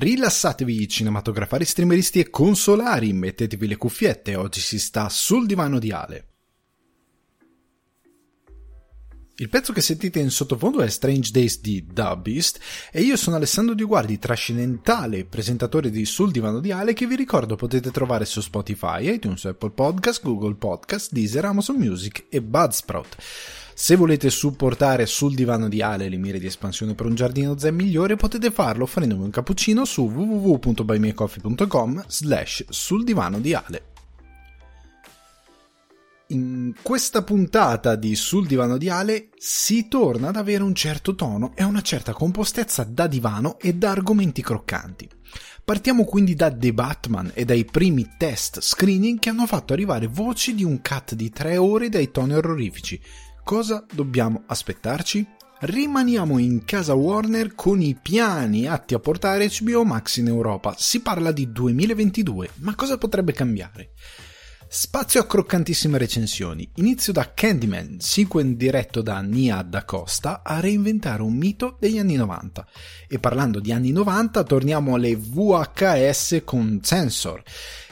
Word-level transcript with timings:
Rilassatevi 0.00 0.86
cinematografari, 0.86 1.64
streameristi 1.64 2.20
e 2.20 2.30
consolari, 2.30 3.12
mettetevi 3.12 3.66
le 3.66 3.76
cuffiette, 3.76 4.36
oggi 4.36 4.60
si 4.60 4.78
sta 4.78 5.08
sul 5.08 5.44
divano 5.44 5.80
di 5.80 5.90
Ale. 5.90 6.26
Il 9.38 9.48
pezzo 9.48 9.72
che 9.72 9.80
sentite 9.80 10.20
in 10.20 10.30
sottofondo 10.30 10.82
è 10.82 10.88
Strange 10.88 11.32
Days 11.32 11.60
di 11.60 11.84
The 11.92 12.16
Beast 12.16 12.60
e 12.92 13.02
io 13.02 13.16
sono 13.16 13.34
Alessandro 13.34 13.74
Di 13.74 13.82
Guardi, 13.82 14.20
trascendentale 14.20 15.24
presentatore 15.24 15.90
di 15.90 16.04
Sul 16.04 16.30
Divano 16.30 16.60
di 16.60 16.70
Ale 16.70 16.92
che 16.92 17.06
vi 17.06 17.16
ricordo 17.16 17.56
potete 17.56 17.90
trovare 17.90 18.24
su 18.24 18.40
Spotify, 18.40 19.12
iTunes, 19.12 19.46
Apple 19.46 19.70
Podcast, 19.70 20.22
Google 20.22 20.54
Podcast, 20.54 21.10
Deezer, 21.10 21.44
Amazon 21.44 21.74
Music 21.74 22.26
e 22.28 22.40
Budsprout. 22.40 23.16
Se 23.80 23.94
volete 23.94 24.28
supportare 24.28 25.06
sul 25.06 25.36
divano 25.36 25.68
di 25.68 25.82
Ale 25.82 26.08
le 26.08 26.16
mire 26.16 26.40
di 26.40 26.46
espansione 26.46 26.96
per 26.96 27.06
un 27.06 27.14
giardino 27.14 27.56
zen 27.56 27.76
migliore, 27.76 28.16
potete 28.16 28.50
farlo 28.50 28.82
offrendomi 28.82 29.22
un 29.22 29.30
cappuccino 29.30 29.84
su 29.84 30.02
www.buymeacoffee.com 30.02 32.04
slash 32.08 32.64
sul 32.70 33.04
divano 33.04 33.38
di 33.38 33.54
Ale. 33.54 33.82
In 36.30 36.74
questa 36.82 37.22
puntata 37.22 37.94
di 37.94 38.16
Sul 38.16 38.48
divano 38.48 38.78
di 38.78 38.88
Ale 38.88 39.28
si 39.36 39.86
torna 39.86 40.30
ad 40.30 40.36
avere 40.36 40.64
un 40.64 40.74
certo 40.74 41.14
tono 41.14 41.52
e 41.54 41.62
una 41.62 41.80
certa 41.80 42.12
compostezza 42.12 42.82
da 42.82 43.06
divano 43.06 43.60
e 43.60 43.74
da 43.74 43.92
argomenti 43.92 44.42
croccanti. 44.42 45.08
Partiamo 45.64 46.04
quindi 46.04 46.34
da 46.34 46.50
The 46.50 46.72
Batman 46.72 47.30
e 47.32 47.44
dai 47.44 47.64
primi 47.64 48.14
test 48.16 48.60
screening 48.60 49.18
che 49.18 49.28
hanno 49.28 49.46
fatto 49.46 49.72
arrivare 49.72 50.06
voci 50.06 50.54
di 50.54 50.64
un 50.64 50.80
cut 50.80 51.14
di 51.14 51.30
3 51.30 51.58
ore 51.58 51.90
dai 51.90 52.10
toni 52.10 52.34
orrorifici, 52.34 52.98
Cosa 53.48 53.82
dobbiamo 53.90 54.42
aspettarci? 54.44 55.26
Rimaniamo 55.60 56.36
in 56.36 56.66
casa 56.66 56.92
Warner 56.92 57.54
con 57.54 57.80
i 57.80 57.94
piani 57.94 58.66
atti 58.66 58.92
a 58.92 58.98
portare 58.98 59.48
HBO 59.48 59.84
Max 59.84 60.18
in 60.18 60.26
Europa. 60.26 60.74
Si 60.76 61.00
parla 61.00 61.32
di 61.32 61.50
2022, 61.50 62.50
ma 62.56 62.74
cosa 62.74 62.98
potrebbe 62.98 63.32
cambiare? 63.32 63.92
Spazio 64.68 65.22
a 65.22 65.26
croccantissime 65.26 65.96
recensioni. 65.96 66.70
Inizio 66.74 67.14
da 67.14 67.32
Candyman, 67.32 67.96
sequel 68.00 68.54
diretto 68.54 69.00
da 69.00 69.22
Nia 69.22 69.62
Da 69.62 69.86
Costa, 69.86 70.42
a 70.44 70.60
reinventare 70.60 71.22
un 71.22 71.32
mito 71.32 71.78
degli 71.80 71.96
anni 71.96 72.16
90. 72.16 72.66
E 73.08 73.18
parlando 73.18 73.60
di 73.60 73.72
anni 73.72 73.92
90, 73.92 74.42
torniamo 74.42 74.94
alle 74.94 75.16
VHS 75.16 76.42
con 76.44 76.80
Sensor 76.82 77.42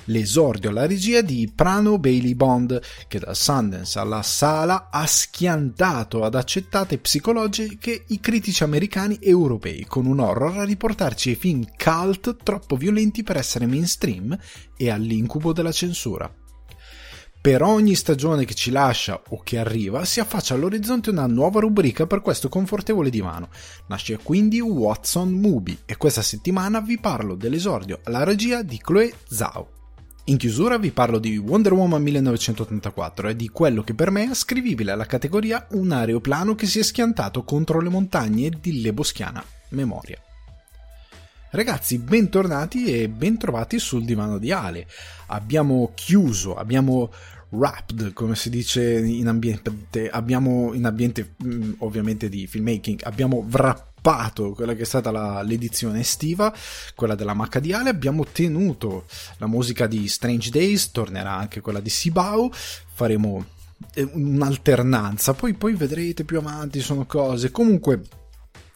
l'esordio 0.07 0.71
alla 0.71 0.87
regia 0.87 1.21
di 1.21 1.51
Prano 1.55 1.99
Bailey 1.99 2.35
Bond, 2.35 2.81
che 3.09 3.19
da 3.19 3.35
Sundance 3.35 3.99
alla 3.99 4.23
sala 4.23 4.89
ha 4.91 5.07
schiantato 5.07 6.25
ad 6.25 6.35
accettate 6.35 6.99
psicologiche 6.99 8.05
i 8.09 8.21
critici 8.21 8.63
americani 8.63 9.17
e 9.21 9.31
europei, 9.31 9.85
con 9.87 10.07
un 10.07 10.21
horror 10.21 10.59
a 10.59 10.65
riportarci 10.65 11.31
ai 11.31 11.37
film 11.37 11.65
cult 11.77 12.37
troppo 12.43 12.77
violenti 12.77 13.23
per 13.23 13.37
essere 13.37 13.67
mainstream 13.67 14.37
e 14.77 14.91
all'incubo 14.91 15.53
della 15.53 15.73
censura. 15.73 16.33
Per 17.47 17.63
ogni 17.63 17.95
stagione 17.95 18.45
che 18.45 18.55
ci 18.55 18.73
lascia 18.73 19.23
o 19.29 19.41
che 19.45 19.57
arriva 19.59 20.05
si 20.05 20.19
affaccia 20.19 20.55
all'orizzonte 20.55 21.11
una 21.11 21.29
nuova 21.29 21.61
rubrica 21.61 22.05
per 22.05 22.21
questo 22.21 22.49
confortevole 22.49 23.09
divano. 23.09 23.51
Nasce 23.87 24.19
quindi 24.21 24.59
Watson 24.61 25.31
Movie 25.31 25.79
e 25.87 25.97
questa 25.97 26.23
settimana 26.23 26.81
vi 26.81 26.99
parlo 26.99 27.37
dell'esordio 27.37 28.01
alla 28.03 28.25
regia 28.25 28.63
di 28.63 28.79
Chloe 28.79 29.15
Zhao. 29.29 29.76
In 30.29 30.39
chiusura 30.39 30.77
vi 30.77 30.91
parlo 30.91 31.21
di 31.21 31.37
Wonder 31.37 31.73
Woman 31.73 32.03
1984 32.03 33.29
e 33.29 33.37
di 33.37 33.49
quello 33.49 33.85
che 33.85 33.95
per 33.95 34.11
me 34.11 34.25
è 34.25 34.27
ascrivibile 34.27 34.91
alla 34.91 35.07
categoria 35.07 35.65
un 35.71 35.93
aeroplano 35.93 36.57
che 36.57 36.67
si 36.67 36.81
è 36.81 36.83
schiantato 36.83 37.45
contro 37.45 37.81
le 37.81 37.91
montagne 37.91 38.51
di 38.61 38.81
Leboschiana 38.81 39.45
Memoria. 39.69 40.21
Ragazzi, 41.51 41.99
bentornati 41.99 42.87
e 42.87 43.09
bentrovati 43.09 43.79
sul 43.79 44.05
divano 44.05 44.39
di 44.39 44.51
Ale. 44.51 44.89
Abbiamo 45.29 45.93
chiuso, 45.95 46.57
abbiamo 46.57 47.13
wrapped, 47.51 48.13
come 48.13 48.35
si 48.35 48.51
dice 48.51 48.99
in 48.99 49.29
ambiente, 49.29 50.11
abbiamo 50.11 50.73
in 50.75 50.87
ambiente 50.87 51.37
mm, 51.45 51.75
ovviamente 51.79 52.29
di 52.29 52.49
filmmaking, 52.49 53.03
abbiamo 53.05 53.47
wrappato 53.49 53.96
quella 54.55 54.75
che 54.75 54.83
è 54.83 54.85
stata 54.85 55.11
la, 55.11 55.43
l'edizione 55.43 56.01
estiva, 56.01 56.55
quella 56.95 57.17
della 57.17 57.35
Macadiale, 57.35 57.91
abbiamo 57.91 58.25
tenuto 58.25 59.07
la 59.39 59.49
musica 59.49 59.87
di 59.87 60.07
Strange 60.07 60.51
Days, 60.51 60.93
tornerà 60.93 61.33
anche 61.33 61.61
quella 61.61 61.81
di 61.81 61.91
Sibau, 61.91 62.49
faremo 62.53 63.45
eh, 63.95 64.09
un'alternanza, 64.13 65.35
poi, 65.35 65.55
poi 65.55 65.75
vedrete 65.75 66.25
più 66.25 66.39
avanti, 66.39 66.81
sono 66.81 67.05
cose, 67.05 67.51
comunque 67.51 68.03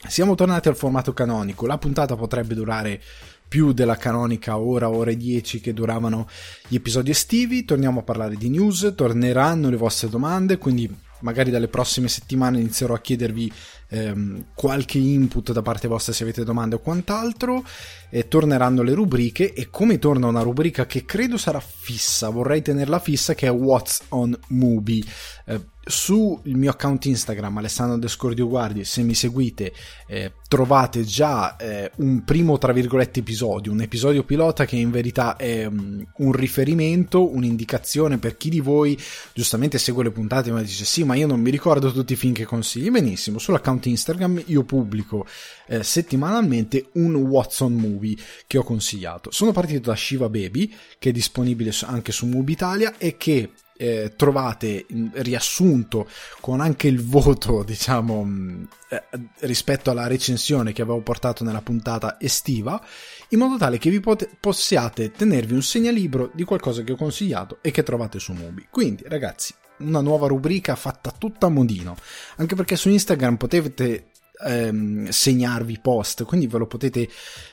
siamo 0.09 0.35
tornati 0.35 0.69
al 0.69 0.77
formato 0.77 1.13
canonico, 1.13 1.67
la 1.67 1.79
puntata 1.79 2.17
potrebbe 2.17 2.55
durare 2.55 3.01
più 3.47 3.73
della 3.73 3.97
canonica 3.97 4.59
ora, 4.59 4.89
ore 4.89 5.17
10 5.17 5.61
che 5.61 5.73
duravano 5.73 6.29
gli 6.67 6.77
episodi 6.77 7.11
estivi, 7.11 7.65
torniamo 7.65 8.01
a 8.01 8.03
parlare 8.03 8.37
di 8.37 8.49
news, 8.49 8.95
torneranno 8.97 9.69
le 9.69 9.77
vostre 9.77 10.09
domande, 10.09 10.59
quindi 10.59 10.93
magari 11.21 11.51
dalle 11.51 11.69
prossime 11.69 12.09
settimane 12.09 12.61
inizierò 12.61 12.95
a 12.95 13.01
chiedervi 13.01 13.53
ehm, 13.91 14.47
qualche 14.55 14.99
input 14.99 15.53
da 15.53 15.63
parte 15.63 15.89
vostra 15.89 16.13
se 16.13 16.23
avete 16.23 16.45
domande 16.45 16.77
o 16.77 16.79
quant'altro 16.79 17.65
e 18.09 18.27
torneranno 18.27 18.83
le 18.83 18.95
rubriche 18.95 19.53
e 19.53 19.69
come 19.71 19.99
torna 19.99 20.27
una 20.27 20.43
rubrica 20.43 20.87
che 20.87 21.05
credo 21.05 21.37
sarà 21.37 21.61
fissa 21.61 22.29
vorrei 22.29 22.63
tenerla 22.63 22.99
fissa 22.99 23.35
che 23.35 23.47
è 23.47 23.51
What's 23.51 24.03
on 24.09 24.37
Movie 24.49 25.05
eh, 25.47 25.61
sul 25.83 26.41
mio 26.45 26.71
account 26.71 27.05
Instagram 27.07 27.59
Alessandro 27.59 27.97
Descordio 27.99 28.49
Guardi 28.49 28.85
se 28.85 29.03
mi 29.03 29.15
seguite 29.15 29.73
eh, 30.07 30.33
trovate 30.47 31.05
già 31.05 31.57
eh, 31.57 31.91
un 31.97 32.25
primo 32.25 32.59
tra 32.59 32.73
virgolette 32.73 33.21
episodio 33.21 33.73
un 33.73 33.81
episodio 33.81 34.25
pilota 34.25 34.65
che 34.65 34.77
in 34.77 34.91
verità 34.91 35.37
è 35.37 35.67
um, 35.67 36.05
un 36.19 36.33
riferimento 36.33 37.33
un'indicazione 37.33 38.19
per 38.19 38.37
chi 38.37 38.51
di 38.51 38.61
voi 38.61 38.99
giustamente 39.33 39.79
segue 39.79 40.05
le 40.05 40.11
puntate 40.11 40.51
ma 40.51 40.61
dice 40.61 40.85
sì 40.85 41.05
ma 41.05 41.15
io 41.15 41.27
non 41.27 41.41
mi 41.41 41.51
ricordo 41.51 41.93
tutti 41.93 42.13
i 42.13 42.17
film 42.17 42.33
che 42.33 42.45
consigli. 42.45 42.91
Benissimo 42.91 43.39
sull'account 43.39 43.80
Instagram 43.89 44.43
io 44.47 44.65
pubblico 44.65 45.27
eh, 45.67 45.83
settimanalmente 45.83 46.89
un 46.95 47.15
Watson 47.15 47.73
Movie 47.75 48.17
che 48.47 48.59
ho 48.59 48.63
consigliato 48.63 49.31
sono 49.31 49.53
partito 49.53 49.91
da 49.91 49.97
Shiva 49.97 50.29
Baby 50.29 50.73
che 50.99 51.11
è 51.11 51.13
disponibile 51.13 51.73
anche 51.83 52.13
su 52.13 52.27
Movie 52.27 52.55
Italia 52.55 52.99
e 52.99 53.17
che 53.17 53.51
eh, 53.81 54.13
trovate 54.15 54.85
riassunto 55.13 56.07
con 56.41 56.61
anche 56.61 56.87
il 56.87 57.03
voto, 57.03 57.63
diciamo, 57.65 58.23
mm, 58.25 58.65
eh, 58.91 59.03
rispetto 59.41 59.91
alla 59.91 60.07
recensione 60.07 60.73
che 60.73 60.83
avevo 60.83 61.01
portato 61.01 61.45
nella 61.45 61.63
puntata 61.63 62.21
estiva, 62.21 62.85
in 63.31 63.39
modo 63.39 63.57
tale 63.57 63.79
che 63.79 63.89
vi 63.89 64.01
pot- 64.01 64.29
possiate 64.39 65.11
tenervi 65.11 65.55
un 65.55 65.63
segnalibro 65.63 66.31
di 66.35 66.45
qualcosa 66.45 66.83
che 66.83 66.93
ho 66.93 66.97
consigliato 66.97 67.59
e 67.63 67.71
che 67.71 67.83
trovate 67.83 68.19
su 68.19 68.35
Mubi. 68.35 68.67
Quindi, 68.71 69.05
ragazzi, 69.07 69.55
una 69.81 70.01
nuova 70.01 70.27
rubrica 70.27 70.77
fatta 70.77 71.13
tutta 71.17 71.47
a 71.47 71.51
modino, 71.51 71.97
anche 72.37 72.55
perché 72.55 72.77
su 72.77 72.89
Instagram 72.89 73.37
potete 73.37 74.11
ehm, 74.45 75.09
segnarvi 75.09 75.79
post, 75.81 76.25
quindi 76.25 76.47
ve 76.47 76.59
lo 76.59 76.67
potete 76.67 77.09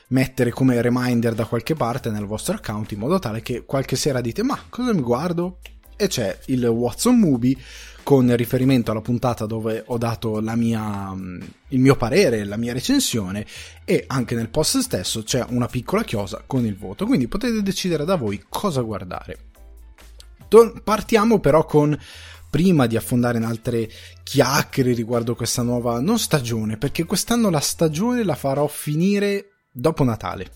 mettere 0.08 0.50
come 0.50 0.80
reminder 0.80 1.34
da 1.34 1.44
qualche 1.44 1.74
parte 1.74 2.10
nel 2.10 2.26
vostro 2.26 2.54
account 2.54 2.92
in 2.92 2.98
modo 2.98 3.18
tale 3.18 3.42
che 3.42 3.64
qualche 3.64 3.96
sera 3.96 4.20
dite 4.20 4.42
ma 4.42 4.58
cosa 4.68 4.92
mi 4.92 5.02
guardo? 5.02 5.58
e 6.00 6.06
c'è 6.06 6.38
il 6.46 6.64
Watson 6.64 7.18
Movie 7.18 7.56
con 8.04 8.34
riferimento 8.36 8.92
alla 8.92 9.00
puntata 9.00 9.44
dove 9.44 9.82
ho 9.84 9.98
dato 9.98 10.40
mia, 10.40 11.12
mm, 11.12 11.40
il 11.70 11.80
mio 11.80 11.96
parere, 11.96 12.44
la 12.44 12.56
mia 12.56 12.72
recensione 12.72 13.44
e 13.84 14.04
anche 14.06 14.34
nel 14.36 14.48
post 14.48 14.78
stesso 14.78 15.24
c'è 15.24 15.44
una 15.48 15.66
piccola 15.66 16.04
chiosa 16.04 16.44
con 16.46 16.64
il 16.64 16.76
voto, 16.76 17.04
quindi 17.04 17.26
potete 17.26 17.60
decidere 17.62 18.04
da 18.04 18.14
voi 18.14 18.42
cosa 18.48 18.80
guardare. 18.80 19.47
Partiamo 20.82 21.38
però 21.40 21.64
con 21.64 21.98
prima 22.50 22.86
di 22.86 22.96
affondare 22.96 23.38
in 23.38 23.44
altre 23.44 23.90
chiacchiere 24.22 24.94
riguardo 24.94 25.34
questa 25.34 25.62
nuova 25.62 26.00
non 26.00 26.18
stagione, 26.18 26.76
perché 26.76 27.04
quest'anno 27.04 27.50
la 27.50 27.60
stagione 27.60 28.24
la 28.24 28.34
farò 28.34 28.66
finire 28.66 29.50
dopo 29.70 30.04
Natale. 30.04 30.52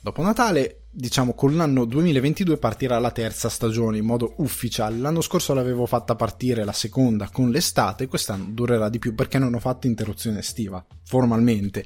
Dopo 0.00 0.22
Natale 0.22 0.82
diciamo 0.90 1.34
con 1.34 1.54
l'anno 1.54 1.84
2022 1.84 2.56
partirà 2.56 2.98
la 2.98 3.10
terza 3.10 3.48
stagione 3.48 3.98
in 3.98 4.04
modo 4.04 4.34
ufficiale. 4.38 4.96
L'anno 4.96 5.20
scorso 5.20 5.54
l'avevo 5.54 5.86
fatta 5.86 6.14
partire 6.14 6.64
la 6.64 6.72
seconda 6.72 7.28
con 7.30 7.50
l'estate, 7.50 8.06
quest'anno 8.06 8.46
durerà 8.50 8.88
di 8.88 8.98
più 8.98 9.14
perché 9.14 9.38
non 9.38 9.54
ho 9.54 9.60
fatto 9.60 9.86
interruzione 9.86 10.40
estiva 10.40 10.84
formalmente. 11.04 11.84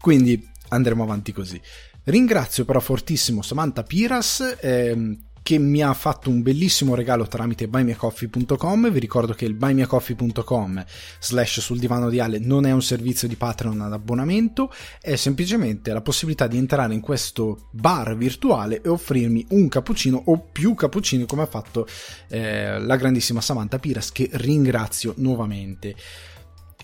Quindi 0.00 0.46
andremo 0.68 1.02
avanti 1.02 1.32
così. 1.32 1.60
Ringrazio 2.04 2.64
però 2.64 2.80
fortissimo 2.80 3.42
Samantha 3.42 3.82
Piras 3.82 4.56
ehm, 4.60 5.27
che 5.48 5.56
mi 5.56 5.80
ha 5.80 5.94
fatto 5.94 6.28
un 6.28 6.42
bellissimo 6.42 6.94
regalo 6.94 7.26
tramite 7.26 7.68
buymeacoffee.com. 7.68 8.90
Vi 8.90 8.98
ricordo 8.98 9.32
che 9.32 9.46
il 9.46 9.54
buymeacoffee.com 9.54 10.84
slash 11.20 11.60
sul 11.60 11.78
divano 11.78 12.10
di 12.10 12.20
Ale 12.20 12.38
non 12.38 12.66
è 12.66 12.70
un 12.70 12.82
servizio 12.82 13.26
di 13.26 13.34
Patreon 13.34 13.80
ad 13.80 13.94
abbonamento, 13.94 14.70
è 15.00 15.16
semplicemente 15.16 15.90
la 15.94 16.02
possibilità 16.02 16.46
di 16.48 16.58
entrare 16.58 16.92
in 16.92 17.00
questo 17.00 17.68
bar 17.70 18.14
virtuale 18.14 18.82
e 18.82 18.90
offrirmi 18.90 19.46
un 19.52 19.68
cappuccino 19.68 20.22
o 20.26 20.38
più 20.52 20.74
cappuccini 20.74 21.24
come 21.24 21.40
ha 21.40 21.46
fatto 21.46 21.86
eh, 22.28 22.78
la 22.78 22.96
grandissima 22.96 23.40
Samantha 23.40 23.78
Piras 23.78 24.12
che 24.12 24.28
ringrazio 24.30 25.14
nuovamente. 25.16 25.94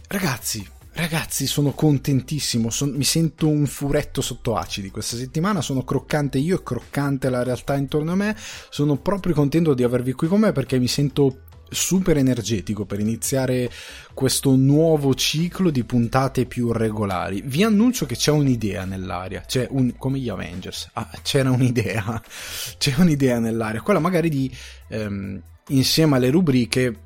Ragazzi, 0.08 0.66
Ragazzi, 0.96 1.48
sono 1.48 1.72
contentissimo, 1.72 2.70
son, 2.70 2.90
mi 2.90 3.02
sento 3.02 3.48
un 3.48 3.66
furetto 3.66 4.20
sotto 4.20 4.54
acidi 4.54 4.90
questa 4.90 5.16
settimana, 5.16 5.60
sono 5.60 5.82
croccante 5.82 6.38
io 6.38 6.60
e 6.60 6.62
croccante 6.62 7.30
la 7.30 7.42
realtà 7.42 7.74
intorno 7.74 8.12
a 8.12 8.14
me, 8.14 8.36
sono 8.70 8.96
proprio 8.96 9.34
contento 9.34 9.74
di 9.74 9.82
avervi 9.82 10.12
qui 10.12 10.28
con 10.28 10.38
me 10.38 10.52
perché 10.52 10.78
mi 10.78 10.86
sento 10.86 11.40
super 11.68 12.16
energetico 12.16 12.84
per 12.84 13.00
iniziare 13.00 13.68
questo 14.14 14.54
nuovo 14.54 15.14
ciclo 15.14 15.70
di 15.70 15.82
puntate 15.82 16.46
più 16.46 16.70
regolari. 16.70 17.42
Vi 17.44 17.64
annuncio 17.64 18.06
che 18.06 18.14
c'è 18.14 18.30
un'idea 18.30 18.84
nell'aria, 18.84 19.40
c'è 19.40 19.66
un, 19.70 19.96
come 19.96 20.20
gli 20.20 20.28
Avengers, 20.28 20.90
ah, 20.92 21.10
c'era 21.22 21.50
un'idea, 21.50 22.22
c'è 22.78 22.94
un'idea 22.98 23.40
nell'aria, 23.40 23.82
quella 23.82 23.98
magari 23.98 24.28
di, 24.28 24.56
ehm, 24.90 25.42
insieme 25.68 26.16
alle 26.16 26.30
rubriche, 26.30 27.03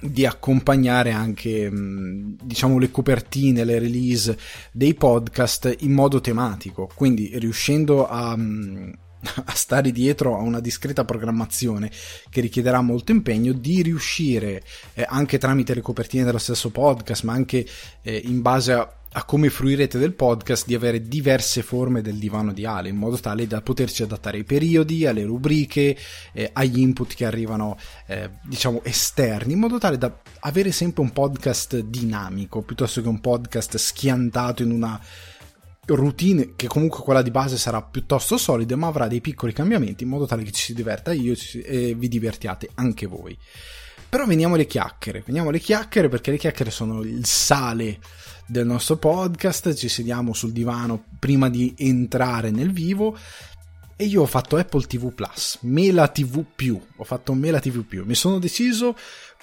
di 0.00 0.26
accompagnare 0.26 1.12
anche 1.12 1.70
diciamo 1.72 2.78
le 2.78 2.90
copertine, 2.90 3.64
le 3.64 3.78
release 3.78 4.36
dei 4.72 4.94
podcast 4.94 5.74
in 5.80 5.92
modo 5.92 6.20
tematico, 6.20 6.90
quindi 6.94 7.30
riuscendo 7.34 8.06
a, 8.06 8.32
a 8.36 9.54
stare 9.54 9.92
dietro 9.92 10.36
a 10.36 10.40
una 10.40 10.60
discreta 10.60 11.04
programmazione 11.04 11.90
che 12.30 12.40
richiederà 12.40 12.80
molto 12.80 13.12
impegno, 13.12 13.52
di 13.52 13.82
riuscire 13.82 14.62
eh, 14.94 15.04
anche 15.08 15.38
tramite 15.38 15.74
le 15.74 15.80
copertine 15.80 16.24
dello 16.24 16.38
stesso 16.38 16.70
podcast, 16.70 17.24
ma 17.24 17.32
anche 17.32 17.66
eh, 18.02 18.22
in 18.24 18.42
base 18.42 18.72
a 18.72 18.95
a 19.16 19.24
come 19.24 19.48
fruirete 19.48 19.98
del 19.98 20.12
podcast 20.12 20.66
di 20.66 20.74
avere 20.74 21.00
diverse 21.00 21.62
forme 21.62 22.02
del 22.02 22.18
divano 22.18 22.52
di 22.52 22.66
Ale 22.66 22.90
in 22.90 22.96
modo 22.96 23.16
tale 23.16 23.46
da 23.46 23.62
poterci 23.62 24.02
adattare 24.02 24.36
ai 24.36 24.44
periodi, 24.44 25.06
alle 25.06 25.24
rubriche, 25.24 25.96
eh, 26.34 26.50
agli 26.52 26.80
input 26.80 27.14
che 27.14 27.24
arrivano 27.24 27.78
eh, 28.08 28.28
diciamo 28.44 28.82
esterni 28.84 29.54
in 29.54 29.58
modo 29.58 29.78
tale 29.78 29.96
da 29.96 30.14
avere 30.40 30.70
sempre 30.70 31.00
un 31.02 31.12
podcast 31.12 31.78
dinamico 31.78 32.60
piuttosto 32.60 33.00
che 33.00 33.08
un 33.08 33.22
podcast 33.22 33.78
schiantato 33.78 34.62
in 34.62 34.70
una 34.70 35.00
routine 35.86 36.52
che 36.54 36.66
comunque 36.66 37.02
quella 37.02 37.22
di 37.22 37.30
base 37.30 37.56
sarà 37.56 37.80
piuttosto 37.80 38.36
solida 38.36 38.76
ma 38.76 38.88
avrà 38.88 39.08
dei 39.08 39.22
piccoli 39.22 39.54
cambiamenti 39.54 40.04
in 40.04 40.10
modo 40.10 40.26
tale 40.26 40.42
che 40.42 40.50
ci 40.50 40.62
si 40.62 40.74
diverta 40.74 41.14
io 41.14 41.34
e 41.64 41.94
vi 41.94 42.08
divertiate 42.08 42.68
anche 42.74 43.06
voi. 43.06 43.36
Però 44.08 44.26
veniamo 44.26 44.56
alle 44.56 44.66
chiacchiere 44.66 45.22
veniamo 45.24 45.48
alle 45.48 45.58
chiacchiere 45.58 46.08
perché 46.08 46.30
le 46.30 46.36
chiacchiere 46.36 46.70
sono 46.70 47.00
il 47.00 47.24
sale 47.24 47.98
del 48.46 48.66
nostro 48.66 48.96
podcast, 48.96 49.74
ci 49.74 49.88
sediamo 49.88 50.32
sul 50.32 50.52
divano 50.52 51.04
prima 51.18 51.50
di 51.50 51.74
entrare 51.76 52.50
nel 52.50 52.72
vivo 52.72 53.18
e 53.96 54.04
io 54.04 54.22
ho 54.22 54.26
fatto 54.26 54.56
Apple 54.56 54.82
TV 54.82 55.12
Plus, 55.12 55.58
Mela 55.62 56.08
TV 56.08 56.44
più, 56.54 56.80
ho 56.96 57.04
fatto 57.04 57.32
Mela 57.34 57.60
TV 57.60 57.82
più, 57.82 58.04
mi 58.04 58.14
sono 58.14 58.38
deciso 58.38 58.96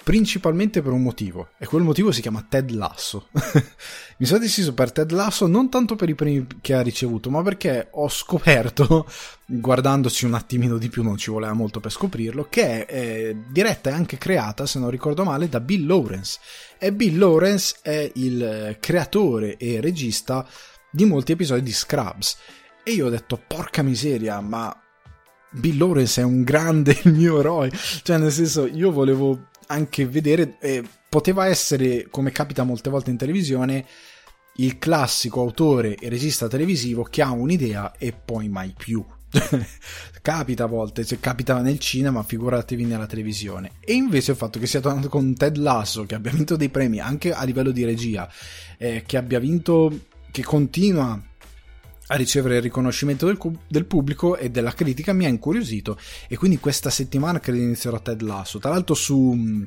principalmente 0.04 0.82
per 0.82 0.92
un 0.92 1.02
motivo 1.02 1.48
e 1.58 1.66
quel 1.66 1.82
motivo 1.82 2.12
si 2.12 2.20
chiama 2.20 2.44
Ted 2.48 2.70
Lasso. 2.70 3.28
mi 4.18 4.26
sono 4.26 4.38
deciso 4.38 4.74
per 4.74 4.92
Ted 4.92 5.10
Lasso 5.10 5.46
non 5.46 5.70
tanto 5.70 5.96
per 5.96 6.08
i 6.08 6.14
premi 6.14 6.46
che 6.60 6.74
ha 6.74 6.82
ricevuto, 6.82 7.30
ma 7.30 7.42
perché 7.42 7.88
ho 7.90 8.08
scoperto, 8.08 9.08
guardandoci 9.46 10.26
un 10.26 10.34
attimino 10.34 10.78
di 10.78 10.88
più, 10.88 11.02
non 11.02 11.16
ci 11.16 11.30
voleva 11.30 11.54
molto 11.54 11.80
per 11.80 11.90
scoprirlo, 11.90 12.46
che 12.48 12.84
è 12.84 12.94
eh, 12.94 13.36
diretta 13.50 13.90
e 13.90 13.94
anche 13.94 14.18
creata, 14.18 14.66
se 14.66 14.78
non 14.78 14.90
ricordo 14.90 15.24
male, 15.24 15.48
da 15.48 15.60
Bill 15.60 15.86
Lawrence. 15.86 16.38
E 16.78 16.92
Bill 16.92 17.18
Lawrence 17.18 17.76
è 17.82 18.12
il 18.14 18.76
creatore 18.78 19.56
e 19.56 19.80
regista 19.80 20.46
di 20.90 21.04
molti 21.06 21.32
episodi 21.32 21.62
di 21.62 21.72
Scrubs 21.72 22.36
e 22.84 22.92
io 22.92 23.06
ho 23.06 23.10
detto, 23.10 23.40
porca 23.44 23.82
miseria, 23.82 24.38
ma 24.40 24.78
Bill 25.50 25.78
Lawrence 25.78 26.20
è 26.20 26.24
un 26.24 26.42
grande 26.42 26.98
il 27.04 27.14
mio 27.14 27.38
eroe. 27.38 27.70
Cioè, 27.72 28.18
nel 28.18 28.30
senso, 28.30 28.66
io 28.66 28.90
volevo 28.92 29.48
anche 29.66 30.06
vedere, 30.06 30.56
eh, 30.60 30.82
poteva 31.08 31.46
essere, 31.46 32.06
come 32.10 32.32
capita 32.32 32.64
molte 32.64 32.90
volte 32.90 33.10
in 33.10 33.16
televisione, 33.16 33.86
il 34.56 34.78
classico 34.78 35.40
autore 35.40 35.96
e 35.96 36.08
regista 36.08 36.48
televisivo 36.48 37.02
che 37.02 37.22
ha 37.22 37.30
un'idea 37.30 37.92
e 37.98 38.12
poi 38.12 38.48
mai 38.48 38.74
più. 38.76 39.04
capita 40.22 40.64
a 40.64 40.68
volte, 40.68 41.04
cioè, 41.04 41.18
capita 41.18 41.60
nel 41.60 41.78
cinema, 41.78 42.22
figuratevi 42.22 42.84
nella 42.84 43.06
televisione. 43.06 43.72
E 43.80 43.94
invece 43.94 44.32
il 44.32 44.36
fatto 44.36 44.58
che 44.58 44.66
sia 44.66 44.80
tornato 44.80 45.08
con 45.08 45.34
Ted 45.34 45.56
Lasso, 45.56 46.04
che 46.04 46.14
abbia 46.14 46.30
vinto 46.30 46.56
dei 46.56 46.68
premi 46.68 47.00
anche 47.00 47.32
a 47.32 47.42
livello 47.44 47.70
di 47.70 47.84
regia, 47.84 48.30
eh, 48.78 49.02
che 49.04 49.16
abbia 49.16 49.40
vinto, 49.40 50.06
che 50.30 50.42
continua 50.42 51.20
a 52.08 52.16
ricevere 52.16 52.56
il 52.56 52.62
riconoscimento 52.62 53.26
del, 53.26 53.38
del, 53.66 53.86
pubblico 53.86 54.36
e 54.36 54.50
della 54.50 54.72
critica 54.72 55.12
mi 55.12 55.24
ha 55.24 55.28
incuriosito. 55.28 55.98
E 56.28 56.36
quindi 56.36 56.58
questa 56.58 56.90
settimana 56.90 57.40
credo 57.40 57.62
inizierò 57.62 58.00
Ted 58.00 58.20
Lasso. 58.20 58.58
Tra 58.58 58.70
l'altro 58.70 58.94
su, 58.94 59.66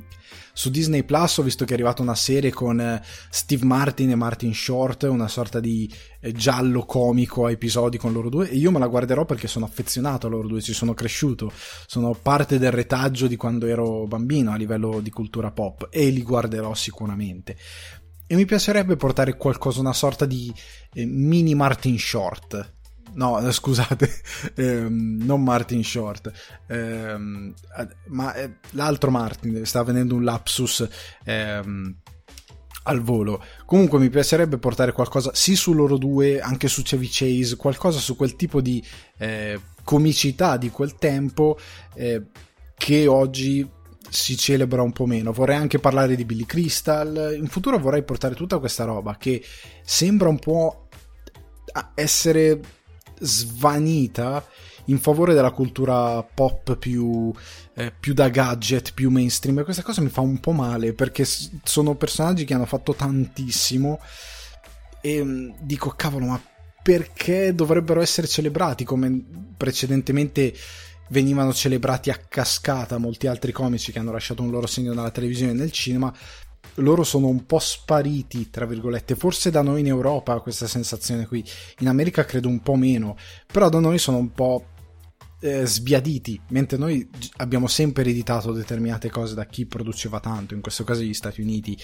su 0.54 0.70
Disney 0.70 1.04
Plus 1.04 1.38
ho 1.38 1.44
visto 1.44 1.66
che 1.66 1.72
è 1.72 1.74
arrivata 1.74 2.04
una 2.04 2.16
serie 2.16 2.52
con 2.52 2.80
eh, 2.80 3.02
Steve 3.30 3.66
Martin 3.66 4.12
e 4.12 4.16
Martin 4.16 4.54
Short 4.54 5.04
una 5.04 5.28
sorta 5.28 5.60
di 5.60 5.92
eh, 6.20 6.32
giallo 6.32 6.86
comico 6.86 7.46
a 7.46 7.52
episodi 7.52 7.98
con 7.98 8.14
loro 8.14 8.30
due. 8.30 8.50
E 8.50 8.56
io 8.56 8.70
me 8.70 8.80
la 8.80 8.88
guarderò 8.88 9.26
perché 9.26 9.48
sono 9.48 9.66
affezionato 9.66 10.28
a 10.28 10.30
loro 10.30 10.48
due 10.48 10.62
ci 10.62 10.74
sono 10.74 10.94
cresciuto. 10.94 11.52
Sono 11.88 12.14
parte 12.14 12.60
del 12.60 12.72
retaggio 12.72 13.26
di 13.26 13.36
quando 13.36 13.66
ero 13.66 14.06
bambino 14.06 14.52
a 14.52 14.58
livello 14.58 15.00
di 15.02 15.10
cultura 15.10 15.50
pop 15.50 15.88
e 15.90 16.10
li 16.10 16.22
guarderò 16.22 16.76
sicuramente 16.76 17.58
e 18.28 18.36
mi 18.36 18.46
piacerebbe 18.46 18.98
portare 18.98 19.38
qualcosa, 19.38 19.80
una 19.80 19.94
sorta 19.94 20.26
di 20.26 20.54
eh, 20.94 21.06
mini 21.06 21.56
Martin 21.56 21.98
Short. 21.98 22.74
No, 23.14 23.40
eh, 23.40 23.52
scusate, 23.52 24.12
ehm, 24.56 25.24
non 25.24 25.42
Martin 25.42 25.84
Short, 25.84 26.32
ehm, 26.68 27.54
ma 28.08 28.34
eh, 28.36 28.58
l'altro 28.72 29.10
Martin, 29.10 29.66
sta 29.66 29.82
venendo 29.84 30.16
un 30.16 30.24
lapsus 30.24 30.88
ehm, 31.24 31.96
al 32.84 33.02
volo. 33.02 33.44
Comunque 33.66 33.98
mi 33.98 34.10
piacerebbe 34.10 34.58
portare 34.58 34.92
qualcosa, 34.92 35.32
sì 35.34 35.56
su 35.56 35.74
loro 35.74 35.98
due, 35.98 36.40
anche 36.40 36.68
su 36.68 36.84
Chevy 36.84 37.08
Chase, 37.10 37.56
qualcosa 37.56 38.00
su 38.00 38.16
quel 38.16 38.36
tipo 38.36 38.62
di 38.62 38.84
eh, 39.18 39.60
comicità 39.84 40.58
di 40.58 40.70
quel 40.70 40.96
tempo 40.96 41.58
eh, 41.96 42.24
che 42.76 43.08
oggi 43.08 43.68
si 44.10 44.38
celebra 44.38 44.82
un 44.82 44.92
po' 44.92 45.06
meno. 45.06 45.32
Vorrei 45.32 45.58
anche 45.58 45.80
parlare 45.80 46.16
di 46.16 46.26
Billy 46.26 46.46
Crystal. 46.46 47.36
In 47.38 47.48
futuro 47.48 47.78
vorrei 47.80 48.04
portare 48.04 48.36
tutta 48.36 48.60
questa 48.60 48.84
roba 48.84 49.18
che 49.18 49.44
sembra 49.84 50.30
un 50.30 50.40
po' 50.40 50.88
essere 51.96 52.60
svanita 53.20 54.46
in 54.86 55.00
favore 55.00 55.34
della 55.34 55.52
cultura 55.52 56.24
pop 56.24 56.78
più, 56.78 57.34
eh, 57.74 57.92
più 57.98 58.14
da 58.14 58.30
gadget, 58.30 58.94
più 58.94 59.10
mainstream. 59.10 59.60
E 59.60 59.64
questa 59.64 59.84
cosa 59.84 60.02
mi 60.02 60.10
fa 60.10 60.22
un 60.22 60.40
po' 60.40 60.52
male 60.54 60.94
perché 60.94 61.26
sono 61.26 61.96
personaggi 61.96 62.46
che 62.46 62.54
hanno 62.54 62.66
fatto 62.66 62.94
tantissimo. 62.94 64.00
E 65.02 65.24
mm, 65.24 65.52
dico, 65.62 65.94
cavolo, 65.96 66.26
ma 66.26 66.42
perché 66.82 67.54
dovrebbero 67.54 68.02
essere 68.02 68.28
celebrati 68.28 68.86
come 68.86 69.22
precedentemente 69.58 70.54
venivano 71.10 71.54
celebrati 71.54 72.10
a 72.10 72.18
cascata 72.18 72.98
molti 72.98 73.28
altri 73.28 73.52
comici 73.52 73.92
che 73.92 74.00
hanno 74.00 74.12
lasciato 74.12 74.42
un 74.42 74.52
loro 74.52 74.68
segno 74.68 74.94
nella 74.94 75.12
televisione 75.12 75.52
e 75.52 75.56
nel 75.56 75.72
cinema 75.72 76.14
loro 76.76 77.04
sono 77.04 77.28
un 77.28 77.46
po' 77.46 77.60
spariti, 77.60 78.50
tra 78.50 78.66
virgolette. 78.66 79.16
Forse 79.16 79.50
da 79.50 79.62
noi 79.62 79.82
in 79.82 79.88
Europa 79.88 80.40
questa 80.40 80.68
sensazione 80.68 81.26
qui, 81.26 81.44
in 81.80 81.88
America 81.88 82.26
credo 82.26 82.48
un 82.48 82.62
po' 82.62 82.76
meno, 82.76 83.18
però 83.52 83.70
da 83.70 83.80
noi 83.80 83.98
sono 83.98 84.18
un 84.18 84.32
po' 84.32 84.66
eh, 85.40 85.66
sbiaditi, 85.66 86.40
mentre 86.50 86.78
noi 86.78 87.08
abbiamo 87.38 87.68
sempre 87.68 88.04
ereditato 88.04 88.52
determinate 88.52 89.10
cose 89.10 89.36
da 89.36 89.46
chi 89.46 89.66
produceva 89.66 90.20
tanto, 90.20 90.54
in 90.54 90.62
questo 90.62 90.84
caso 90.84 91.02
gli 91.02 91.14
Stati 91.14 91.42
Uniti. 91.42 91.78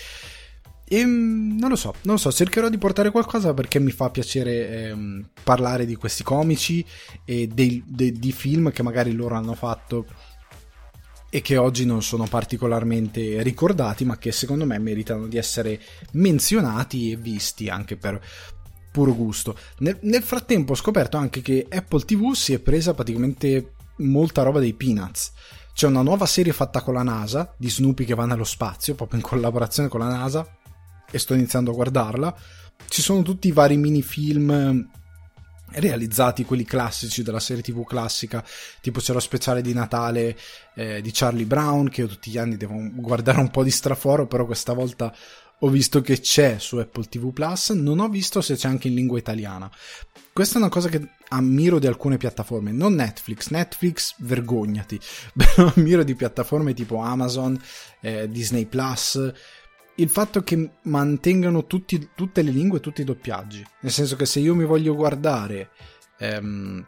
E 0.93 0.99
ehm, 0.99 1.57
non 1.57 1.71
lo 1.71 1.75
so, 1.75 1.95
non 2.03 2.15
lo 2.15 2.19
so, 2.19 2.31
cercherò 2.31 2.69
di 2.69 2.77
portare 2.77 3.09
qualcosa 3.09 3.51
perché 3.55 3.79
mi 3.79 3.89
fa 3.89 4.11
piacere 4.11 4.89
ehm, 4.89 5.29
parlare 5.43 5.87
di 5.87 5.95
questi 5.95 6.21
comici 6.21 6.85
e 7.25 7.47
dei, 7.47 7.83
dei, 7.83 8.11
di 8.11 8.31
film 8.31 8.71
che 8.71 8.83
magari 8.83 9.11
loro 9.13 9.33
hanno 9.33 9.55
fatto 9.55 10.05
e 11.31 11.41
che 11.41 11.57
oggi 11.57 11.83
non 11.87 12.03
sono 12.03 12.25
particolarmente 12.25 13.41
ricordati, 13.41 14.05
ma 14.05 14.19
che 14.19 14.31
secondo 14.31 14.67
me 14.67 14.77
meritano 14.77 15.25
di 15.25 15.37
essere 15.37 15.81
menzionati 16.11 17.11
e 17.11 17.15
visti 17.15 17.69
anche 17.69 17.97
per 17.97 18.23
puro 18.91 19.15
gusto. 19.15 19.57
Nel, 19.79 19.97
nel 20.01 20.21
frattempo 20.21 20.73
ho 20.73 20.75
scoperto 20.75 21.17
anche 21.17 21.41
che 21.41 21.65
Apple 21.67 22.05
TV 22.05 22.33
si 22.33 22.53
è 22.53 22.59
presa 22.59 22.93
praticamente 22.93 23.73
molta 23.95 24.43
roba 24.43 24.59
dei 24.59 24.73
Peanuts. 24.73 25.31
C'è 25.73 25.87
una 25.87 26.03
nuova 26.03 26.27
serie 26.27 26.53
fatta 26.53 26.83
con 26.83 26.93
la 26.93 27.01
NASA 27.01 27.51
di 27.57 27.67
Snoopy 27.67 28.05
che 28.05 28.13
va 28.13 28.27
nello 28.27 28.43
spazio, 28.43 28.93
proprio 28.93 29.17
in 29.17 29.25
collaborazione 29.25 29.89
con 29.89 30.01
la 30.01 30.09
NASA 30.09 30.61
e 31.13 31.19
sto 31.19 31.35
iniziando 31.35 31.69
a 31.71 31.75
guardarla. 31.75 32.35
Ci 32.87 33.01
sono 33.03 33.21
tutti 33.21 33.47
i 33.47 33.51
vari 33.51 33.77
mini 33.77 34.01
film 34.01 34.89
realizzati 35.75 36.45
quelli 36.45 36.65
classici 36.65 37.23
della 37.23 37.39
serie 37.39 37.63
tv 37.63 37.83
classica 37.83 38.45
tipo 38.79 38.99
c'è 38.99 39.11
lo 39.11 39.19
speciale 39.19 39.63
di 39.63 39.73
Natale 39.73 40.37
eh, 40.75 41.01
di 41.01 41.09
Charlie 41.11 41.47
Brown 41.47 41.89
che 41.89 42.01
io 42.01 42.07
tutti 42.07 42.29
gli 42.29 42.37
anni 42.37 42.57
devo 42.57 42.75
guardare 42.93 43.39
un 43.39 43.49
po' 43.49 43.63
di 43.63 43.71
straforo 43.71 44.27
però 44.27 44.45
questa 44.45 44.73
volta 44.73 45.11
ho 45.63 45.69
visto 45.69 46.01
che 46.01 46.19
c'è 46.19 46.57
su 46.59 46.77
Apple 46.77 47.05
TV 47.05 47.31
Plus. 47.31 47.69
Non 47.69 47.99
ho 47.99 48.09
visto 48.09 48.41
se 48.41 48.55
c'è 48.55 48.67
anche 48.67 48.89
in 48.89 48.95
lingua 48.95 49.17
italiana. 49.17 49.71
Questa 50.33 50.55
è 50.55 50.57
una 50.57 50.69
cosa 50.69 50.89
che 50.89 51.11
ammiro 51.29 51.79
di 51.79 51.87
alcune 51.87 52.17
piattaforme 52.17 52.71
non 52.71 52.95
Netflix. 52.95 53.49
Netflix 53.49 54.15
vergognati. 54.19 54.99
Però 55.33 55.71
ammiro 55.73 56.03
di 56.03 56.15
piattaforme 56.15 56.73
tipo 56.73 56.97
Amazon 56.97 57.57
eh, 58.01 58.27
Disney 58.29 58.65
Plus 58.65 59.31
il 59.95 60.09
fatto 60.09 60.41
che 60.43 60.71
mantengano 60.83 61.65
tutti, 61.65 62.09
tutte 62.15 62.41
le 62.41 62.51
lingue, 62.51 62.79
tutti 62.79 63.01
i 63.01 63.05
doppiaggi. 63.05 63.65
Nel 63.81 63.91
senso 63.91 64.15
che 64.15 64.25
se 64.25 64.39
io 64.39 64.55
mi 64.55 64.65
voglio 64.65 64.95
guardare 64.95 65.69
ehm, 66.19 66.85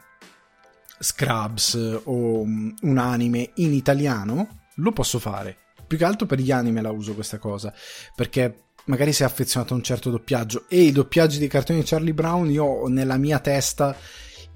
Scrubs 0.98 2.00
o 2.04 2.40
un 2.40 2.98
anime 2.98 3.50
in 3.56 3.72
italiano, 3.72 4.64
lo 4.76 4.92
posso 4.92 5.18
fare. 5.18 5.56
Più 5.86 5.96
che 5.96 6.04
altro 6.04 6.26
per 6.26 6.40
gli 6.40 6.50
anime 6.50 6.82
la 6.82 6.90
uso 6.90 7.14
questa 7.14 7.38
cosa, 7.38 7.72
perché 8.14 8.64
magari 8.86 9.12
sei 9.12 9.26
affezionato 9.26 9.74
a 9.74 9.76
un 9.76 9.82
certo 9.82 10.10
doppiaggio 10.10 10.64
e 10.68 10.82
i 10.82 10.92
doppiaggi 10.92 11.38
dei 11.38 11.48
cartoni 11.48 11.80
di 11.80 11.86
Charlie 11.86 12.14
Brown 12.14 12.50
io 12.50 12.64
ho 12.64 12.88
nella 12.88 13.16
mia 13.16 13.38
testa 13.40 13.96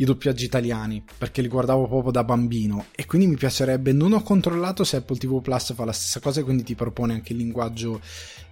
i 0.01 0.05
doppiaggi 0.05 0.47
italiani 0.47 1.05
perché 1.19 1.43
li 1.43 1.49
guardavo 1.49 1.87
proprio 1.87 2.11
da 2.11 2.25
bambino 2.25 2.87
e 2.95 3.07
quindi 3.07 3.27
mi 3.27 3.37
piacerebbe 3.37 3.93
non 3.93 4.13
ho 4.13 4.23
controllato 4.23 4.83
se 4.83 4.97
Apple 4.97 5.17
TV 5.17 5.41
Plus 5.43 5.75
fa 5.75 5.85
la 5.85 5.93
stessa 5.93 6.21
cosa 6.21 6.41
e 6.41 6.43
quindi 6.43 6.63
ti 6.63 6.75
propone 6.75 7.13
anche 7.13 7.33
il 7.33 7.39
linguaggio 7.39 8.01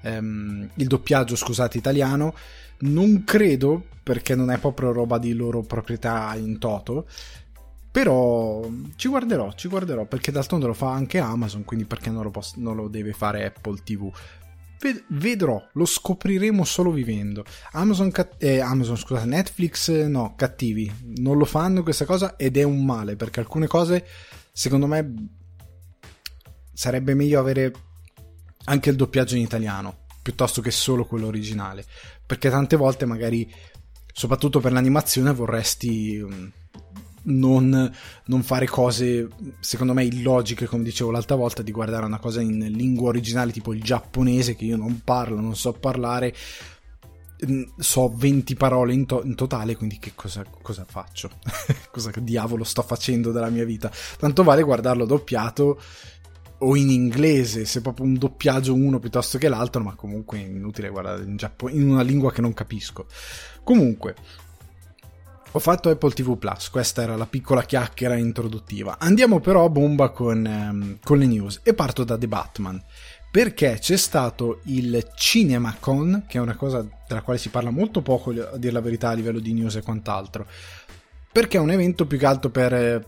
ehm, 0.02 0.70
il 0.74 0.86
doppiaggio 0.86 1.36
scusate 1.36 1.78
italiano 1.78 2.34
non 2.80 3.24
credo 3.24 3.82
perché 4.02 4.34
non 4.34 4.50
è 4.50 4.58
proprio 4.58 4.92
roba 4.92 5.18
di 5.18 5.32
loro 5.32 5.62
proprietà 5.62 6.34
in 6.36 6.58
toto 6.58 7.06
però 7.90 8.68
ci 8.96 9.08
guarderò, 9.08 9.52
ci 9.54 9.66
guarderò 9.66 10.04
perché 10.04 10.30
d'altronde 10.30 10.66
lo 10.66 10.74
fa 10.74 10.92
anche 10.92 11.18
Amazon, 11.18 11.64
quindi 11.64 11.84
perché 11.84 12.10
non 12.10 12.22
lo, 12.22 12.30
posso, 12.30 12.54
non 12.58 12.76
lo 12.76 12.86
deve 12.86 13.12
fare 13.12 13.46
Apple 13.46 13.80
TV? 13.82 14.08
Ved- 14.80 15.04
vedrò, 15.08 15.61
lo 15.73 15.85
scopriremo 15.85 16.64
solo 16.64 16.90
vivendo. 16.90 17.44
Amazon, 17.73 18.11
cat- 18.11 18.42
eh, 18.42 18.61
Amazon, 18.61 18.97
scusate, 18.97 19.26
Netflix 19.26 19.90
no, 19.90 20.35
cattivi, 20.37 20.90
non 21.16 21.37
lo 21.37 21.44
fanno 21.44 21.82
questa 21.82 22.04
cosa 22.04 22.37
ed 22.37 22.56
è 22.56 22.62
un 22.62 22.85
male 22.85 23.16
perché 23.16 23.40
alcune 23.40 23.66
cose 23.66 24.06
secondo 24.58 24.88
me 24.88 25.14
sarebbe 26.73 27.14
meglio 27.14 27.38
avere 27.38 27.73
anche 28.64 28.90
il 28.90 28.97
doppiaggio 28.97 29.37
in 29.37 29.42
italiano 29.42 30.06
piuttosto 30.20 30.61
che 30.61 30.73
solo 30.73 31.06
quello 31.06 31.28
originale 31.28 31.85
perché 32.26 32.50
tante 32.50 32.75
volte 32.75 33.06
magari 33.06 33.49
soprattutto 34.12 34.58
per 34.58 34.73
l'animazione 34.73 35.32
vorresti 35.32 36.18
um, 36.18 36.52
non, 37.28 37.92
non, 38.26 38.42
fare 38.42 38.66
cose, 38.66 39.28
secondo 39.61 39.92
me, 39.92 40.04
illogiche, 40.04 40.66
come 40.66 40.82
dicevo 40.82 41.11
l'altra 41.11 41.37
volta, 41.37 41.62
di 41.62 41.73
guardare 41.73 42.04
una 42.04 42.18
cosa 42.18 42.40
in 42.40 42.58
lingua 42.58 43.08
originale, 43.08 43.52
tipo 43.52 43.73
il 43.73 43.82
giapponese, 43.82 44.54
che 44.54 44.64
io 44.64 44.76
non 44.76 45.02
parlo, 45.04 45.40
non 45.40 45.56
so 45.56 45.73
parlare, 45.73 46.35
mm, 47.47 47.62
so 47.76 48.12
20 48.14 48.54
parole 48.54 48.92
in, 48.92 49.06
to- 49.06 49.23
in 49.25 49.35
totale, 49.35 49.76
quindi 49.76 49.99
che 49.99 50.12
cosa, 50.14 50.44
cosa 50.62 50.85
faccio? 50.88 51.30
cosa 51.90 52.11
diavolo 52.18 52.64
sto 52.64 52.82
facendo 52.82 53.32
della 53.32 53.50
mia 53.50 53.64
vita? 53.64 53.90
Tanto 54.18 54.42
vale 54.42 54.62
guardarlo 54.62 55.04
doppiato 55.04 55.80
o 56.61 56.76
in 56.76 56.90
inglese, 56.90 57.64
se 57.64 57.80
proprio 57.80 58.06
un 58.06 58.14
doppiaggio 58.14 58.75
uno 58.75 58.99
piuttosto 58.99 59.38
che 59.38 59.49
l'altro, 59.49 59.82
ma 59.82 59.94
comunque 59.94 60.38
è 60.38 60.44
inutile 60.44 60.88
guardare 60.88 61.23
in, 61.23 61.37
Giappone, 61.37 61.73
in 61.73 61.88
una 61.88 62.02
lingua 62.02 62.32
che 62.32 62.40
non 62.40 62.52
capisco. 62.52 63.06
Comunque, 63.62 64.16
ho 65.50 65.58
fatto 65.58 65.88
Apple 65.88 66.12
TV 66.12 66.36
Plus, 66.36 66.68
questa 66.68 67.02
era 67.02 67.16
la 67.16 67.26
piccola 67.26 67.62
chiacchiera 67.62 68.16
introduttiva. 68.16 68.98
Andiamo 68.98 69.40
però 69.40 69.64
a 69.64 69.70
bomba 69.70 70.10
con, 70.10 70.44
ehm, 70.44 70.98
con 71.02 71.18
le 71.18 71.26
news 71.26 71.60
e 71.62 71.72
parto 71.72 72.04
da 72.04 72.18
The 72.18 72.28
Batman. 72.28 72.82
Perché 73.30 73.78
c'è 73.78 73.96
stato 73.96 74.60
il 74.64 75.06
CinemaCon, 75.14 76.24
che 76.26 76.38
è 76.38 76.40
una 76.40 76.56
cosa 76.56 76.86
della 77.06 77.22
quale 77.22 77.38
si 77.38 77.50
parla 77.50 77.70
molto 77.70 78.02
poco, 78.02 78.30
a 78.30 78.56
dire 78.56 78.72
la 78.72 78.80
verità, 78.80 79.10
a 79.10 79.14
livello 79.14 79.38
di 79.38 79.52
news 79.52 79.76
e 79.76 79.82
quant'altro. 79.82 80.46
Perché 81.30 81.56
è 81.56 81.60
un 81.60 81.70
evento 81.70 82.06
più 82.06 82.18
che 82.18 82.26
altro 82.26 82.50
per 82.50 82.72
eh, 82.72 83.06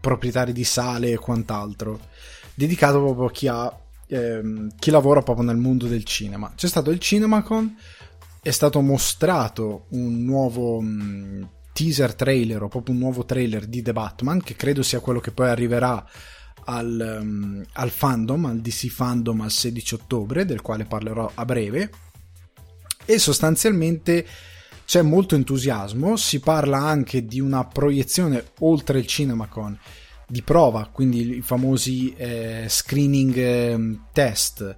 proprietari 0.00 0.52
di 0.52 0.64
sale 0.64 1.10
e 1.10 1.16
quant'altro, 1.16 2.00
dedicato 2.54 2.98
proprio 2.98 3.26
a 3.26 3.30
chi, 3.30 3.46
ha, 3.46 3.80
ehm, 4.06 4.74
chi 4.78 4.90
lavora 4.90 5.22
proprio 5.22 5.44
nel 5.44 5.56
mondo 5.56 5.86
del 5.86 6.04
cinema. 6.04 6.52
C'è 6.54 6.66
stato 6.66 6.90
il 6.90 6.98
CinemaCon, 6.98 7.76
è 8.40 8.50
stato 8.50 8.80
mostrato 8.80 9.86
un 9.90 10.24
nuovo 10.24 10.80
mh, 10.80 10.86
mm, 10.86 11.42
teaser 11.78 12.12
trailer 12.16 12.60
o 12.64 12.66
proprio 12.66 12.92
un 12.92 13.00
nuovo 13.00 13.24
trailer 13.24 13.64
di 13.66 13.82
The 13.82 13.92
Batman, 13.92 14.42
che 14.42 14.56
credo 14.56 14.82
sia 14.82 14.98
quello 14.98 15.20
che 15.20 15.30
poi 15.30 15.48
arriverà 15.48 16.04
al, 16.64 17.18
um, 17.20 17.64
al 17.74 17.90
fandom, 17.90 18.46
al 18.46 18.58
DC 18.58 18.88
fandom 18.88 19.42
al 19.42 19.52
16 19.52 19.94
ottobre, 19.94 20.44
del 20.44 20.60
quale 20.60 20.86
parlerò 20.86 21.30
a 21.32 21.44
breve. 21.44 21.90
E 23.04 23.18
sostanzialmente 23.18 24.26
c'è 24.84 25.02
molto 25.02 25.36
entusiasmo, 25.36 26.16
si 26.16 26.40
parla 26.40 26.78
anche 26.78 27.24
di 27.24 27.38
una 27.38 27.64
proiezione 27.64 28.46
oltre 28.58 28.98
il 28.98 29.06
CinemaCon 29.06 29.78
di 30.26 30.42
prova, 30.42 30.88
quindi 30.92 31.36
i 31.36 31.42
famosi 31.42 32.12
eh, 32.16 32.66
screening 32.68 33.36
eh, 33.36 33.98
test 34.12 34.76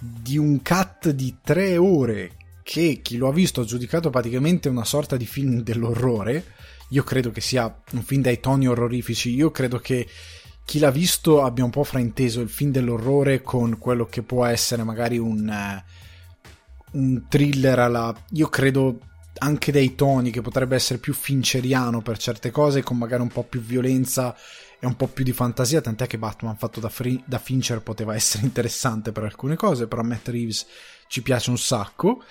di 0.00 0.38
un 0.38 0.62
cut 0.62 1.10
di 1.10 1.36
tre 1.42 1.76
ore 1.76 2.37
che 2.68 3.00
chi 3.00 3.16
lo 3.16 3.28
ha 3.28 3.32
visto 3.32 3.62
ha 3.62 3.64
giudicato 3.64 4.10
praticamente 4.10 4.68
una 4.68 4.84
sorta 4.84 5.16
di 5.16 5.24
film 5.24 5.62
dell'orrore. 5.62 6.52
Io 6.90 7.02
credo 7.02 7.30
che 7.30 7.40
sia 7.40 7.80
un 7.92 8.02
film 8.02 8.20
dai 8.20 8.40
toni 8.40 8.68
orrorifici. 8.68 9.32
Io 9.34 9.50
credo 9.50 9.78
che 9.78 10.06
chi 10.66 10.78
l'ha 10.78 10.90
visto 10.90 11.42
abbia 11.42 11.64
un 11.64 11.70
po' 11.70 11.82
frainteso 11.82 12.42
il 12.42 12.50
film 12.50 12.70
dell'orrore 12.70 13.40
con 13.40 13.78
quello 13.78 14.04
che 14.04 14.20
può 14.20 14.44
essere 14.44 14.82
magari 14.82 15.16
un, 15.16 15.48
uh, 15.48 16.98
un 16.98 17.24
thriller 17.26 17.78
alla. 17.78 18.14
Io 18.32 18.48
credo 18.50 18.98
anche 19.38 19.72
dei 19.72 19.94
toni 19.94 20.30
che 20.30 20.42
potrebbe 20.42 20.76
essere 20.76 20.98
più 20.98 21.14
finceriano 21.14 22.02
per 22.02 22.18
certe 22.18 22.50
cose, 22.50 22.82
con 22.82 22.98
magari 22.98 23.22
un 23.22 23.28
po' 23.28 23.44
più 23.44 23.62
violenza 23.62 24.36
e 24.78 24.84
un 24.84 24.94
po' 24.94 25.06
più 25.06 25.24
di 25.24 25.32
fantasia. 25.32 25.80
Tant'è 25.80 26.06
che 26.06 26.18
Batman 26.18 26.58
fatto 26.58 26.80
da, 26.80 26.90
Free, 26.90 27.22
da 27.24 27.38
Fincher 27.38 27.80
poteva 27.80 28.14
essere 28.14 28.44
interessante 28.44 29.10
per 29.10 29.22
alcune 29.22 29.56
cose, 29.56 29.86
però 29.86 30.02
a 30.02 30.04
Matt 30.04 30.28
Reeves 30.28 30.66
ci 31.06 31.22
piace 31.22 31.48
un 31.48 31.56
sacco 31.56 32.22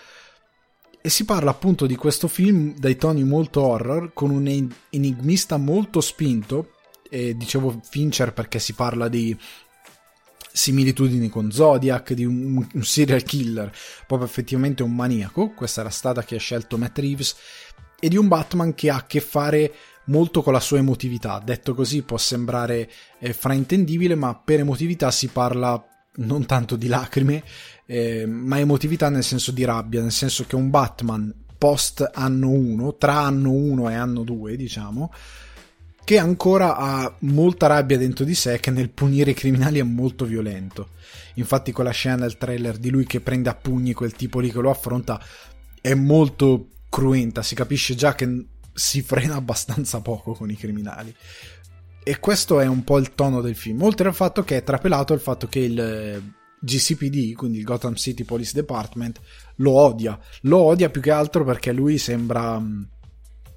e 1.07 1.09
si 1.09 1.23
parla 1.23 1.51
appunto 1.51 1.85
di 1.85 1.95
questo 1.95 2.27
film 2.27 2.75
dai 2.77 2.97
toni 2.97 3.23
molto 3.23 3.61
horror 3.61 4.11
con 4.13 4.29
un 4.29 4.69
enigmista 4.89 5.55
molto 5.55 6.01
spinto 6.01 6.73
e 7.09 7.37
dicevo 7.37 7.79
Fincher 7.81 8.33
perché 8.33 8.59
si 8.59 8.73
parla 8.73 9.07
di 9.07 9.33
similitudini 10.51 11.29
con 11.29 11.49
Zodiac, 11.49 12.11
di 12.11 12.25
un, 12.25 12.67
un, 12.73 12.83
serial 12.83 13.23
killer, 13.23 13.71
proprio 14.05 14.27
effettivamente 14.27 14.83
un 14.83 14.93
maniaco, 14.93 15.51
questa 15.51 15.79
è 15.79 15.85
la 15.85 15.89
strada 15.91 16.25
che 16.25 16.35
ha 16.35 16.39
scelto 16.39 16.77
Matt 16.77 16.97
Reeves, 16.97 17.35
e 18.01 18.09
di 18.09 18.17
un 18.17 18.27
Batman 18.27 18.73
che 18.73 18.89
ha 18.89 18.97
a 18.97 19.05
che 19.05 19.21
fare 19.21 19.73
molto 20.07 20.41
con 20.41 20.51
la 20.51 20.59
sua 20.59 20.79
emotività. 20.79 21.41
Detto 21.41 21.73
così 21.73 22.01
può 22.01 22.17
sembrare 22.17 22.91
eh, 23.19 23.31
fraintendibile, 23.31 24.15
ma 24.15 24.35
per 24.35 24.59
emotività 24.59 25.09
si 25.09 25.27
parla 25.27 25.81
non 26.17 26.45
tanto 26.45 26.75
di 26.75 26.87
lacrime, 26.87 27.43
eh, 27.87 28.25
ma 28.27 28.59
emotività 28.59 29.09
nel 29.09 29.23
senso 29.23 29.51
di 29.51 29.63
rabbia, 29.63 30.01
nel 30.01 30.11
senso 30.11 30.45
che 30.45 30.55
un 30.55 30.69
Batman 30.69 31.33
post 31.57 32.07
anno 32.13 32.49
1, 32.49 32.95
tra 32.97 33.21
anno 33.21 33.51
1 33.51 33.89
e 33.89 33.95
anno 33.95 34.23
2, 34.23 34.55
diciamo, 34.55 35.11
che 36.03 36.19
ancora 36.19 36.77
ha 36.77 37.15
molta 37.21 37.67
rabbia 37.67 37.97
dentro 37.97 38.25
di 38.25 38.35
sé, 38.35 38.59
che 38.59 38.71
nel 38.71 38.89
punire 38.89 39.31
i 39.31 39.33
criminali 39.33 39.79
è 39.79 39.83
molto 39.83 40.25
violento. 40.25 40.89
Infatti 41.35 41.71
quella 41.71 41.91
scena 41.91 42.17
del 42.17 42.37
trailer 42.37 42.77
di 42.77 42.89
lui 42.89 43.05
che 43.05 43.21
prende 43.21 43.49
a 43.49 43.55
pugni 43.55 43.93
quel 43.93 44.13
tipo 44.13 44.39
lì 44.39 44.51
che 44.51 44.59
lo 44.59 44.69
affronta 44.69 45.21
è 45.81 45.93
molto 45.93 46.67
cruenta, 46.89 47.41
si 47.41 47.55
capisce 47.55 47.95
già 47.95 48.15
che 48.15 48.45
si 48.73 49.01
frena 49.01 49.35
abbastanza 49.37 50.01
poco 50.01 50.33
con 50.33 50.51
i 50.51 50.55
criminali. 50.55 51.13
E 52.03 52.19
questo 52.19 52.59
è 52.61 52.65
un 52.65 52.83
po' 52.83 52.99
il 52.99 53.13
tono 53.13 53.41
del 53.41 53.55
film, 53.55 53.81
oltre 53.81 54.07
al 54.07 54.15
fatto 54.15 54.43
che 54.43 54.57
è 54.57 54.63
trapelato 54.63 55.13
il 55.13 55.19
fatto 55.19 55.47
che 55.47 55.59
il 55.59 56.35
GCPD, 56.59 57.33
quindi 57.33 57.59
il 57.59 57.63
Gotham 57.63 57.95
City 57.95 58.23
Police 58.23 58.53
Department, 58.53 59.19
lo 59.57 59.71
odia. 59.71 60.19
Lo 60.41 60.59
odia 60.59 60.89
più 60.89 61.01
che 61.01 61.11
altro 61.11 61.43
perché 61.43 61.71
lui 61.71 61.97
sembra, 61.97 62.59
mm, 62.59 62.83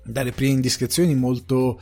dalle 0.04 0.32
prime 0.32 0.52
indiscrezioni, 0.52 1.14
molto 1.14 1.80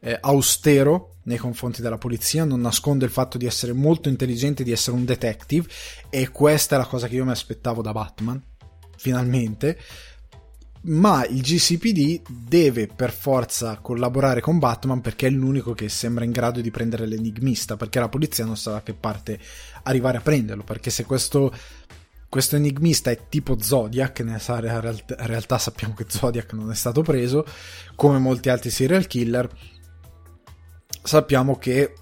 eh, 0.00 0.16
austero 0.20 1.16
nei 1.24 1.36
confronti 1.38 1.82
della 1.82 1.98
polizia, 1.98 2.44
non 2.44 2.60
nasconde 2.60 3.04
il 3.04 3.10
fatto 3.10 3.36
di 3.38 3.46
essere 3.46 3.72
molto 3.72 4.08
intelligente, 4.08 4.64
di 4.64 4.72
essere 4.72 4.96
un 4.96 5.04
detective, 5.04 5.68
e 6.08 6.30
questa 6.30 6.74
è 6.76 6.78
la 6.78 6.86
cosa 6.86 7.06
che 7.06 7.16
io 7.16 7.24
mi 7.24 7.30
aspettavo 7.30 7.82
da 7.82 7.92
Batman, 7.92 8.42
finalmente. 8.96 9.78
Ma 10.80 11.26
il 11.26 11.42
GCPD 11.42 12.22
deve 12.46 12.86
per 12.86 13.12
forza 13.12 13.78
collaborare 13.78 14.40
con 14.40 14.58
Batman 14.58 15.00
perché 15.00 15.26
è 15.26 15.30
l'unico 15.30 15.74
che 15.74 15.88
sembra 15.88 16.24
in 16.24 16.30
grado 16.30 16.60
di 16.60 16.70
prendere 16.70 17.04
l'enigmista, 17.04 17.76
perché 17.76 17.98
la 17.98 18.08
polizia 18.08 18.44
non 18.44 18.56
sa 18.56 18.72
da 18.72 18.82
che 18.82 18.94
parte 18.94 19.38
arrivare 19.84 20.18
a 20.18 20.20
prenderlo, 20.20 20.62
perché 20.62 20.90
se 20.90 21.04
questo, 21.04 21.52
questo 22.28 22.56
enigmista 22.56 23.10
è 23.10 23.28
tipo 23.28 23.60
Zodiac, 23.60 24.20
nella 24.20 24.80
realtà, 24.80 25.16
realtà 25.18 25.58
sappiamo 25.58 25.94
che 25.94 26.06
Zodiac 26.08 26.52
non 26.52 26.70
è 26.70 26.74
stato 26.74 27.02
preso, 27.02 27.44
come 27.94 28.18
molti 28.18 28.48
altri 28.48 28.70
serial 28.70 29.06
killer, 29.06 29.48
sappiamo 31.02 31.58
che 31.58 31.94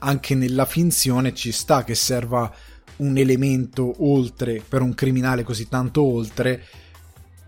anche 0.00 0.34
nella 0.34 0.66
finzione 0.66 1.34
ci 1.34 1.50
sta 1.50 1.84
che 1.84 1.94
serva 1.94 2.52
un 2.96 3.16
elemento 3.16 3.92
oltre 4.04 4.62
per 4.66 4.82
un 4.82 4.94
criminale 4.94 5.42
così 5.42 5.68
tanto 5.68 6.02
oltre 6.02 6.64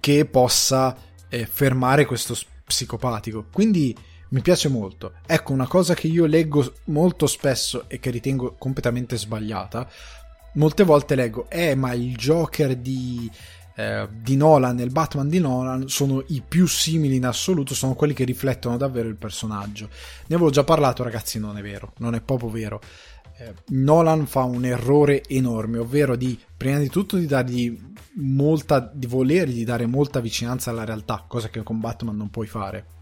che 0.01 0.25
possa 0.25 0.97
eh, 1.29 1.47
fermare 1.47 2.05
questo 2.05 2.37
psicopatico. 2.65 3.47
Quindi 3.53 3.97
mi 4.37 4.43
piace 4.43 4.69
molto. 4.69 5.15
Ecco, 5.25 5.55
una 5.55 5.67
cosa 5.67 5.95
che 5.95 6.09
io 6.09 6.27
leggo 6.27 6.75
molto 6.85 7.27
spesso 7.27 7.85
e 7.89 7.99
che 7.99 8.11
ritengo 8.11 8.55
completamente 8.59 9.17
sbagliata, 9.17 9.89
molte 10.55 10.85
volte 10.85 11.15
leggo, 11.15 11.49
eh, 11.49 11.75
ma 11.75 11.95
il 11.95 12.15
Joker 12.15 12.77
di, 12.77 13.31
eh, 13.77 14.07
di 14.13 14.37
Nolan 14.37 14.79
e 14.79 14.83
il 14.83 14.91
Batman 14.91 15.31
di 15.31 15.39
Nolan 15.39 15.89
sono 15.89 16.23
i 16.29 16.43
più 16.47 16.67
simili 16.67 17.17
in 17.17 17.25
assoluto, 17.25 17.75
sono 17.75 17.95
quelli 17.95 18.13
che 18.13 18.25
riflettono 18.25 18.77
davvero 18.77 19.09
il 19.09 19.17
personaggio. 19.17 19.89
Ne 20.27 20.35
avevo 20.35 20.51
già 20.51 20.65
parlato, 20.65 21.03
ragazzi, 21.03 21.39
non 21.39 21.57
è 21.57 21.63
vero, 21.63 21.95
non 21.97 22.15
è 22.15 22.21
proprio 22.21 22.51
vero. 22.51 22.81
Eh, 23.39 23.55
Nolan 23.69 24.27
fa 24.27 24.43
un 24.43 24.67
errore 24.67 25.23
enorme, 25.27 25.79
ovvero 25.79 26.15
di 26.15 26.39
prima 26.55 26.77
di 26.77 26.91
tutto 26.91 27.17
di 27.17 27.25
dargli 27.25 27.95
molta 28.19 28.81
di 28.81 29.07
volergli 29.07 29.65
dare 29.65 29.87
molta 29.87 30.21
vicinanza 30.21 30.71
alla 30.71 30.85
realtà, 30.85 31.25
cosa 31.27 31.49
che 31.49 31.63
con 31.63 31.81
Batman 31.81 32.17
non 32.17 32.29
puoi 32.29 32.47
fare. 32.47 32.96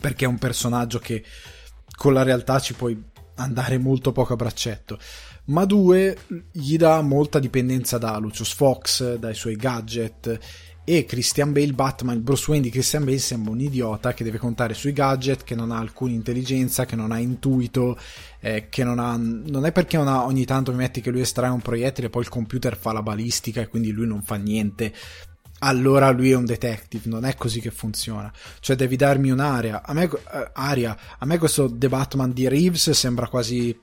Perché 0.00 0.24
è 0.24 0.28
un 0.28 0.38
personaggio 0.38 0.98
che 0.98 1.24
con 1.96 2.12
la 2.12 2.22
realtà 2.22 2.58
ci 2.58 2.74
puoi 2.74 3.00
andare 3.36 3.78
molto 3.78 4.12
poco 4.12 4.32
a 4.32 4.36
braccetto 4.36 4.98
ma 5.46 5.64
due 5.64 6.16
gli 6.50 6.76
dà 6.76 7.00
molta 7.02 7.38
dipendenza 7.38 7.98
da 7.98 8.16
Lucius 8.18 8.52
Fox, 8.52 9.16
dai 9.16 9.34
suoi 9.34 9.56
gadget 9.56 10.38
e 10.88 11.04
Christian 11.04 11.52
Bale, 11.52 11.72
Batman, 11.72 12.22
Bruce 12.22 12.44
Wayne 12.48 12.64
di 12.64 12.70
Christian 12.70 13.04
Bale 13.04 13.18
sembra 13.18 13.50
un 13.50 13.60
idiota 13.60 14.14
che 14.14 14.22
deve 14.22 14.38
contare 14.38 14.72
sui 14.72 14.92
gadget, 14.92 15.42
che 15.42 15.56
non 15.56 15.72
ha 15.72 15.78
alcuna 15.78 16.12
intelligenza, 16.12 16.84
che 16.84 16.94
non 16.94 17.10
ha 17.10 17.18
intuito, 17.18 17.98
eh, 18.38 18.68
che 18.68 18.84
non 18.84 19.00
ha... 19.00 19.16
non 19.16 19.66
è 19.66 19.72
perché 19.72 19.96
ha, 19.96 20.24
ogni 20.24 20.44
tanto 20.44 20.70
mi 20.70 20.78
metti 20.78 21.00
che 21.00 21.10
lui 21.10 21.22
estrae 21.22 21.50
un 21.50 21.60
proiettile 21.60 22.06
e 22.06 22.10
poi 22.10 22.22
il 22.22 22.28
computer 22.28 22.76
fa 22.76 22.92
la 22.92 23.02
balistica 23.02 23.60
e 23.60 23.66
quindi 23.66 23.90
lui 23.90 24.06
non 24.06 24.22
fa 24.22 24.36
niente. 24.36 24.92
Allora 25.66 26.10
lui 26.10 26.30
è 26.30 26.36
un 26.36 26.44
detective, 26.44 27.08
non 27.08 27.24
è 27.24 27.34
così 27.34 27.60
che 27.60 27.72
funziona. 27.72 28.32
Cioè 28.60 28.76
devi 28.76 28.94
darmi 28.94 29.30
un'area. 29.30 29.82
A 29.84 29.92
me, 29.92 30.04
eh, 30.04 30.50
aria. 30.52 30.96
A 31.18 31.26
me 31.26 31.38
questo 31.38 31.68
The 31.76 31.88
Batman 31.88 32.32
di 32.32 32.46
Reeves 32.46 32.90
sembra 32.90 33.26
quasi 33.26 33.76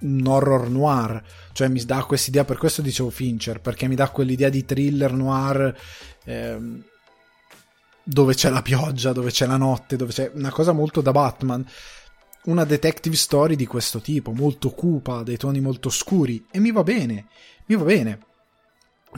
un 0.00 0.26
horror 0.26 0.68
noir, 0.68 1.22
cioè 1.52 1.68
mi 1.68 1.82
dà 1.84 2.04
questa 2.04 2.30
idea, 2.30 2.44
per 2.44 2.58
questo 2.58 2.82
dicevo 2.82 3.10
Fincher, 3.10 3.60
perché 3.60 3.86
mi 3.88 3.94
dà 3.94 4.08
quell'idea 4.08 4.48
di 4.48 4.64
thriller 4.64 5.12
noir 5.12 5.78
ehm, 6.24 6.82
dove 8.02 8.34
c'è 8.34 8.50
la 8.50 8.62
pioggia, 8.62 9.12
dove 9.12 9.30
c'è 9.30 9.46
la 9.46 9.56
notte, 9.56 9.96
dove 9.96 10.12
c'è 10.12 10.30
una 10.34 10.50
cosa 10.50 10.72
molto 10.72 11.00
da 11.00 11.12
Batman, 11.12 11.66
una 12.44 12.64
detective 12.64 13.16
story 13.16 13.56
di 13.56 13.66
questo 13.66 14.00
tipo, 14.00 14.32
molto 14.32 14.70
cupa, 14.70 15.22
dei 15.22 15.36
toni 15.36 15.60
molto 15.60 15.90
scuri, 15.90 16.46
e 16.50 16.60
mi 16.60 16.72
va 16.72 16.82
bene, 16.82 17.26
mi 17.66 17.76
va 17.76 17.84
bene 17.84 18.18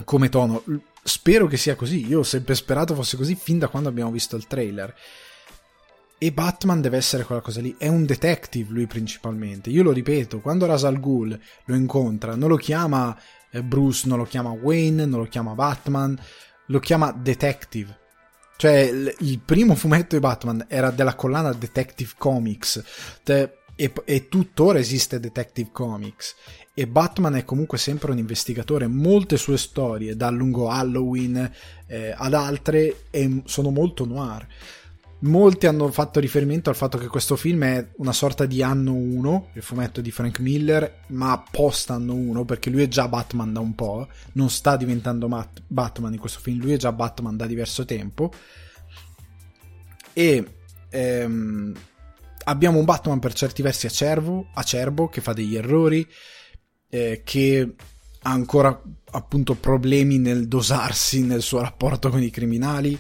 come 0.05 0.29
tono. 0.29 0.63
Spero 1.05 1.47
che 1.47 1.57
sia 1.57 1.75
così, 1.75 2.07
io 2.07 2.21
ho 2.21 2.25
sempre 2.25 2.55
sperato 2.55 2.95
fosse 2.95 3.17
così 3.17 3.35
fin 3.35 3.59
da 3.59 3.69
quando 3.69 3.89
abbiamo 3.89 4.11
visto 4.11 4.37
il 4.37 4.47
trailer 4.47 4.95
e 6.23 6.31
Batman 6.31 6.81
deve 6.81 6.99
essere 6.99 7.25
quella 7.25 7.41
cosa 7.41 7.61
lì. 7.61 7.75
È 7.77 7.89
un 7.89 8.07
detective 8.07 8.73
lui 8.73 8.87
principalmente. 8.87 9.71
Io 9.71 9.83
lo 9.83 9.91
ripeto, 9.91 10.39
quando 10.39 10.67
Ras 10.67 10.85
al 10.85 11.01
Ghul 11.01 11.37
lo 11.65 11.75
incontra, 11.75 12.37
non 12.37 12.49
lo 12.49 12.55
chiama 12.55 13.19
eh, 13.51 13.61
Bruce, 13.65 14.07
non 14.07 14.19
lo 14.19 14.25
chiama 14.25 14.51
Wayne, 14.51 15.05
non 15.05 15.19
lo 15.19 15.27
chiama 15.27 15.55
Batman, 15.55 16.17
lo 16.67 16.79
chiama 16.79 17.11
detective. 17.11 17.99
Cioè, 18.57 19.15
il 19.19 19.41
primo 19.41 19.75
fumetto 19.75 20.15
di 20.15 20.21
Batman 20.21 20.65
era 20.69 20.93
della 20.93 21.17
collana 21.17 21.53
Detective 21.53 22.13
Comics. 22.17 22.81
E, 23.83 23.93
e 24.05 24.29
tuttora 24.29 24.79
esiste 24.79 25.19
Detective 25.19 25.71
Comics. 25.73 26.35
E 26.75 26.87
Batman 26.87 27.37
è 27.37 27.45
comunque 27.45 27.79
sempre 27.79 28.13
un 28.13 28.19
investigatore. 28.19 28.87
Molte 28.87 29.37
sue 29.37 29.59
storie, 29.59 30.17
da 30.17 30.31
lungo 30.31 30.69
Halloween 30.69 31.51
eh, 31.87 32.15
ad 32.17 32.35
altre, 32.35 33.05
sono 33.45 33.71
molto 33.71 34.05
noir 34.05 34.47
Molti 35.25 35.69
hanno 35.69 35.89
fatto 35.93 36.19
riferimento 36.19 36.69
al 36.69 36.75
fatto 36.75 36.99
che 36.99 37.07
questo 37.07 37.37
film 37.37 37.63
è 37.63 37.91
una 37.99 38.13
sorta 38.13 38.45
di 38.45 38.61
anno 38.61 38.93
1, 38.93 39.51
il 39.53 39.63
fumetto 39.63 40.01
di 40.01 40.11
Frank 40.11 40.41
Miller, 40.41 41.03
ma 41.09 41.41
post 41.49 41.91
anno 41.91 42.15
1, 42.15 42.45
perché 42.45 42.71
lui 42.71 42.83
è 42.83 42.89
già 42.89 43.07
Batman 43.07 43.53
da 43.53 43.61
un 43.61 43.77
po', 43.77 44.09
non 44.33 44.51
sta 44.51 44.77
diventando 44.77 45.29
Mat- 45.29 45.63
Batman 45.65 46.13
in 46.15 46.19
questo 46.19 46.41
film, 46.41 46.61
lui 46.61 46.73
è 46.73 46.77
già 46.77 46.91
Batman 46.91 47.37
da 47.37 47.47
diverso 47.47 47.85
tempo. 47.85 48.33
E 50.13 50.45
ehm, 50.91 51.73
abbiamo 52.45 52.79
un 52.79 52.85
Batman 52.85 53.19
per 53.19 53.33
certi 53.33 53.63
versi 53.63 53.87
acerbo, 53.87 54.49
acerbo 54.55 55.09
che 55.09 55.21
fa 55.21 55.33
degli 55.33 55.57
errori, 55.57 56.07
eh, 56.89 57.23
che 57.25 57.75
ha 58.25 58.31
ancora 58.31 58.81
appunto 59.11 59.55
problemi 59.55 60.19
nel 60.19 60.47
dosarsi 60.49 61.23
nel 61.23 61.43
suo 61.43 61.61
rapporto 61.61 62.09
con 62.09 62.23
i 62.23 62.31
criminali 62.31 62.99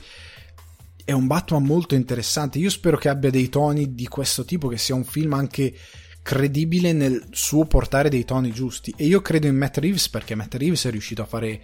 è 1.05 1.13
un 1.13 1.27
Batman 1.27 1.65
molto 1.65 1.95
interessante. 1.95 2.59
Io 2.59 2.71
spero 2.71 2.97
che 2.97 3.09
abbia 3.09 3.31
dei 3.31 3.49
toni 3.49 3.95
di 3.95 4.07
questo 4.07 4.45
tipo, 4.45 4.69
che 4.69 4.79
sia 4.79 4.95
un 4.95 5.05
film 5.05 5.33
anche 5.33 5.75
credibile 6.23 6.93
nel 6.93 7.27
suo 7.31 7.65
portare 7.65 8.09
dei 8.09 8.25
toni 8.25 8.53
giusti. 8.53 8.95
E 8.97 9.07
io 9.07 9.21
credo 9.21 9.47
in 9.47 9.57
Matt 9.57 9.79
Reeves 9.79 10.09
perché 10.09 10.35
Matt 10.35 10.55
Reeves 10.55 10.85
è 10.87 10.91
riuscito 10.91 11.23
a 11.23 11.27
fare 11.27 11.61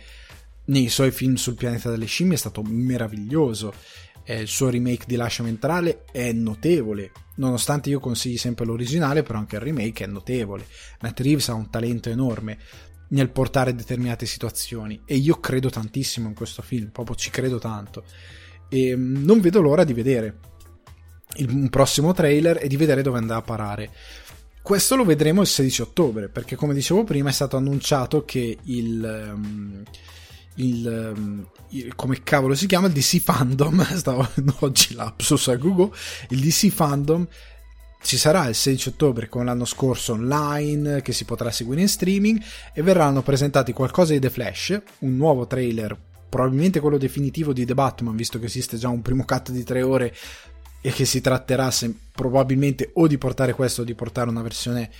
nei 0.66 0.88
suoi 0.88 1.10
film 1.10 1.34
sul 1.36 1.54
pianeta 1.54 1.88
delle 1.90 2.06
scimmie 2.06 2.34
è 2.34 2.38
stato 2.38 2.62
meraviglioso. 2.62 3.72
Eh, 4.30 4.40
il 4.42 4.46
suo 4.46 4.68
remake 4.68 5.06
di 5.06 5.16
Lascia 5.16 5.42
Mentrale 5.42 6.04
è 6.12 6.32
notevole. 6.32 7.12
Nonostante 7.36 7.88
io 7.88 7.98
consigli 7.98 8.36
sempre 8.36 8.66
l'originale, 8.66 9.22
però 9.22 9.38
anche 9.38 9.56
il 9.56 9.62
remake 9.62 10.04
è 10.04 10.06
notevole. 10.06 10.66
Matt 11.00 11.18
Reeves 11.20 11.48
ha 11.48 11.54
un 11.54 11.70
talento 11.70 12.10
enorme 12.10 12.58
nel 13.08 13.30
portare 13.30 13.74
determinate 13.74 14.26
situazioni 14.26 15.00
e 15.06 15.16
io 15.16 15.40
credo 15.40 15.70
tantissimo 15.70 16.28
in 16.28 16.34
questo 16.34 16.60
film, 16.60 16.90
proprio 16.90 17.16
ci 17.16 17.30
credo 17.30 17.58
tanto 17.58 18.04
e 18.68 18.94
mm, 18.94 19.24
non 19.24 19.40
vedo 19.40 19.62
l'ora 19.62 19.82
di 19.84 19.94
vedere 19.94 20.38
il, 21.36 21.48
un 21.48 21.70
prossimo 21.70 22.12
trailer 22.12 22.58
e 22.62 22.68
di 22.68 22.76
vedere 22.76 23.00
dove 23.00 23.16
andrà 23.16 23.36
a 23.36 23.42
parare. 23.42 23.90
Questo 24.60 24.94
lo 24.94 25.04
vedremo 25.06 25.40
il 25.40 25.46
16 25.46 25.80
ottobre, 25.80 26.28
perché 26.28 26.54
come 26.54 26.74
dicevo 26.74 27.02
prima 27.04 27.30
è 27.30 27.32
stato 27.32 27.56
annunciato 27.56 28.26
che 28.26 28.58
il, 28.64 29.30
um, 29.32 29.82
il, 30.58 31.12
um, 31.16 31.46
il, 31.70 31.94
come 31.94 32.22
cavolo 32.22 32.54
si 32.54 32.66
chiama 32.66 32.86
il 32.86 32.92
DC 32.92 33.20
Fandom 33.20 33.82
stavo 33.96 34.28
oggi 34.60 34.94
lapsus 34.94 35.48
a 35.48 35.56
Google 35.56 35.90
il 36.30 36.40
DC 36.40 36.68
Fandom 36.68 37.26
ci 38.00 38.16
sarà 38.16 38.46
il 38.46 38.54
16 38.54 38.90
ottobre 38.90 39.28
come 39.28 39.44
l'anno 39.44 39.64
scorso 39.64 40.12
online 40.12 41.02
che 41.02 41.12
si 41.12 41.24
potrà 41.24 41.50
seguire 41.50 41.80
in 41.80 41.88
streaming 41.88 42.40
e 42.72 42.82
verranno 42.82 43.22
presentati 43.22 43.72
qualcosa 43.72 44.12
di 44.12 44.20
The 44.20 44.30
Flash 44.30 44.80
un 45.00 45.16
nuovo 45.16 45.46
trailer 45.46 45.96
probabilmente 46.28 46.80
quello 46.80 46.98
definitivo 46.98 47.52
di 47.52 47.64
The 47.64 47.74
Batman, 47.74 48.14
visto 48.14 48.38
che 48.38 48.46
esiste 48.46 48.76
già 48.76 48.88
un 48.88 49.02
primo 49.02 49.24
cut 49.24 49.50
di 49.50 49.64
tre 49.64 49.82
ore 49.82 50.14
e 50.80 50.90
che 50.90 51.04
si 51.04 51.20
tratterà 51.20 51.70
se, 51.70 51.92
probabilmente 52.12 52.90
o 52.94 53.06
di 53.06 53.18
portare 53.18 53.52
questo 53.52 53.82
o 53.82 53.84
di 53.84 53.94
portare 53.94 54.28
una 54.28 54.42
versione 54.42 54.90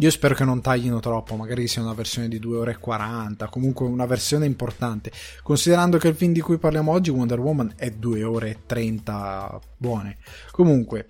io 0.00 0.10
spero 0.10 0.34
che 0.34 0.44
non 0.44 0.60
taglino 0.60 1.00
troppo, 1.00 1.34
magari 1.34 1.66
sia 1.66 1.82
una 1.82 1.92
versione 1.92 2.28
di 2.28 2.38
2 2.38 2.56
ore 2.56 2.70
e 2.72 2.78
40, 2.78 3.48
comunque 3.48 3.86
una 3.86 4.06
versione 4.06 4.46
importante. 4.46 5.10
Considerando 5.42 5.98
che 5.98 6.08
il 6.08 6.14
film 6.14 6.32
di 6.32 6.40
cui 6.40 6.58
parliamo 6.58 6.92
oggi, 6.92 7.10
Wonder 7.10 7.40
Woman, 7.40 7.72
è 7.76 7.90
2 7.90 8.22
ore 8.22 8.50
e 8.50 8.56
30 8.64 9.60
buone. 9.76 10.18
Comunque, 10.52 11.08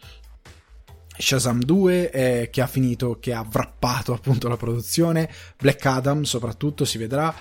Shazam 1.18 1.61
2 1.61 2.11
eh, 2.11 2.48
che 2.51 2.62
ha 2.62 2.66
finito, 2.66 3.18
che 3.20 3.35
ha 3.35 3.46
wrappato 3.46 4.14
appunto 4.14 4.48
la 4.48 4.57
produzione, 4.57 5.29
Black 5.59 5.85
Adam 5.85 6.22
soprattutto 6.22 6.87
si 6.87 6.96
vedrà. 6.96 7.35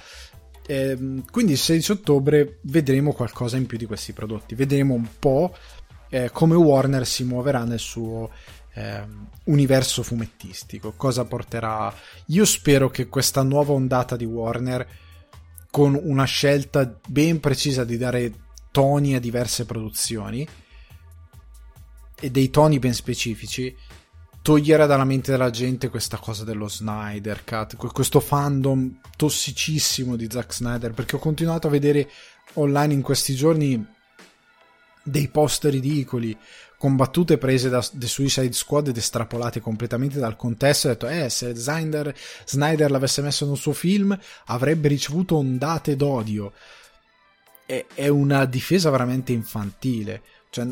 Eh, 0.66 1.24
quindi 1.32 1.54
il 1.54 1.58
16 1.58 1.92
ottobre 1.94 2.60
vedremo 2.64 3.14
qualcosa 3.14 3.56
in 3.56 3.68
più 3.68 3.78
di 3.78 3.86
questi 3.86 4.12
prodotti, 4.12 4.54
vedremo 4.54 4.96
un 4.96 5.08
po' 5.18 5.56
eh, 6.10 6.30
come 6.32 6.56
Warner 6.56 7.06
si 7.06 7.24
muoverà 7.24 7.64
nel 7.64 7.80
suo 7.80 8.32
eh, 8.78 9.04
universo 9.46 10.04
fumettistico, 10.04 10.94
cosa 10.96 11.26
porterà. 11.26 11.92
Io 12.28 12.46
spero 12.46 12.90
che 12.90 13.08
questa 13.08 13.42
nuova 13.42 13.74
ondata 13.74 14.16
di 14.16 14.26
Warner, 14.26 14.88
con 15.72 16.00
una 16.00 16.26
scelta 16.26 17.00
ben 17.08 17.40
precisa 17.40 17.84
di 17.84 17.98
dare 17.98 18.34
toni 18.72 19.16
a 19.16 19.20
diverse 19.20 19.66
produzioni 19.66 20.48
e 22.20 22.32
dei 22.32 22.50
toni 22.50 22.78
ben 22.80 22.94
specifici, 22.94 23.76
togliere 24.42 24.86
dalla 24.86 25.06
mente 25.06 25.32
della 25.32 25.50
gente 25.50 25.90
questa 25.90 26.18
cosa 26.18 26.44
dello 26.44 26.68
Snyder 26.68 27.44
Cut, 27.44 27.76
questo 27.76 28.20
fandom 28.20 29.00
tossicissimo 29.16 30.16
di 30.16 30.28
Zack 30.30 30.54
Snyder, 30.54 30.94
perché 30.94 31.16
ho 31.16 31.20
continuato 31.20 31.68
a 31.68 31.72
vedere 31.72 32.10
online 32.54 32.94
in 32.94 33.02
questi 33.02 33.34
giorni 33.34 33.96
dei 35.04 35.30
post 35.30 35.66
ridicoli 35.66 36.38
con 36.78 36.96
battute 36.96 37.38
prese 37.38 37.70
da 37.70 37.86
The 37.92 38.08
Suicide 38.08 38.54
Squad 38.54 38.90
ed 38.90 38.98
estrapolate 38.98 39.60
completamente 39.60 40.20
dal 40.20 40.36
contesto. 40.36 40.88
Ho 40.88 40.92
detto, 40.92 41.08
eh, 41.08 41.30
se 41.30 41.56
Snyder, 41.56 42.14
Snyder 42.46 42.92
l'avesse 42.92 43.22
messo 43.22 43.48
nel 43.48 43.58
suo 43.58 43.74
film 43.74 44.18
avrebbe 44.46 44.88
ricevuto 44.88 45.38
ondate 45.38 45.96
d'odio. 45.96 46.54
È, 47.66 47.86
è 47.94 48.08
una 48.08 48.46
difesa 48.46 48.90
veramente 48.90 49.34
infantile. 49.34 50.22
Cioè, 50.50 50.66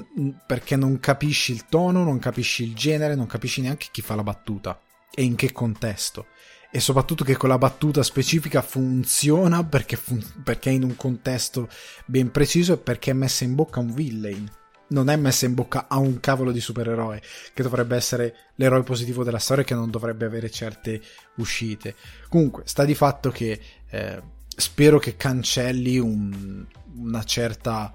perché 0.45 0.75
non 0.75 0.99
capisci 0.99 1.51
il 1.51 1.65
tono, 1.65 2.03
non 2.03 2.19
capisci 2.19 2.63
il 2.63 2.75
genere, 2.75 3.15
non 3.15 3.27
capisci 3.27 3.61
neanche 3.61 3.87
chi 3.91 4.01
fa 4.01 4.15
la 4.15 4.23
battuta 4.23 4.79
e 5.13 5.23
in 5.23 5.35
che 5.35 5.51
contesto. 5.51 6.27
E 6.71 6.79
soprattutto 6.79 7.23
che 7.23 7.37
quella 7.37 7.57
battuta 7.57 8.03
specifica 8.03 8.61
funziona 8.61 9.63
perché, 9.63 9.95
fun- 9.95 10.41
perché 10.43 10.69
è 10.69 10.73
in 10.73 10.83
un 10.83 10.95
contesto 10.95 11.67
ben 12.05 12.31
preciso 12.31 12.73
e 12.73 12.77
perché 12.77 13.11
è 13.11 13.13
messa 13.13 13.43
in 13.43 13.55
bocca 13.55 13.79
un 13.79 13.93
villain. 13.93 14.49
Non 14.95 15.09
è 15.09 15.17
messa 15.17 15.45
in 15.45 15.53
bocca 15.53 15.87
a 15.89 15.97
un 15.97 16.21
cavolo 16.21 16.53
di 16.53 16.61
supereroe 16.61 17.21
che 17.53 17.63
dovrebbe 17.63 17.97
essere 17.97 18.35
l'eroe 18.55 18.83
positivo 18.83 19.25
della 19.25 19.39
storia 19.39 19.63
e 19.63 19.65
che 19.65 19.73
non 19.73 19.91
dovrebbe 19.91 20.25
avere 20.25 20.49
certe 20.49 21.01
uscite. 21.35 21.95
Comunque, 22.29 22.63
sta 22.65 22.85
di 22.85 22.95
fatto 22.95 23.29
che 23.29 23.59
eh, 23.89 24.21
spero 24.47 24.97
che 24.97 25.17
cancelli 25.17 25.97
un, 25.97 26.65
una 26.95 27.23
certa 27.23 27.93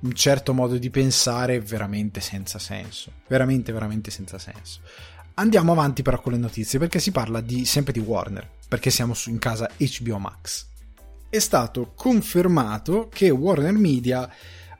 un 0.00 0.14
certo 0.14 0.52
modo 0.52 0.78
di 0.78 0.90
pensare 0.90 1.60
veramente 1.60 2.20
senza 2.20 2.58
senso. 2.58 3.12
Veramente, 3.28 3.70
veramente 3.70 4.10
senza 4.10 4.36
senso. 4.36 4.80
Andiamo 5.34 5.70
avanti 5.70 6.02
però 6.02 6.20
con 6.20 6.32
le 6.32 6.38
notizie 6.38 6.80
perché 6.80 6.98
si 6.98 7.12
parla 7.12 7.40
di, 7.40 7.64
sempre 7.64 7.92
di 7.92 8.00
Warner, 8.00 8.48
perché 8.66 8.90
siamo 8.90 9.14
su, 9.14 9.30
in 9.30 9.38
casa 9.38 9.70
HBO 9.78 10.18
Max. 10.18 10.66
È 11.28 11.38
stato 11.38 11.92
confermato 11.94 13.08
che 13.12 13.30
Warner 13.30 13.74
Media 13.74 14.28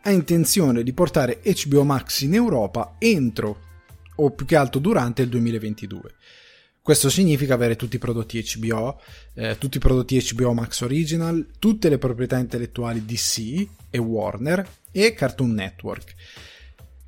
ha 0.03 0.11
intenzione 0.11 0.83
di 0.83 0.93
portare 0.93 1.41
HBO 1.65 1.85
Max 1.85 2.23
in 2.23 2.35
Europa 2.35 2.97
entro 2.99 3.71
o 4.17 4.31
più 4.31 4.45
che 4.47 4.57
altro 4.57 4.81
durante 4.81 5.23
il 5.23 5.29
2022. 5.29 6.15
Questo 6.83 7.09
significa 7.11 7.55
avere 7.55 7.77
tutti 7.77 7.95
i 7.95 8.01
prodotti 8.01 8.45
HBO, 8.57 9.01
eh, 9.35 9.57
tutti 9.57 9.77
i 9.77 9.81
prodotti 9.81 10.21
HBO 10.33 10.53
Max 10.53 10.81
Original, 10.81 11.47
tutte 11.61 11.88
le 11.88 11.99
proprietà 11.99 12.38
intellettuali 12.38 13.05
DC 13.05 13.69
e 13.88 13.99
Warner 13.99 14.69
e 14.91 15.15
Cartoon 15.15 15.53
Network. 15.53 16.15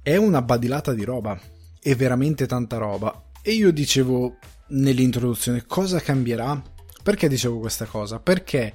È 0.00 0.14
una 0.14 0.42
badilata 0.42 0.92
di 0.92 1.02
roba, 1.02 1.38
è 1.80 1.96
veramente 1.96 2.46
tanta 2.46 2.76
roba. 2.76 3.30
E 3.42 3.52
io 3.52 3.72
dicevo 3.72 4.38
nell'introduzione 4.68 5.64
cosa 5.66 5.98
cambierà? 5.98 6.62
Perché 7.02 7.28
dicevo 7.28 7.58
questa 7.58 7.86
cosa? 7.86 8.20
Perché 8.20 8.72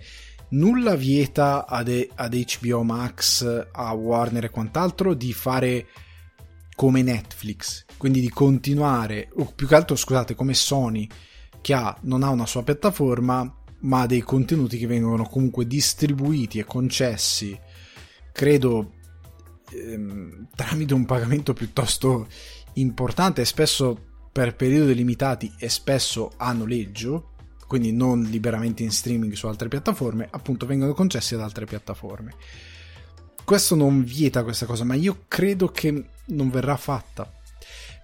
nulla 0.50 0.96
vieta 0.96 1.66
ad, 1.68 2.08
ad 2.16 2.36
HBO 2.36 2.84
Max, 2.84 3.68
a 3.72 3.94
Warner 3.94 4.46
e 4.46 4.50
quant'altro 4.50 5.14
di 5.14 5.34
fare 5.34 5.88
come 6.76 7.02
Netflix, 7.02 7.86
quindi 7.98 8.22
di 8.22 8.30
continuare, 8.30 9.30
o 9.36 9.52
più 9.54 9.68
che 9.68 9.76
altro 9.76 9.96
scusate, 9.96 10.34
come 10.34 10.54
Sony, 10.54 11.08
che 11.60 11.74
ha, 11.74 11.96
non 12.04 12.24
ha 12.24 12.30
una 12.30 12.46
sua 12.46 12.64
piattaforma, 12.64 13.54
ma 13.82 14.06
dei 14.06 14.22
contenuti 14.22 14.78
che 14.78 14.88
vengono 14.88 15.26
comunque 15.26 15.68
distribuiti 15.68 16.58
e 16.60 16.64
concessi, 16.64 17.58
credo, 18.32 18.94
ehm, 19.72 20.48
tramite 20.56 20.94
un 20.94 21.06
pagamento 21.06 21.54
piuttosto 21.54 22.28
importante 22.76 23.44
spesso 23.46 24.06
per 24.32 24.56
periodi 24.56 24.96
limitati 24.96 25.52
e 25.58 25.70
spesso 25.70 26.32
a 26.38 26.54
noleggio, 26.54 27.29
quindi 27.70 27.92
non 27.92 28.24
liberamente 28.24 28.82
in 28.82 28.90
streaming 28.90 29.34
su 29.34 29.46
altre 29.46 29.68
piattaforme, 29.68 30.28
appunto 30.32 30.66
vengono 30.66 30.96
concessi 30.96 31.36
ad 31.36 31.42
altre 31.42 31.66
piattaforme. 31.66 32.34
Questo 33.46 33.76
non 33.76 34.04
vieta 34.04 34.42
questa 34.42 34.66
cosa, 34.66 34.84
ma 34.84 34.96
io 34.96 35.26
credo 35.28 35.68
che 35.68 36.06
non 36.26 36.50
verrà 36.50 36.76
fatta. 36.78 37.32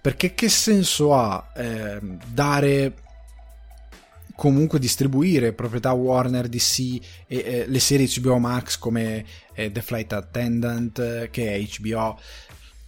Perché 0.04 0.36
che 0.36 0.50
senso 0.50 1.16
ha 1.16 1.52
eh, 1.56 2.00
dare 2.32 2.94
comunque 4.36 4.78
distribuire 4.78 5.54
proprietà 5.54 5.94
Warner 5.94 6.48
DC 6.48 6.80
e 7.26 7.38
eh, 7.38 7.66
le 7.68 7.80
serie 7.80 8.08
HBO 8.20 8.38
Max 8.38 8.78
come 8.78 9.26
eh, 9.56 9.72
The 9.72 9.82
Flight 9.82 10.14
Attendant 10.14 11.00
eh, 11.00 11.30
che 11.32 11.56
è 11.56 11.66
HBO 11.80 12.20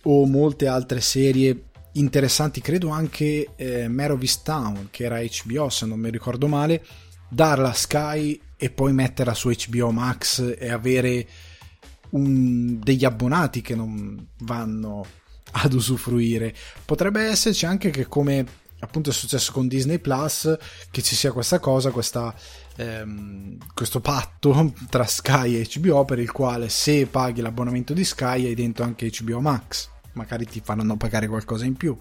o 0.03 0.25
molte 0.27 0.67
altre 0.67 1.01
serie 1.01 1.69
interessanti, 1.93 2.61
credo 2.61 2.89
anche 2.89 3.49
eh, 3.55 3.87
Merovis 3.87 4.41
Town, 4.41 4.87
che 4.91 5.03
era 5.05 5.19
HBO 5.19 5.69
se 5.69 5.85
non 5.85 5.99
mi 5.99 6.09
ricordo 6.09 6.47
male, 6.47 6.83
darla 7.29 7.69
a 7.69 7.73
Sky 7.73 8.39
e 8.55 8.69
poi 8.69 8.93
metterla 8.93 9.33
su 9.33 9.49
HBO 9.49 9.91
Max 9.91 10.55
e 10.57 10.69
avere 10.71 11.27
un, 12.11 12.79
degli 12.79 13.05
abbonati 13.05 13.61
che 13.61 13.75
non 13.75 14.27
vanno 14.39 15.05
ad 15.51 15.73
usufruire. 15.73 16.53
Potrebbe 16.85 17.21
esserci 17.23 17.65
anche 17.65 17.89
che 17.89 18.07
come 18.07 18.45
appunto 18.79 19.09
è 19.09 19.13
successo 19.13 19.51
con 19.51 19.67
Disney 19.67 19.99
Plus 19.99 20.55
che 20.91 21.01
ci 21.01 21.15
sia 21.15 21.31
questa 21.31 21.59
cosa, 21.59 21.91
questa, 21.91 22.33
ehm, 22.75 23.57
questo 23.73 23.99
patto 23.99 24.73
tra 24.89 25.05
Sky 25.05 25.55
e 25.55 25.67
HBO 25.79 26.05
per 26.05 26.19
il 26.19 26.31
quale 26.31 26.69
se 26.69 27.07
paghi 27.07 27.41
l'abbonamento 27.41 27.93
di 27.93 28.03
Sky 28.03 28.45
hai 28.45 28.55
dentro 28.55 28.83
anche 28.83 29.11
HBO 29.19 29.39
Max 29.39 29.95
magari 30.17 30.45
ti 30.45 30.61
faranno 30.61 30.97
pagare 30.97 31.27
qualcosa 31.27 31.65
in 31.65 31.75
più. 31.75 31.97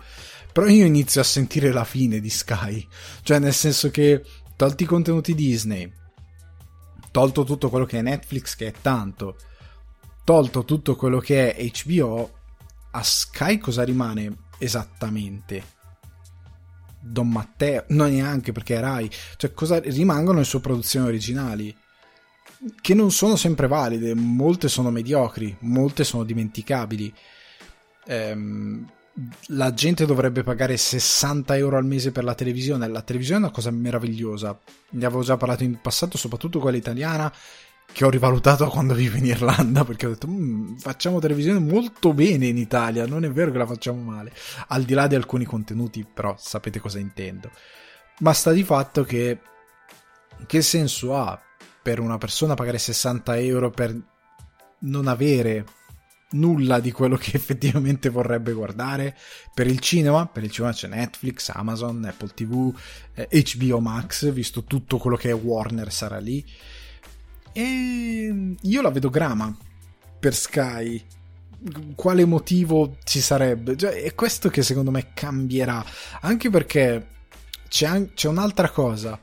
Però 0.52 0.66
io 0.66 0.84
inizio 0.84 1.20
a 1.20 1.24
sentire 1.24 1.70
la 1.70 1.84
fine 1.84 2.18
di 2.18 2.30
Sky, 2.30 2.86
cioè 3.22 3.38
nel 3.38 3.54
senso 3.54 3.90
che 3.90 4.24
tolti 4.56 4.82
i 4.82 4.86
contenuti 4.86 5.34
Disney, 5.34 5.92
tolto 7.10 7.44
tutto 7.44 7.68
quello 7.68 7.84
che 7.84 7.98
è 7.98 8.02
Netflix, 8.02 8.56
che 8.56 8.68
è 8.68 8.72
tanto, 8.80 9.36
tolto 10.24 10.64
tutto 10.64 10.96
quello 10.96 11.18
che 11.18 11.54
è 11.54 11.70
HBO, 11.84 12.32
a 12.90 13.02
Sky 13.02 13.58
cosa 13.58 13.84
rimane 13.84 14.34
esattamente? 14.58 15.74
Don 16.98 17.28
Matteo, 17.28 17.84
non 17.88 18.10
neanche 18.10 18.50
perché 18.50 18.76
è 18.76 18.80
Rai, 18.80 19.08
cioè 19.36 19.52
cosa 19.52 19.78
rimangono 19.78 20.38
le 20.38 20.44
sue 20.44 20.60
produzioni 20.60 21.06
originali 21.06 21.76
che 22.80 22.94
non 22.94 23.10
sono 23.10 23.36
sempre 23.36 23.66
valide, 23.66 24.14
molte 24.14 24.68
sono 24.68 24.90
mediocri, 24.90 25.56
molte 25.60 26.04
sono 26.04 26.24
dimenticabili 26.24 27.12
ehm, 28.06 28.86
la 29.48 29.72
gente 29.72 30.04
dovrebbe 30.04 30.42
pagare 30.42 30.76
60 30.76 31.56
euro 31.56 31.76
al 31.76 31.86
mese 31.86 32.12
per 32.12 32.24
la 32.24 32.34
televisione. 32.34 32.86
La 32.88 33.02
televisione 33.02 33.40
è 33.40 33.44
una 33.44 33.52
cosa 33.52 33.70
meravigliosa. 33.70 34.58
Ne 34.90 35.06
avevo 35.06 35.22
già 35.22 35.36
parlato 35.36 35.64
in 35.64 35.80
passato, 35.80 36.18
soprattutto 36.18 36.58
quella 36.58 36.76
italiana, 36.76 37.32
che 37.90 38.04
ho 38.04 38.10
rivalutato 38.10 38.66
quando 38.70 38.94
vivo 38.94 39.16
in 39.16 39.24
Irlanda, 39.24 39.84
perché 39.84 40.06
ho 40.06 40.10
detto, 40.10 40.28
mm, 40.28 40.76
facciamo 40.76 41.18
televisione 41.18 41.58
molto 41.58 42.12
bene 42.12 42.46
in 42.46 42.58
Italia, 42.58 43.06
non 43.06 43.24
è 43.24 43.30
vero 43.30 43.50
che 43.50 43.58
la 43.58 43.66
facciamo 43.66 44.02
male. 44.02 44.32
Al 44.68 44.82
di 44.82 44.94
là 44.94 45.06
di 45.06 45.14
alcuni 45.14 45.44
contenuti, 45.44 46.06
però 46.12 46.34
sapete 46.38 46.78
cosa 46.78 46.98
intendo. 46.98 47.50
Ma 48.18 48.32
sta 48.32 48.52
di 48.52 48.64
fatto 48.64 49.04
che 49.04 49.40
che 50.44 50.60
senso 50.60 51.16
ha 51.16 51.40
per 51.82 51.98
una 51.98 52.18
persona 52.18 52.54
pagare 52.54 52.78
60 52.78 53.38
euro 53.38 53.70
per 53.70 53.96
non 54.80 55.06
avere 55.06 55.64
nulla 56.30 56.80
di 56.80 56.90
quello 56.90 57.16
che 57.16 57.32
effettivamente 57.36 58.08
vorrebbe 58.08 58.52
guardare. 58.52 59.16
Per 59.54 59.66
il 59.66 59.80
cinema, 59.80 60.26
per 60.26 60.44
il 60.44 60.50
cinema 60.50 60.72
c'è 60.72 60.88
Netflix, 60.88 61.50
Amazon, 61.50 62.04
Apple 62.04 62.32
TV, 62.34 62.74
eh, 63.14 63.28
HBO 63.56 63.80
Max, 63.80 64.30
visto 64.32 64.64
tutto 64.64 64.98
quello 64.98 65.16
che 65.16 65.30
è 65.30 65.34
Warner 65.34 65.92
sarà 65.92 66.18
lì. 66.18 66.44
E 67.52 68.54
io 68.60 68.82
la 68.82 68.90
vedo 68.90 69.10
grama 69.10 69.56
per 70.18 70.34
Sky. 70.34 71.02
Quale 71.94 72.24
motivo 72.26 72.98
ci 73.02 73.20
sarebbe? 73.20 73.76
Cioè, 73.76 74.02
è 74.02 74.14
questo 74.14 74.50
che 74.50 74.62
secondo 74.62 74.90
me 74.90 75.12
cambierà. 75.14 75.84
Anche 76.20 76.50
perché 76.50 77.06
c'è, 77.68 77.86
an- 77.86 78.12
c'è 78.12 78.28
un'altra 78.28 78.68
cosa. 78.70 79.18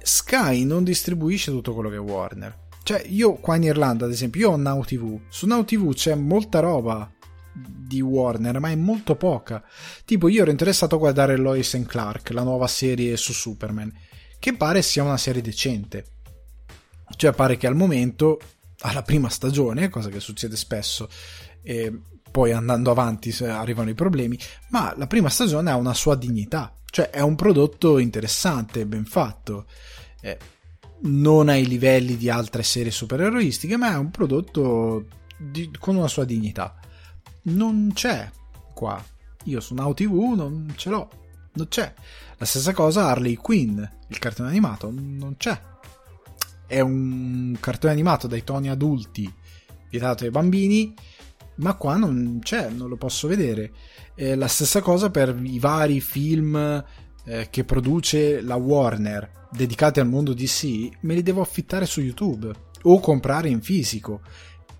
Sky 0.00 0.64
non 0.64 0.84
distribuisce 0.84 1.50
tutto 1.50 1.74
quello 1.74 1.90
che 1.90 1.96
è 1.96 2.00
Warner 2.00 2.66
cioè, 2.88 3.04
io 3.06 3.34
qua 3.34 3.56
in 3.56 3.64
Irlanda, 3.64 4.06
ad 4.06 4.12
esempio, 4.12 4.40
io 4.40 4.50
ho 4.52 4.56
Now 4.56 4.82
TV. 4.82 5.20
Su 5.28 5.44
Now 5.44 5.62
TV 5.62 5.92
c'è 5.92 6.14
molta 6.14 6.60
roba 6.60 7.12
di 7.52 8.00
Warner, 8.00 8.60
ma 8.60 8.70
è 8.70 8.76
molto 8.76 9.14
poca. 9.14 9.62
Tipo, 10.06 10.26
io 10.26 10.40
ero 10.40 10.50
interessato 10.50 10.94
a 10.94 10.98
guardare 10.98 11.36
Lois 11.36 11.74
and 11.74 11.84
Clark, 11.84 12.30
la 12.30 12.44
nuova 12.44 12.66
serie 12.66 13.18
su 13.18 13.34
Superman, 13.34 13.92
che 14.38 14.56
pare 14.56 14.80
sia 14.80 15.02
una 15.02 15.18
serie 15.18 15.42
decente. 15.42 16.06
Cioè, 17.14 17.32
pare 17.32 17.58
che 17.58 17.66
al 17.66 17.76
momento, 17.76 18.40
alla 18.78 19.02
prima 19.02 19.28
stagione, 19.28 19.90
cosa 19.90 20.08
che 20.08 20.20
succede 20.20 20.56
spesso, 20.56 21.10
e 21.60 21.92
poi 22.30 22.52
andando 22.52 22.90
avanti 22.90 23.36
arrivano 23.44 23.90
i 23.90 23.94
problemi, 23.94 24.38
ma 24.70 24.94
la 24.96 25.06
prima 25.06 25.28
stagione 25.28 25.70
ha 25.70 25.76
una 25.76 25.92
sua 25.92 26.14
dignità. 26.14 26.74
Cioè, 26.86 27.10
è 27.10 27.20
un 27.20 27.34
prodotto 27.34 27.98
interessante, 27.98 28.86
ben 28.86 29.04
fatto. 29.04 29.66
Eh, 30.22 30.38
non 31.00 31.48
ai 31.48 31.66
livelli 31.66 32.16
di 32.16 32.28
altre 32.28 32.62
serie 32.62 32.90
supereroistiche, 32.90 33.76
ma 33.76 33.92
è 33.92 33.96
un 33.96 34.10
prodotto 34.10 35.06
di, 35.38 35.70
con 35.78 35.96
una 35.96 36.08
sua 36.08 36.24
dignità. 36.24 36.78
Non 37.42 37.90
c'è 37.94 38.30
qua. 38.74 39.02
Io 39.44 39.60
su 39.60 39.74
Now 39.74 39.94
TV 39.94 40.34
non 40.34 40.72
ce 40.76 40.90
l'ho. 40.90 41.08
Non 41.52 41.68
c'è. 41.68 41.92
La 42.36 42.44
stessa 42.44 42.72
cosa 42.72 43.06
Harley 43.06 43.34
Quinn, 43.34 43.78
il 44.08 44.18
cartone 44.18 44.48
animato, 44.48 44.92
non 44.92 45.36
c'è. 45.36 45.60
È 46.66 46.80
un 46.80 47.56
cartone 47.58 47.92
animato 47.92 48.26
dai 48.26 48.44
toni 48.44 48.68
adulti, 48.68 49.32
vietato 49.88 50.24
ai 50.24 50.30
bambini, 50.30 50.94
ma 51.56 51.74
qua 51.74 51.96
non 51.96 52.40
c'è, 52.42 52.68
non 52.68 52.88
lo 52.88 52.96
posso 52.96 53.26
vedere. 53.26 53.72
Eh, 54.14 54.34
la 54.34 54.48
stessa 54.48 54.80
cosa 54.80 55.10
per 55.10 55.36
i 55.42 55.58
vari 55.58 56.00
film 56.00 56.84
eh, 57.24 57.48
che 57.50 57.64
produce 57.64 58.40
la 58.40 58.56
Warner 58.56 59.37
dedicati 59.50 60.00
al 60.00 60.08
mondo 60.08 60.34
DC, 60.34 60.88
me 61.00 61.14
li 61.14 61.22
devo 61.22 61.40
affittare 61.40 61.86
su 61.86 62.00
YouTube 62.00 62.52
o 62.82 63.00
comprare 63.00 63.48
in 63.48 63.60
fisico, 63.60 64.20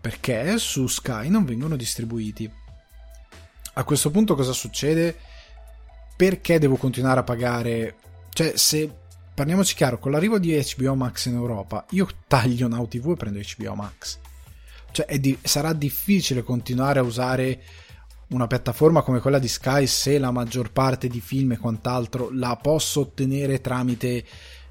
perché 0.01 0.59
su 0.59 0.87
Sky 0.87 1.29
non 1.29 1.45
vengono 1.45 1.77
distribuiti. 1.77 2.51
A 3.75 3.85
questo 3.85 4.11
punto 4.11 4.35
cosa 4.35 4.53
succede? 4.53 5.17
Perché 6.17 6.59
devo 6.59 6.77
continuare 6.77 7.21
a 7.21 7.25
pagare? 7.25 7.97
Cioè, 8.31 8.57
se 8.57 8.93
parliamoci 9.35 9.75
chiaro, 9.75 9.99
con 9.99 10.11
l'arrivo 10.11 10.39
di 10.39 10.53
HBO 10.77 10.95
Max 10.95 11.27
in 11.27 11.35
Europa, 11.35 11.87
io 11.91 12.09
taglio 12.27 12.67
Now 12.67 12.89
TV 12.89 13.11
e 13.11 13.17
prendo 13.17 13.41
HBO 13.41 13.75
Max. 13.75 14.19
Cioè, 14.91 15.19
di- 15.21 15.39
sarà 15.43 15.73
difficile 15.73 16.43
continuare 16.43 16.99
a 16.99 17.03
usare 17.03 17.63
una 18.29 18.47
piattaforma 18.47 19.03
come 19.03 19.21
quella 19.21 19.39
di 19.39 19.49
Sky 19.49 19.87
se 19.87 20.19
la 20.19 20.31
maggior 20.31 20.71
parte 20.71 21.09
di 21.09 21.21
film 21.21 21.53
e 21.53 21.59
quant'altro 21.59 22.29
la 22.33 22.57
posso 22.57 23.01
ottenere 23.01 23.61
tramite 23.61 24.25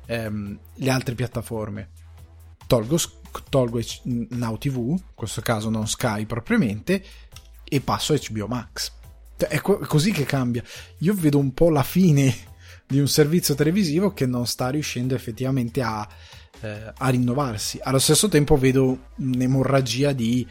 ehm, 0.05 0.59
le 0.75 0.89
altre 0.89 1.15
piattaforme. 1.15 1.89
Tolgo, 2.67 2.97
tolgo 3.49 3.79
Now 4.03 4.57
TV, 4.57 4.77
in 4.77 5.01
questo 5.15 5.41
caso 5.41 5.69
non 5.69 5.87
Sky 5.87 6.25
propriamente, 6.25 7.03
e 7.63 7.81
passo 7.81 8.13
HBO 8.13 8.47
Max. 8.47 8.91
Cioè, 9.37 9.49
è, 9.49 9.61
co- 9.61 9.79
così 9.79 10.11
che 10.11 10.25
cambia. 10.25 10.63
Io 10.99 11.13
vedo 11.13 11.37
un 11.37 11.53
po' 11.53 11.69
la 11.69 11.83
fine 11.83 12.35
di 12.85 12.99
un 12.99 13.07
servizio 13.07 13.55
televisivo 13.55 14.13
che 14.13 14.25
non 14.25 14.45
sta 14.45 14.69
riuscendo 14.69 15.15
effettivamente 15.15 15.81
a, 15.81 16.07
eh, 16.61 16.93
a 16.95 17.09
rinnovarsi. 17.09 17.79
Allo 17.81 17.99
stesso 17.99 18.27
tempo 18.27 18.55
vedo 18.57 19.09
un'emorragia 19.15 20.11
di 20.11 20.45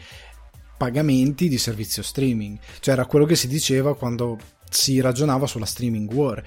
pagamenti 0.77 1.49
di 1.49 1.57
servizio 1.57 2.03
streaming. 2.03 2.57
Cioè 2.79 2.93
era 2.93 3.05
quello 3.05 3.25
che 3.25 3.35
si 3.35 3.47
diceva 3.47 3.95
quando 3.95 4.37
si 4.69 4.99
ragionava 4.99 5.47
sulla 5.47 5.65
streaming 5.65 6.11
war. 6.13 6.43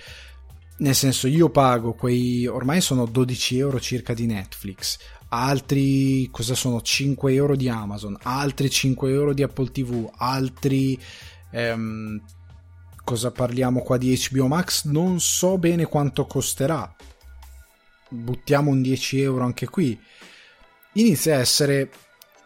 Nel 0.78 0.94
senso, 0.94 1.26
io 1.26 1.50
pago 1.50 1.92
quei 1.92 2.46
ormai 2.46 2.80
sono 2.80 3.04
12 3.04 3.58
euro 3.58 3.78
circa 3.80 4.14
di 4.14 4.24
Netflix, 4.24 4.98
altri 5.28 6.28
cosa 6.30 6.54
sono 6.54 6.80
5 6.80 7.34
euro 7.34 7.54
di 7.54 7.68
Amazon, 7.68 8.16
altri 8.22 8.70
5 8.70 9.10
euro 9.10 9.34
di 9.34 9.42
Apple 9.42 9.70
TV, 9.70 10.10
altri 10.16 10.98
ehm, 11.50 12.22
cosa 13.04 13.30
parliamo 13.30 13.82
qua 13.82 13.98
di 13.98 14.18
HBO 14.30 14.46
Max? 14.46 14.86
Non 14.86 15.20
so 15.20 15.58
bene 15.58 15.84
quanto 15.84 16.24
costerà. 16.24 16.94
Buttiamo 18.08 18.70
un 18.70 18.80
10 18.80 19.20
euro 19.20 19.44
anche 19.44 19.68
qui. 19.68 19.98
Inizia 20.94 21.36
a 21.36 21.40
essere 21.40 21.90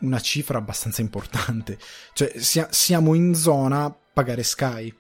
una 0.05 0.21
cifra 0.21 0.59
abbastanza 0.59 1.01
importante. 1.01 1.79
Cioè, 2.13 2.33
sia, 2.39 2.69
siamo 2.71 3.15
in 3.15 3.35
zona 3.35 3.95
pagare 4.13 4.43
Sky. 4.43 4.95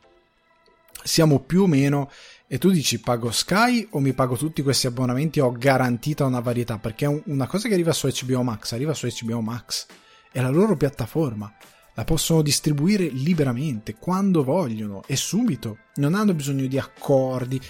Siamo 1.03 1.41
più 1.41 1.63
o 1.63 1.67
meno. 1.67 2.11
E 2.47 2.59
tu 2.59 2.71
dici 2.71 3.01
pago 3.01 3.31
Sky 3.31 3.89
o 3.91 4.01
mi 4.01 4.13
pago 4.13 4.37
tutti 4.37 4.63
questi 4.63 4.87
abbonamenti? 4.87 5.41
Ho 5.41 5.53
garantita 5.53 6.25
una 6.25 6.41
varietà. 6.41 6.79
Perché 6.79 7.23
una 7.27 7.47
cosa 7.47 7.69
che 7.69 7.75
arriva 7.75 7.93
su 7.93 8.09
HBO 8.09 8.43
Max 8.43 8.73
arriva 8.73 8.95
su 8.95 9.07
HBO 9.07 9.41
Max. 9.41 9.87
È 10.33 10.41
la 10.41 10.51
loro 10.51 10.77
piattaforma. 10.77 11.53
La 11.97 12.03
possono 12.05 12.43
distribuire 12.43 13.05
liberamente, 13.05 13.95
quando 13.95 14.43
vogliono 14.43 15.03
e 15.07 15.15
subito. 15.15 15.79
Non 15.97 16.15
hanno 16.15 16.35
bisogno 16.35 16.67
di 16.67 16.79
accordi. 16.79 17.61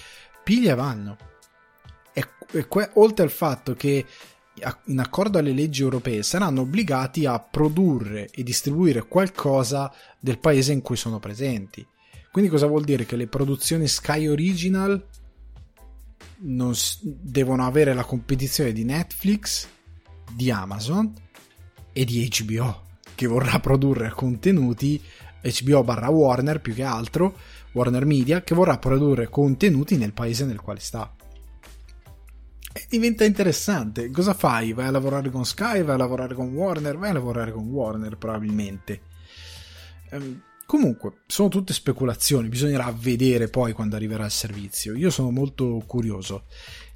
Piglia 0.43 0.71
e 0.71 0.75
vanno. 0.75 1.17
E, 2.11 2.27
e 2.51 2.67
que- 2.67 2.89
oltre 2.93 3.23
al 3.23 3.31
fatto 3.31 3.75
che 3.75 4.05
in 4.85 4.99
accordo 4.99 5.37
alle 5.37 5.51
leggi 5.51 5.81
europee, 5.81 6.23
saranno 6.23 6.61
obbligati 6.61 7.25
a 7.25 7.39
produrre 7.39 8.29
e 8.31 8.43
distribuire 8.43 9.05
qualcosa 9.07 9.93
del 10.19 10.39
paese 10.39 10.71
in 10.71 10.81
cui 10.81 10.95
sono 10.95 11.19
presenti. 11.19 11.85
Quindi 12.31 12.49
cosa 12.49 12.67
vuol 12.67 12.83
dire? 12.83 13.05
Che 13.05 13.15
le 13.15 13.27
produzioni 13.27 13.87
Sky 13.87 14.27
Original 14.27 15.05
non 16.37 16.73
devono 17.01 17.65
avere 17.65 17.93
la 17.93 18.03
competizione 18.03 18.73
di 18.73 18.83
Netflix, 18.83 19.67
di 20.33 20.51
Amazon 20.51 21.13
e 21.93 22.03
di 22.03 22.29
HBO, 22.29 22.83
che 23.15 23.27
vorrà 23.27 23.59
produrre 23.59 24.09
contenuti 24.09 25.01
HBO 25.41 25.83
barra 25.83 26.09
Warner 26.09 26.59
più 26.59 26.73
che 26.73 26.83
altro, 26.83 27.37
Warner 27.71 28.05
Media, 28.05 28.41
che 28.41 28.55
vorrà 28.55 28.77
produrre 28.77 29.29
contenuti 29.29 29.95
nel 29.95 30.13
paese 30.13 30.43
nel 30.45 30.59
quale 30.59 30.79
sta 30.79 31.14
diventa 32.89 33.23
interessante. 33.23 34.11
Cosa 34.11 34.33
fai? 34.33 34.73
Vai 34.73 34.87
a 34.87 34.91
lavorare 34.91 35.29
con 35.29 35.45
Sky? 35.45 35.81
Vai 35.83 35.95
a 35.95 35.97
lavorare 35.97 36.35
con 36.35 36.53
Warner? 36.53 36.97
Vai 36.97 37.11
a 37.11 37.13
lavorare 37.13 37.51
con 37.51 37.67
Warner 37.69 38.17
probabilmente. 38.17 39.01
Ehm, 40.11 40.41
comunque, 40.65 41.21
sono 41.27 41.49
tutte 41.49 41.73
speculazioni, 41.73 42.49
bisognerà 42.49 42.93
vedere 42.97 43.47
poi 43.47 43.73
quando 43.73 43.95
arriverà 43.95 44.25
il 44.25 44.31
servizio. 44.31 44.95
Io 44.95 45.09
sono 45.09 45.31
molto 45.31 45.81
curioso 45.85 46.45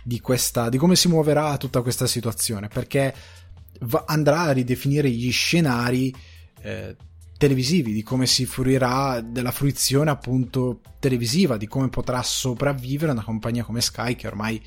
di, 0.04 0.20
questa, 0.20 0.70
di 0.70 0.78
come 0.78 0.96
si 0.96 1.08
muoverà 1.08 1.56
tutta 1.58 1.82
questa 1.82 2.08
situazione, 2.08 2.68
perché 2.68 3.14
va, 3.82 4.04
andrà 4.08 4.42
a 4.42 4.52
ridefinire 4.52 5.10
gli 5.10 5.32
scenari 5.32 6.14
eh, 6.62 6.96
televisivi, 7.38 7.94
di 7.94 8.04
come 8.04 8.26
si 8.26 8.46
fruirà 8.46 9.22
della 9.22 9.52
fruizione 9.52 10.10
appunto 10.10 10.82
televisiva, 11.00 11.56
di 11.56 11.68
come 11.68 11.88
potrà 11.88 12.22
sopravvivere 12.22 13.14
una 13.14 13.24
compagnia 13.24 13.64
come 13.64 13.80
Sky 13.80 14.16
che 14.16 14.28
ormai 14.28 14.62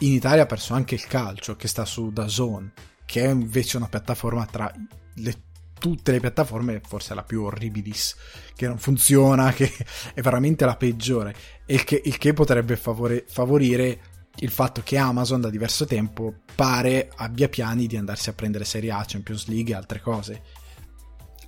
in 0.00 0.12
Italia 0.12 0.42
ha 0.42 0.46
perso 0.46 0.74
anche 0.74 0.94
il 0.94 1.06
calcio 1.06 1.56
che 1.56 1.68
sta 1.68 1.84
su 1.84 2.10
DAZN, 2.10 2.72
che 3.04 3.24
è 3.24 3.30
invece 3.30 3.76
una 3.76 3.88
piattaforma 3.88 4.46
tra 4.46 4.72
le, 5.14 5.42
tutte 5.78 6.12
le 6.12 6.20
piattaforme, 6.20 6.80
forse 6.86 7.14
la 7.14 7.22
più 7.22 7.42
orribilis, 7.42 8.16
che 8.54 8.66
non 8.66 8.78
funziona, 8.78 9.52
che 9.52 9.70
è 10.14 10.20
veramente 10.20 10.64
la 10.64 10.76
peggiore, 10.76 11.34
il 11.66 11.84
che, 11.84 12.00
il 12.04 12.18
che 12.18 12.32
potrebbe 12.32 12.76
favore, 12.76 13.24
favorire 13.28 14.00
il 14.36 14.50
fatto 14.50 14.80
che 14.82 14.96
Amazon 14.96 15.40
da 15.40 15.50
diverso 15.50 15.84
tempo 15.84 16.34
pare 16.54 17.10
abbia 17.16 17.48
piani 17.48 17.86
di 17.86 17.96
andarsi 17.96 18.30
a 18.30 18.32
prendere 18.32 18.64
Serie 18.64 18.90
A, 18.90 19.04
Champions 19.06 19.46
League 19.46 19.72
e 19.72 19.76
altre 19.76 20.00
cose. 20.00 20.42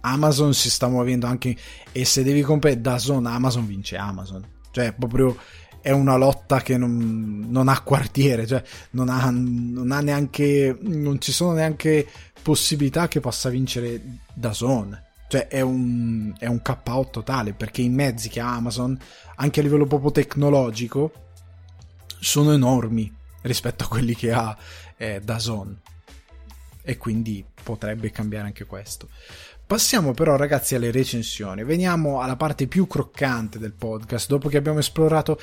Amazon 0.01 0.53
si 0.53 0.69
sta 0.69 0.87
muovendo 0.87 1.27
anche 1.27 1.57
e 1.93 2.05
se 2.05 2.23
devi 2.23 2.43
comprare 2.43 2.81
da 2.81 3.01
Amazon 3.03 3.67
vince 3.67 3.97
Amazon. 3.97 4.45
Cioè, 4.71 4.93
proprio 4.93 5.37
è 5.85 5.91
una 5.91 6.17
lotta 6.17 6.63
che 6.63 6.79
non, 6.79 7.45
non 7.51 7.69
ha 7.69 7.83
quartiere, 7.83 8.47
cioè 8.47 8.63
non 8.93 9.11
ha, 9.11 9.29
non 9.31 9.93
ha, 9.93 10.01
neanche, 10.01 10.75
non 10.81 11.21
ci 11.21 11.31
sono 11.31 11.53
neanche 11.53 12.09
possibilità 12.41 13.07
che 13.07 13.21
possa 13.21 13.51
vincere 13.51 14.01
da 14.33 14.55
Zone. 14.55 15.03
Cioè 15.29 15.47
è 15.47 15.61
un, 15.61 16.33
è 16.39 16.47
un 16.47 16.63
KO 16.63 17.09
totale 17.11 17.53
perché 17.53 17.83
i 17.83 17.91
mezzi 17.91 18.31
che 18.31 18.41
ha 18.41 18.55
Amazon, 18.55 18.99
anche 19.37 19.61
a 19.61 19.63
livello 19.63 19.85
proprio 19.85 20.11
tecnologico, 20.11 21.13
sono 22.19 22.55
enormi 22.55 23.15
rispetto 23.43 23.85
a 23.85 23.89
quelli 23.89 24.15
che 24.15 24.33
ha 24.33 24.57
eh, 24.97 25.21
Zone. 25.37 25.83
E 26.81 26.97
quindi 26.97 27.45
potrebbe 27.63 28.11
cambiare 28.11 28.47
anche 28.47 28.65
questo. 28.65 29.11
Passiamo 29.67 30.13
però 30.13 30.37
ragazzi 30.37 30.75
alle 30.75 30.91
recensioni, 30.91 31.65
veniamo 31.65 32.21
alla 32.21 32.37
parte 32.37 32.67
più 32.67 32.87
croccante 32.87 33.59
del 33.59 33.73
podcast, 33.73 34.29
dopo 34.29 34.51
che 34.51 34.59
abbiamo 34.59 34.79
esplorato 34.79 35.41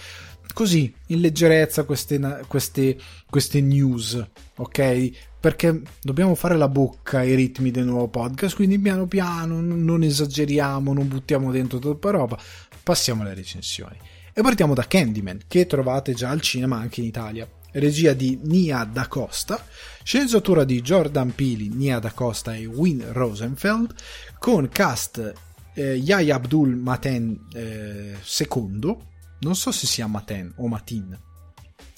così 0.54 0.94
in 1.08 1.22
leggerezza 1.22 1.84
queste, 1.84 2.44
queste, 2.48 2.98
queste 3.30 3.62
news, 3.62 4.24
ok? 4.56 5.12
Perché 5.40 5.82
dobbiamo 6.02 6.36
fare 6.36 6.56
la 6.58 6.68
bocca 6.68 7.20
ai 7.20 7.36
ritmi 7.36 7.72
del 7.72 7.86
nuovo 7.86 8.08
podcast, 8.08 8.56
quindi 8.56 8.80
piano 8.80 9.08
piano 9.08 9.60
non 9.60 10.04
esageriamo, 10.04 10.94
non 10.94 11.08
buttiamo 11.08 11.52
dentro 11.52 11.80
troppa 11.80 12.12
roba, 12.12 12.38
passiamo 12.84 13.24
alle 13.24 13.34
recensioni. 13.34 13.98
E 14.34 14.42
partiamo 14.42 14.74
da 14.74 14.88
Candyman, 14.88 15.42
che 15.48 15.66
trovate 15.66 16.14
già 16.14 16.30
al 16.30 16.42
cinema 16.42 16.78
anche 16.78 17.02
in 17.02 17.08
Italia. 17.08 17.48
Regia 17.74 18.14
di 18.14 18.40
Nia 18.44 18.84
Da 18.84 19.08
Costa, 19.08 19.66
sceneggiatura 20.04 20.64
di 20.64 20.82
Jordan 20.82 21.34
Peele, 21.34 21.70
Nia 21.74 22.00
Da 22.00 22.12
Costa 22.12 22.54
e 22.56 22.66
Win 22.66 23.04
Rosenfeld, 23.12 23.94
con 24.38 24.70
cast 24.70 25.34
eh, 25.74 25.96
Yahya 25.96 26.36
Abdul 26.36 26.76
Maten 26.76 27.48
eh, 27.54 28.16
II, 28.38 28.98
non 29.42 29.56
so 29.56 29.72
se 29.72 29.86
sia 29.86 30.08
Maten 30.08 30.54
o 30.58 30.68
Matin, 30.68 31.20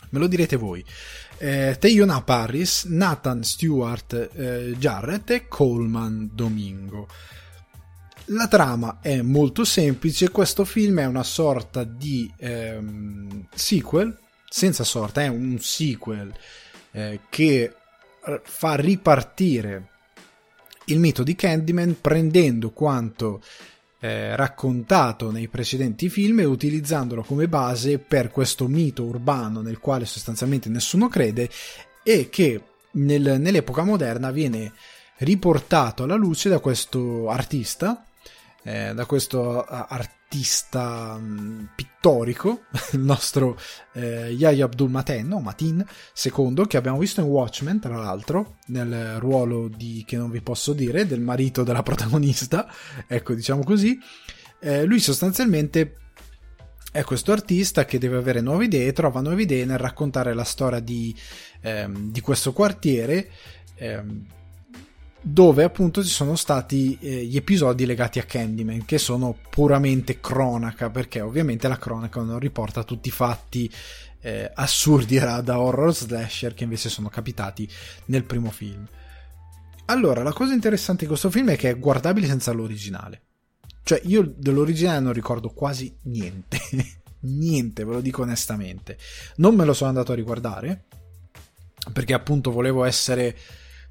me 0.10 0.20
lo 0.20 0.28
direte 0.28 0.56
voi. 0.56 0.84
Eh, 1.38 1.76
Teyona 1.80 2.22
Paris, 2.22 2.86
Nathan 2.86 3.44
Stewart 3.44 4.30
eh, 4.34 4.76
Jarrett 4.78 5.30
e 5.32 5.48
Coleman 5.48 6.30
Domingo. 6.34 7.08
La 8.28 8.48
trama 8.48 9.00
è 9.02 9.22
molto 9.22 9.66
semplice, 9.66 10.30
questo 10.30 10.64
film 10.64 11.00
è 11.00 11.06
una 11.06 11.24
sorta 11.24 11.84
di 11.84 12.32
ehm, 12.38 13.48
sequel, 13.54 14.18
senza 14.48 14.86
sorta, 14.86 15.22
è 15.22 15.28
un 15.28 15.58
sequel 15.60 16.34
eh, 16.92 17.20
che 17.28 17.76
eh, 18.26 18.42
fa 18.44 18.76
ripartire 18.76 19.90
il 20.86 21.00
mito 21.00 21.24
di 21.24 21.36
Candyman 21.36 22.00
prendendo 22.00 22.72
quanto 22.72 23.42
eh, 24.04 24.36
raccontato 24.36 25.32
nei 25.32 25.48
precedenti 25.48 26.10
film 26.10 26.42
e 26.42 26.44
utilizzandolo 26.44 27.24
come 27.24 27.48
base 27.48 28.00
per 28.00 28.32
questo 28.32 28.68
mito 28.68 29.06
urbano 29.06 29.62
nel 29.62 29.80
quale 29.80 30.04
sostanzialmente 30.04 30.68
nessuno 30.68 31.08
crede 31.08 31.50
e 32.04 32.28
che 32.30 32.62
nel, 32.92 33.40
nell'epoca 33.40 33.84
moderna 33.84 34.30
viene 34.30 34.74
riportato 35.20 36.04
alla 36.04 36.16
luce 36.16 36.50
da 36.50 36.60
questo 36.60 37.30
artista, 37.30 38.06
eh, 38.64 38.94
da 38.94 39.06
questo 39.06 39.64
artista 39.64 40.23
artista 40.34 41.16
mh, 41.16 41.70
pittorico, 41.76 42.64
il 42.94 43.02
nostro 43.02 43.56
eh, 43.94 44.32
Yahya 44.32 44.66
Abdul 44.66 44.90
Maten, 44.90 45.32
o 45.32 45.40
Matin 45.40 45.86
II, 46.24 46.66
che 46.66 46.78
abbiamo 46.78 46.98
visto 46.98 47.22
in 47.22 47.28
Watchmen, 47.28 47.80
tra 47.80 47.96
l'altro, 47.96 48.56
nel 48.68 49.20
ruolo 49.20 49.68
di, 49.68 50.04
che 50.08 50.18
non 50.18 50.32
vi 50.32 50.42
posso 50.42 50.74
dire, 50.74 51.06
del 51.06 51.22
marito 51.22 51.64
della 51.64 51.84
protagonista, 51.84 52.68
ecco, 53.08 53.36
diciamo 53.36 53.64
così. 53.64 54.00
Eh, 54.60 54.86
lui 54.86 55.00
sostanzialmente 55.00 55.98
è 56.92 57.04
questo 57.04 57.32
artista 57.32 57.86
che 57.86 58.00
deve 58.00 58.18
avere 58.18 58.42
nuove 58.42 58.66
idee, 58.66 58.92
trova 58.92 59.22
nuove 59.22 59.44
idee 59.44 59.66
nel 59.66 59.78
raccontare 59.78 60.34
la 60.34 60.44
storia 60.44 60.80
di, 60.80 61.16
ehm, 61.62 62.12
di 62.12 62.22
questo 62.22 62.54
quartiere. 62.54 63.30
Ehm, 63.76 64.26
dove 65.26 65.64
appunto 65.64 66.04
ci 66.04 66.10
sono 66.10 66.36
stati 66.36 66.98
eh, 67.00 67.24
gli 67.24 67.38
episodi 67.38 67.86
legati 67.86 68.20
a 68.20 68.24
Candyman 68.24 68.84
che 68.84 68.98
sono 68.98 69.38
puramente 69.50 70.20
cronaca 70.20 70.90
perché 70.90 71.22
ovviamente 71.22 71.70
la 71.70 71.78
cronaca 71.78 72.22
non 72.22 72.40
riporta 72.40 72.84
tutti 72.84 73.08
i 73.08 73.12
fatti 73.12 73.72
eh, 74.20 74.52
assurdi 74.54 75.18
da 75.42 75.60
horror 75.60 75.96
slasher 75.96 76.54
che 76.54 76.66
invece 76.66 76.90
sono 76.90 77.08
capitati 77.08 77.68
nel 78.06 78.26
primo 78.26 78.52
film. 78.52 78.86
Allora 79.86 80.24
la 80.24 80.34
cosa 80.34 80.54
interessante 80.54 81.02
di 81.04 81.08
questo 81.08 81.30
film 81.30 81.52
è 81.52 81.56
che 81.56 81.70
è 81.70 81.80
guardabile 81.80 82.28
senza 82.28 82.52
l'originale. 82.52 83.22
Cioè 83.82 84.02
io 84.04 84.34
dell'originale 84.36 85.00
non 85.00 85.14
ricordo 85.14 85.50
quasi 85.50 85.96
niente. 86.04 86.60
Niente 87.26 87.86
ve 87.86 87.94
lo 87.94 88.02
dico 88.02 88.24
onestamente. 88.24 88.98
Non 89.38 89.56
me 89.56 89.64
lo 89.64 89.72
sono 89.74 89.90
andato 89.90 90.12
a 90.12 90.16
riguardare 90.16 90.88
perché 91.94 92.14
appunto 92.14 92.52
volevo 92.52 92.84
essere 92.84 93.38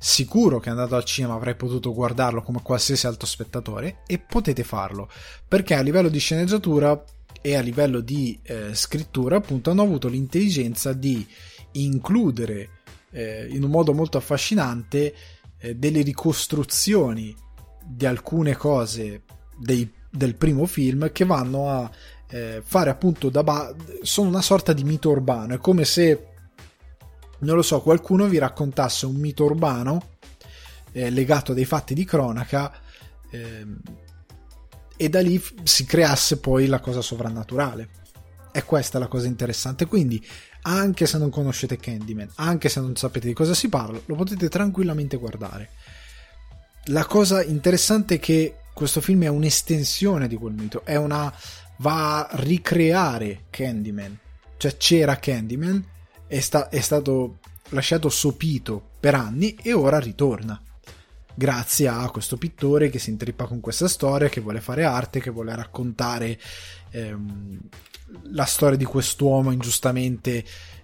sicuro 0.05 0.59
che 0.59 0.69
andato 0.69 0.97
al 0.97 1.05
cinema 1.05 1.35
avrei 1.35 1.55
potuto 1.55 1.95
guardarlo 1.95 2.43
come 2.43 2.61
qualsiasi 2.61 3.07
altro 3.07 3.25
spettatore 3.25 3.99
e 4.09 4.19
potete 4.19 4.65
farlo 4.65 5.09
perché 5.47 5.77
a 5.77 5.81
livello 5.81 6.09
di 6.09 6.19
sceneggiatura 6.19 7.05
e 7.41 7.55
a 7.55 7.61
livello 7.61 8.01
di 8.01 8.37
eh, 8.43 8.75
scrittura 8.75 9.37
appunto 9.37 9.71
hanno 9.71 9.83
avuto 9.83 10.09
l'intelligenza 10.09 10.93
di 10.93 11.25
includere 11.73 12.81
eh, 13.13 13.47
in 13.49 13.63
un 13.63 13.71
modo 13.71 13.95
molto 13.95 14.19
affascinante 14.19 15.15
eh, 15.59 15.77
delle 15.77 16.03
ricostruzioni 16.03 17.33
di 17.85 18.05
alcune 18.05 18.57
cose 18.57 19.23
dei, 19.57 19.89
del 20.11 20.35
primo 20.35 20.67
film 20.67 21.13
che 21.13 21.25
vanno 21.25 21.71
a 21.71 21.89
eh, 22.29 22.61
fare 22.65 22.91
appunto 22.91 23.29
da 23.29 23.45
ba- 23.45 23.73
sono 24.03 24.29
una 24.29 24.43
sorta 24.43 24.73
di 24.73 24.83
mito 24.83 25.11
urbano. 25.11 25.55
È 25.55 25.59
come 25.59 25.85
se 25.85 26.32
non 27.43 27.57
lo 27.57 27.63
so, 27.63 27.81
qualcuno 27.81 28.27
vi 28.27 28.39
raccontasse 28.39 29.07
un 29.07 29.17
mito 29.17 29.45
urbano 29.45 30.11
eh, 30.93 31.11
legato 31.11 31.53
a 31.53 31.55
dei 31.55 31.65
fatti 31.65 31.95
di 31.95 32.05
cronaca 32.05 32.73
eh, 33.31 33.67
e 34.97 35.09
da 35.09 35.21
lì 35.21 35.43
si 35.63 35.85
creasse 35.85 36.39
poi 36.39 36.67
la 36.67 36.81
cosa 36.81 37.01
sovrannaturale. 37.01 38.01
E 38.53 38.65
questa 38.65 38.99
è 38.99 39.01
la 39.01 39.09
cosa 39.09 39.27
interessante. 39.27 39.87
Quindi, 39.87 40.25
anche 40.63 41.07
se 41.07 41.19
non 41.19 41.31
conoscete 41.31 41.79
Candyman, 41.79 42.31
anche 42.37 42.69
se 42.69 42.81
non 42.81 42.95
sapete 42.95 43.27
di 43.27 43.33
cosa 43.33 43.55
si 43.55 43.69
parla, 43.69 43.99
lo 44.05 44.15
potete 44.15 44.49
tranquillamente 44.49 45.17
guardare. 45.17 45.71
La 46.87 47.07
cosa 47.07 47.43
interessante 47.43 48.17
è 48.17 48.19
che 48.21 48.57
questo 48.75 49.01
film 49.01 49.25
è 49.25 49.29
un'estensione 49.29 50.29
di 50.29 50.37
quel 50.37 50.53
mito, 50.53 50.85
è 50.85 50.97
una 50.97 51.33
va 51.79 52.27
a 52.27 52.29
ricreare 52.35 53.45
Candyman. 53.51 54.19
Cioè 54.57 54.77
c'era 54.77 55.17
Candyman 55.17 55.85
è, 56.33 56.41
sta- 56.41 56.71
è 56.71 56.81
stato 56.81 57.41
lasciato 57.71 58.09
sopito 58.09 58.83
per 58.99 59.15
anni 59.15 59.55
e 59.63 59.75
ora 59.75 59.99
ritorna. 59.99 60.59
Grazie 61.35 61.89
a 61.89 62.09
questo 62.11 62.39
pittore 62.39 62.89
che 62.89 62.99
si 62.99 63.11
intrippa 63.11 63.45
con 63.45 63.61
questa 63.61 63.87
storia, 63.87 64.31
che 64.31 64.41
vuole 64.41 64.63
fare 64.63 64.85
arte, 64.85 65.21
che 65.21 65.29
vuole 65.29 65.55
raccontare 65.55 66.41
ehm, 66.91 67.61
la 68.31 68.47
storia 68.47 68.79
di 68.79 68.85
quest'uomo 68.85 69.51
ingiustamente 69.51 70.43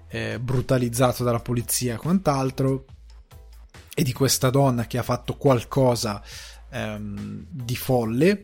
eh, 0.09 0.39
brutalizzato 0.39 1.25
dalla 1.25 1.41
polizia 1.41 1.95
e 1.95 1.99
quant'altro, 1.99 2.85
e 3.95 4.03
di 4.03 4.13
questa 4.13 4.51
donna 4.51 4.87
che 4.87 4.99
ha 4.99 5.03
fatto 5.03 5.37
qualcosa 5.37 6.23
ehm, 6.71 7.47
di 7.49 7.77
folle 7.77 8.43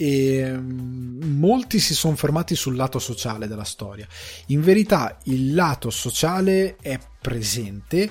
e 0.00 0.50
mm, 0.50 1.38
molti 1.38 1.78
si 1.78 1.92
sono 1.92 2.16
fermati 2.16 2.54
sul 2.54 2.74
lato 2.74 2.98
sociale 2.98 3.46
della 3.46 3.64
storia. 3.64 4.08
In 4.46 4.62
verità 4.62 5.18
il 5.24 5.52
lato 5.52 5.90
sociale 5.90 6.76
è 6.76 6.98
presente, 7.20 8.10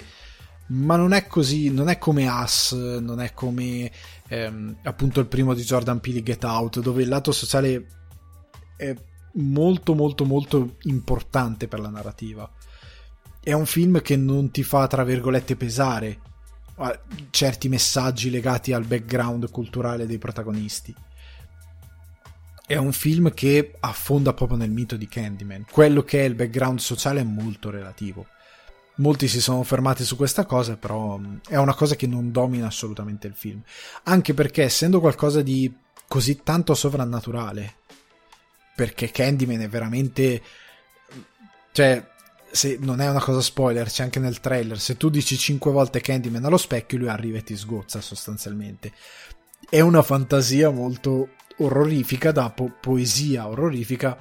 ma 0.68 0.96
non 0.98 1.14
è 1.14 1.26
così, 1.26 1.72
non 1.72 1.90
è 1.90 1.98
come 1.98 2.28
Us, 2.28 2.74
non 2.74 3.20
è 3.20 3.34
come 3.34 3.92
ehm, 4.28 4.78
appunto 4.84 5.20
il 5.20 5.26
primo 5.26 5.56
di 5.56 5.64
Jordan 5.64 6.00
Peele 6.00 6.22
Get 6.22 6.44
Out, 6.44 6.80
dove 6.80 7.02
il 7.02 7.10
lato 7.10 7.32
sociale 7.32 7.88
è 8.78 8.94
molto 9.34 9.96
molto 9.96 10.26
molto 10.26 10.76
importante 10.84 11.68
per 11.68 11.80
la 11.80 11.90
narrativa. 11.90 12.48
È 13.42 13.54
un 13.54 13.66
film 13.66 14.00
che 14.02 14.16
non 14.16 14.52
ti 14.52 14.62
fa, 14.62 14.86
tra 14.86 15.04
virgolette, 15.04 15.56
pesare 15.56 16.20
certi 17.32 17.68
messaggi 17.68 18.30
legati 18.30 18.74
al 18.74 18.86
background 18.86 19.50
culturale 19.50 20.06
dei 20.06 20.18
protagonisti 20.20 20.96
è 22.70 22.76
un 22.76 22.94
film 22.94 23.34
che 23.34 23.78
affonda 23.80 24.32
proprio 24.34 24.56
nel 24.56 24.70
mito 24.70 24.96
di 24.96 25.08
Candyman. 25.08 25.66
Quello 25.72 26.04
che 26.04 26.22
è 26.22 26.26
il 26.26 26.36
background 26.36 26.78
sociale 26.78 27.22
è 27.22 27.24
molto 27.24 27.72
relativo. 27.72 28.28
Molti 28.98 29.28
si 29.28 29.42
sono 29.42 29.64
fermati 29.64 30.04
su 30.04 30.16
questa 30.16 30.46
cosa, 30.46 30.78
però 30.78 31.18
mm, 31.18 31.38
è 31.48 31.56
una 31.56 31.74
cosa 31.74 31.96
che 31.96 32.06
non 32.06 32.32
domina 32.32 32.68
assolutamente 32.68 33.26
il 33.26 33.34
film. 33.34 33.60
Anche 34.04 34.36
perché, 34.36 34.62
essendo 34.62 35.00
qualcosa 35.00 35.42
di 35.42 35.74
così 36.08 36.44
tanto 36.44 36.76
sovrannaturale, 36.76 37.78
perché 38.76 39.10
Candyman 39.10 39.62
è 39.62 39.68
veramente. 39.68 40.40
cioè, 41.72 42.08
se 42.52 42.78
non 42.80 43.02
è 43.02 43.10
una 43.10 43.20
cosa 43.20 43.42
spoiler, 43.42 43.88
c'è 43.88 44.04
anche 44.04 44.20
nel 44.20 44.40
trailer. 44.40 44.80
Se 44.80 44.96
tu 44.96 45.10
dici 45.10 45.40
5 45.40 45.72
volte 45.72 46.02
Candyman 46.02 46.46
allo 46.46 46.58
specchio, 46.58 47.00
lui 47.00 47.10
arriva 47.10 47.40
e 47.40 47.44
ti 47.44 47.58
sgozza 47.58 48.00
sostanzialmente. 48.00 48.94
È 49.68 49.80
una 49.80 50.04
fantasia 50.04 50.70
molto 50.70 51.30
orrorifica 51.60 52.32
da 52.32 52.50
po- 52.52 52.74
poesia 52.80 53.48
orrorifica 53.48 54.18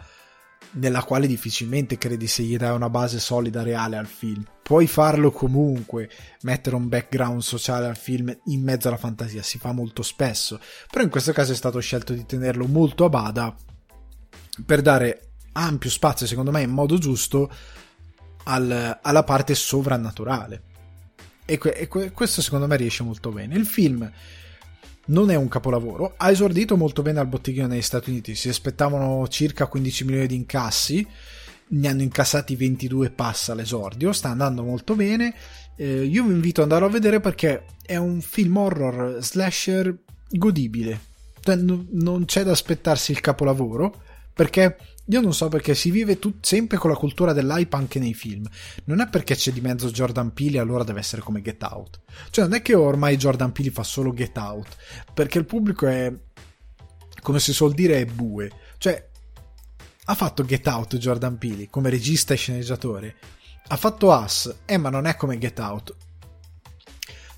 nella 0.73 1.03
quale 1.03 1.27
difficilmente 1.27 1.97
credi 1.97 2.27
se 2.27 2.43
gli 2.43 2.57
dai 2.57 2.75
una 2.75 2.91
base 2.91 3.19
solida 3.19 3.63
reale 3.63 3.97
al 3.97 4.07
film. 4.07 4.45
Puoi 4.63 4.87
farlo 4.87 5.31
comunque, 5.31 6.11
mettere 6.43 6.77
un 6.77 6.89
background 6.89 7.41
sociale 7.41 7.87
al 7.87 7.97
film 7.97 8.37
in 8.47 8.63
mezzo 8.63 8.89
alla 8.89 8.99
fantasia, 8.99 9.43
si 9.43 9.59
fa 9.59 9.73
molto 9.73 10.03
spesso, 10.03 10.61
però 10.91 11.03
in 11.03 11.11
questo 11.11 11.33
caso 11.33 11.53
è 11.53 11.55
stato 11.55 11.81
scelto 11.81 12.13
di 12.13 12.27
tenerlo 12.27 12.67
molto 12.67 13.07
a 13.07 13.09
bada 13.09 13.55
per 14.67 14.83
dare 14.83 15.31
ampio 15.53 15.89
spazio, 15.89 16.27
secondo 16.27 16.51
me 16.51 16.61
in 16.61 16.71
modo 16.71 16.99
giusto, 16.99 17.51
al, 18.45 18.99
alla 19.01 19.25
parte 19.25 19.55
sovrannaturale. 19.55 20.63
E, 21.47 21.57
que- 21.57 21.73
e 21.75 21.89
que- 21.89 22.13
questo 22.13 22.43
secondo 22.43 22.67
me 22.67 22.77
riesce 22.77 23.03
molto 23.03 23.31
bene. 23.31 23.55
Il 23.57 23.65
film 23.65 24.11
non 25.09 25.31
è 25.31 25.35
un 25.35 25.49
capolavoro, 25.49 26.15
ha 26.17 26.31
esordito 26.31 26.77
molto 26.77 27.03
bene 27.03 27.21
al 27.21 27.27
botteghino 27.27 27.67
negli 27.67 27.83
Stati 27.83 28.11
Uniti, 28.11 28.35
si 28.35 28.49
aspettavano 28.49 29.27
circa 29.29 29.67
15 29.67 30.05
milioni 30.05 30.27
di 30.27 30.35
incassi, 30.35 31.07
ne 31.71 31.89
hanno 31.89 32.03
incassati 32.03 32.57
22 32.57 33.11
passa 33.11 33.53
all'esordio, 33.53 34.13
sta 34.13 34.31
andando 34.31 34.63
molto 34.63 34.95
bene, 34.95 35.35
eh, 35.77 36.05
io 36.05 36.25
vi 36.25 36.33
invito 36.33 36.61
ad 36.61 36.71
andarlo 36.71 36.89
a 36.89 36.99
vedere 36.99 37.21
perché 37.21 37.65
è 37.85 37.97
un 37.97 38.21
film 38.21 38.57
horror 38.57 39.19
slasher 39.21 39.97
godibile, 40.29 41.01
cioè, 41.41 41.57
non 41.57 42.25
c'è 42.27 42.43
da 42.43 42.51
aspettarsi 42.51 43.13
il 43.13 43.21
capolavoro, 43.21 44.03
perché 44.35 44.77
io 45.11 45.21
non 45.21 45.33
so 45.33 45.49
perché 45.49 45.75
si 45.75 45.91
vive 45.91 46.19
tut- 46.19 46.45
sempre 46.45 46.77
con 46.77 46.91
la 46.91 46.97
cultura 46.97 47.33
dell'hype 47.33 47.77
anche 47.77 47.99
nei 47.99 48.15
film. 48.15 48.47
Non 48.85 49.01
è 49.01 49.09
perché 49.09 49.35
c'è 49.35 49.53
di 49.53 49.61
mezzo 49.61 49.91
Jordan 49.91 50.33
Peele 50.33 50.59
allora 50.59 50.85
deve 50.85 51.01
essere 51.01 51.23
come 51.23 51.41
Get 51.41 51.63
Out. 51.63 52.01
Cioè 52.31 52.45
non 52.45 52.55
è 52.55 52.63
che 52.63 52.75
ormai 52.75 53.17
Jordan 53.17 53.53
Peele 53.53 53.71
fa 53.71 53.83
solo 53.83 54.13
Get 54.13 54.37
Out, 54.37 54.77
perché 55.15 55.39
il 55.39 55.47
pubblico 55.47 55.87
è 55.87 56.13
come 57.23 57.41
si 57.41 57.53
suol 57.53 57.73
dire 57.73 58.01
è 58.01 58.05
bue. 58.05 58.51
Cioè 58.77 59.09
ha 60.05 60.15
fatto 60.15 60.45
Get 60.45 60.67
Out 60.67 60.97
Jordan 60.97 61.39
Peele 61.39 61.69
come 61.71 61.91
regista 61.91 62.35
e 62.35 62.37
sceneggiatore. 62.37 63.17
Ha 63.69 63.77
fatto 63.77 64.11
Us, 64.11 64.57
eh 64.67 64.77
ma 64.77 64.91
non 64.91 65.07
è 65.07 65.17
come 65.17 65.39
Get 65.39 65.59
Out 65.59 65.97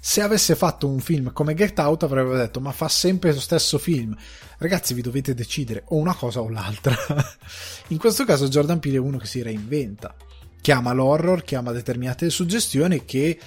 se 0.02 0.22
avesse 0.22 0.56
fatto 0.56 0.88
un 0.88 0.98
film 0.98 1.30
come 1.32 1.52
Get 1.52 1.78
Out 1.78 2.04
avrebbe 2.04 2.34
detto 2.34 2.58
ma 2.58 2.72
fa 2.72 2.88
sempre 2.88 3.34
lo 3.34 3.40
stesso 3.40 3.78
film. 3.78 4.16
Ragazzi 4.56 4.94
vi 4.94 5.02
dovete 5.02 5.34
decidere 5.34 5.84
o 5.88 5.96
una 5.96 6.14
cosa 6.14 6.40
o 6.40 6.48
l'altra. 6.48 6.96
In 7.88 7.98
questo 7.98 8.24
caso 8.24 8.48
Jordan 8.48 8.80
Peele 8.80 8.96
è 8.96 9.00
uno 9.00 9.18
che 9.18 9.26
si 9.26 9.42
reinventa. 9.42 10.14
Chiama 10.60 10.92
l'horror 10.92 11.44
chiama 11.44 11.72
determinate 11.72 12.30
suggestioni 12.30 13.04
che 13.04 13.38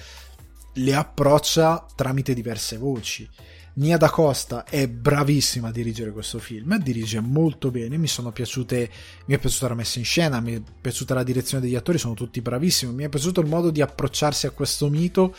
le 0.74 0.94
approccia 0.94 1.84
tramite 1.94 2.34
diverse 2.34 2.76
voci. 2.76 3.28
Nia 3.76 3.96
da 3.96 4.08
Costa 4.08 4.62
è 4.62 4.86
bravissima 4.86 5.68
a 5.68 5.72
dirigere 5.72 6.12
questo 6.12 6.38
film, 6.38 6.78
dirige 6.78 7.18
molto 7.18 7.72
bene, 7.72 7.96
mi 7.96 8.06
sono 8.06 8.30
piaciute, 8.30 8.88
mi 9.26 9.34
è 9.34 9.38
piaciuta 9.38 9.66
la 9.66 9.74
messa 9.74 9.98
in 9.98 10.04
scena, 10.04 10.40
mi 10.40 10.54
è 10.54 10.62
piaciuta 10.80 11.12
la 11.12 11.24
direzione 11.24 11.64
degli 11.64 11.74
attori, 11.74 11.98
sono 11.98 12.14
tutti 12.14 12.40
bravissimi, 12.40 12.92
mi 12.92 13.02
è 13.02 13.08
piaciuto 13.08 13.40
il 13.40 13.48
modo 13.48 13.70
di 13.70 13.82
approcciarsi 13.82 14.46
a 14.46 14.50
questo 14.50 14.88
mito 14.88 15.34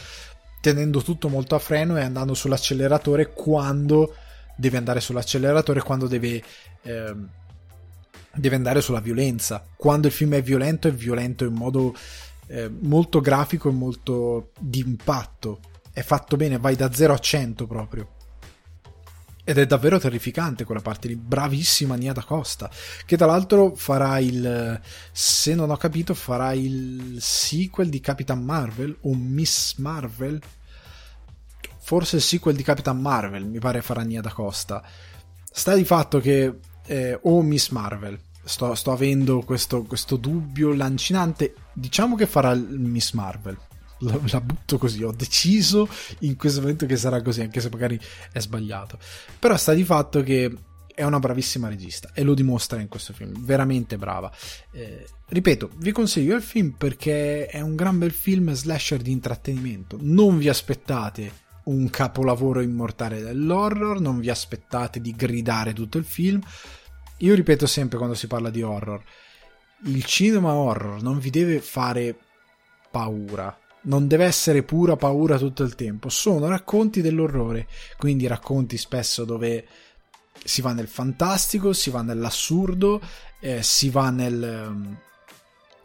tenendo 0.66 1.04
tutto 1.04 1.30
molto 1.30 1.54
a 1.54 1.60
freno 1.60 1.96
e 1.96 2.02
andando 2.02 2.34
sull'acceleratore 2.34 3.34
quando 3.34 4.16
deve 4.56 4.78
andare 4.78 5.00
sull'acceleratore, 5.00 5.82
quando 5.82 6.08
deve, 6.08 6.42
eh, 6.82 7.16
deve 8.34 8.56
andare 8.56 8.82
sulla 8.82 9.00
violenza. 9.00 9.64
Quando 9.76 10.08
il 10.08 10.14
film 10.14 10.34
è 10.34 10.42
violento, 10.42 10.88
è 10.88 10.92
violento 10.92 11.46
in 11.46 11.54
modo 11.54 11.94
eh, 12.48 12.68
molto 12.68 13.22
grafico 13.22 13.70
e 13.70 13.74
molto 13.74 14.54
di 14.58 14.80
impatto. 14.80 15.60
È 15.94 16.02
fatto 16.02 16.36
bene, 16.36 16.58
vai 16.58 16.76
da 16.76 16.92
0 16.92 17.14
a 17.14 17.20
100 17.20 17.68
proprio. 17.68 18.16
Ed 19.48 19.60
è 19.60 19.68
davvero 19.68 20.00
terrificante 20.00 20.64
quella 20.64 20.82
parte 20.82 21.08
lì. 21.08 21.16
Bravissima 21.16 21.94
Nia 21.94 22.14
da 22.14 22.24
Costa. 22.24 22.68
Che 23.06 23.16
tra 23.16 23.28
l'altro 23.28 23.76
farà 23.76 24.18
il. 24.18 24.82
Se 25.12 25.54
non 25.54 25.70
ho 25.70 25.78
capito, 25.78 26.16
farà 26.16 26.54
il 26.54 27.18
sequel 27.20 27.90
di 27.90 28.00
Capitan 28.00 28.44
Marvel 28.44 28.98
o 29.02 29.14
Miss 29.14 29.76
Marvel. 29.76 30.42
Forse 31.86 32.16
il 32.16 32.24
sequel 32.24 32.56
di 32.56 32.64
Capitan 32.64 33.00
Marvel, 33.00 33.46
mi 33.46 33.60
pare 33.60 33.84
farà 33.84 34.02
Nia 34.02 34.20
da 34.20 34.32
Costa. 34.32 34.84
Sta 35.44 35.76
di 35.76 35.86
fatto 35.86 36.20
che 36.20 36.58
eh, 36.88 37.20
o 37.22 37.44
Miss 37.44 37.70
Marvel, 37.70 38.20
sto, 38.44 38.74
sto 38.74 38.92
avendo 38.92 39.42
questo, 39.42 39.84
questo, 39.84 40.16
dubbio 40.16 40.74
lancinante, 40.74 41.54
diciamo 41.74 42.16
che 42.16 42.26
farà 42.26 42.56
Miss 42.56 43.12
Marvel. 43.12 43.56
La, 44.00 44.20
la, 44.30 44.42
butto 44.42 44.80
così, 44.80 45.04
ho 45.04 45.12
deciso 45.12 45.88
in 46.22 46.36
questo 46.36 46.60
momento 46.62 46.88
che 46.88 46.98
sarà 46.98 47.22
così, 47.22 47.42
anche 47.42 47.62
se 47.62 47.70
magari 47.70 48.00
è 48.32 48.40
sbagliato. 48.40 48.98
Però 49.38 49.56
sta 49.56 49.74
di 49.76 49.84
fatto 49.84 50.24
che 50.24 50.52
è 50.92 51.04
una 51.04 51.20
bravissima 51.20 51.68
regista 51.68 52.10
e 52.16 52.24
lo 52.24 52.34
dimostra 52.34 52.82
in 52.82 52.88
questo 52.88 53.14
film, 53.14 53.46
veramente 53.46 53.96
brava. 53.96 54.32
Eh, 54.72 55.06
ripeto, 55.28 55.70
vi 55.76 55.92
consiglio 55.92 56.36
il 56.36 56.42
film 56.42 56.72
perché 56.72 57.46
è 57.46 57.62
un 57.62 57.76
gran 57.76 58.00
bel 58.00 58.12
film 58.12 58.54
slasher 58.54 59.04
di 59.04 59.12
intrattenimento. 59.12 60.00
Non 60.02 60.40
vi 60.40 60.50
aspettate 60.50 61.44
un 61.66 61.90
capolavoro 61.90 62.62
immortale 62.62 63.22
dell'horror, 63.22 64.00
non 64.00 64.20
vi 64.20 64.30
aspettate 64.30 65.00
di 65.00 65.12
gridare 65.12 65.74
tutto 65.74 65.98
il 65.98 66.06
film. 66.06 66.42
Io 67.20 67.34
ripeto 67.36 67.66
sempre 67.66 67.98
quando 67.98 68.16
si 68.16 68.28
parla 68.28 68.50
di 68.50 68.62
horror, 68.62 69.02
il 69.86 70.04
cinema 70.04 70.54
horror 70.54 71.02
non 71.02 71.20
vi 71.20 71.30
deve 71.30 71.60
fare 71.60 72.18
paura, 72.92 73.58
non 73.84 74.08
deve 74.08 74.26
essere 74.26 74.64
pura 74.64 74.96
paura 74.96 75.38
tutto 75.38 75.64
il 75.64 75.76
tempo, 75.76 76.10
sono 76.10 76.48
racconti 76.48 77.02
dell'orrore, 77.02 77.68
quindi 77.98 78.28
racconti 78.28 78.78
spesso 78.78 79.26
dove 79.26 79.66
si 80.44 80.62
va 80.62 80.74
nel 80.74 80.88
fantastico, 80.88 81.74
si 81.74 81.90
va 81.90 82.02
nell'assurdo, 82.02 83.02
eh, 83.40 83.64
si 83.64 83.90
va 83.90 84.10
nel, 84.10 84.68
um, 84.70 84.98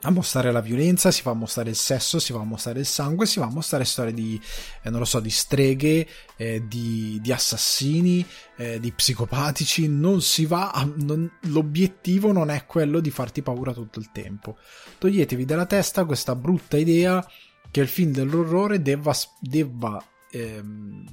a 0.02 0.10
mostrare 0.10 0.50
la 0.50 0.60
violenza, 0.60 1.10
si 1.10 1.22
va 1.22 1.32
a 1.32 1.34
mostrare 1.34 1.70
il 1.70 1.76
sesso, 1.76 2.18
si 2.18 2.32
va 2.32 2.40
a 2.40 2.44
mostrare 2.44 2.80
il 2.80 2.86
sangue, 2.86 3.26
si 3.26 3.38
va 3.38 3.46
a 3.46 3.50
mostrare 3.50 3.84
storie 3.84 4.14
di, 4.14 4.40
eh, 4.82 4.88
non 4.88 5.00
lo 5.00 5.04
so, 5.04 5.20
di 5.20 5.28
streghe, 5.28 6.06
eh, 6.36 6.66
di, 6.66 7.18
di, 7.20 7.32
assassini, 7.32 8.24
eh, 8.56 8.80
di 8.80 8.92
psicopatici, 8.92 9.88
non 9.88 10.22
si 10.22 10.46
va 10.46 10.70
a, 10.70 10.88
non, 10.96 11.30
l'obiettivo 11.48 12.32
non 12.32 12.48
è 12.48 12.64
quello 12.64 13.00
di 13.00 13.10
farti 13.10 13.42
paura 13.42 13.74
tutto 13.74 13.98
il 13.98 14.10
tempo. 14.10 14.56
Toglietevi 14.96 15.44
dalla 15.44 15.66
testa 15.66 16.06
questa 16.06 16.34
brutta 16.34 16.78
idea 16.78 17.26
che 17.70 17.80
il 17.80 17.88
film 17.88 18.12
dell'orrore 18.12 18.80
debba, 18.80 19.14
debba 19.38 20.02
ehm, 20.30 21.04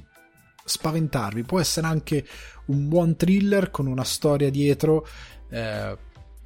spaventarvi, 0.63 1.43
può 1.43 1.59
essere 1.59 1.87
anche 1.87 2.25
un 2.67 2.87
buon 2.87 3.17
thriller 3.17 3.69
con 3.69 3.85
una 3.85 4.03
storia 4.05 4.49
dietro 4.49 5.05
eh, 5.49 5.97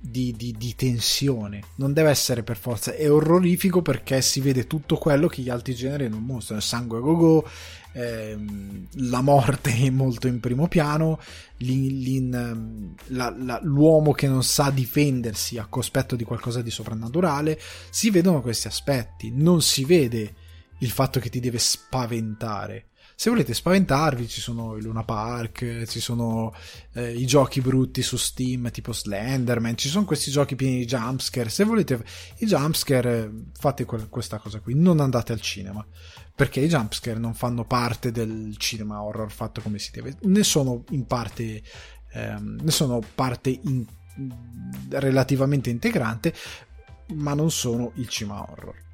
di, 0.02 0.34
di, 0.36 0.56
di, 0.58 0.76
tensione. 0.76 1.62
Non 1.76 1.93
deve 1.93 2.10
essere 2.10 2.41
per 2.41 2.58
forza. 2.58 2.93
È 2.93 3.10
orrorifico 3.10 3.82
perché 3.82 4.22
si 4.22 4.41
vede 4.41 4.66
tutto 4.66 4.97
quello 4.97 5.28
che 5.28 5.43
gli 5.43 5.49
altri 5.49 5.76
generi 5.76 6.10
non 6.10 6.24
mostrano: 6.24 6.60
il 6.60 6.66
sangue 6.66 6.97
a 6.97 7.02
go-go, 7.02 7.47
ehm, 7.93 8.88
la 9.10 9.22
morte 9.22 9.72
è 9.74 9.89
molto 9.91 10.28
in 10.28 10.39
primo 10.39 10.68
piano, 10.68 11.20
l'in, 11.58 11.99
l'in, 11.99 12.95
la, 13.08 13.34
la, 13.38 13.60
l'uomo 13.62 14.12
che 14.12 14.28
non 14.28 14.43
sa 14.43 14.72
difendersi 14.72 15.60
a 15.60 15.68
cospetto 15.68 16.16
di 16.16 16.24
qualcosa 16.24 16.62
di 16.62 16.72
soprannaturale. 16.72 17.60
Si 17.91 18.10
vedono 18.10 18.41
questi 18.41 18.68
aspetti, 18.68 19.32
non 19.32 19.62
si 19.62 19.86
vede 19.86 20.34
il 20.80 20.89
fatto 20.89 21.20
che 21.20 21.30
ti 21.30 21.39
deve 21.39 21.60
spaventare 21.60 22.88
se 23.22 23.30
volete 23.30 23.53
spaventarvi 23.53 24.28
ci 24.28 24.41
sono 24.41 24.78
i 24.78 24.82
Luna 24.82 25.03
Park, 25.03 25.86
ci 25.86 25.99
sono 25.99 26.55
eh, 26.93 27.13
i 27.13 27.28
giochi 27.28 27.61
brutti 27.61 28.01
su 28.01 28.17
Steam 28.17 28.72
tipo 28.72 28.93
Slenderman, 28.93 29.78
ci 29.78 29.89
sono 29.89 30.05
questi 30.05 30.32
giochi 30.32 30.55
pieni 30.55 30.80
di 30.80 30.86
jumpscare, 30.86 31.49
se 31.49 31.63
volete 31.63 32.03
i 32.39 32.47
jumpscare 32.47 33.32
fate 33.53 33.86
que- 33.86 34.09
questa 34.09 34.39
cosa 34.39 34.59
qui, 34.59 34.74
non 34.74 34.99
andate 35.01 35.34
al 35.34 35.39
cinema, 35.39 35.86
perché 36.36 36.61
i 36.61 36.67
jumpscare 36.67 37.19
non 37.19 37.36
fanno 37.36 37.63
parte 37.63 38.11
del 38.11 38.55
cinema 38.57 39.03
horror 39.03 39.32
fatto 39.32 39.61
come 39.61 39.78
si 39.78 39.91
deve, 39.91 40.17
ne 40.22 40.41
sono 40.41 40.84
in 40.89 41.05
parte, 41.05 41.61
ehm, 42.13 42.57
ne 42.59 42.72
sono 42.72 43.01
parte 43.13 43.51
in, 43.51 43.86
relativamente 44.89 45.69
integrante, 45.69 46.34
ma 47.13 47.36
non 47.36 47.51
sono 47.51 47.91
il 47.97 48.07
cinema 48.07 48.49
horror. 48.49 48.89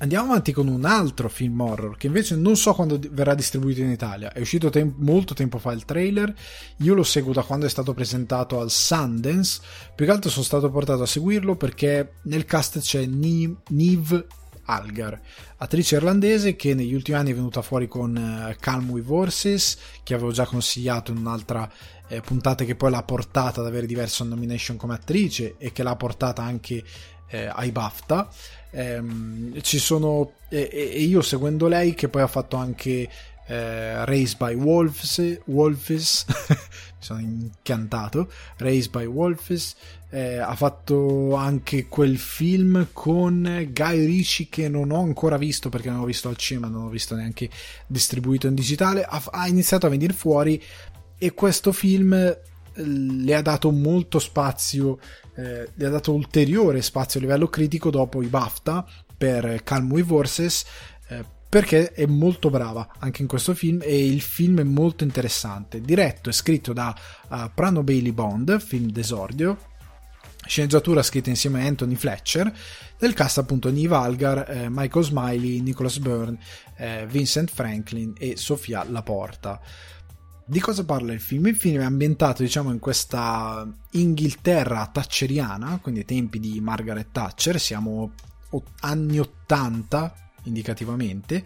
Andiamo 0.00 0.30
avanti 0.30 0.52
con 0.52 0.68
un 0.68 0.84
altro 0.84 1.28
film 1.28 1.60
horror 1.60 1.96
che 1.96 2.06
invece 2.06 2.36
non 2.36 2.56
so 2.56 2.72
quando 2.72 3.00
verrà 3.10 3.34
distribuito 3.34 3.80
in 3.80 3.90
Italia. 3.90 4.32
È 4.32 4.40
uscito 4.40 4.70
tem- 4.70 4.94
molto 4.98 5.34
tempo 5.34 5.58
fa 5.58 5.72
il 5.72 5.84
trailer. 5.84 6.32
Io 6.78 6.94
lo 6.94 7.02
seguo 7.02 7.32
da 7.32 7.42
quando 7.42 7.66
è 7.66 7.68
stato 7.68 7.94
presentato 7.94 8.60
al 8.60 8.70
Sundance. 8.70 9.60
Più 9.94 10.06
che 10.06 10.12
altro 10.12 10.30
sono 10.30 10.44
stato 10.44 10.70
portato 10.70 11.02
a 11.02 11.06
seguirlo 11.06 11.56
perché 11.56 12.12
nel 12.22 12.44
cast 12.44 12.78
c'è 12.78 13.04
Niv 13.06 14.26
Algar, 14.70 15.18
attrice 15.56 15.96
irlandese 15.96 16.54
che 16.54 16.74
negli 16.74 16.92
ultimi 16.92 17.16
anni 17.16 17.30
è 17.30 17.34
venuta 17.34 17.62
fuori 17.62 17.88
con 17.88 18.14
uh, 18.14 18.54
Calm 18.60 18.90
with 18.90 19.08
Horses, 19.08 19.78
che 20.02 20.12
avevo 20.12 20.30
già 20.30 20.44
consigliato 20.44 21.10
in 21.10 21.16
un'altra 21.16 21.70
eh, 22.06 22.20
puntata 22.20 22.64
che 22.64 22.74
poi 22.74 22.90
l'ha 22.90 23.02
portata 23.02 23.60
ad 23.60 23.66
avere 23.66 23.86
diverse 23.86 24.24
nomination 24.24 24.76
come 24.76 24.94
attrice 24.94 25.56
e 25.56 25.72
che 25.72 25.82
l'ha 25.82 25.96
portata 25.96 26.42
anche 26.42 26.84
eh, 27.28 27.46
ai 27.46 27.72
BAFTA. 27.72 28.28
Ehm, 28.70 29.60
ci 29.62 29.78
sono, 29.78 30.32
e, 30.48 30.68
e, 30.72 31.02
io 31.02 31.22
seguendo 31.22 31.68
lei, 31.68 31.94
che 31.94 32.08
poi 32.08 32.22
ha 32.22 32.26
fatto 32.26 32.56
anche 32.56 33.08
eh, 33.46 34.04
Raised 34.04 34.36
by 34.36 34.54
Wolves, 34.54 35.40
Wolves 35.46 36.26
mi 36.48 36.56
sono 36.98 37.20
incantato. 37.20 38.30
Raised 38.58 38.90
by 38.90 39.06
Wolves, 39.06 39.74
eh, 40.10 40.36
ha 40.36 40.54
fatto 40.54 41.34
anche 41.34 41.86
quel 41.86 42.18
film 42.18 42.88
con 42.92 43.68
Guy 43.72 44.04
Ritchie 44.04 44.48
che 44.50 44.68
non 44.68 44.90
ho 44.90 45.00
ancora 45.00 45.36
visto 45.38 45.68
perché 45.70 45.90
non 45.90 46.00
ho 46.00 46.04
visto 46.04 46.28
al 46.28 46.36
cinema, 46.36 46.68
non 46.68 46.84
ho 46.84 46.88
visto 46.88 47.14
neanche 47.14 47.48
distribuito 47.86 48.46
in 48.46 48.54
digitale. 48.54 49.02
Ha, 49.02 49.22
ha 49.30 49.48
iniziato 49.48 49.86
a 49.86 49.90
venire 49.90 50.12
fuori 50.12 50.62
e 51.16 51.32
questo 51.32 51.72
film 51.72 52.12
eh, 52.12 52.38
le 52.74 53.34
ha 53.34 53.42
dato 53.42 53.70
molto 53.70 54.18
spazio 54.18 54.98
eh, 55.38 55.70
gli 55.72 55.84
ha 55.84 55.88
dato 55.88 56.12
ulteriore 56.12 56.82
spazio 56.82 57.20
a 57.20 57.22
livello 57.22 57.46
critico 57.48 57.90
dopo 57.90 58.22
i 58.22 58.26
BAFTA 58.26 58.84
per 59.16 59.62
Calm 59.62 59.90
with 59.92 60.10
Horses 60.10 60.64
eh, 61.08 61.24
perché 61.48 61.92
è 61.92 62.06
molto 62.06 62.50
brava 62.50 62.88
anche 62.98 63.22
in 63.22 63.28
questo 63.28 63.54
film 63.54 63.80
e 63.82 64.04
il 64.04 64.20
film 64.20 64.60
è 64.60 64.64
molto 64.64 65.04
interessante. 65.04 65.80
Diretto 65.80 66.28
e 66.28 66.32
scritto 66.32 66.72
da 66.74 66.94
uh, 67.28 67.50
Prano 67.54 67.82
Bailey 67.82 68.12
Bond 68.12 68.60
film 68.60 68.90
d'esordio. 68.90 69.56
Sceneggiatura 70.44 71.02
scritta 71.02 71.30
insieme 71.30 71.62
a 71.62 71.66
Anthony 71.66 71.94
Fletcher. 71.94 72.52
Del 72.98 73.14
cast 73.14 73.38
appunto 73.38 73.70
Nive 73.70 73.94
Algar, 73.94 74.50
eh, 74.50 74.66
Michael 74.68 75.04
Smiley, 75.04 75.60
Nicholas 75.60 75.98
Byrne, 75.98 76.38
eh, 76.76 77.06
Vincent 77.08 77.50
Franklin 77.50 78.12
e 78.18 78.36
Sofia 78.36 78.84
Laporta 78.86 79.58
di 80.50 80.60
cosa 80.60 80.82
parla 80.82 81.12
il 81.12 81.20
film? 81.20 81.48
Il 81.48 81.56
film 81.56 81.82
è 81.82 81.84
ambientato, 81.84 82.42
diciamo, 82.42 82.70
in 82.70 82.78
questa 82.78 83.70
Inghilterra 83.90 84.88
thatcheriana, 84.90 85.78
quindi 85.82 86.00
ai 86.00 86.06
tempi 86.06 86.40
di 86.40 86.58
Margaret 86.62 87.08
Thatcher, 87.12 87.60
siamo 87.60 88.12
anni 88.80 89.18
80 89.18 90.14
indicativamente, 90.44 91.44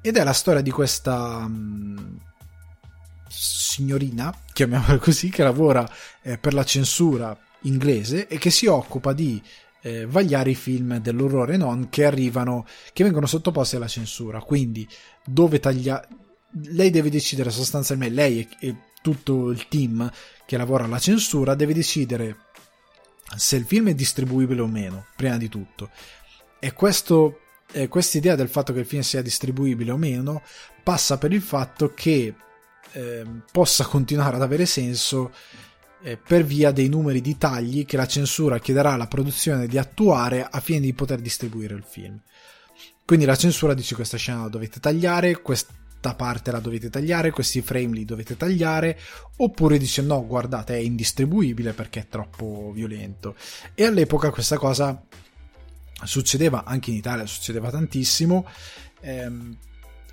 ed 0.00 0.16
è 0.16 0.22
la 0.22 0.32
storia 0.32 0.60
di 0.60 0.70
questa 0.70 1.38
um, 1.38 2.16
signorina, 3.28 4.32
chiamiamola 4.52 4.98
così, 4.98 5.28
che 5.28 5.42
lavora 5.42 5.84
eh, 6.22 6.38
per 6.38 6.54
la 6.54 6.64
censura 6.64 7.36
inglese 7.62 8.28
e 8.28 8.38
che 8.38 8.50
si 8.50 8.66
occupa 8.66 9.12
di 9.12 9.42
eh, 9.80 10.06
vagliare 10.06 10.50
i 10.50 10.54
film 10.54 10.98
dell'orrore 10.98 11.56
non 11.56 11.88
che 11.88 12.04
arrivano, 12.04 12.66
che 12.92 13.02
vengono 13.02 13.26
sottoposti 13.26 13.74
alla 13.74 13.88
censura, 13.88 14.40
quindi 14.40 14.88
dove 15.24 15.58
tagliare 15.58 16.20
lei 16.60 16.90
deve 16.90 17.10
decidere 17.10 17.50
sostanzialmente, 17.50 18.14
lei 18.14 18.40
e, 18.40 18.66
e 18.66 18.76
tutto 19.02 19.50
il 19.50 19.68
team 19.68 20.10
che 20.46 20.56
lavora 20.56 20.84
alla 20.84 20.98
censura 20.98 21.54
deve 21.54 21.74
decidere 21.74 22.36
se 23.36 23.56
il 23.56 23.64
film 23.64 23.88
è 23.88 23.94
distribuibile 23.94 24.60
o 24.60 24.66
meno, 24.66 25.06
prima 25.16 25.36
di 25.36 25.48
tutto. 25.48 25.90
E 26.58 26.72
questo, 26.72 27.40
eh, 27.72 27.88
questa 27.88 28.18
idea 28.18 28.34
del 28.34 28.48
fatto 28.48 28.72
che 28.72 28.80
il 28.80 28.86
film 28.86 29.02
sia 29.02 29.22
distribuibile 29.22 29.90
o 29.90 29.96
meno 29.96 30.42
passa 30.82 31.18
per 31.18 31.32
il 31.32 31.42
fatto 31.42 31.92
che 31.94 32.34
eh, 32.92 33.24
possa 33.50 33.84
continuare 33.84 34.36
ad 34.36 34.42
avere 34.42 34.66
senso 34.66 35.32
eh, 36.02 36.16
per 36.16 36.44
via 36.44 36.70
dei 36.72 36.88
numeri 36.88 37.20
di 37.20 37.38
tagli 37.38 37.86
che 37.86 37.96
la 37.96 38.06
censura 38.06 38.58
chiederà 38.58 38.92
alla 38.92 39.06
produzione 39.06 39.66
di 39.66 39.78
attuare 39.78 40.46
a 40.48 40.60
fine 40.60 40.80
di 40.80 40.92
poter 40.92 41.20
distribuire 41.20 41.74
il 41.74 41.84
film. 41.86 42.20
Quindi 43.04 43.24
la 43.24 43.36
censura 43.36 43.74
dice 43.74 43.94
questa 43.94 44.16
scena 44.16 44.42
la 44.42 44.48
dovete 44.48 44.78
tagliare, 44.78 45.40
quest- 45.40 45.70
questa 46.02 46.14
parte 46.16 46.50
la 46.50 46.58
dovete 46.58 46.90
tagliare, 46.90 47.30
questi 47.30 47.62
frame 47.62 47.94
li 47.94 48.04
dovete 48.04 48.36
tagliare, 48.36 48.98
oppure 49.36 49.78
dice 49.78 50.02
no, 50.02 50.26
guardate, 50.26 50.74
è 50.74 50.78
indistribuibile 50.78 51.72
perché 51.74 52.00
è 52.00 52.06
troppo 52.08 52.72
violento. 52.74 53.36
E 53.74 53.84
all'epoca 53.84 54.30
questa 54.30 54.58
cosa 54.58 55.00
succedeva 56.02 56.64
anche 56.64 56.90
in 56.90 56.96
Italia, 56.96 57.24
succedeva 57.24 57.70
tantissimo. 57.70 58.44
Ehm, 59.02 59.56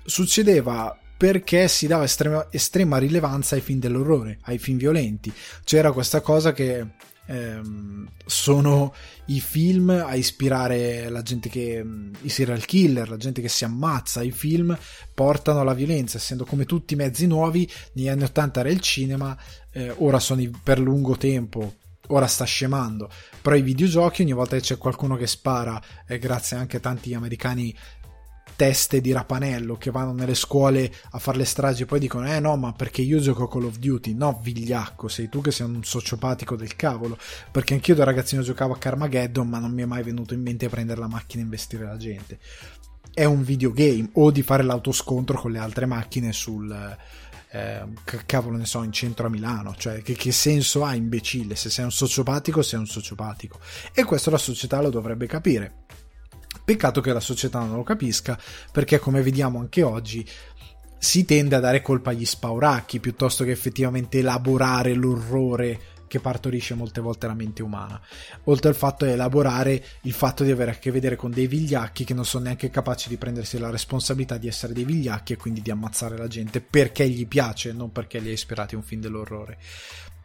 succedeva 0.04 0.96
perché 1.16 1.66
si 1.66 1.88
dava 1.88 2.04
estrema, 2.04 2.46
estrema 2.52 2.98
rilevanza 2.98 3.56
ai 3.56 3.60
film 3.60 3.80
dell'orrore, 3.80 4.38
ai 4.42 4.58
film 4.58 4.78
violenti. 4.78 5.32
C'era 5.64 5.90
questa 5.90 6.20
cosa 6.20 6.52
che 6.52 6.86
ehm, 7.30 8.08
sono 8.26 8.92
i 9.26 9.40
film 9.40 9.90
a 9.90 10.14
ispirare 10.16 11.08
la 11.08 11.22
gente 11.22 11.48
che 11.48 11.84
i 12.20 12.28
serial 12.28 12.64
killer, 12.64 13.08
la 13.08 13.16
gente 13.16 13.40
che 13.40 13.48
si 13.48 13.64
ammazza, 13.64 14.22
i 14.22 14.32
film 14.32 14.76
portano 15.14 15.60
alla 15.60 15.74
violenza, 15.74 16.18
essendo 16.18 16.44
come 16.44 16.64
tutti 16.64 16.96
mezzi 16.96 17.26
nuovi, 17.26 17.70
negli 17.92 18.08
anni 18.08 18.24
80 18.24 18.60
era 18.60 18.68
il 18.68 18.80
cinema, 18.80 19.36
eh, 19.72 19.94
ora 19.98 20.18
sono 20.18 20.42
per 20.62 20.80
lungo 20.80 21.16
tempo 21.16 21.74
ora 22.12 22.26
sta 22.26 22.44
scemando, 22.44 23.08
però 23.40 23.54
i 23.54 23.62
videogiochi 23.62 24.22
ogni 24.22 24.32
volta 24.32 24.56
che 24.56 24.62
c'è 24.62 24.78
qualcuno 24.78 25.14
che 25.14 25.28
spara, 25.28 25.80
e 26.08 26.18
grazie 26.18 26.56
anche 26.56 26.78
a 26.78 26.80
tanti 26.80 27.14
americani 27.14 27.72
teste 28.60 29.00
di 29.00 29.10
rapanello 29.10 29.78
che 29.78 29.90
vanno 29.90 30.12
nelle 30.12 30.34
scuole 30.34 30.92
a 31.12 31.18
fare 31.18 31.38
le 31.38 31.46
stragi 31.46 31.84
e 31.84 31.86
poi 31.86 31.98
dicono 31.98 32.30
eh 32.30 32.40
no 32.40 32.56
ma 32.56 32.74
perché 32.74 33.00
io 33.00 33.18
gioco 33.18 33.48
Call 33.48 33.64
of 33.64 33.78
Duty? 33.78 34.12
No 34.12 34.38
vigliacco 34.42 35.08
sei 35.08 35.30
tu 35.30 35.40
che 35.40 35.50
sei 35.50 35.66
un 35.66 35.82
sociopatico 35.82 36.56
del 36.56 36.76
cavolo. 36.76 37.16
Perché 37.50 37.72
anch'io 37.72 37.94
da 37.94 38.04
ragazzino 38.04 38.42
giocavo 38.42 38.74
a 38.74 38.76
Carmageddon 38.76 39.48
ma 39.48 39.60
non 39.60 39.72
mi 39.72 39.80
è 39.80 39.86
mai 39.86 40.02
venuto 40.02 40.34
in 40.34 40.42
mente 40.42 40.68
prendere 40.68 41.00
la 41.00 41.08
macchina 41.08 41.40
e 41.40 41.46
investire 41.46 41.84
la 41.86 41.96
gente. 41.96 42.38
È 43.14 43.24
un 43.24 43.42
videogame 43.42 44.10
o 44.12 44.30
di 44.30 44.42
fare 44.42 44.62
l'autoscontro 44.62 45.40
con 45.40 45.52
le 45.52 45.58
altre 45.58 45.86
macchine 45.86 46.30
sul 46.34 46.70
eh, 47.52 47.82
cavolo 48.26 48.58
ne 48.58 48.66
so 48.66 48.82
in 48.82 48.92
centro 48.92 49.26
a 49.26 49.30
Milano. 49.30 49.74
Cioè 49.74 50.02
che, 50.02 50.12
che 50.12 50.32
senso 50.32 50.84
ha 50.84 50.94
imbecille? 50.94 51.56
Se 51.56 51.70
sei 51.70 51.86
un 51.86 51.92
sociopatico 51.92 52.60
sei 52.60 52.78
un 52.78 52.86
sociopatico. 52.86 53.58
E 53.94 54.04
questo 54.04 54.28
la 54.28 54.36
società 54.36 54.82
lo 54.82 54.90
dovrebbe 54.90 55.26
capire 55.26 55.86
Peccato 56.70 57.00
che 57.00 57.12
la 57.12 57.18
società 57.18 57.58
non 57.58 57.74
lo 57.74 57.82
capisca, 57.82 58.38
perché 58.70 59.00
come 59.00 59.22
vediamo 59.22 59.58
anche 59.58 59.82
oggi 59.82 60.24
si 60.98 61.24
tende 61.24 61.56
a 61.56 61.58
dare 61.58 61.82
colpa 61.82 62.10
agli 62.10 62.24
spauracchi 62.24 63.00
piuttosto 63.00 63.42
che 63.42 63.50
effettivamente 63.50 64.20
elaborare 64.20 64.94
l'orrore 64.94 65.80
che 66.06 66.20
partorisce 66.20 66.74
molte 66.74 67.00
volte 67.00 67.26
la 67.26 67.34
mente 67.34 67.64
umana. 67.64 68.00
Oltre 68.44 68.68
al 68.68 68.76
fatto 68.76 69.04
di 69.04 69.10
elaborare 69.10 69.84
il 70.02 70.12
fatto 70.12 70.44
di 70.44 70.52
avere 70.52 70.70
a 70.70 70.74
che 70.74 70.92
vedere 70.92 71.16
con 71.16 71.32
dei 71.32 71.48
vigliacchi 71.48 72.04
che 72.04 72.14
non 72.14 72.24
sono 72.24 72.44
neanche 72.44 72.70
capaci 72.70 73.08
di 73.08 73.16
prendersi 73.16 73.58
la 73.58 73.70
responsabilità 73.70 74.36
di 74.36 74.46
essere 74.46 74.72
dei 74.72 74.84
vigliacchi 74.84 75.32
e 75.32 75.38
quindi 75.38 75.62
di 75.62 75.72
ammazzare 75.72 76.16
la 76.16 76.28
gente 76.28 76.60
perché 76.60 77.08
gli 77.08 77.26
piace, 77.26 77.72
non 77.72 77.90
perché 77.90 78.20
li 78.20 78.28
ha 78.28 78.32
ispirati 78.32 78.76
un 78.76 78.84
film 78.84 79.00
dell'orrore. 79.00 79.58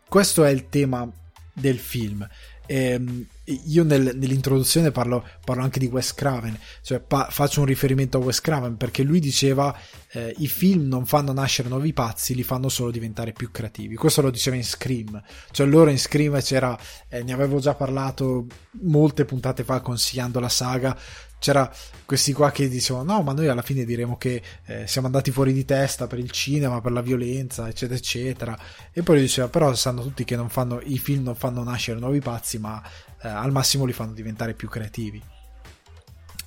Questo 0.08 0.44
è 0.44 0.52
il 0.52 0.70
tema 0.70 1.12
del 1.52 1.80
film 1.80 2.28
eh, 2.66 3.02
io 3.44 3.84
nel, 3.84 4.12
nell'introduzione 4.16 4.92
parlo, 4.92 5.24
parlo, 5.44 5.64
anche 5.64 5.80
di 5.80 5.86
Wes 5.86 6.14
Craven, 6.14 6.58
cioè 6.82 7.00
pa- 7.00 7.28
faccio 7.30 7.60
un 7.60 7.66
riferimento 7.66 8.18
a 8.18 8.22
Wes 8.22 8.42
Craven 8.42 8.78
perché 8.78 9.04
lui 9.04 9.20
diceva 9.20 9.78
eh, 10.12 10.34
i 10.38 10.48
film 10.48 10.88
non 10.88 11.06
fanno 11.06 11.32
nascere 11.32 11.70
nuovi 11.70 11.94
pazzi, 11.94 12.34
li 12.34 12.44
fanno 12.44 12.70
solo 12.70 12.92
diventare 12.92 13.34
più 13.34 13.52
creativi. 13.52 13.96
Questo 13.96 14.22
lo 14.22 14.32
diceva 14.32 14.56
in 14.56 14.64
Scream, 14.64 15.22
cioè 15.52 15.68
loro 15.68 15.90
in 15.90 16.00
Scream 16.00 16.42
c'era, 16.42 16.78
eh, 17.08 17.24
ne 17.24 17.34
avevo 17.34 17.60
già 17.60 17.76
parlato 17.76 18.48
molte 18.82 19.26
puntate 19.26 19.64
fa 19.64 19.82
consigliando 19.82 20.40
la 20.40 20.50
saga, 20.50 20.98
c'era 21.46 21.72
questi 22.06 22.34
qua 22.34 22.50
che 22.50 22.68
dicevano 22.68 23.14
no 23.14 23.22
ma 23.22 23.32
noi 23.32 23.48
alla 23.48 23.62
fine 23.62 23.86
diremo 23.86 24.18
che 24.18 24.42
eh, 24.66 24.88
siamo 24.88 25.06
andati 25.06 25.30
fuori 25.30 25.54
di 25.54 25.64
testa 25.64 26.08
per 26.08 26.18
il 26.18 26.32
cinema 26.32 26.82
per 26.82 26.92
la 26.92 27.02
violenza 27.02 27.68
eccetera 27.68 27.96
eccetera. 27.96 28.58
E 28.92 29.04
poi 29.04 29.20
diceva 29.20 29.48
però 29.48 29.72
sanno 29.76 30.02
tutti 30.02 30.24
che 30.24 30.44
fanno, 30.48 30.82
i 30.84 30.98
film 30.98 31.24
non 31.24 31.36
fanno 31.36 31.62
nascere 31.62 32.00
nuovi 32.00 32.20
pazzi 32.20 32.58
ma 32.58 32.82
eh, 33.22 33.28
al 33.28 33.52
massimo 33.52 33.86
li 33.86 33.94
fanno 33.94 34.14
diventare 34.14 34.56
più 34.56 34.68
creativi. 34.68 35.22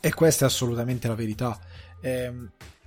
E 0.00 0.14
questa 0.14 0.44
è 0.44 0.48
assolutamente 0.48 1.06
la 1.06 1.14
verità. 1.14 1.56
Eh, 2.00 2.32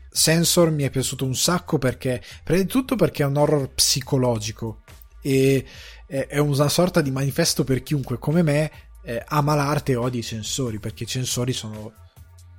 Sensor 0.10 0.70
mi 0.70 0.84
è 0.84 0.90
piaciuto 0.90 1.24
un 1.24 1.36
sacco 1.36 1.78
perché 1.78 2.22
prima 2.44 2.62
di 2.62 2.68
tutto 2.68 2.98
perché 2.98 3.24
è 3.24 3.26
un 3.26 3.38
horror 3.38 3.70
psicologico 3.70 4.82
e 5.22 5.66
è 6.08 6.38
una 6.40 6.68
sorta 6.68 7.00
di 7.00 7.10
manifesto 7.10 7.64
per 7.64 7.84
chiunque 7.84 8.20
come 8.20 8.44
me 8.44 8.70
eh, 9.04 9.24
ama 9.28 9.56
l'arte 9.56 9.94
e 9.94 9.96
odia 9.96 10.20
i 10.20 10.24
censori 10.24 10.80
perché 10.80 11.04
i 11.04 11.08
censori 11.08 11.54
sono 11.54 12.01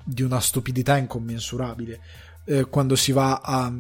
di 0.04 0.22
una 0.22 0.40
stupidità 0.40 0.96
incommensurabile 0.96 2.00
eh, 2.44 2.64
quando 2.64 2.96
si 2.96 3.12
va 3.12 3.40
a 3.42 3.72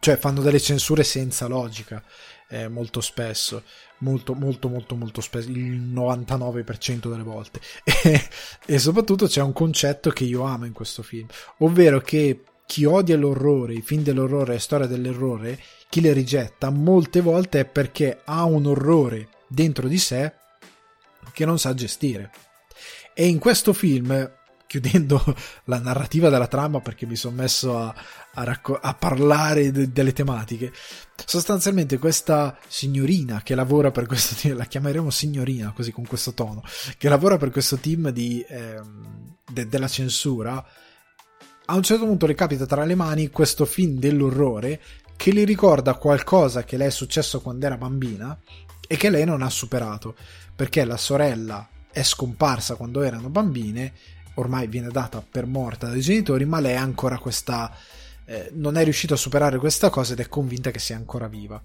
cioè 0.00 0.16
fanno 0.16 0.40
delle 0.40 0.60
censure 0.60 1.04
senza 1.04 1.46
logica 1.46 2.02
eh, 2.48 2.68
molto 2.68 3.00
spesso 3.00 3.62
molto 3.98 4.34
molto 4.34 4.68
molto 4.68 4.96
molto 4.96 5.20
spesso 5.20 5.48
il 5.50 5.80
99% 5.80 7.08
delle 7.08 7.22
volte 7.22 7.60
e, 7.84 8.28
e 8.66 8.78
soprattutto 8.78 9.26
c'è 9.26 9.42
un 9.42 9.52
concetto 9.52 10.10
che 10.10 10.24
io 10.24 10.42
amo 10.42 10.64
in 10.64 10.72
questo 10.72 11.02
film 11.02 11.26
ovvero 11.58 12.00
che 12.00 12.42
chi 12.68 12.84
odia 12.84 13.16
l'orrore, 13.16 13.72
i 13.72 13.80
film 13.80 14.02
dell'orrore 14.02 14.56
e 14.56 14.58
storia 14.58 14.86
dell'errore, 14.86 15.58
chi 15.88 16.02
le 16.02 16.12
rigetta 16.12 16.68
molte 16.68 17.22
volte 17.22 17.60
è 17.60 17.64
perché 17.64 18.20
ha 18.26 18.44
un 18.44 18.66
orrore 18.66 19.28
dentro 19.48 19.88
di 19.88 19.96
sé 19.96 20.34
che 21.32 21.46
non 21.46 21.58
sa 21.58 21.72
gestire. 21.72 22.30
E 23.14 23.26
in 23.26 23.38
questo 23.38 23.72
film, 23.72 24.30
chiudendo 24.68 25.24
la 25.64 25.78
narrativa 25.78 26.28
della 26.28 26.46
trama 26.46 26.80
perché 26.80 27.06
mi 27.06 27.16
sono 27.16 27.36
messo 27.36 27.78
a, 27.78 27.92
a, 28.34 28.44
racco- 28.44 28.78
a 28.78 28.94
parlare 28.94 29.72
de- 29.72 29.90
delle 29.90 30.12
tematiche, 30.12 30.72
sostanzialmente 31.24 31.98
questa 31.98 32.56
signorina 32.68 33.40
che 33.42 33.54
lavora 33.54 33.90
per 33.90 34.06
questo 34.06 34.36
team, 34.38 34.56
la 34.56 34.66
chiameremo 34.66 35.08
signorina 35.08 35.72
così 35.74 35.90
con 35.90 36.06
questo 36.06 36.34
tono, 36.34 36.62
che 36.98 37.08
lavora 37.08 37.38
per 37.38 37.50
questo 37.50 37.78
team 37.78 38.10
di, 38.10 38.44
ehm, 38.46 39.36
de- 39.50 39.68
della 39.68 39.88
censura, 39.88 40.62
a 41.64 41.74
un 41.74 41.82
certo 41.82 42.04
punto 42.04 42.26
le 42.26 42.34
capita 42.34 42.66
tra 42.66 42.84
le 42.84 42.94
mani 42.94 43.30
questo 43.30 43.64
film 43.64 43.98
dell'orrore 43.98 44.80
che 45.16 45.32
le 45.32 45.44
ricorda 45.44 45.94
qualcosa 45.94 46.62
che 46.62 46.76
le 46.76 46.86
è 46.86 46.90
successo 46.90 47.40
quando 47.40 47.64
era 47.64 47.78
bambina 47.78 48.38
e 48.86 48.96
che 48.96 49.08
lei 49.08 49.24
non 49.24 49.42
ha 49.42 49.50
superato 49.50 50.14
perché 50.54 50.84
la 50.84 50.96
sorella 50.98 51.68
è 51.90 52.02
scomparsa 52.02 52.76
quando 52.76 53.02
erano 53.02 53.28
bambine, 53.28 53.92
ormai 54.38 54.66
viene 54.66 54.88
data 54.88 55.22
per 55.28 55.46
morta 55.46 55.88
dai 55.88 56.00
genitori, 56.00 56.44
ma 56.44 56.60
lei 56.60 56.76
ha 56.76 56.82
ancora 56.82 57.18
questa... 57.18 57.74
Eh, 58.24 58.50
non 58.54 58.76
è 58.76 58.84
riuscita 58.84 59.14
a 59.14 59.16
superare 59.16 59.58
questa 59.58 59.88
cosa 59.88 60.12
ed 60.12 60.20
è 60.20 60.28
convinta 60.28 60.70
che 60.70 60.78
sia 60.78 60.96
ancora 60.96 61.28
viva. 61.28 61.62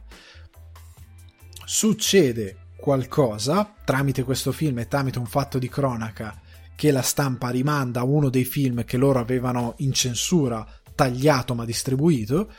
Succede 1.66 2.58
qualcosa 2.78 3.74
tramite 3.84 4.24
questo 4.24 4.52
film 4.52 4.80
e 4.80 4.88
tramite 4.88 5.20
un 5.20 5.26
fatto 5.26 5.58
di 5.58 5.70
cronaca 5.70 6.40
che 6.76 6.92
la 6.92 7.02
stampa 7.02 7.50
rimanda 7.50 8.02
a 8.02 8.04
uno 8.04 8.30
dei 8.30 8.46
film 8.46 8.84
che 8.84 8.98
loro 8.98 9.20
avevano 9.20 9.76
in 9.78 9.94
censura 9.94 10.68
tagliato 10.96 11.54
ma 11.54 11.66
distribuito 11.66 12.52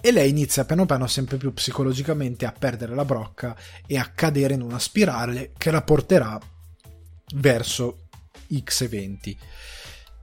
e 0.00 0.12
lei 0.12 0.30
inizia 0.30 0.64
piano 0.64 0.86
piano 0.86 1.06
sempre 1.06 1.36
più 1.36 1.52
psicologicamente 1.52 2.46
a 2.46 2.52
perdere 2.52 2.94
la 2.94 3.04
brocca 3.04 3.56
e 3.86 3.96
a 3.96 4.10
cadere 4.14 4.54
in 4.54 4.62
una 4.62 4.78
spirale 4.78 5.52
che 5.56 5.70
la 5.70 5.82
porterà 5.82 6.38
verso 7.36 8.07
X 8.62 8.82
eventi. 8.82 9.36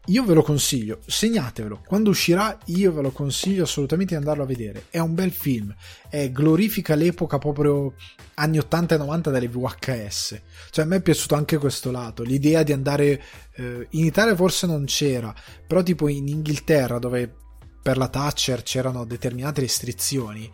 Io 0.09 0.23
ve 0.23 0.35
lo 0.35 0.43
consiglio, 0.43 0.99
segnatevelo, 1.07 1.81
quando 1.83 2.11
uscirà 2.11 2.55
io 2.65 2.91
ve 2.91 3.01
lo 3.01 3.09
consiglio 3.09 3.63
assolutamente 3.63 4.13
di 4.13 4.19
andarlo 4.19 4.43
a 4.43 4.45
vedere. 4.45 4.85
È 4.91 4.99
un 4.99 5.15
bel 5.15 5.31
film, 5.31 5.73
è, 6.09 6.29
glorifica 6.29 6.93
l'epoca 6.93 7.39
proprio 7.39 7.95
anni 8.35 8.59
80 8.59 8.93
e 8.93 8.97
90 8.99 9.31
delle 9.31 9.47
VHS. 9.47 10.41
Cioè 10.69 10.85
a 10.85 10.87
me 10.87 10.97
è 10.97 11.01
piaciuto 11.01 11.33
anche 11.33 11.57
questo 11.57 11.89
lato, 11.89 12.21
l'idea 12.21 12.61
di 12.61 12.71
andare 12.71 13.23
eh, 13.55 13.87
in 13.91 14.05
Italia 14.05 14.35
forse 14.35 14.67
non 14.67 14.85
c'era, 14.85 15.33
però 15.65 15.81
tipo 15.81 16.07
in 16.07 16.27
Inghilterra 16.27 16.99
dove 16.99 17.33
per 17.81 17.97
la 17.97 18.07
Thatcher 18.07 18.61
c'erano 18.61 19.05
determinate 19.05 19.61
restrizioni, 19.61 20.51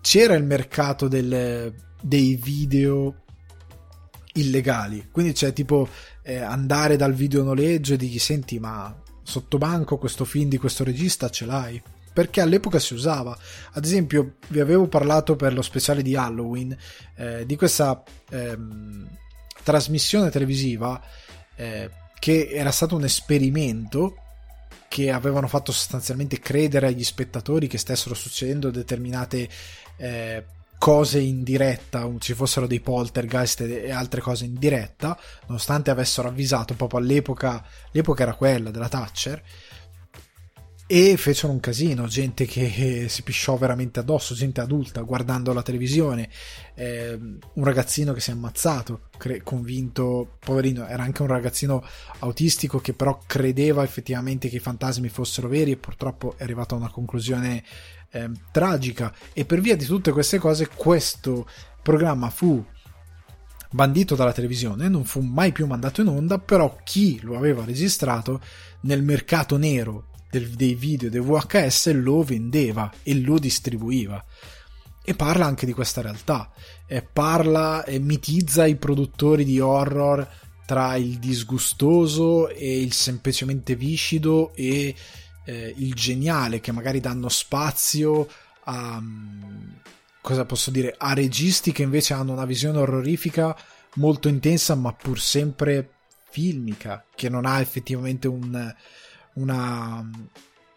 c'era 0.00 0.34
il 0.34 0.44
mercato 0.44 1.08
del, 1.08 1.74
dei 2.00 2.36
video 2.36 3.22
illegali. 4.36 5.08
Quindi 5.10 5.32
c'è 5.32 5.52
tipo 5.52 5.88
eh, 6.22 6.36
andare 6.36 6.96
dal 6.96 7.12
videonoleggio 7.12 7.94
e 7.94 7.96
dirgli 7.96 8.18
senti 8.18 8.58
ma 8.58 8.94
sotto 9.22 9.58
banco 9.58 9.98
questo 9.98 10.24
film 10.24 10.48
di 10.48 10.58
questo 10.58 10.84
regista 10.84 11.28
ce 11.28 11.44
l'hai? 11.44 11.82
Perché 12.12 12.40
all'epoca 12.40 12.78
si 12.78 12.94
usava. 12.94 13.36
Ad 13.72 13.84
esempio, 13.84 14.36
vi 14.48 14.60
avevo 14.60 14.86
parlato 14.86 15.36
per 15.36 15.52
lo 15.52 15.60
speciale 15.60 16.00
di 16.00 16.16
Halloween 16.16 16.74
eh, 17.16 17.44
di 17.44 17.56
questa 17.56 18.02
ehm, 18.30 19.06
trasmissione 19.62 20.30
televisiva 20.30 21.02
eh, 21.56 21.90
che 22.18 22.48
era 22.50 22.70
stato 22.70 22.96
un 22.96 23.04
esperimento 23.04 24.16
che 24.88 25.10
avevano 25.10 25.46
fatto 25.46 25.72
sostanzialmente 25.72 26.38
credere 26.38 26.86
agli 26.86 27.04
spettatori 27.04 27.66
che 27.66 27.76
stessero 27.76 28.14
succedendo 28.14 28.70
determinate 28.70 29.48
eh, 29.96 30.44
cose 30.78 31.18
in 31.18 31.42
diretta, 31.42 32.08
ci 32.18 32.34
fossero 32.34 32.66
dei 32.66 32.80
poltergeist 32.80 33.60
e 33.60 33.90
altre 33.90 34.20
cose 34.20 34.44
in 34.44 34.54
diretta, 34.54 35.18
nonostante 35.46 35.90
avessero 35.90 36.28
avvisato 36.28 36.74
proprio 36.74 37.00
all'epoca, 37.00 37.64
l'epoca 37.92 38.22
era 38.22 38.34
quella 38.34 38.70
della 38.70 38.88
Thatcher, 38.88 39.42
e 40.88 41.16
fecero 41.16 41.52
un 41.52 41.58
casino, 41.58 42.06
gente 42.06 42.44
che 42.46 43.06
si 43.08 43.22
pisciò 43.22 43.56
veramente 43.56 43.98
addosso, 43.98 44.34
gente 44.34 44.60
adulta 44.60 45.00
guardando 45.00 45.52
la 45.52 45.62
televisione, 45.62 46.28
eh, 46.74 47.18
un 47.54 47.64
ragazzino 47.64 48.12
che 48.12 48.20
si 48.20 48.30
è 48.30 48.34
ammazzato, 48.34 49.08
cre- 49.18 49.42
convinto, 49.42 50.36
poverino, 50.38 50.86
era 50.86 51.02
anche 51.02 51.22
un 51.22 51.28
ragazzino 51.28 51.84
autistico 52.20 52.78
che 52.78 52.92
però 52.92 53.18
credeva 53.26 53.82
effettivamente 53.82 54.48
che 54.48 54.56
i 54.56 54.60
fantasmi 54.60 55.08
fossero 55.08 55.48
veri 55.48 55.72
e 55.72 55.76
purtroppo 55.76 56.34
è 56.36 56.44
arrivato 56.44 56.76
a 56.76 56.78
una 56.78 56.90
conclusione 56.90 57.64
eh, 58.12 58.30
tragica. 58.52 59.12
E 59.32 59.44
per 59.44 59.60
via 59.60 59.76
di 59.76 59.86
tutte 59.86 60.12
queste 60.12 60.38
cose 60.38 60.68
questo 60.72 61.48
programma 61.82 62.30
fu 62.30 62.64
bandito 63.72 64.14
dalla 64.14 64.32
televisione, 64.32 64.88
non 64.88 65.04
fu 65.04 65.20
mai 65.20 65.50
più 65.50 65.66
mandato 65.66 66.00
in 66.00 66.06
onda, 66.06 66.38
però 66.38 66.78
chi 66.84 67.18
lo 67.22 67.36
aveva 67.36 67.64
registrato 67.64 68.40
nel 68.82 69.02
mercato 69.02 69.56
nero 69.56 70.14
del, 70.30 70.50
dei 70.50 70.74
video 70.74 71.10
dei 71.10 71.20
VHS 71.20 71.92
lo 71.94 72.22
vendeva 72.22 72.92
e 73.02 73.20
lo 73.20 73.38
distribuiva. 73.38 74.22
E 75.02 75.14
parla 75.14 75.46
anche 75.46 75.66
di 75.66 75.72
questa 75.72 76.00
realtà, 76.00 76.50
e 76.86 77.00
parla 77.00 77.84
e 77.84 78.00
mitizza 78.00 78.66
i 78.66 78.76
produttori 78.76 79.44
di 79.44 79.60
horror 79.60 80.28
tra 80.66 80.96
il 80.96 81.18
disgustoso 81.18 82.48
e 82.48 82.80
il 82.80 82.92
semplicemente 82.92 83.76
viscido 83.76 84.52
e 84.54 84.94
eh, 85.44 85.74
il 85.76 85.94
geniale 85.94 86.60
che 86.60 86.72
magari 86.72 86.98
danno 86.98 87.28
spazio 87.28 88.28
a 88.64 89.00
cosa 90.20 90.44
posso 90.44 90.72
dire 90.72 90.92
a 90.98 91.14
registi 91.14 91.70
che 91.70 91.84
invece 91.84 92.12
hanno 92.12 92.32
una 92.32 92.44
visione 92.44 92.78
orrorifica 92.78 93.56
molto 93.94 94.26
intensa 94.26 94.74
ma 94.74 94.92
pur 94.92 95.20
sempre 95.20 95.90
filmica 96.28 97.04
che 97.14 97.28
non 97.28 97.46
ha 97.46 97.60
effettivamente 97.60 98.26
un, 98.26 98.74
una, 99.36 100.06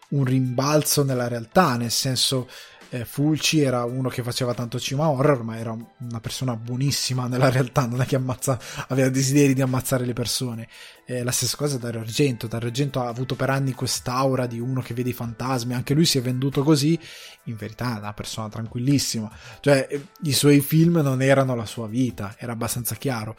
un 0.08 0.24
rimbalzo 0.24 1.04
nella 1.04 1.28
realtà 1.28 1.76
nel 1.76 1.90
senso 1.90 2.48
eh, 2.90 3.04
Fulci 3.04 3.60
era 3.60 3.84
uno 3.84 4.08
che 4.08 4.22
faceva 4.22 4.52
tanto 4.52 4.78
cinema 4.78 5.08
horror, 5.08 5.42
ma 5.44 5.56
era 5.56 5.70
una 5.72 6.20
persona 6.20 6.56
buonissima 6.56 7.28
nella 7.28 7.48
realtà, 7.48 7.86
non 7.86 8.00
è 8.00 8.04
che 8.04 8.16
ammazza, 8.16 8.58
aveva 8.88 9.08
desideri 9.08 9.54
di 9.54 9.62
ammazzare 9.62 10.04
le 10.04 10.12
persone. 10.12 10.68
Eh, 11.06 11.22
la 11.22 11.30
stessa 11.30 11.56
cosa 11.56 11.78
Dario 11.78 12.00
Argento, 12.00 12.48
Dario 12.48 12.68
Argento 12.68 13.00
ha 13.00 13.06
avuto 13.06 13.36
per 13.36 13.50
anni 13.50 13.72
quest'aura 13.72 14.46
di 14.46 14.58
uno 14.58 14.80
che 14.80 14.94
vede 14.94 15.10
i 15.10 15.14
fantasmi, 15.14 15.72
anche 15.72 15.94
lui 15.94 16.04
si 16.04 16.18
è 16.18 16.20
venduto 16.20 16.62
così, 16.62 16.98
in 17.44 17.56
verità 17.56 17.96
è 17.96 17.98
una 17.98 18.12
persona 18.12 18.48
tranquillissima, 18.48 19.30
cioè 19.60 19.86
eh, 19.88 20.06
i 20.22 20.32
suoi 20.32 20.60
film 20.60 20.98
non 20.98 21.22
erano 21.22 21.54
la 21.54 21.66
sua 21.66 21.86
vita, 21.86 22.34
era 22.38 22.52
abbastanza 22.52 22.96
chiaro. 22.96 23.36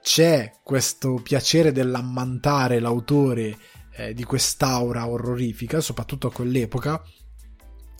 C'è 0.00 0.52
questo 0.62 1.20
piacere 1.22 1.70
dell'ammantare 1.70 2.80
l'autore 2.80 3.56
eh, 3.98 4.14
di 4.14 4.24
quest'aura 4.24 5.06
orrorifica, 5.06 5.80
soprattutto 5.80 6.28
a 6.28 6.32
quell'epoca, 6.32 7.02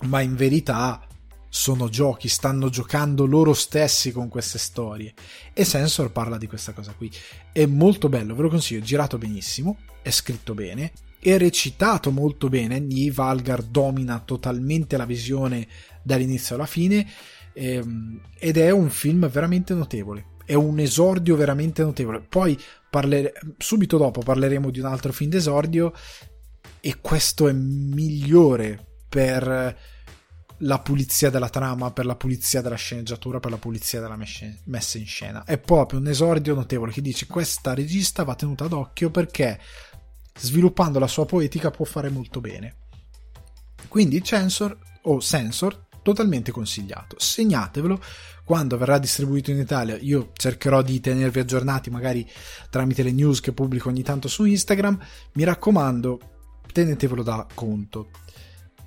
ma 0.05 0.21
in 0.21 0.37
verità 0.37 1.05
sono 1.51 1.89
giochi, 1.89 2.29
stanno 2.29 2.69
giocando 2.69 3.27
loro 3.27 3.53
stessi 3.53 4.13
con 4.13 4.29
queste 4.29 4.59
storie. 4.59 5.13
E 5.53 5.65
Sensor 5.65 6.13
parla 6.13 6.39
di 6.39 6.47
questa 6.47 6.73
cosa 6.73 6.93
qui. 6.93 7.11
È 7.53 7.67
molto 7.67 8.09
bello, 8.09 8.35
ve 8.35 8.43
lo 8.43 8.49
consiglio, 8.49 8.81
è 8.81 8.85
girato 8.85 9.19
benissimo, 9.19 9.79
è 10.03 10.11
scritto 10.11 10.55
bene, 10.55 10.93
è 11.19 11.37
recitato 11.37 12.11
molto 12.13 12.49
bene. 12.49 12.79
Niv 12.79 13.15
Valgar 13.15 13.63
domina 13.63 14.21
totalmente 14.21 14.97
la 14.97 15.07
visione 15.07 15.67
dall'inizio 16.03 16.55
alla 16.55 16.67
fine. 16.67 17.07
Ehm, 17.55 18.21
ed 18.39 18.57
è 18.57 18.71
un 18.71 18.89
film 18.89 19.29
veramente 19.29 19.75
notevole. 19.75 20.37
È 20.49 20.55
un 20.55 20.79
esordio 20.79 21.37
veramente 21.37 21.83
notevole. 21.83 22.23
Poi 22.27 22.59
parlere- 22.89 23.35
subito 23.59 23.99
dopo 23.99 24.23
parleremo 24.23 24.71
di 24.71 24.81
un 24.81 24.87
altro 24.87 25.13
film 25.13 25.29
d'esordio. 25.29 25.93
E 26.81 27.01
questo 27.03 27.49
è 27.49 27.53
migliore 27.53 29.03
per 29.07 29.77
la 30.63 30.79
pulizia 30.79 31.29
della 31.29 31.51
trama, 31.51 31.91
per 31.91 32.07
la 32.07 32.17
pulizia 32.17 32.63
della 32.63 32.77
sceneggiatura, 32.77 33.41
per 33.41 33.51
la 33.51 33.59
pulizia 33.59 34.01
della 34.01 34.17
messa 34.17 34.97
in 34.97 35.07
scena. 35.07 35.45
È 35.45 35.59
proprio 35.59 35.99
un 35.99 36.07
esordio 36.07 36.55
notevole 36.55 36.93
che 36.93 37.03
dice 37.03 37.27
questa 37.27 37.75
regista 37.75 38.25
va 38.25 38.35
tenuta 38.35 38.67
d'occhio 38.69 39.11
perché 39.11 39.61
sviluppando 40.39 40.99
la 40.99 41.07
sua 41.07 41.27
poetica 41.27 41.71
può 41.71 41.85
fare 41.85 42.09
molto 42.09 42.41
bene. 42.41 42.77
Quindi 43.89 44.25
Censor 44.25 44.79
o 45.03 45.21
Sensor 45.21 45.89
totalmente 46.03 46.53
consigliato. 46.53 47.17
Segnatevelo 47.19 48.01
quando 48.49 48.79
verrà 48.79 48.97
distribuito 48.97 49.51
in 49.51 49.59
Italia. 49.59 49.99
Io 49.99 50.31
cercherò 50.33 50.81
di 50.81 51.01
tenervi 51.01 51.39
aggiornati 51.39 51.91
magari 51.91 52.27
tramite 52.71 53.03
le 53.03 53.13
news 53.13 53.41
che 53.41 53.53
pubblico 53.53 53.91
ogni 53.91 54.03
tanto 54.03 54.27
su 54.27 54.47
Instagram. 54.47 54.99
Mi 55.35 55.45
raccomando, 55.45 56.19
tenetevelo 56.73 57.23
da 57.23 57.47
conto. 57.53 58.09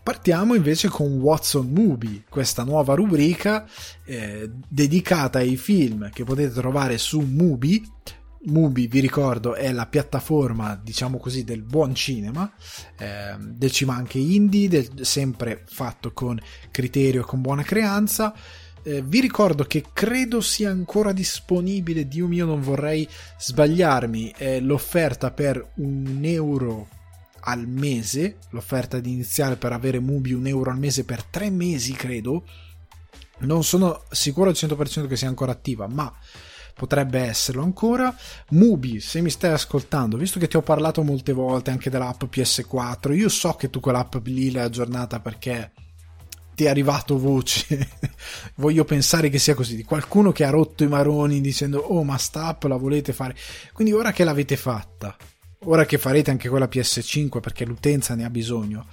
Partiamo 0.01 0.55
invece 0.55 0.87
con 0.87 1.19
Watson 1.19 1.69
Movie, 1.69 2.23
questa 2.27 2.63
nuova 2.63 2.95
rubrica 2.95 3.67
eh, 4.03 4.49
dedicata 4.67 5.37
ai 5.37 5.55
film 5.57 6.09
che 6.09 6.23
potete 6.23 6.53
trovare 6.55 6.97
su 6.97 7.19
Mubi. 7.19 7.87
Mubi, 8.45 8.87
vi 8.87 8.99
ricordo, 8.99 9.53
è 9.53 9.71
la 9.71 9.85
piattaforma, 9.85 10.73
diciamo 10.73 11.19
così, 11.19 11.43
del 11.43 11.61
buon 11.61 11.93
cinema, 11.93 12.51
eh, 12.97 13.35
del 13.37 13.69
cinema 13.69 13.95
anche 13.95 14.17
indie, 14.17 14.67
del, 14.67 15.05
sempre 15.05 15.65
fatto 15.67 16.13
con 16.13 16.39
criterio 16.71 17.21
e 17.21 17.25
con 17.25 17.41
buona 17.41 17.61
creanza. 17.61 18.33
Eh, 18.83 19.01
vi 19.03 19.19
ricordo 19.19 19.63
che 19.63 19.85
credo 19.93 20.41
sia 20.41 20.69
ancora 20.69 21.11
disponibile, 21.11 22.07
Dio 22.07 22.27
mio 22.27 22.45
non 22.45 22.61
vorrei 22.61 23.07
sbagliarmi, 23.37 24.33
l'offerta 24.61 25.31
per 25.31 25.73
un 25.75 26.19
euro 26.23 26.87
al 27.41 27.67
mese, 27.67 28.37
l'offerta 28.49 28.97
iniziale 28.97 29.55
per 29.55 29.71
avere 29.71 29.99
Mubi 29.99 30.33
un 30.33 30.47
euro 30.47 30.71
al 30.71 30.77
mese 30.77 31.05
per 31.05 31.23
tre 31.23 31.49
mesi, 31.49 31.93
credo. 31.93 32.43
Non 33.39 33.63
sono 33.63 34.03
sicuro 34.11 34.49
al 34.49 34.55
100% 34.55 35.07
che 35.07 35.15
sia 35.15 35.27
ancora 35.27 35.51
attiva, 35.51 35.87
ma 35.87 36.11
potrebbe 36.73 37.19
esserlo 37.19 37.63
ancora. 37.63 38.15
Mubi, 38.49 38.99
se 38.99 39.21
mi 39.21 39.29
stai 39.29 39.51
ascoltando, 39.51 40.17
visto 40.17 40.39
che 40.39 40.47
ti 40.47 40.57
ho 40.57 40.61
parlato 40.61 41.03
molte 41.03 41.33
volte 41.33 41.71
anche 41.71 41.89
dell'app 41.89 42.23
PS4, 42.23 43.15
io 43.15 43.29
so 43.29 43.53
che 43.53 43.69
tu 43.69 43.79
quell'app 43.79 44.15
lì 44.25 44.51
l'hai 44.51 44.65
aggiornata 44.65 45.19
perché 45.19 45.71
ti 46.61 46.67
è 46.67 46.69
arrivato 46.69 47.17
voce. 47.17 47.89
Voglio 48.55 48.85
pensare 48.85 49.29
che 49.29 49.39
sia 49.39 49.55
così, 49.55 49.75
di 49.75 49.83
qualcuno 49.83 50.31
che 50.31 50.43
ha 50.43 50.51
rotto 50.51 50.83
i 50.83 50.87
maroni 50.87 51.41
dicendo 51.41 51.79
"Oh, 51.79 52.03
ma 52.03 52.17
sta 52.17 52.45
app 52.45 52.65
la 52.65 52.75
volete 52.75 53.13
fare?". 53.13 53.35
Quindi 53.73 53.93
ora 53.93 54.11
che 54.11 54.23
l'avete 54.23 54.55
fatta, 54.55 55.15
ora 55.65 55.85
che 55.85 55.97
farete 55.97 56.29
anche 56.29 56.49
quella 56.49 56.69
PS5 56.71 57.39
perché 57.39 57.65
l'utenza 57.65 58.13
ne 58.13 58.25
ha 58.25 58.29
bisogno, 58.29 58.85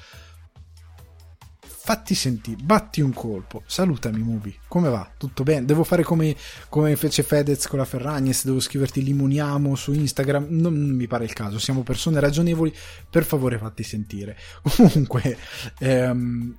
fatti 1.60 2.14
sentire, 2.14 2.62
batti 2.62 3.02
un 3.02 3.12
colpo, 3.12 3.62
salutami 3.66 4.22
Mubi, 4.22 4.58
come 4.66 4.88
va? 4.88 5.10
Tutto 5.18 5.42
bene? 5.42 5.66
Devo 5.66 5.84
fare 5.84 6.02
come, 6.02 6.34
come 6.70 6.96
fece 6.96 7.22
Fedez 7.22 7.66
con 7.66 7.78
la 7.78 7.84
Ferragnes, 7.84 8.46
devo 8.46 8.60
scriverti 8.60 9.02
limuniamo 9.02 9.74
su 9.74 9.92
Instagram, 9.92 10.46
non, 10.48 10.72
non, 10.74 10.96
mi 10.96 11.06
pare 11.06 11.24
il 11.24 11.34
caso, 11.34 11.58
siamo 11.58 11.82
persone 11.82 12.18
ragionevoli, 12.18 12.74
per 13.10 13.24
favore 13.24 13.58
fatti 13.58 13.82
sentire. 13.82 14.38
Comunque, 14.76 15.36
ehm, 15.80 16.56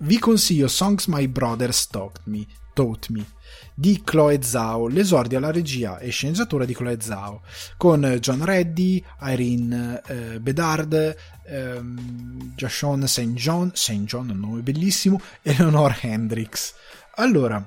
vi 0.00 0.18
consiglio 0.18 0.68
Songs 0.68 1.06
My 1.06 1.26
Brother 1.28 1.74
Taught 1.74 2.20
Me, 2.24 2.46
Taught 2.72 3.08
Me 3.08 3.26
di 3.74 4.02
Chloe 4.04 4.42
Zhao, 4.42 4.86
l'esordio 4.88 5.38
alla 5.38 5.50
regia 5.50 5.98
e 5.98 6.10
sceneggiatura 6.10 6.64
di 6.64 6.74
Chloe 6.74 7.00
Zhao, 7.00 7.42
con 7.76 8.18
John 8.20 8.44
Reddy, 8.44 9.02
Irene 9.22 10.02
eh, 10.06 10.40
Bedard, 10.40 11.16
ehm, 11.46 12.52
Joshon 12.54 13.06
St. 13.06 13.32
John, 13.32 13.70
St. 13.74 14.04
John, 14.04 14.30
un 14.30 14.38
nome 14.38 14.60
bellissimo, 14.60 15.20
e 15.42 15.52
Eleanor 15.52 15.96
Hendricks. 16.00 16.74
Allora, 17.16 17.64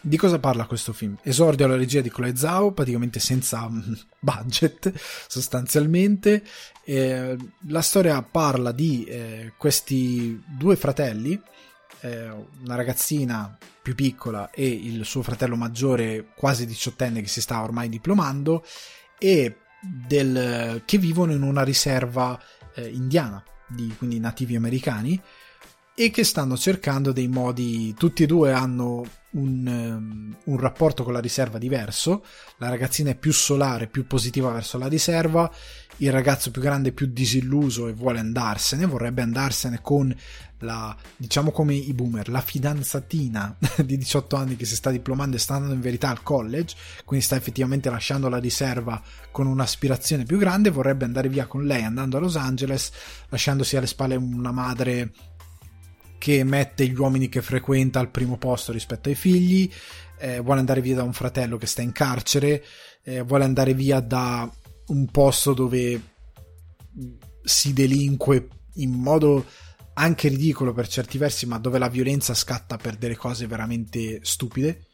di 0.00 0.16
cosa 0.16 0.38
parla 0.38 0.66
questo 0.66 0.92
film? 0.92 1.16
Esordio 1.22 1.66
alla 1.66 1.76
regia 1.76 2.00
di 2.00 2.10
Chloe 2.10 2.36
Zhao, 2.36 2.72
praticamente 2.72 3.20
senza 3.20 3.68
budget, 4.18 4.92
sostanzialmente. 5.28 6.42
Eh, 6.84 7.36
la 7.68 7.82
storia 7.82 8.22
parla 8.22 8.72
di 8.72 9.04
eh, 9.04 9.52
questi 9.56 10.42
due 10.46 10.76
fratelli 10.76 11.40
eh, 12.00 12.28
una 12.62 12.74
ragazzina 12.74 13.56
più 13.82 13.94
piccola 13.94 14.50
e 14.50 14.66
il 14.66 15.04
suo 15.04 15.22
fratello 15.22 15.56
maggiore 15.56 16.26
quasi 16.36 16.66
diciottenne 16.66 17.20
che 17.20 17.28
si 17.28 17.40
sta 17.40 17.62
ormai 17.62 17.88
diplomando 17.88 18.64
e 19.18 19.56
del, 19.80 20.82
che 20.84 20.98
vivono 20.98 21.32
in 21.32 21.42
una 21.42 21.62
riserva 21.62 22.40
eh, 22.74 22.88
indiana 22.88 23.42
di 23.66 23.94
quindi 23.96 24.18
nativi 24.18 24.56
americani 24.56 25.20
e 26.00 26.12
che 26.12 26.22
stanno 26.22 26.56
cercando 26.56 27.10
dei 27.10 27.26
modi 27.26 27.92
tutti 27.94 28.22
e 28.22 28.26
due 28.26 28.52
hanno 28.52 29.04
un, 29.30 29.66
um, 29.66 30.36
un, 30.44 30.56
rapporto 30.56 31.02
con 31.02 31.12
la 31.12 31.18
riserva 31.18 31.58
diverso. 31.58 32.24
La 32.58 32.68
ragazzina 32.68 33.10
è 33.10 33.16
più 33.16 33.32
solare, 33.32 33.88
più 33.88 34.06
positiva 34.06 34.52
verso 34.52 34.78
la 34.78 34.86
riserva, 34.86 35.52
il 35.96 36.12
ragazzo 36.12 36.52
più 36.52 36.62
grande 36.62 36.90
è 36.90 36.92
più 36.92 37.06
disilluso 37.06 37.88
e 37.88 37.94
vuole 37.94 38.20
andarsene, 38.20 38.86
vorrebbe 38.86 39.22
andarsene 39.22 39.80
con 39.82 40.14
la, 40.58 40.96
diciamo 41.16 41.50
come 41.50 41.74
i 41.74 41.92
boomer, 41.92 42.28
la 42.28 42.42
fidanzatina 42.42 43.56
di 43.84 43.98
18 43.98 44.36
anni 44.36 44.54
che 44.54 44.66
si 44.66 44.76
sta 44.76 44.90
diplomando 44.90 45.34
e 45.34 45.40
sta 45.40 45.54
andando 45.54 45.74
in 45.74 45.80
verità 45.80 46.10
al 46.10 46.22
college, 46.22 46.76
quindi 47.04 47.26
sta 47.26 47.34
effettivamente 47.34 47.90
lasciando 47.90 48.28
la 48.28 48.38
riserva 48.38 49.02
con 49.32 49.48
un'aspirazione 49.48 50.22
più 50.22 50.38
grande, 50.38 50.70
vorrebbe 50.70 51.04
andare 51.04 51.28
via 51.28 51.48
con 51.48 51.64
lei 51.64 51.82
andando 51.82 52.18
a 52.18 52.20
Los 52.20 52.36
Angeles, 52.36 52.92
lasciandosi 53.30 53.76
alle 53.76 53.88
spalle 53.88 54.14
una 54.14 54.52
madre 54.52 55.12
che 56.18 56.44
mette 56.44 56.86
gli 56.86 56.98
uomini 56.98 57.28
che 57.28 57.42
frequenta 57.42 58.00
al 58.00 58.10
primo 58.10 58.36
posto 58.36 58.72
rispetto 58.72 59.08
ai 59.08 59.14
figli, 59.14 59.70
eh, 60.18 60.40
vuole 60.40 60.60
andare 60.60 60.80
via 60.80 60.96
da 60.96 61.04
un 61.04 61.12
fratello 61.12 61.56
che 61.56 61.66
sta 61.66 61.80
in 61.80 61.92
carcere, 61.92 62.64
eh, 63.04 63.22
vuole 63.22 63.44
andare 63.44 63.72
via 63.72 64.00
da 64.00 64.50
un 64.88 65.06
posto 65.06 65.54
dove 65.54 66.00
si 67.42 67.72
delinque 67.72 68.48
in 68.74 68.90
modo 68.90 69.44
anche 69.94 70.28
ridicolo 70.28 70.72
per 70.72 70.86
certi 70.86 71.18
versi, 71.18 71.46
ma 71.46 71.58
dove 71.58 71.78
la 71.78 71.88
violenza 71.88 72.34
scatta 72.34 72.76
per 72.76 72.96
delle 72.96 73.16
cose 73.16 73.46
veramente 73.46 74.20
stupide. 74.22 74.86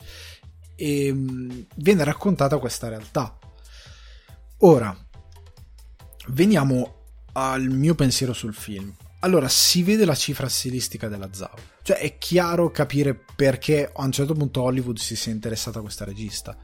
e 0.76 1.12
mm, 1.12 1.60
viene 1.76 2.04
raccontata 2.04 2.58
questa 2.58 2.88
realtà. 2.88 3.38
Ora, 4.58 4.96
veniamo 6.28 7.02
al 7.32 7.68
mio 7.68 7.94
pensiero 7.94 8.32
sul 8.32 8.54
film. 8.54 8.92
Allora, 9.24 9.48
si 9.48 9.82
vede 9.82 10.04
la 10.04 10.14
cifra 10.14 10.50
stilistica 10.50 11.08
della 11.08 11.32
Zao. 11.32 11.54
Cioè, 11.80 11.96
è 11.96 12.18
chiaro 12.18 12.70
capire 12.70 13.18
perché 13.34 13.90
a 13.90 14.04
un 14.04 14.12
certo 14.12 14.34
punto 14.34 14.60
Hollywood 14.60 14.98
si 14.98 15.16
sia 15.16 15.32
interessata 15.32 15.78
a 15.78 15.82
questa 15.82 16.04
regista. 16.04 16.54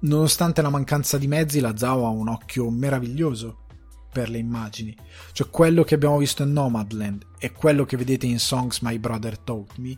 Nonostante 0.00 0.60
la 0.60 0.70
mancanza 0.70 1.18
di 1.18 1.28
mezzi, 1.28 1.60
la 1.60 1.76
Zao 1.76 2.04
ha 2.04 2.08
un 2.08 2.26
occhio 2.26 2.68
meraviglioso 2.68 3.66
per 4.10 4.28
le 4.28 4.38
immagini. 4.38 4.96
Cioè, 5.30 5.48
quello 5.48 5.84
che 5.84 5.94
abbiamo 5.94 6.18
visto 6.18 6.42
in 6.42 6.52
Nomadland 6.52 7.26
e 7.38 7.52
quello 7.52 7.84
che 7.84 7.96
vedete 7.96 8.26
in 8.26 8.40
Songs 8.40 8.80
My 8.80 8.98
Brother 8.98 9.38
Taught 9.38 9.76
Me 9.76 9.96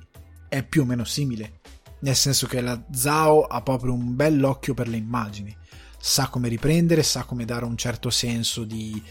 è 0.50 0.62
più 0.62 0.82
o 0.82 0.84
meno 0.84 1.04
simile. 1.04 1.60
Nel 2.00 2.14
senso 2.14 2.46
che 2.46 2.60
la 2.60 2.78
Zao 2.92 3.46
ha 3.46 3.62
proprio 3.62 3.94
un 3.94 4.14
bell'occhio 4.14 4.74
per 4.74 4.88
le 4.88 4.98
immagini. 4.98 5.56
Sa 5.98 6.28
come 6.28 6.48
riprendere, 6.48 7.02
sa 7.02 7.24
come 7.24 7.46
dare 7.46 7.64
un 7.64 7.78
certo 7.78 8.10
senso 8.10 8.64
di 8.64 9.02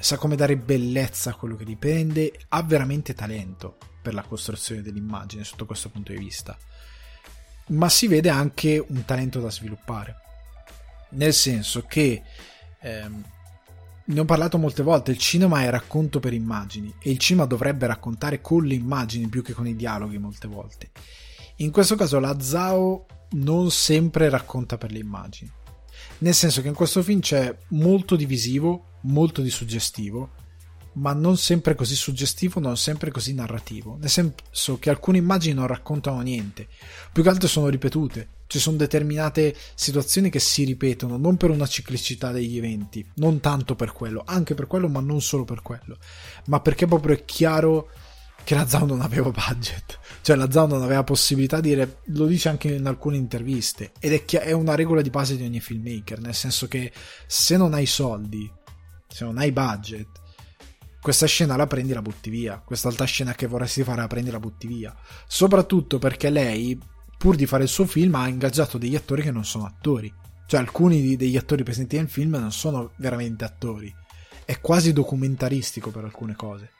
sa 0.00 0.16
come 0.16 0.36
dare 0.36 0.56
bellezza 0.56 1.30
a 1.30 1.34
quello 1.34 1.56
che 1.56 1.64
riprende, 1.64 2.32
ha 2.48 2.62
veramente 2.62 3.14
talento 3.14 3.78
per 4.02 4.14
la 4.14 4.22
costruzione 4.22 4.82
dell'immagine 4.82 5.44
sotto 5.44 5.66
questo 5.66 5.88
punto 5.88 6.12
di 6.12 6.18
vista. 6.18 6.56
Ma 7.68 7.88
si 7.88 8.06
vede 8.06 8.28
anche 8.28 8.84
un 8.86 9.04
talento 9.04 9.40
da 9.40 9.50
sviluppare. 9.50 10.16
Nel 11.10 11.32
senso 11.32 11.82
che 11.82 12.22
ehm, 12.80 13.24
ne 14.06 14.20
ho 14.20 14.24
parlato 14.24 14.58
molte 14.58 14.82
volte, 14.82 15.12
il 15.12 15.18
cinema 15.18 15.62
è 15.62 15.70
racconto 15.70 16.20
per 16.20 16.34
immagini 16.34 16.94
e 17.00 17.10
il 17.10 17.18
cinema 17.18 17.46
dovrebbe 17.46 17.86
raccontare 17.86 18.40
con 18.40 18.64
le 18.64 18.74
immagini 18.74 19.28
più 19.28 19.42
che 19.42 19.54
con 19.54 19.66
i 19.66 19.76
dialoghi 19.76 20.18
molte 20.18 20.48
volte. 20.48 20.90
In 21.56 21.70
questo 21.70 21.94
caso 21.94 22.18
la 22.18 22.38
Zao 22.40 23.06
non 23.30 23.70
sempre 23.70 24.28
racconta 24.28 24.76
per 24.76 24.92
le 24.92 24.98
immagini 24.98 25.50
nel 26.24 26.34
senso 26.34 26.62
che 26.62 26.68
in 26.68 26.74
questo 26.74 27.02
film 27.02 27.20
c'è 27.20 27.54
molto 27.68 28.16
divisivo, 28.16 28.92
molto 29.02 29.42
di 29.42 29.50
suggestivo, 29.50 30.30
ma 30.94 31.12
non 31.12 31.36
sempre 31.36 31.74
così 31.74 31.94
suggestivo, 31.94 32.60
non 32.60 32.78
sempre 32.78 33.10
così 33.10 33.34
narrativo. 33.34 33.98
Nel 34.00 34.08
senso 34.08 34.78
che 34.78 34.88
alcune 34.88 35.18
immagini 35.18 35.52
non 35.52 35.66
raccontano 35.66 36.22
niente, 36.22 36.66
più 37.12 37.22
che 37.22 37.28
altro 37.28 37.46
sono 37.46 37.68
ripetute. 37.68 38.28
Ci 38.46 38.58
sono 38.58 38.78
determinate 38.78 39.54
situazioni 39.74 40.30
che 40.30 40.38
si 40.38 40.64
ripetono, 40.64 41.18
non 41.18 41.36
per 41.36 41.50
una 41.50 41.66
ciclicità 41.66 42.30
degli 42.30 42.56
eventi, 42.56 43.06
non 43.16 43.40
tanto 43.40 43.74
per 43.74 43.92
quello, 43.92 44.22
anche 44.24 44.54
per 44.54 44.66
quello, 44.66 44.88
ma 44.88 45.00
non 45.00 45.20
solo 45.20 45.44
per 45.44 45.60
quello, 45.60 45.98
ma 46.46 46.60
perché 46.60 46.86
proprio 46.86 47.16
è 47.16 47.24
chiaro 47.26 47.90
che 48.44 48.54
la 48.54 48.66
Zao 48.66 48.86
non 48.86 49.02
aveva 49.02 49.30
budget, 49.30 49.98
cioè 50.24 50.36
la 50.36 50.50
Zao 50.50 50.66
non 50.66 50.82
aveva 50.82 51.04
possibilità 51.04 51.60
di 51.60 51.68
dire, 51.68 51.98
lo 52.06 52.24
dice 52.24 52.48
anche 52.48 52.72
in 52.72 52.86
alcune 52.86 53.18
interviste, 53.18 53.92
ed 54.00 54.14
è, 54.14 54.24
chi- 54.24 54.38
è 54.38 54.52
una 54.52 54.74
regola 54.74 55.02
di 55.02 55.10
base 55.10 55.36
di 55.36 55.44
ogni 55.44 55.60
filmmaker, 55.60 56.18
nel 56.18 56.34
senso 56.34 56.66
che 56.66 56.90
se 57.26 57.58
non 57.58 57.74
hai 57.74 57.84
soldi, 57.84 58.50
se 59.06 59.26
non 59.26 59.36
hai 59.36 59.52
budget, 59.52 60.08
questa 60.98 61.26
scena 61.26 61.56
la 61.56 61.66
prendi 61.66 61.92
e 61.92 61.94
la 61.96 62.00
butti 62.00 62.30
via, 62.30 62.58
quest'altra 62.64 63.04
scena 63.04 63.34
che 63.34 63.46
vorresti 63.46 63.84
fare 63.84 64.00
la 64.00 64.06
prendi 64.06 64.30
e 64.30 64.32
la 64.32 64.40
butti 64.40 64.66
via, 64.66 64.96
soprattutto 65.26 65.98
perché 65.98 66.30
lei, 66.30 66.80
pur 67.18 67.36
di 67.36 67.44
fare 67.44 67.64
il 67.64 67.68
suo 67.68 67.84
film, 67.84 68.14
ha 68.14 68.26
ingaggiato 68.26 68.78
degli 68.78 68.96
attori 68.96 69.20
che 69.20 69.30
non 69.30 69.44
sono 69.44 69.66
attori, 69.66 70.10
cioè 70.46 70.58
alcuni 70.58 71.16
degli 71.16 71.36
attori 71.36 71.64
presenti 71.64 71.96
nel 71.96 72.08
film 72.08 72.36
non 72.36 72.50
sono 72.50 72.92
veramente 72.96 73.44
attori, 73.44 73.94
è 74.46 74.58
quasi 74.58 74.94
documentaristico 74.94 75.90
per 75.90 76.04
alcune 76.04 76.34
cose 76.34 76.70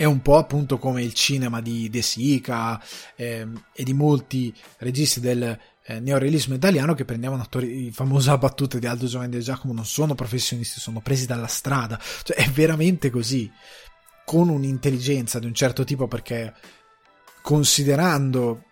è 0.00 0.04
un 0.06 0.22
po' 0.22 0.38
appunto 0.38 0.78
come 0.78 1.02
il 1.02 1.12
cinema 1.12 1.60
di 1.60 1.90
De 1.90 2.00
Sica 2.00 2.82
eh, 3.16 3.46
e 3.74 3.84
di 3.84 3.92
molti 3.92 4.50
registi 4.78 5.20
del 5.20 5.58
eh, 5.84 6.00
neorealismo 6.00 6.54
italiano 6.54 6.94
che 6.94 7.04
prendevano 7.04 7.42
attori, 7.42 7.90
famosa 7.92 8.38
battuta 8.38 8.78
di 8.78 8.86
Aldo 8.86 9.04
Giovanni 9.04 9.32
De 9.32 9.40
Giacomo, 9.40 9.74
non 9.74 9.84
sono 9.84 10.14
professionisti, 10.14 10.80
sono 10.80 11.02
presi 11.02 11.26
dalla 11.26 11.48
strada, 11.48 12.00
cioè 12.22 12.34
è 12.38 12.48
veramente 12.48 13.10
così, 13.10 13.52
con 14.24 14.48
un'intelligenza 14.48 15.38
di 15.38 15.44
un 15.44 15.52
certo 15.52 15.84
tipo 15.84 16.08
perché 16.08 16.54
considerando 17.42 18.69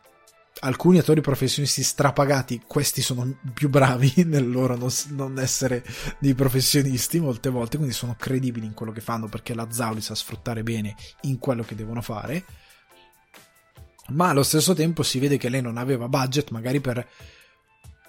alcuni 0.61 0.99
attori 0.99 1.21
professionisti 1.21 1.83
strapagati, 1.83 2.63
questi 2.67 3.03
sono 3.03 3.39
più 3.55 3.69
bravi 3.69 4.13
nel 4.27 4.51
loro 4.51 4.77
non, 4.77 4.91
non, 5.11 5.39
essere 5.39 5.85
dei 6.19 6.35
professionisti 6.35 7.21
molte 7.21 7.51
volte, 7.51 7.77
quindi 7.77 7.95
sono 7.95 8.17
credibili 8.19 8.67
in 8.67 8.75
quello 8.75 8.93
che 8.93 9.01
fanno 9.01 9.29
perché 9.29 9.55
la 9.55 9.69
Zao 9.71 9.95
li 9.95 10.01
sa 10.01 10.15
sfruttare 10.15 10.63
bene 10.63 10.95
in 11.23 11.39
quello 11.39 11.63
che 11.63 11.75
devono 11.75 12.01
fare. 12.03 12.45
Ma 14.09 14.31
allo 14.31 14.43
stesso 14.43 14.73
tempo 14.75 15.03
si 15.03 15.19
vede 15.19 15.37
che 15.37 15.51
lei 15.51 15.61
non 15.61 15.77
aveva 15.77 16.09
budget 16.09 16.51
magari 16.51 16.81
per 16.81 17.07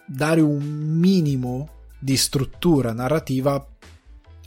dare 0.05 0.39
un 0.39 0.63
minimo 0.63 1.87
di 1.99 2.15
struttura 2.15 2.93
narrativa 2.93 3.67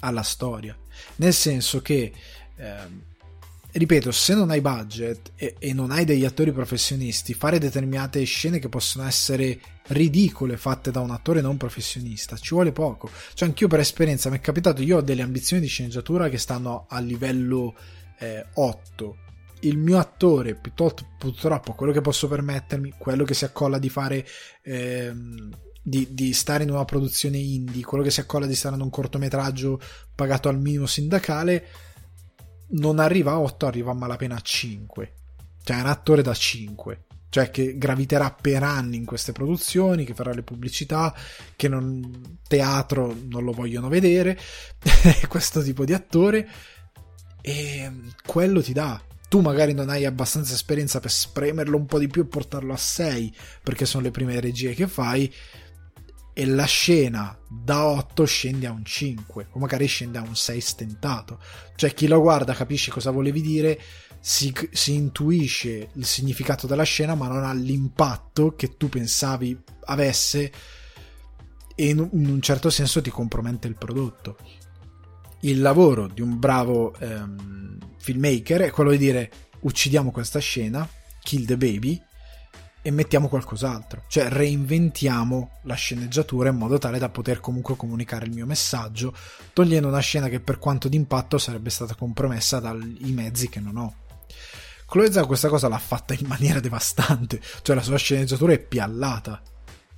alla 0.01 0.23
storia. 0.23 0.77
Nel 1.17 1.35
senso 1.35 1.83
che 1.83 2.13
eh, 2.57 2.77
ripeto, 3.73 4.11
se 4.11 4.35
non 4.35 4.51
hai 4.51 4.61
budget 4.61 5.33
e, 5.37 5.57
e, 5.59 5.73
non 5.73 5.91
hai 5.91 6.05
degli 6.05 6.25
attori 6.25 6.53
professionisti, 6.53 7.35
fare 7.35 7.59
determinate 7.59 8.23
scene 8.25 8.59
che 8.59 8.69
possono 8.69 9.07
essere 9.07 9.59
ridicole 9.89 10.57
fatte 10.57 10.91
da 10.91 11.01
un 11.01 11.11
attore 11.11 11.41
non 11.41 11.57
professionista 11.57 12.37
ci 12.37 12.55
vuole 12.55 12.73
poco. 12.73 13.11
Cioè, 13.35 13.49
anch'io 13.49 13.69
per 13.69 13.81
esperienza 13.81 14.31
mi 14.31 14.37
è 14.37 14.41
capitato, 14.41 14.83
io 14.83 14.99
ho 14.99 15.03
delle 15.03 15.23
ambizioni 15.23 15.63
di 15.63 15.69
sceneggiatura 15.69 16.29
che 16.29 16.39
stanno 16.39 16.87
a 16.89 17.01
livello 17.01 17.75
eh, 18.19 18.47
8. 18.55 19.17
Il 19.61 19.79
mio 19.79 19.99
attore, 19.99 20.55
piuttosto, 20.55 21.07
purtroppo, 21.19 21.73
quello 21.73 21.93
che 21.93 22.01
posso 22.01 22.29
permettermi, 22.29 22.95
quello 22.99 23.25
che 23.25 23.35
si 23.35 23.45
accolla 23.45 23.79
di 23.79 23.89
fare. 23.89 24.27
Ehm, 24.63 25.51
di, 25.85 26.07
di, 26.13 26.33
stare 26.33 26.63
in 26.63 26.71
una 26.71 26.85
produzione 26.85 27.39
indie, 27.39 27.83
quello 27.83 28.05
che 28.05 28.13
si 28.13 28.21
accolla 28.21 28.47
di 28.47 28.55
stare 28.55 28.77
in 28.77 28.83
un 28.83 28.89
cortometraggio 28.89 29.81
pagato 30.15 30.49
al 30.49 30.61
minimo 30.61 30.87
sindacale, 30.87 31.67
non 32.73 32.99
arriva 32.99 33.33
a 33.33 33.41
8, 33.41 33.67
arriva 33.67 33.91
a 33.91 33.95
malapena 33.95 34.37
a 34.37 34.41
5. 34.41 35.13
Cioè 35.63 35.77
è 35.77 35.81
un 35.81 35.87
attore 35.87 36.23
da 36.23 36.35
5. 36.35 37.05
Cioè 37.29 37.51
che 37.51 37.79
graviterà 37.79 38.31
per 38.31 38.63
anni 38.63 38.97
in 38.97 39.07
queste 39.07 39.33
produzioni, 39.33 40.05
che 40.05 40.15
farà 40.15 40.33
le 40.33 40.43
pubblicità, 40.43 41.15
che 41.57 41.69
non, 41.69 42.39
teatro 42.47 43.17
non 43.29 43.43
lo 43.43 43.53
vogliono 43.53 43.89
vedere, 43.89 44.39
questo 45.29 45.63
tipo 45.63 45.85
di 45.85 45.95
attore. 45.95 46.49
E 47.41 47.91
quello 48.25 48.63
ti 48.63 48.73
dà. 48.73 49.01
Tu 49.29 49.41
magari 49.41 49.73
non 49.73 49.89
hai 49.89 50.05
abbastanza 50.05 50.53
esperienza 50.53 51.01
per 51.01 51.11
spremerlo 51.11 51.79
un 51.79 51.87
po' 51.87 51.99
di 51.99 52.07
più 52.07 52.21
e 52.23 52.27
portarlo 52.27 52.75
a 52.75 52.77
6, 52.77 53.35
perché 53.63 53.87
sono 53.87 54.03
le 54.03 54.11
prime 54.11 54.39
regie 54.39 54.75
che 54.75 54.87
fai, 54.87 55.33
e 56.35 56.47
la 56.47 56.65
scena 56.65 57.37
da 57.49 57.85
8 57.85 58.25
scende 58.25 58.67
a 58.67 58.73
un 58.73 58.85
5 58.85 59.49
o 59.51 59.59
magari 59.59 59.87
scende 59.87 60.19
a 60.19 60.23
un 60.23 60.35
6 60.35 60.61
stentato. 60.61 61.39
Cioè 61.77 61.93
chi 61.93 62.07
lo 62.07 62.21
guarda 62.21 62.55
capisce 62.55 62.91
cosa 62.91 63.11
volevi 63.11 63.41
dire 63.41 63.81
si, 64.21 64.55
si, 64.71 64.95
intuisce 64.95 65.91
il 65.95 66.07
significato 66.07 66.67
della 66.67 66.85
scena 66.85 67.15
ma 67.15 67.29
non 67.29 67.45
ha 67.45 67.53
l'impatto 67.53 68.55
che 68.55 68.77
tu 68.77 68.89
pensavi 68.89 69.61
avesse 69.87 70.53
e 71.75 71.89
in, 71.89 72.09
un 72.11 72.41
certo 72.41 72.71
senso 72.71 73.03
ti 73.03 73.11
compromette 73.11 73.69
il 73.69 73.77
prodotto. 73.77 74.37
Il 75.41 75.61
lavoro 75.61 76.07
di 76.07 76.21
un 76.23 76.39
bravo 76.39 76.95
ehm, 76.99 77.79
filmmaker 77.99 78.63
è 78.63 78.71
quello 78.71 78.91
di 78.91 78.99
dire 78.99 79.31
uccidiamo 79.61 80.11
questa 80.11 80.39
scena 80.39 80.89
kill 81.21 81.45
the 81.45 81.57
baby 81.57 82.01
e 82.83 82.91
mettiamo 82.91 83.29
qualcos'altro, 83.29 84.03
cioè 84.09 84.29
reinventiamo 84.29 85.59
la 85.63 85.75
sceneggiatura 85.75 86.49
in 86.49 86.57
modo 86.57 86.79
tale 86.79 86.99
da 86.99 87.09
poter 87.09 87.39
comunque 87.39 87.77
comunicare 87.77 88.27
il 88.27 88.33
mio 88.33 88.45
messaggio, 88.45 89.15
togliendo 89.53 89.87
una 89.87 90.01
scena 90.01 90.29
che 90.29 90.41
per 90.41 90.59
quanto 90.59 90.89
d'impatto 90.89 91.39
sarebbe 91.39 91.71
stata 91.71 91.95
compromessa 91.95 92.59
dai 92.59 93.13
mezzi 93.13 93.49
che 93.49 93.61
non 93.61 93.77
ho. 93.77 93.95
Chloe 94.87 95.13
Zhao 95.13 95.27
questa 95.27 95.49
cosa 95.49 95.69
l'ha 95.69 95.79
fatta 95.79 96.13
in 96.13 96.27
maniera 96.27 96.59
devastante, 96.59 97.41
cioè 97.63 97.77
la 97.77 97.83
sua 97.83 97.97
sceneggiatura 97.97 98.53
è 98.53 98.59
piallata, 98.59 99.41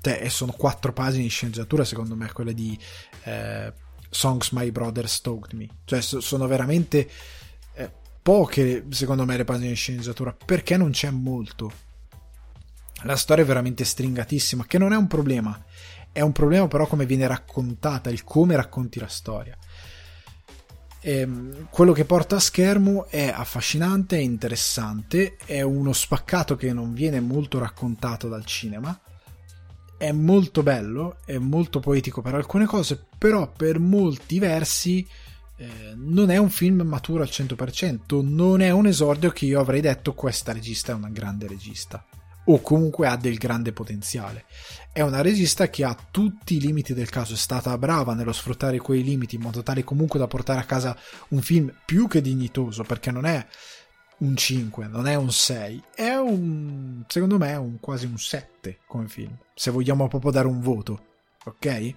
cioè, 0.00 0.20
e 0.22 0.28
sono 0.28 0.52
quattro 0.52 0.92
pagine 0.92 1.22
di 1.22 1.30
sceneggiatura 1.30 1.84
secondo 1.84 2.14
me 2.14 2.30
quelle 2.32 2.52
di 2.52 2.78
eh, 3.24 3.72
Songs 4.10 4.50
My 4.50 4.70
Brother 4.70 5.08
Stoked 5.08 5.58
Me, 5.58 5.68
cioè 5.86 6.02
sono 6.02 6.46
veramente 6.46 7.10
eh, 7.72 7.90
poche 8.20 8.84
secondo 8.90 9.24
me 9.24 9.38
le 9.38 9.44
pagine 9.44 9.70
di 9.70 9.74
sceneggiatura. 9.74 10.36
Perché 10.44 10.76
non 10.76 10.90
c'è 10.90 11.10
molto 11.10 11.72
la 13.04 13.16
storia 13.16 13.44
è 13.44 13.46
veramente 13.46 13.84
stringatissima, 13.84 14.64
che 14.66 14.78
non 14.78 14.92
è 14.92 14.96
un 14.96 15.06
problema, 15.06 15.62
è 16.10 16.20
un 16.20 16.32
problema 16.32 16.68
però 16.68 16.86
come 16.86 17.06
viene 17.06 17.26
raccontata, 17.26 18.10
il 18.10 18.24
come 18.24 18.56
racconti 18.56 18.98
la 18.98 19.08
storia. 19.08 19.56
E, 21.00 21.18
ehm, 21.18 21.68
quello 21.70 21.92
che 21.92 22.04
porta 22.04 22.36
a 22.36 22.40
schermo 22.40 23.06
è 23.08 23.28
affascinante, 23.28 24.16
è 24.16 24.20
interessante, 24.20 25.36
è 25.44 25.60
uno 25.60 25.92
spaccato 25.92 26.56
che 26.56 26.72
non 26.72 26.94
viene 26.94 27.20
molto 27.20 27.58
raccontato 27.58 28.28
dal 28.28 28.44
cinema, 28.46 28.98
è 29.98 30.12
molto 30.12 30.62
bello, 30.62 31.18
è 31.24 31.38
molto 31.38 31.80
poetico 31.80 32.22
per 32.22 32.34
alcune 32.34 32.64
cose, 32.64 33.06
però 33.18 33.50
per 33.50 33.78
molti 33.78 34.38
versi 34.38 35.06
eh, 35.56 35.92
non 35.94 36.30
è 36.30 36.36
un 36.36 36.50
film 36.50 36.82
maturo 36.82 37.22
al 37.22 37.28
100%, 37.30 38.22
non 38.22 38.60
è 38.60 38.70
un 38.70 38.86
esordio 38.86 39.30
che 39.30 39.44
io 39.44 39.60
avrei 39.60 39.80
detto 39.80 40.14
questa 40.14 40.52
regista 40.52 40.92
è 40.92 40.94
una 40.94 41.10
grande 41.10 41.46
regista 41.46 42.04
o 42.44 42.60
comunque 42.60 43.06
ha 43.06 43.16
del 43.16 43.36
grande 43.36 43.72
potenziale. 43.72 44.44
È 44.92 45.00
una 45.00 45.22
regista 45.22 45.68
che 45.68 45.84
ha 45.84 45.96
tutti 46.10 46.56
i 46.56 46.60
limiti 46.60 46.94
del 46.94 47.08
caso, 47.08 47.34
è 47.34 47.36
stata 47.36 47.76
brava 47.78 48.14
nello 48.14 48.32
sfruttare 48.32 48.78
quei 48.78 49.02
limiti 49.02 49.36
in 49.36 49.42
modo 49.42 49.62
tale 49.62 49.84
comunque 49.84 50.18
da 50.18 50.26
portare 50.26 50.60
a 50.60 50.64
casa 50.64 50.96
un 51.28 51.40
film 51.40 51.72
più 51.84 52.06
che 52.06 52.20
dignitoso, 52.20 52.82
perché 52.82 53.10
non 53.10 53.26
è 53.26 53.44
un 54.18 54.36
5, 54.36 54.86
non 54.86 55.06
è 55.06 55.14
un 55.14 55.32
6, 55.32 55.82
è 55.94 56.14
un, 56.14 57.02
secondo 57.08 57.38
me, 57.38 57.54
un, 57.56 57.80
quasi 57.80 58.06
un 58.06 58.18
7 58.18 58.78
come 58.86 59.08
film, 59.08 59.36
se 59.54 59.70
vogliamo 59.70 60.06
proprio 60.08 60.30
dare 60.30 60.46
un 60.46 60.60
voto, 60.60 61.04
ok? 61.44 61.94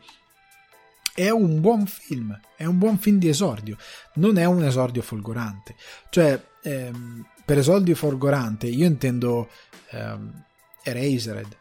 È 1.13 1.29
un 1.29 1.61
buon 1.61 1.85
film, 1.85 2.39
è 2.55 2.65
un 2.65 2.77
buon 2.77 2.97
film 2.97 3.17
di 3.17 3.27
esordio, 3.27 3.77
non 4.15 4.37
è 4.37 4.45
un 4.45 4.63
esordio 4.63 5.01
folgorante, 5.01 5.75
cioè, 6.09 6.41
ehm, 6.63 7.25
per 7.45 7.59
esordio 7.59 7.95
folgorante 7.95 8.67
io 8.67 8.85
intendo 8.85 9.49
ehm, 9.91 10.43
Erasered, 10.83 11.57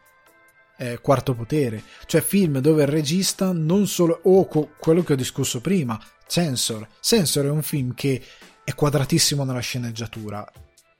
eh, 0.77 0.99
Quarto 1.01 1.33
Potere, 1.33 1.83
cioè 2.05 2.21
film 2.21 2.59
dove 2.59 2.83
il 2.83 2.89
regista 2.89 3.51
non 3.51 3.87
solo, 3.87 4.19
o 4.23 4.47
co- 4.47 4.71
quello 4.79 5.03
che 5.03 5.13
ho 5.13 5.17
discusso 5.17 5.59
prima, 5.59 5.99
Sensor, 6.25 6.87
Sensor 6.99 7.45
è 7.45 7.49
un 7.49 7.63
film 7.63 7.93
che 7.93 8.21
è 8.63 8.75
quadratissimo 8.75 9.43
nella 9.43 9.59
sceneggiatura, 9.59 10.45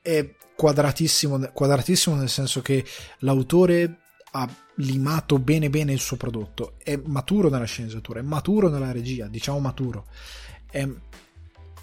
è 0.01 0.35
quadratissimo, 0.55 1.51
quadratissimo 1.53 2.15
nel 2.15 2.29
senso 2.29 2.61
che 2.61 2.85
l'autore 3.19 3.99
ha 4.31 4.49
limato 4.77 5.39
bene 5.39 5.69
bene 5.69 5.93
il 5.93 5.99
suo 5.99 6.17
prodotto, 6.17 6.75
è 6.83 6.99
maturo 7.05 7.49
nella 7.49 7.65
sceneggiatura, 7.65 8.19
è 8.19 8.23
maturo 8.23 8.69
nella 8.69 8.91
regia, 8.91 9.27
diciamo 9.27 9.59
maturo, 9.59 10.07
è, 10.69 10.87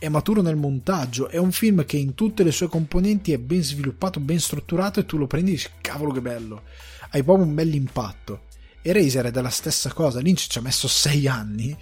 è 0.05 0.09
maturo 0.11 0.43
nel 0.43 0.57
montaggio, 0.57 1.29
è 1.29 1.39
un 1.39 1.51
film 1.51 1.85
che 1.87 1.97
in 1.97 2.15
tutte 2.15 2.43
le 2.43 2.53
sue 2.53 2.69
componenti 2.69 3.33
è 3.33 3.39
ben 3.39 3.63
sviluppato, 3.63 4.21
ben 4.21 4.39
strutturato 4.39 5.01
e 5.01 5.07
tu 5.07 5.17
lo 5.17 5.27
prendi 5.27 5.53
e 5.53 5.55
dici 5.55 5.71
cavolo 5.81 6.13
che 6.13 6.21
bello, 6.21 6.63
hai 7.11 7.23
proprio 7.23 7.47
un 7.47 7.55
bell'impatto. 7.55 8.43
E 8.83 8.93
Razer 8.93 9.27
è 9.27 9.31
della 9.31 9.49
stessa 9.49 9.91
cosa, 9.93 10.21
Lynch 10.21 10.47
ci 10.47 10.59
ha 10.59 10.61
messo 10.61 10.89
sei 10.89 11.27
anni 11.27 11.75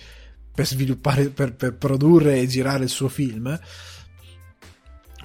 per 0.54 0.66
sviluppare, 0.66 1.30
per, 1.30 1.54
per 1.54 1.74
produrre 1.74 2.38
e 2.38 2.46
girare 2.46 2.84
il 2.84 2.90
suo 2.90 3.08
film 3.08 3.58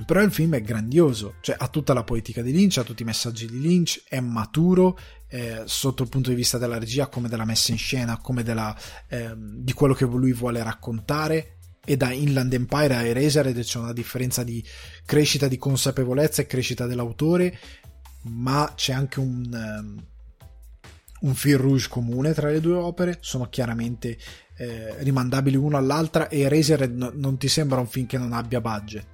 però 0.06 0.22
il 0.22 0.32
film 0.32 0.54
è 0.54 0.62
grandioso, 0.62 1.36
cioè 1.41 1.56
ha 1.58 1.68
tutta 1.70 1.93
la 1.93 2.04
poetica 2.04 2.41
di 2.41 2.52
Lynch, 2.52 2.78
ha 2.78 2.84
tutti 2.84 3.02
i 3.02 3.06
messaggi 3.06 3.48
di 3.48 3.60
Lynch, 3.60 4.04
è 4.08 4.20
maturo 4.20 4.98
eh, 5.28 5.64
sotto 5.66 6.04
il 6.04 6.10
punto 6.10 6.30
di 6.30 6.36
vista 6.36 6.60
della 6.60 6.78
regia, 6.78 7.08
come 7.08 7.28
della 7.28 7.45
messa 7.45 7.72
in 7.72 7.80
scena, 7.80 8.18
come 8.20 8.43
della, 8.43 8.76
eh, 9.08 9.34
di 9.36 9.74
quello 9.74 9.95
che 9.95 10.06
lui 10.06 10.34
vuole 10.34 10.62
raccontare. 10.62 11.57
E 11.90 11.96
da 11.96 12.12
Inland 12.12 12.52
Empire 12.52 12.96
a 12.96 13.04
Eraserhead 13.04 13.58
c'è 13.62 13.80
una 13.80 13.94
differenza 13.94 14.44
di 14.44 14.62
crescita 15.06 15.48
di 15.48 15.58
consapevolezza 15.58 16.42
e 16.42 16.46
crescita 16.46 16.86
dell'autore, 16.86 17.58
ma 18.24 18.74
c'è 18.76 18.92
anche 18.92 19.22
un, 19.22 19.50
um, 19.54 20.06
un 21.22 21.34
fil 21.34 21.58
rouge 21.58 21.88
comune 21.88 22.34
tra 22.34 22.50
le 22.50 22.60
due 22.60 22.76
opere, 22.76 23.20
sono 23.22 23.48
chiaramente 23.48 24.18
eh, 24.58 25.02
rimandabili 25.02 25.56
l'una 25.56 25.78
all'altra. 25.78 26.28
E 26.28 26.42
Eraserhead 26.42 26.94
no, 26.94 27.12
non 27.16 27.38
ti 27.38 27.48
sembra 27.48 27.80
un 27.80 27.88
film 27.88 28.06
che 28.06 28.18
non 28.18 28.34
abbia 28.34 28.60
budget. 28.60 29.08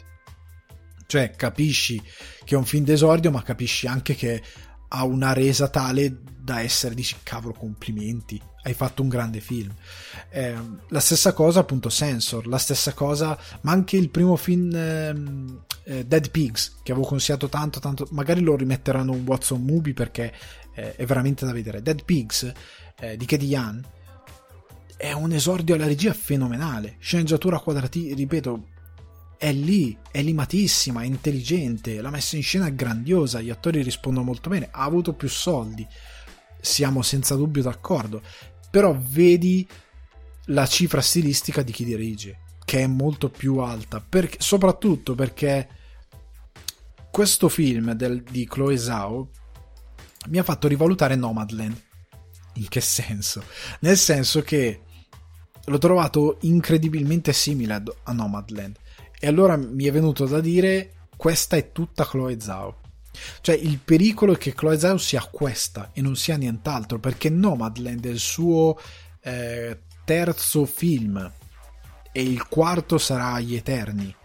Cioè, 1.05 1.29
capisci 1.35 2.01
che 2.43 2.55
è 2.55 2.57
un 2.57 2.65
film 2.65 2.85
d'esordio, 2.85 3.29
ma 3.29 3.43
capisci 3.43 3.85
anche 3.85 4.15
che 4.15 4.41
ha 4.87 5.03
una 5.05 5.31
resa 5.33 5.67
tale 5.67 6.21
da 6.39 6.61
essere, 6.61 6.95
dici, 6.95 7.17
cavolo, 7.21 7.53
complimenti, 7.53 8.41
hai 8.63 8.73
fatto 8.73 9.01
un 9.01 9.09
grande 9.09 9.39
film. 9.39 9.73
Eh, 10.29 10.55
la 10.87 10.99
stessa 10.99 11.33
cosa, 11.33 11.59
appunto, 11.59 11.89
Sensor, 11.89 12.47
la 12.47 12.57
stessa 12.57 12.93
cosa, 12.93 13.37
ma 13.61 13.71
anche 13.71 13.97
il 13.97 14.09
primo 14.09 14.35
film 14.35 14.73
ehm, 14.73 15.63
eh, 15.83 16.05
Dead 16.05 16.29
Pigs, 16.29 16.79
che 16.81 16.91
avevo 16.91 17.07
consigliato 17.07 17.49
tanto, 17.49 17.79
tanto, 17.79 18.07
magari 18.11 18.41
lo 18.41 18.55
rimetteranno 18.55 19.11
un 19.11 19.23
Watson 19.25 19.61
Movie 19.63 19.93
perché 19.93 20.33
eh, 20.73 20.95
è 20.95 21.05
veramente 21.05 21.45
da 21.45 21.51
vedere. 21.51 21.81
Dead 21.81 22.03
Pigs 22.03 22.51
eh, 22.99 23.17
di 23.17 23.25
Katie 23.25 23.47
Yan 23.47 23.83
è 24.95 25.11
un 25.11 25.33
esordio 25.33 25.75
alla 25.75 25.85
regia 25.85 26.13
fenomenale, 26.13 26.95
sceneggiatura 26.99 27.59
quadrati, 27.59 28.13
ripeto, 28.13 28.67
è 29.37 29.51
lì, 29.51 29.97
è 30.09 30.21
limatissima, 30.21 31.01
è 31.01 31.05
intelligente, 31.05 31.99
la 31.99 32.09
messa 32.09 32.37
in 32.37 32.43
scena 32.43 32.67
è 32.67 32.73
grandiosa, 32.73 33.41
gli 33.41 33.49
attori 33.49 33.81
rispondono 33.81 34.25
molto 34.25 34.49
bene, 34.49 34.69
ha 34.71 34.83
avuto 34.83 35.11
più 35.11 35.27
soldi, 35.27 35.85
siamo 36.61 37.01
senza 37.01 37.35
dubbio 37.35 37.61
d'accordo, 37.61 38.21
però 38.73 38.97
vedi 38.99 39.67
la 40.45 40.65
cifra 40.65 40.99
stilistica 40.99 41.61
di 41.61 41.71
chi 41.71 41.85
dirige, 41.85 42.39
che 42.65 42.79
è 42.79 42.87
molto 42.87 43.29
più 43.29 43.57
alta, 43.57 44.01
perché, 44.01 44.37
soprattutto 44.39 45.13
perché 45.13 45.67
questo 47.11 47.49
film 47.49 47.91
del, 47.91 48.23
di 48.23 48.47
Chloe 48.47 48.75
Zhao 48.75 49.29
mi 50.29 50.39
ha 50.39 50.43
fatto 50.43 50.67
rivalutare 50.67 51.13
Nomadland. 51.13 51.79
In 52.53 52.67
che 52.67 52.81
senso? 52.81 53.43
Nel 53.81 53.95
senso 53.95 54.41
che 54.41 54.81
l'ho 55.65 55.77
trovato 55.77 56.39
incredibilmente 56.41 57.31
simile 57.31 57.83
a 58.01 58.11
Nomadland. 58.11 58.75
E 59.19 59.27
allora 59.27 59.55
mi 59.55 59.83
è 59.83 59.91
venuto 59.91 60.25
da 60.25 60.39
dire: 60.39 61.09
questa 61.15 61.57
è 61.57 61.71
tutta 61.71 62.07
Chloe 62.07 62.39
Zhao. 62.39 62.81
Cioè, 63.41 63.55
il 63.55 63.79
pericolo 63.79 64.33
è 64.33 64.37
che 64.37 64.53
Chloe 64.53 64.79
Zhao 64.79 64.97
sia 64.97 65.23
questa 65.31 65.91
e 65.93 66.01
non 66.01 66.15
sia 66.15 66.35
nient'altro, 66.35 66.99
perché 66.99 67.29
Nomadland 67.29 68.05
è 68.05 68.09
il 68.09 68.19
suo 68.19 68.77
eh, 69.21 69.79
terzo 70.03 70.65
film 70.65 71.31
e 72.11 72.21
il 72.21 72.47
quarto 72.47 72.97
sarà 72.97 73.39
Gli 73.39 73.55
Eterni. 73.55 74.15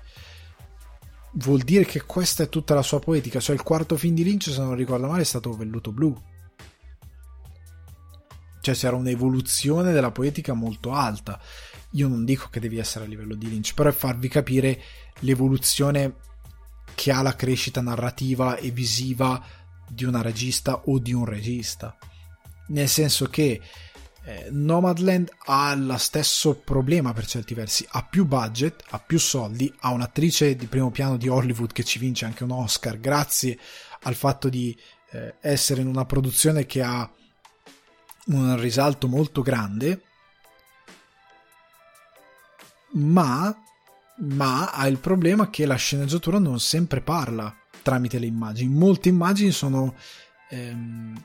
Vuol 1.33 1.61
dire 1.61 1.85
che 1.85 2.03
questa 2.03 2.45
è 2.45 2.49
tutta 2.49 2.75
la 2.75 2.83
sua 2.83 2.99
poetica. 2.99 3.41
Cioè, 3.41 3.55
il 3.55 3.63
quarto 3.63 3.97
film 3.97 4.15
di 4.15 4.25
Lynch, 4.25 4.51
se 4.51 4.59
non 4.59 4.75
ricordo 4.75 5.07
male, 5.07 5.23
è 5.23 5.25
stato 5.25 5.53
Velluto 5.53 5.93
Blu. 5.93 6.17
Cioè, 8.61 8.75
c'era 8.75 8.97
un'evoluzione 8.97 9.93
della 9.93 10.11
poetica 10.11 10.53
molto 10.55 10.93
alta. 10.93 11.41
Io 11.93 12.09
non 12.09 12.25
dico 12.25 12.49
che 12.51 12.61
devi 12.61 12.79
essere 12.79 13.05
a 13.05 13.09
livello 13.09 13.35
di 13.35 13.49
Lynch, 13.49 13.73
però 13.75 13.89
è 13.89 13.93
farvi 13.93 14.29
capire 14.29 14.83
l'evoluzione 15.21 16.17
che 16.99 17.13
ha 17.13 17.23
la 17.23 17.37
crescita 17.37 17.81
narrativa 17.81 18.57
e 18.57 18.73
visiva 18.73 19.41
di 19.89 20.03
una 20.03 20.21
regista 20.21 20.83
o 20.87 20.99
di 20.99 21.13
un 21.13 21.25
regista. 21.25 21.97
Nel 22.71 22.89
senso 22.89 23.27
che 23.27 23.61
eh, 24.25 24.49
Nomadland 24.51 25.31
ha 25.47 25.73
lo 25.77 25.97
stesso 25.97 26.57
problema 26.57 27.13
per 27.13 27.25
certi 27.25 27.55
versi, 27.55 27.87
ha 27.91 28.03
più 28.03 28.27
budget, 28.27 28.83
ha 28.89 28.99
più 28.99 29.21
soldi, 29.21 29.73
ha 29.83 29.93
un'attrice 29.93 30.57
di 30.57 30.67
primo 30.67 30.91
piano 30.91 31.17
di 31.17 31.29
Hollywood 31.29 31.71
che 31.71 31.85
ci 31.85 32.01
vince 32.01 32.25
anche 32.25 32.43
un 32.43 32.51
Oscar 32.51 32.99
grazie 32.99 33.57
al 34.01 34.17
fatto 34.17 34.49
di 34.49 34.77
eh, 35.11 35.37
essere 35.41 35.83
in 35.83 35.87
una 35.87 36.05
produzione 36.05 36.67
che 36.67 36.83
ha 36.83 37.09
un 38.27 38.61
risalto 38.61 39.07
molto 39.07 39.41
grande 39.43 40.03
ma, 42.95 43.57
ma 44.21 44.71
ha 44.73 44.87
il 44.89 44.99
problema 44.99 45.51
che 45.51 45.67
la 45.67 45.77
sceneggiatura 45.77 46.39
non 46.39 46.59
sempre 46.61 47.01
parla 47.01 47.55
tramite 47.83 48.19
le 48.19 48.27
immagini. 48.27 48.73
Molte 48.73 49.09
immagini 49.09 49.51
sono 49.51 49.95
ehm, 50.51 51.25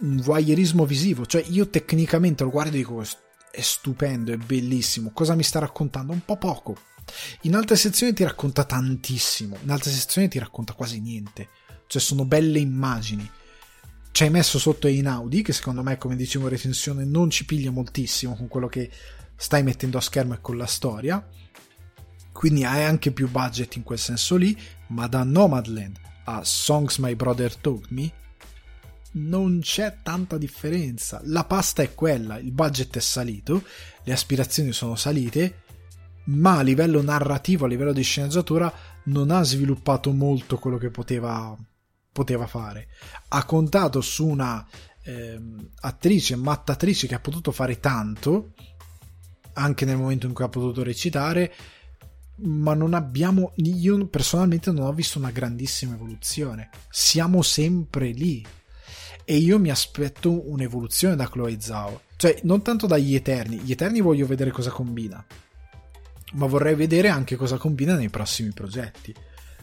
un 0.00 0.20
voyeurismo 0.20 0.84
visivo, 0.84 1.26
cioè 1.26 1.44
io 1.48 1.68
tecnicamente 1.68 2.44
lo 2.44 2.50
guardo 2.50 2.74
e 2.74 2.78
dico 2.78 3.02
è 3.50 3.60
stupendo, 3.60 4.32
è 4.32 4.36
bellissimo, 4.36 5.10
cosa 5.12 5.34
mi 5.34 5.42
sta 5.42 5.58
raccontando? 5.58 6.12
Un 6.12 6.24
po' 6.24 6.36
poco. 6.36 6.76
In 7.42 7.54
altre 7.54 7.76
sezioni 7.76 8.12
ti 8.12 8.22
racconta 8.22 8.64
tantissimo, 8.64 9.56
in 9.62 9.70
altre 9.70 9.90
sezioni 9.90 10.28
ti 10.28 10.38
racconta 10.38 10.74
quasi 10.74 11.00
niente, 11.00 11.48
cioè 11.86 12.00
sono 12.00 12.24
belle 12.24 12.58
immagini. 12.58 13.28
Ci 14.10 14.22
hai 14.24 14.30
messo 14.30 14.58
sotto 14.58 14.86
Einaudi, 14.86 15.42
che 15.42 15.52
secondo 15.52 15.82
me, 15.82 15.96
come 15.96 16.16
dicevo 16.16 16.44
in 16.44 16.50
recensione, 16.50 17.04
non 17.04 17.30
ci 17.30 17.44
piglia 17.44 17.70
moltissimo 17.70 18.34
con 18.34 18.48
quello 18.48 18.66
che 18.66 18.90
stai 19.36 19.62
mettendo 19.62 19.96
a 19.96 20.00
schermo 20.00 20.34
e 20.34 20.40
con 20.40 20.56
la 20.56 20.66
storia. 20.66 21.26
Quindi 22.38 22.64
hai 22.64 22.84
anche 22.84 23.10
più 23.10 23.28
budget 23.28 23.74
in 23.74 23.82
quel 23.82 23.98
senso 23.98 24.36
lì, 24.36 24.56
ma 24.90 25.08
da 25.08 25.24
Nomadland 25.24 25.98
a 26.26 26.44
Songs 26.44 26.98
My 26.98 27.16
Brother 27.16 27.56
Told 27.56 27.86
Me 27.88 28.12
non 29.14 29.58
c'è 29.58 29.96
tanta 30.04 30.38
differenza. 30.38 31.20
La 31.24 31.42
pasta 31.42 31.82
è 31.82 31.96
quella, 31.96 32.38
il 32.38 32.52
budget 32.52 32.96
è 32.96 33.00
salito, 33.00 33.64
le 34.04 34.12
aspirazioni 34.12 34.70
sono 34.70 34.94
salite, 34.94 35.62
ma 36.26 36.58
a 36.58 36.62
livello 36.62 37.02
narrativo, 37.02 37.64
a 37.64 37.68
livello 37.68 37.92
di 37.92 38.02
sceneggiatura, 38.02 38.72
non 39.06 39.32
ha 39.32 39.42
sviluppato 39.42 40.12
molto 40.12 40.58
quello 40.58 40.76
che 40.76 40.90
poteva, 40.90 41.56
poteva 42.12 42.46
fare. 42.46 42.86
Ha 43.30 43.44
contato 43.46 44.00
su 44.00 44.24
una 44.28 44.64
eh, 45.02 45.40
attrice, 45.80 46.36
mattatrice 46.36 47.08
che 47.08 47.16
ha 47.16 47.20
potuto 47.20 47.50
fare 47.50 47.80
tanto, 47.80 48.52
anche 49.54 49.84
nel 49.84 49.96
momento 49.96 50.28
in 50.28 50.34
cui 50.34 50.44
ha 50.44 50.48
potuto 50.48 50.84
recitare, 50.84 51.52
ma 52.40 52.74
non 52.74 52.94
abbiamo, 52.94 53.52
io 53.56 54.06
personalmente 54.06 54.70
non 54.70 54.86
ho 54.86 54.92
visto 54.92 55.18
una 55.18 55.30
grandissima 55.30 55.94
evoluzione. 55.94 56.70
Siamo 56.90 57.42
sempre 57.42 58.10
lì. 58.10 58.44
E 59.24 59.36
io 59.36 59.58
mi 59.58 59.70
aspetto 59.70 60.50
un'evoluzione 60.50 61.16
da 61.16 61.28
Chloe 61.28 61.60
Zhao. 61.60 62.02
Cioè, 62.16 62.40
non 62.44 62.62
tanto 62.62 62.86
dagli 62.86 63.14
Eterni. 63.14 63.58
Gli 63.58 63.72
Eterni 63.72 64.00
voglio 64.00 64.26
vedere 64.26 64.50
cosa 64.50 64.70
combina. 64.70 65.24
Ma 66.32 66.46
vorrei 66.46 66.74
vedere 66.74 67.08
anche 67.08 67.36
cosa 67.36 67.56
combina 67.58 67.94
nei 67.94 68.08
prossimi 68.08 68.52
progetti. 68.52 69.14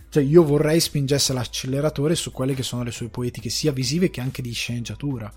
Cioè, 0.10 0.24
io 0.24 0.44
vorrei 0.44 0.80
spingesse 0.80 1.34
l'acceleratore 1.34 2.16
su 2.16 2.32
quelle 2.32 2.54
che 2.54 2.64
sono 2.64 2.84
le 2.84 2.92
sue 2.92 3.10
poetiche, 3.10 3.50
sia 3.50 3.72
visive 3.72 4.10
che 4.10 4.22
anche 4.22 4.42
di 4.42 4.54
sceneggiatura. 4.54 5.32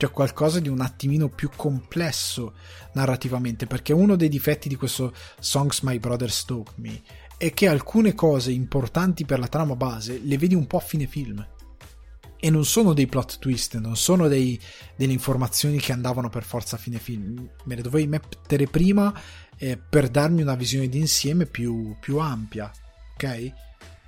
Cioè, 0.00 0.12
qualcosa 0.12 0.60
di 0.60 0.70
un 0.70 0.80
attimino 0.80 1.28
più 1.28 1.50
complesso 1.54 2.54
narrativamente, 2.94 3.66
perché 3.66 3.92
uno 3.92 4.16
dei 4.16 4.30
difetti 4.30 4.66
di 4.66 4.74
questo 4.74 5.12
Songs 5.38 5.80
My 5.82 5.98
Brother 5.98 6.30
Stoke 6.30 6.72
Me 6.76 7.02
è 7.36 7.52
che 7.52 7.68
alcune 7.68 8.14
cose 8.14 8.50
importanti 8.50 9.26
per 9.26 9.38
la 9.38 9.46
trama 9.46 9.76
base 9.76 10.18
le 10.24 10.38
vedi 10.38 10.54
un 10.54 10.66
po' 10.66 10.78
a 10.78 10.80
fine 10.80 11.06
film 11.06 11.46
e 12.38 12.48
non 12.48 12.64
sono 12.64 12.94
dei 12.94 13.08
plot 13.08 13.40
twist, 13.40 13.76
non 13.76 13.94
sono 13.94 14.26
dei, 14.26 14.58
delle 14.96 15.12
informazioni 15.12 15.78
che 15.78 15.92
andavano 15.92 16.30
per 16.30 16.44
forza 16.44 16.76
a 16.76 16.78
fine 16.78 16.98
film, 16.98 17.46
me 17.64 17.74
le 17.74 17.82
dovevi 17.82 18.06
mettere 18.06 18.66
prima 18.68 19.12
eh, 19.58 19.76
per 19.76 20.08
darmi 20.08 20.40
una 20.40 20.54
visione 20.54 20.88
d'insieme 20.88 21.44
più, 21.44 21.94
più 22.00 22.16
ampia, 22.16 22.72
ok? 23.16 23.52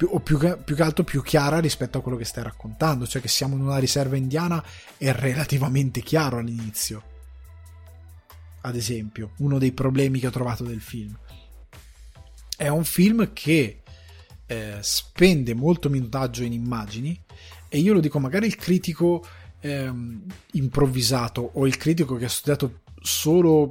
Più, 0.03 0.11
o 0.11 0.19
più, 0.19 0.37
più 0.65 0.75
che 0.75 0.83
altro 0.83 1.05
più 1.05 1.23
chiara 1.23 1.61
rispetto 1.61 1.99
a 1.99 2.01
quello 2.01 2.17
che 2.17 2.25
stai 2.25 2.43
raccontando, 2.43 3.07
cioè 3.07 3.23
che 3.23 3.29
siamo 3.29 3.55
in 3.55 3.61
una 3.61 3.79
riserva 3.79 4.17
indiana 4.17 4.61
è 4.97 5.13
relativamente 5.13 6.01
chiaro 6.01 6.39
all'inizio. 6.39 7.03
Ad 8.63 8.75
esempio, 8.75 9.31
uno 9.37 9.59
dei 9.59 9.71
problemi 9.71 10.19
che 10.19 10.27
ho 10.27 10.33
trovato 10.33 10.65
del 10.65 10.81
film. 10.81 11.17
È 12.57 12.67
un 12.67 12.83
film 12.83 13.33
che 13.33 13.83
eh, 14.47 14.79
spende 14.81 15.55
molto 15.55 15.89
minutaggio 15.89 16.43
in 16.43 16.53
immagini 16.53 17.17
e 17.69 17.79
io 17.79 17.93
lo 17.93 18.01
dico 18.01 18.19
magari 18.19 18.47
il 18.47 18.57
critico 18.57 19.25
ehm, 19.61 20.25
improvvisato 20.55 21.49
o 21.55 21.65
il 21.65 21.77
critico 21.77 22.17
che 22.17 22.25
ha 22.25 22.29
studiato 22.29 22.81
solo 23.01 23.71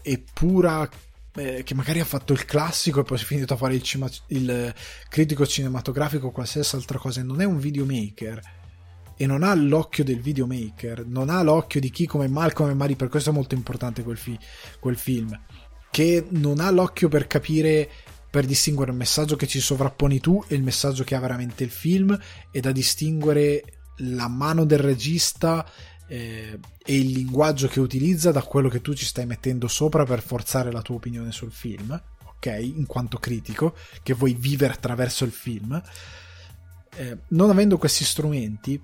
e 0.00 0.22
pura 0.32 0.88
eh, 1.36 1.62
che 1.62 1.74
magari 1.74 2.00
ha 2.00 2.04
fatto 2.04 2.32
il 2.32 2.44
classico 2.44 3.00
e 3.00 3.02
poi 3.04 3.18
si 3.18 3.24
è 3.24 3.26
finito 3.26 3.54
a 3.54 3.56
fare 3.56 3.74
il, 3.74 3.82
cima- 3.82 4.10
il 4.28 4.74
critico 5.08 5.46
cinematografico 5.46 6.28
o 6.28 6.30
qualsiasi 6.32 6.74
altra 6.76 6.98
cosa 6.98 7.22
non 7.22 7.40
è 7.40 7.44
un 7.44 7.58
videomaker 7.58 8.40
e 9.16 9.26
non 9.26 9.42
ha 9.42 9.54
l'occhio 9.54 10.02
del 10.02 10.20
videomaker 10.20 11.06
non 11.06 11.30
ha 11.30 11.42
l'occhio 11.42 11.80
di 11.80 11.90
chi 11.90 12.06
come 12.06 12.26
Malcolm 12.26 12.70
e 12.70 12.74
Mari 12.74 12.96
per 12.96 13.08
questo 13.08 13.30
è 13.30 13.32
molto 13.32 13.54
importante 13.54 14.02
quel, 14.02 14.16
fi- 14.16 14.38
quel 14.80 14.96
film 14.96 15.38
che 15.90 16.26
non 16.30 16.60
ha 16.60 16.70
l'occhio 16.70 17.08
per 17.08 17.26
capire 17.26 17.88
per 18.30 18.46
distinguere 18.46 18.92
il 18.92 18.96
messaggio 18.96 19.36
che 19.36 19.46
ci 19.46 19.60
sovrapponi 19.60 20.20
tu 20.20 20.42
e 20.46 20.54
il 20.54 20.62
messaggio 20.62 21.04
che 21.04 21.14
ha 21.14 21.20
veramente 21.20 21.64
il 21.64 21.70
film 21.70 22.16
e 22.50 22.60
da 22.60 22.70
distinguere 22.70 23.62
la 24.02 24.28
mano 24.28 24.64
del 24.64 24.78
regista 24.78 25.68
eh, 26.10 26.58
e 26.84 26.96
il 26.98 27.12
linguaggio 27.12 27.68
che 27.68 27.80
utilizza 27.80 28.32
da 28.32 28.42
quello 28.42 28.68
che 28.68 28.80
tu 28.80 28.94
ci 28.94 29.04
stai 29.04 29.26
mettendo 29.26 29.68
sopra 29.68 30.04
per 30.04 30.20
forzare 30.20 30.72
la 30.72 30.82
tua 30.82 30.96
opinione 30.96 31.30
sul 31.30 31.52
film, 31.52 32.00
ok? 32.34 32.46
In 32.60 32.86
quanto 32.86 33.18
critico, 33.18 33.76
che 34.02 34.14
vuoi 34.14 34.34
vivere 34.34 34.72
attraverso 34.72 35.24
il 35.24 35.32
film. 35.32 35.80
Eh, 36.96 37.18
non 37.28 37.50
avendo 37.50 37.78
questi 37.78 38.04
strumenti, 38.04 38.82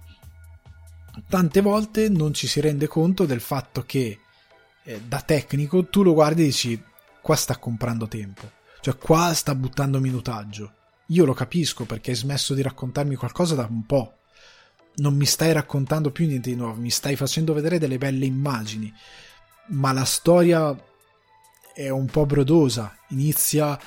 tante 1.28 1.60
volte 1.60 2.08
non 2.08 2.32
ci 2.32 2.46
si 2.46 2.60
rende 2.60 2.86
conto 2.86 3.26
del 3.26 3.40
fatto 3.40 3.82
che 3.82 4.20
eh, 4.84 5.00
da 5.06 5.20
tecnico 5.20 5.86
tu 5.86 6.02
lo 6.04 6.12
guardi 6.12 6.42
e 6.42 6.46
dici 6.46 6.80
qua 7.20 7.34
sta 7.34 7.56
comprando 7.56 8.06
tempo 8.06 8.56
cioè, 8.86 8.98
qua 8.98 9.34
sta 9.34 9.52
buttando 9.56 9.98
minutaggio. 9.98 10.72
Io 11.06 11.24
lo 11.24 11.34
capisco 11.34 11.86
perché 11.86 12.12
hai 12.12 12.16
smesso 12.16 12.54
di 12.54 12.62
raccontarmi 12.62 13.16
qualcosa 13.16 13.56
da 13.56 13.66
un 13.68 13.84
po'. 13.84 14.18
Non 14.96 15.14
mi 15.14 15.26
stai 15.26 15.52
raccontando 15.52 16.10
più 16.10 16.26
niente 16.26 16.50
di 16.50 16.56
nuovo, 16.56 16.80
mi 16.80 16.90
stai 16.90 17.16
facendo 17.16 17.52
vedere 17.52 17.78
delle 17.78 17.98
belle 17.98 18.24
immagini. 18.24 18.92
Ma 19.68 19.92
la 19.92 20.04
storia 20.04 20.74
è 21.74 21.88
un 21.88 22.06
po' 22.06 22.24
brodosa. 22.24 22.96
Inizia, 23.08 23.78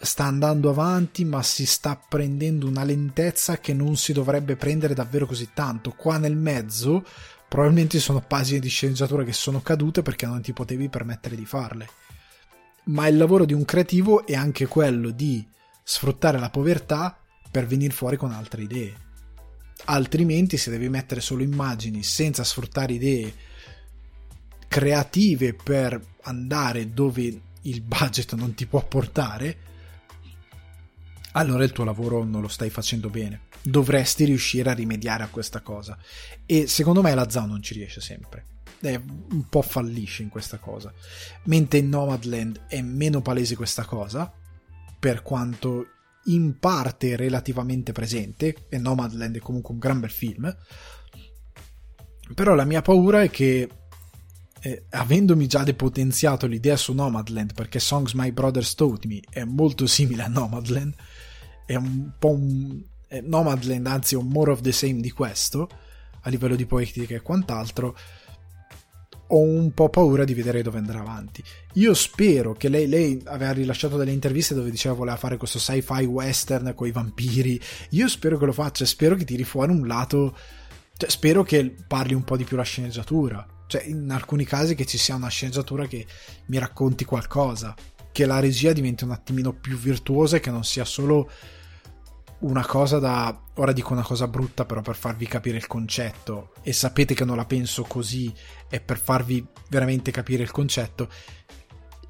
sta 0.00 0.24
andando 0.24 0.70
avanti, 0.70 1.24
ma 1.24 1.42
si 1.42 1.66
sta 1.66 2.00
prendendo 2.08 2.66
una 2.66 2.84
lentezza 2.84 3.58
che 3.58 3.74
non 3.74 3.96
si 3.96 4.12
dovrebbe 4.12 4.56
prendere 4.56 4.94
davvero 4.94 5.26
così 5.26 5.50
tanto. 5.52 5.92
Qua 5.92 6.16
nel 6.16 6.36
mezzo, 6.36 7.04
probabilmente 7.48 7.98
sono 7.98 8.20
pagine 8.20 8.60
di 8.60 8.68
sceneggiatura 8.68 9.24
che 9.24 9.32
sono 9.32 9.60
cadute 9.60 10.02
perché 10.02 10.26
non 10.26 10.40
ti 10.40 10.52
potevi 10.52 10.88
permettere 10.88 11.36
di 11.36 11.44
farle 11.44 11.88
ma 12.84 13.06
il 13.06 13.16
lavoro 13.16 13.44
di 13.44 13.52
un 13.52 13.64
creativo 13.64 14.26
è 14.26 14.34
anche 14.34 14.66
quello 14.66 15.10
di 15.10 15.46
sfruttare 15.82 16.38
la 16.38 16.50
povertà 16.50 17.18
per 17.50 17.66
venire 17.66 17.92
fuori 17.92 18.16
con 18.16 18.32
altre 18.32 18.62
idee. 18.62 19.08
Altrimenti, 19.86 20.56
se 20.56 20.70
devi 20.70 20.88
mettere 20.88 21.20
solo 21.20 21.42
immagini 21.42 22.02
senza 22.02 22.44
sfruttare 22.44 22.92
idee 22.92 23.34
creative 24.68 25.54
per 25.54 26.00
andare 26.22 26.92
dove 26.92 27.40
il 27.62 27.80
budget 27.80 28.34
non 28.34 28.54
ti 28.54 28.66
può 28.66 28.86
portare, 28.86 29.68
allora 31.32 31.64
il 31.64 31.72
tuo 31.72 31.84
lavoro 31.84 32.24
non 32.24 32.40
lo 32.40 32.48
stai 32.48 32.70
facendo 32.70 33.10
bene. 33.10 33.48
Dovresti 33.62 34.24
riuscire 34.24 34.70
a 34.70 34.74
rimediare 34.74 35.22
a 35.22 35.28
questa 35.28 35.60
cosa. 35.60 35.98
E 36.46 36.66
secondo 36.66 37.02
me 37.02 37.14
la 37.14 37.28
ZAO 37.28 37.46
non 37.46 37.62
ci 37.62 37.74
riesce 37.74 38.00
sempre 38.00 38.44
è 38.80 38.96
un 38.96 39.46
po' 39.48 39.62
fallisce 39.62 40.22
in 40.22 40.28
questa 40.28 40.58
cosa. 40.58 40.92
Mentre 41.44 41.78
in 41.78 41.88
Nomadland 41.88 42.62
è 42.66 42.80
meno 42.80 43.20
palese 43.20 43.56
questa 43.56 43.84
cosa, 43.84 44.32
per 44.98 45.22
quanto 45.22 45.86
in 46.24 46.58
parte 46.58 47.16
relativamente 47.16 47.92
presente, 47.92 48.66
e 48.68 48.78
Nomadland 48.78 49.36
è 49.36 49.40
comunque 49.40 49.72
un 49.72 49.80
gran 49.80 50.00
bel 50.00 50.10
film. 50.10 50.54
Però 52.34 52.54
la 52.54 52.64
mia 52.64 52.82
paura 52.82 53.22
è 53.22 53.30
che, 53.30 53.68
eh, 54.60 54.84
avendomi 54.90 55.46
già 55.46 55.64
depotenziato 55.64 56.46
l'idea 56.46 56.76
su 56.76 56.92
Nomadland, 56.92 57.54
perché 57.54 57.80
Songs 57.80 58.12
My 58.12 58.30
Brothers 58.30 58.74
Taught 58.74 59.06
Me 59.06 59.20
è 59.30 59.44
molto 59.44 59.86
simile 59.86 60.22
a 60.22 60.28
Nomadland, 60.28 60.94
è 61.66 61.74
un 61.74 62.12
po' 62.18 62.32
un. 62.32 62.82
Eh, 63.08 63.20
Nomadland, 63.22 63.86
anzi, 63.86 64.14
un 64.14 64.28
more 64.28 64.52
of 64.52 64.60
the 64.60 64.72
same 64.72 65.00
di 65.00 65.10
questo, 65.10 65.68
a 66.20 66.30
livello 66.30 66.54
di 66.54 66.66
poetica 66.66 67.14
e 67.14 67.22
quant'altro 67.22 67.96
ho 69.32 69.38
un 69.38 69.72
po' 69.72 69.88
paura 69.88 70.24
di 70.24 70.34
vedere 70.34 70.62
dove 70.62 70.78
andrà 70.78 71.00
avanti. 71.00 71.42
Io 71.74 71.94
spero 71.94 72.52
che 72.54 72.68
lei, 72.68 72.88
lei 72.88 73.20
aveva 73.26 73.52
rilasciato 73.52 73.96
delle 73.96 74.12
interviste 74.12 74.54
dove 74.54 74.70
diceva 74.70 74.94
voleva 74.94 75.16
fare 75.16 75.36
questo 75.36 75.58
sci-fi 75.58 76.04
western 76.04 76.72
con 76.74 76.86
i 76.86 76.92
vampiri. 76.92 77.60
Io 77.90 78.08
spero 78.08 78.38
che 78.38 78.46
lo 78.46 78.52
faccia, 78.52 78.84
spero 78.84 79.14
che 79.14 79.24
tiri 79.24 79.44
fuori 79.44 79.72
un 79.72 79.86
lato. 79.86 80.36
Cioè, 80.96 81.08
spero 81.08 81.42
che 81.42 81.74
parli 81.86 82.14
un 82.14 82.24
po' 82.24 82.36
di 82.36 82.44
più 82.44 82.56
la 82.56 82.62
sceneggiatura. 82.62 83.46
Cioè, 83.66 83.84
in 83.84 84.10
alcuni 84.10 84.44
casi 84.44 84.74
che 84.74 84.84
ci 84.84 84.98
sia 84.98 85.14
una 85.14 85.28
sceneggiatura 85.28 85.86
che 85.86 86.04
mi 86.46 86.58
racconti 86.58 87.04
qualcosa. 87.04 87.74
Che 88.12 88.26
la 88.26 88.40
regia 88.40 88.72
diventi 88.72 89.04
un 89.04 89.12
attimino 89.12 89.52
più 89.52 89.76
virtuosa 89.76 90.36
e 90.36 90.40
che 90.40 90.50
non 90.50 90.64
sia 90.64 90.84
solo 90.84 91.30
una 92.40 92.64
cosa 92.64 92.98
da... 92.98 93.38
Ora 93.54 93.72
dico 93.72 93.92
una 93.92 94.02
cosa 94.02 94.26
brutta 94.26 94.64
però 94.64 94.80
per 94.80 94.96
farvi 94.96 95.26
capire 95.26 95.56
il 95.56 95.66
concetto 95.66 96.52
e 96.62 96.72
sapete 96.72 97.14
che 97.14 97.24
non 97.24 97.36
la 97.36 97.44
penso 97.44 97.82
così 97.82 98.32
e 98.68 98.80
per 98.80 98.98
farvi 98.98 99.44
veramente 99.68 100.10
capire 100.10 100.42
il 100.42 100.50
concetto 100.50 101.08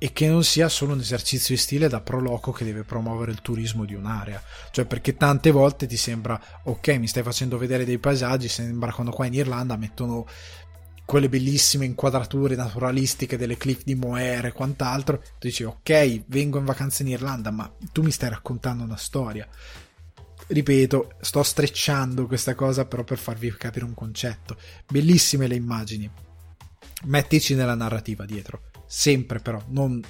e 0.02 0.12
che 0.12 0.28
non 0.28 0.44
sia 0.44 0.68
solo 0.68 0.92
un 0.92 1.00
esercizio 1.00 1.54
di 1.54 1.60
stile 1.60 1.88
da 1.88 2.00
proloco 2.00 2.52
che 2.52 2.64
deve 2.64 2.84
promuovere 2.84 3.32
il 3.32 3.42
turismo 3.42 3.84
di 3.84 3.94
un'area. 3.94 4.40
Cioè 4.70 4.86
perché 4.86 5.16
tante 5.16 5.50
volte 5.50 5.86
ti 5.86 5.96
sembra 5.96 6.40
ok 6.64 6.88
mi 6.98 7.08
stai 7.08 7.22
facendo 7.22 7.58
vedere 7.58 7.84
dei 7.84 7.98
paesaggi, 7.98 8.48
sembra 8.48 8.92
quando 8.92 9.12
qua 9.12 9.26
in 9.26 9.34
Irlanda 9.34 9.76
mettono 9.76 10.26
quelle 11.04 11.28
bellissime 11.28 11.86
inquadrature 11.86 12.54
naturalistiche 12.54 13.36
delle 13.36 13.56
cliff 13.56 13.82
di 13.82 13.96
Moher 13.96 14.46
e 14.46 14.52
quant'altro, 14.52 15.18
tu 15.18 15.48
dici 15.48 15.64
ok, 15.64 16.22
vengo 16.28 16.58
in 16.58 16.64
vacanza 16.64 17.02
in 17.02 17.08
Irlanda, 17.08 17.50
ma 17.50 17.68
tu 17.90 18.02
mi 18.02 18.12
stai 18.12 18.30
raccontando 18.30 18.84
una 18.84 18.96
storia 18.96 19.48
ripeto, 20.50 21.14
sto 21.20 21.42
strecciando 21.42 22.26
questa 22.26 22.54
cosa 22.54 22.84
però 22.84 23.04
per 23.04 23.18
farvi 23.18 23.52
capire 23.56 23.84
un 23.84 23.94
concetto. 23.94 24.56
Bellissime 24.88 25.46
le 25.46 25.54
immagini. 25.54 26.10
Mettici 27.04 27.54
nella 27.54 27.74
narrativa 27.74 28.24
dietro, 28.26 28.64
sempre 28.86 29.38
però, 29.38 29.62
non 29.68 30.02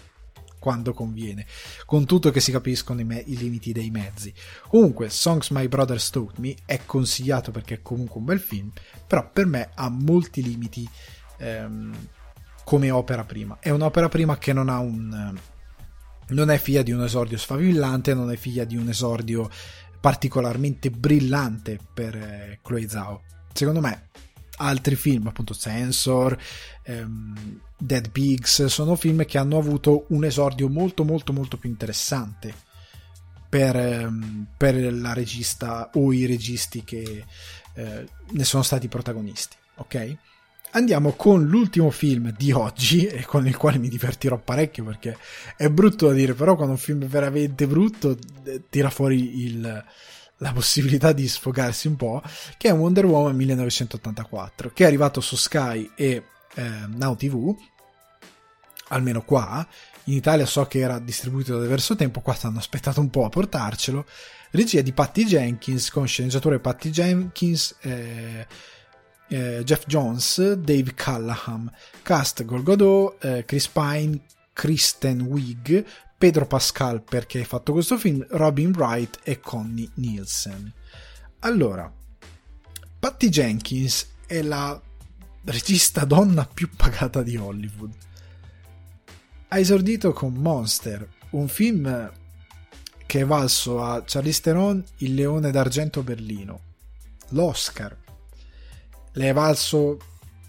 quando 0.61 0.93
conviene, 0.93 1.47
con 1.87 2.05
tutto 2.05 2.31
che 2.31 2.39
si 2.39 2.53
capiscono 2.53 3.01
i, 3.01 3.05
me- 3.05 3.25
i 3.27 3.37
limiti 3.37 3.73
dei 3.73 3.91
mezzi. 3.91 4.33
Comunque, 4.69 5.09
Songs 5.09 5.51
My 5.51 5.67
Brother 5.67 6.01
Taught 6.03 6.39
Me 6.39 6.55
è 6.67 6.81
consigliato 6.85 7.51
perché 7.51 7.77
è 7.77 7.83
comunque 7.83 8.19
un 8.21 8.27
bel 8.27 8.41
film, 8.41 8.71
però 9.07 9.31
per 9.33 9.47
me 9.47 9.71
ha 9.75 9.89
molti 9.89 10.43
limiti 10.43 10.89
ehm, 11.39 12.09
come 12.65 12.91
opera 12.91 13.25
prima. 13.25 13.57
È 13.59 13.71
un'opera 13.71 14.09
prima 14.09 14.39
che 14.39 14.53
non 14.53 14.69
ha 14.69 14.79
un... 14.79 15.35
non 16.29 16.51
è 16.51 16.59
figlia 16.59 16.83
di 16.83 16.93
un 16.93 17.03
esordio 17.03 17.39
sfavillante, 17.39 18.15
non 18.15 18.31
è 18.31 18.37
figlia 18.37 18.65
di 18.65 18.77
un 18.77 18.89
esordio 18.89 19.49
particolarmente 20.01 20.91
brillante 20.91 21.79
per 21.93 22.15
eh, 22.15 22.59
Chloe 22.63 22.89
Zhao. 22.89 23.23
Secondo 23.53 23.81
me 23.81 24.09
altri 24.57 24.95
film, 24.95 25.27
appunto 25.27 25.55
Sensor, 25.55 26.37
ehm, 26.83 27.61
Dead 27.79 28.11
Pigs, 28.11 28.67
sono 28.67 28.97
film 28.97 29.25
che 29.25 29.39
hanno 29.39 29.59
avuto 29.59 30.07
un 30.09 30.25
esordio 30.25 30.69
molto 30.69 31.05
molto 31.05 31.33
molto 31.33 31.57
più 31.57 31.69
interessante 31.69 32.55
per, 33.49 33.77
ehm, 33.77 34.47
per 34.57 34.93
la 34.93 35.13
regista 35.13 35.91
o 35.95 36.13
i 36.13 36.27
registi 36.27 36.85
che 36.85 37.25
eh, 37.75 38.09
ne 38.31 38.45
sono 38.45 38.63
stati 38.63 38.89
protagonisti, 38.89 39.57
ok? 39.77 40.17
Andiamo 40.73 41.13
con 41.13 41.45
l'ultimo 41.45 41.91
film 41.91 42.33
di 42.37 42.53
oggi 42.53 43.07
e 43.07 43.25
con 43.25 43.47
il 43.47 43.57
quale 43.57 43.79
mi 43.79 43.89
divertirò 43.89 44.39
parecchio 44.39 44.85
perché 44.85 45.17
è 45.57 45.69
brutto 45.69 46.09
da 46.09 46.13
dire, 46.13 46.35
però 46.35 46.55
quando 46.55 46.73
un 46.73 46.79
film 46.79 47.05
è 47.05 47.07
veramente 47.07 47.67
brutto 47.67 48.17
eh, 48.45 48.63
tira 48.69 48.91
fuori 48.91 49.45
il, 49.45 49.85
la 50.37 50.53
possibilità 50.53 51.13
di 51.13 51.29
sfogarsi 51.29 51.87
un 51.87 51.97
po', 51.97 52.23
che 52.57 52.69
è 52.69 52.73
Wonder 52.73 53.07
Woman 53.07 53.37
1984, 53.37 54.71
che 54.73 54.85
è 54.85 54.87
arrivato 54.87 55.21
su 55.21 55.37
Sky 55.37 55.91
e 55.95 56.25
eh, 56.55 56.71
Now 56.89 57.15
TV, 57.17 57.55
almeno 58.89 59.23
qua, 59.23 59.67
in 60.05 60.15
Italia 60.15 60.47
so 60.47 60.67
che 60.67 60.79
era 60.79 60.99
distribuito 60.99 61.57
da 61.57 61.63
diverso 61.63 61.95
tempo, 61.95 62.21
qua 62.21 62.35
stanno 62.35 62.59
aspettato 62.59 63.01
un 63.01 63.11
po' 63.11 63.25
a 63.25 63.29
portarcelo, 63.29 64.07
regia 64.53 64.81
di 64.81 64.93
Patty 64.93 65.25
Jenkins, 65.25 65.91
con 65.91 66.07
sceneggiatore 66.07 66.59
Patty 66.59 66.91
Jenkins, 66.91 67.77
eh, 67.83 68.47
eh, 69.31 69.63
Jeff 69.65 69.87
Jones, 69.87 70.55
Dave 70.55 70.93
Callahan, 70.95 71.73
cast 72.03 72.45
Gol 72.45 72.63
Godot, 72.63 73.25
eh, 73.25 73.45
Chris 73.45 73.69
Pine, 73.69 74.21
Kristen 74.53 75.23
Wiig, 75.23 75.85
Pedro 76.19 76.47
Pascal 76.47 77.03
perché 77.03 77.39
hai 77.39 77.45
fatto 77.45 77.73
questo 77.73 77.97
film, 77.97 78.27
Robin 78.31 78.73
Wright 78.73 79.21
e 79.23 79.41
Connie 79.41 79.89
Nielsen. 79.95 80.73
Allora, 81.41 81.91
Patty 82.99 83.29
Jenkins 83.29 84.07
è 84.27 84.43
la 84.43 84.79
regista 85.45 86.05
donna 86.05 86.45
più 86.45 86.69
pagata 86.77 87.23
di 87.23 87.37
Hollywood. 87.37 87.93
Ha 89.49 89.59
esordito 89.59 90.13
con 90.13 90.35
Monster, 90.35 91.09
un 91.31 91.49
film 91.49 92.13
che 93.07 93.21
è 93.21 93.25
valso 93.25 93.83
a 93.83 94.03
Charlize 94.07 94.41
Theron 94.43 94.85
il 94.99 95.15
Leone 95.15 95.51
d'Argento 95.51 96.03
Berlino, 96.03 96.61
l'Oscar, 97.31 97.97
le 99.13 99.29
è 99.29 99.33
valso 99.33 99.99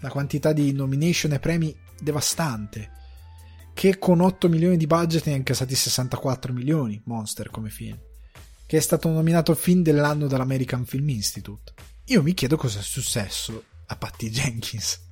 la 0.00 0.10
quantità 0.10 0.52
di 0.52 0.72
nomination 0.72 1.32
e 1.32 1.38
premi 1.38 1.74
devastante. 2.00 2.90
Che 3.74 3.98
con 3.98 4.20
8 4.20 4.48
milioni 4.48 4.76
di 4.76 4.86
budget 4.86 5.26
ne 5.26 5.32
è 5.32 5.36
incassati 5.36 5.74
64 5.74 6.52
milioni. 6.52 7.00
Monster 7.04 7.50
come 7.50 7.70
film. 7.70 7.98
Che 8.66 8.76
è 8.76 8.80
stato 8.80 9.08
nominato 9.08 9.54
film 9.54 9.82
dell'anno 9.82 10.26
dall'American 10.26 10.84
Film 10.84 11.08
Institute. 11.08 11.72
Io 12.06 12.22
mi 12.22 12.34
chiedo 12.34 12.56
cosa 12.56 12.80
è 12.80 12.82
successo 12.82 13.64
a 13.86 13.96
Patty 13.96 14.28
Jenkins. 14.28 15.10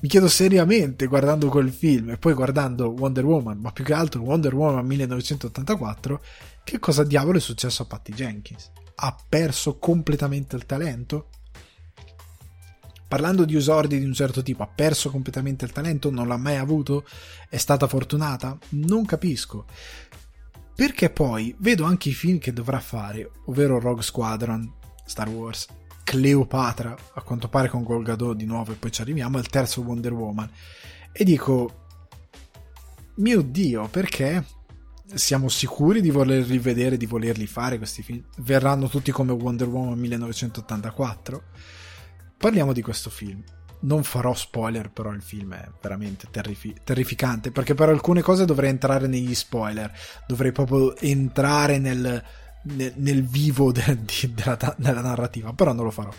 Mi 0.00 0.08
chiedo 0.08 0.28
seriamente 0.28 1.06
guardando 1.06 1.48
quel 1.48 1.72
film 1.72 2.10
e 2.10 2.18
poi 2.18 2.34
guardando 2.34 2.90
Wonder 2.90 3.24
Woman, 3.24 3.58
ma 3.58 3.72
più 3.72 3.84
che 3.84 3.92
altro 3.92 4.22
Wonder 4.22 4.54
Woman 4.54 4.84
1984, 4.84 6.22
che 6.64 6.78
cosa 6.78 7.04
diavolo 7.04 7.38
è 7.38 7.40
successo 7.40 7.82
a 7.82 7.86
Patty 7.86 8.12
Jenkins? 8.12 8.70
Ha 8.96 9.16
perso 9.28 9.78
completamente 9.78 10.56
il 10.56 10.66
talento? 10.66 11.28
Parlando 13.08 13.44
di 13.44 13.54
usordi 13.54 13.98
di 13.98 14.04
un 14.04 14.12
certo 14.12 14.42
tipo, 14.42 14.62
ha 14.62 14.68
perso 14.68 15.10
completamente 15.10 15.64
il 15.64 15.72
talento, 15.72 16.10
non 16.10 16.28
l'ha 16.28 16.36
mai 16.36 16.56
avuto, 16.56 17.04
è 17.48 17.56
stata 17.56 17.86
fortunata? 17.86 18.56
Non 18.70 19.04
capisco. 19.04 19.66
Perché 20.74 21.10
poi 21.10 21.54
vedo 21.58 21.84
anche 21.84 22.10
i 22.10 22.14
film 22.14 22.38
che 22.38 22.52
dovrà 22.52 22.80
fare, 22.80 23.30
ovvero 23.46 23.80
Rogue 23.80 24.02
Squadron, 24.02 24.70
Star 25.06 25.28
Wars, 25.28 25.66
Cleopatra, 26.04 26.94
a 27.14 27.22
quanto 27.22 27.48
pare 27.48 27.68
con 27.68 27.82
Gal 27.82 28.02
Gadot 28.02 28.36
di 28.36 28.44
nuovo 28.44 28.72
e 28.72 28.76
poi 28.76 28.92
ci 28.92 29.00
arriviamo, 29.00 29.38
al 29.38 29.48
terzo 29.48 29.80
Wonder 29.80 30.12
Woman. 30.12 30.50
E 31.12 31.24
dico, 31.24 31.84
mio 33.16 33.40
Dio, 33.40 33.88
perché 33.88 34.44
siamo 35.14 35.48
sicuri 35.48 36.00
di 36.00 36.10
voler 36.10 36.44
rivedere, 36.44 36.96
di 36.96 37.06
volerli 37.06 37.46
fare 37.46 37.78
questi 37.78 38.02
film? 38.02 38.22
Verranno 38.38 38.88
tutti 38.88 39.10
come 39.12 39.32
Wonder 39.32 39.68
Woman 39.68 39.98
1984? 39.98 41.42
Parliamo 42.38 42.72
di 42.72 42.82
questo 42.82 43.08
film. 43.08 43.42
Non 43.78 44.02
farò 44.02 44.34
spoiler, 44.34 44.90
però 44.90 45.10
il 45.12 45.22
film 45.22 45.54
è 45.54 45.68
veramente 45.80 46.28
terrifi- 46.30 46.76
terrificante. 46.84 47.50
Perché 47.50 47.74
per 47.74 47.88
alcune 47.88 48.20
cose 48.20 48.44
dovrei 48.44 48.70
entrare 48.70 49.06
negli 49.06 49.34
spoiler. 49.34 49.92
Dovrei 50.26 50.52
proprio 50.52 50.96
entrare 50.96 51.78
nel, 51.78 52.22
nel, 52.62 52.92
nel 52.96 53.24
vivo 53.24 53.72
de, 53.72 53.98
di, 54.02 54.34
della, 54.34 54.74
della 54.76 55.00
narrativa. 55.00 55.52
Però 55.52 55.72
non 55.72 55.84
lo 55.84 55.90
farò. 55.90 56.12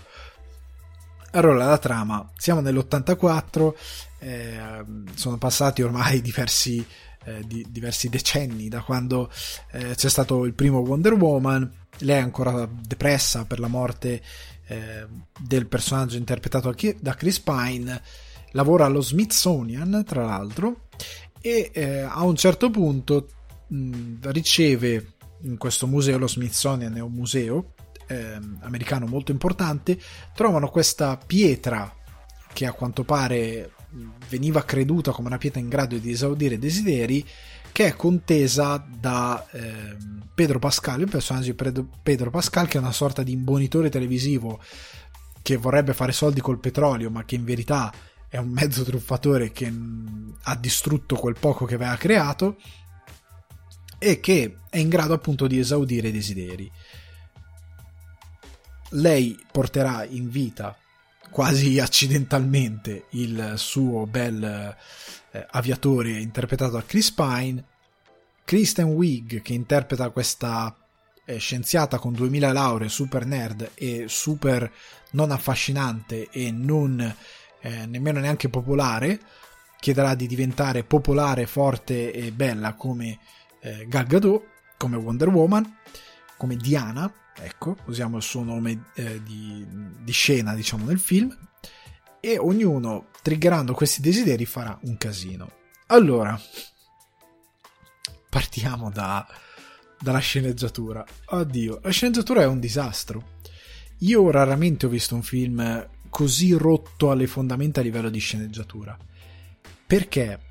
Allora, 1.31 1.65
la 1.65 1.77
trama. 1.77 2.27
Siamo 2.35 2.61
nell'84. 2.61 3.73
Eh, 4.19 4.83
sono 5.13 5.37
passati 5.37 5.83
ormai 5.83 6.21
diversi, 6.21 6.83
eh, 7.25 7.43
di, 7.45 7.65
diversi 7.69 8.09
decenni 8.09 8.69
da 8.69 8.81
quando 8.81 9.29
eh, 9.71 9.93
c'è 9.93 10.09
stato 10.09 10.45
il 10.45 10.53
primo 10.53 10.79
Wonder 10.79 11.13
Woman. 11.13 11.71
Lei 11.99 12.17
è 12.17 12.21
ancora 12.21 12.67
depressa 12.67 13.45
per 13.45 13.59
la 13.59 13.67
morte 13.67 14.21
eh, 14.67 15.07
del 15.39 15.67
personaggio 15.67 16.17
interpretato 16.17 16.73
da 16.99 17.15
Chris 17.15 17.39
Pine, 17.39 18.01
lavora 18.51 18.85
allo 18.85 19.01
Smithsonian, 19.01 20.03
tra 20.05 20.25
l'altro, 20.25 20.87
e 21.41 21.71
eh, 21.73 21.99
a 22.01 22.23
un 22.23 22.35
certo 22.35 22.69
punto 22.69 23.27
mh, 23.67 24.31
riceve 24.31 25.13
in 25.43 25.57
questo 25.57 25.87
museo, 25.87 26.17
lo 26.17 26.27
Smithsonian 26.27 26.95
è 26.95 26.99
un 26.99 27.13
museo 27.13 27.73
eh, 28.07 28.39
americano 28.61 29.05
molto 29.05 29.31
importante, 29.31 29.99
trovano 30.33 30.69
questa 30.69 31.17
pietra 31.17 31.93
che 32.51 32.65
a 32.65 32.73
quanto 32.73 33.03
pare 33.03 33.71
veniva 34.29 34.63
creduta 34.63 35.11
come 35.11 35.27
una 35.27 35.37
pietra 35.37 35.59
in 35.59 35.69
grado 35.69 35.97
di 35.97 36.11
esaudire 36.11 36.59
desideri 36.59 37.25
che 37.77 37.85
è 37.85 37.95
contesa 37.95 38.83
da 38.89 39.47
eh, 39.51 39.95
Pedro 40.33 40.57
Pascal, 40.57 41.01
il 41.01 41.09
personaggio 41.11 41.53
di 41.53 41.85
Pedro 42.01 42.31
Pascal 42.31 42.67
che 42.67 42.79
è 42.79 42.81
una 42.81 42.91
sorta 42.91 43.21
di 43.21 43.33
imbonitore 43.33 43.89
televisivo 43.89 44.59
che 45.43 45.57
vorrebbe 45.57 45.93
fare 45.93 46.11
soldi 46.11 46.41
col 46.41 46.59
petrolio 46.59 47.11
ma 47.11 47.23
che 47.23 47.35
in 47.35 47.43
verità 47.43 47.93
è 48.29 48.37
un 48.37 48.49
mezzo 48.49 48.83
truffatore 48.83 49.51
che 49.51 49.69
mh, 49.69 50.37
ha 50.45 50.55
distrutto 50.55 51.17
quel 51.17 51.35
poco 51.39 51.65
che 51.65 51.75
aveva 51.75 51.95
creato 51.97 52.57
e 53.99 54.19
che 54.19 54.57
è 54.71 54.79
in 54.79 54.89
grado 54.89 55.13
appunto 55.13 55.45
di 55.45 55.59
esaudire 55.59 56.07
i 56.07 56.11
desideri. 56.11 56.71
Lei 58.89 59.37
porterà 59.51 60.03
in 60.03 60.31
vita 60.31 60.75
quasi 61.29 61.77
accidentalmente 61.77 63.05
il 63.11 63.53
suo 63.57 64.07
bel 64.07 64.75
eh, 65.31 65.45
aviatore 65.51 66.11
interpretato 66.11 66.71
da 66.71 66.83
Chris 66.83 67.11
Pine, 67.11 67.63
Kristen 68.43 68.85
Wiig 68.85 69.41
che 69.41 69.53
interpreta 69.53 70.09
questa 70.09 70.75
eh, 71.25 71.37
scienziata 71.37 71.99
con 71.99 72.13
2000 72.13 72.53
lauree, 72.53 72.89
super 72.89 73.25
nerd 73.25 73.71
e 73.75 74.05
super 74.07 74.71
non 75.11 75.31
affascinante 75.31 76.29
e 76.31 76.51
non 76.51 77.15
eh, 77.59 77.85
nemmeno 77.85 78.19
neanche 78.19 78.49
popolare, 78.49 79.19
chiederà 79.79 80.15
di 80.15 80.27
diventare 80.27 80.83
popolare, 80.83 81.45
forte 81.45 82.13
e 82.13 82.31
bella 82.31 82.73
come 82.73 83.19
eh, 83.59 83.85
Gal 83.87 84.05
Gadot, 84.05 84.43
come 84.77 84.95
Wonder 84.95 85.27
Woman, 85.27 85.77
come 86.37 86.55
Diana, 86.55 87.11
ecco, 87.35 87.75
usiamo 87.85 88.17
il 88.17 88.23
suo 88.23 88.43
nome 88.43 88.85
eh, 88.95 89.21
di, 89.23 89.65
di 90.01 90.11
scena, 90.11 90.53
diciamo, 90.53 90.85
nel 90.85 90.99
film, 90.99 91.35
e 92.27 92.37
ognuno, 92.37 93.07
triggerando 93.21 93.73
questi 93.73 94.01
desideri, 94.01 94.45
farà 94.45 94.77
un 94.81 94.97
casino. 94.97 95.49
Allora, 95.87 96.37
partiamo 98.29 98.91
da, 98.91 99.25
dalla 99.97 100.19
sceneggiatura. 100.19 101.05
Oddio, 101.27 101.79
la 101.81 101.89
sceneggiatura 101.89 102.41
è 102.41 102.45
un 102.45 102.59
disastro. 102.59 103.35
Io 103.99 104.29
raramente 104.29 104.85
ho 104.85 104.89
visto 104.89 105.15
un 105.15 105.23
film 105.23 105.87
così 106.09 106.51
rotto 106.51 107.11
alle 107.11 107.27
fondamenta 107.27 107.79
a 107.79 107.83
livello 107.83 108.09
di 108.09 108.19
sceneggiatura. 108.19 108.97
Perché 109.85 110.41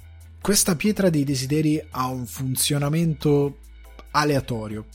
questa 0.41 0.77
pietra 0.77 1.11
dei 1.11 1.25
desideri 1.25 1.87
ha 1.91 2.07
un 2.07 2.25
funzionamento 2.25 3.59
aleatorio. 4.13 4.87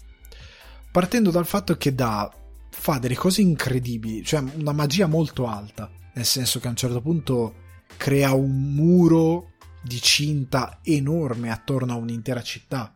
Partendo 0.91 1.29
dal 1.29 1.45
fatto 1.45 1.77
che 1.77 1.93
dà, 1.93 2.33
fa 2.71 2.97
delle 2.97 3.13
cose 3.15 3.41
incredibili, 3.41 4.23
cioè 4.23 4.43
una 4.55 4.71
magia 4.71 5.05
molto 5.05 5.45
alta 5.45 5.99
nel 6.13 6.25
senso 6.25 6.59
che 6.59 6.67
a 6.67 6.71
un 6.71 6.75
certo 6.75 7.01
punto 7.01 7.55
crea 7.97 8.33
un 8.33 8.73
muro 8.73 9.51
di 9.81 10.01
cinta 10.01 10.79
enorme 10.83 11.51
attorno 11.51 11.93
a 11.93 11.97
un'intera 11.97 12.41
città. 12.41 12.95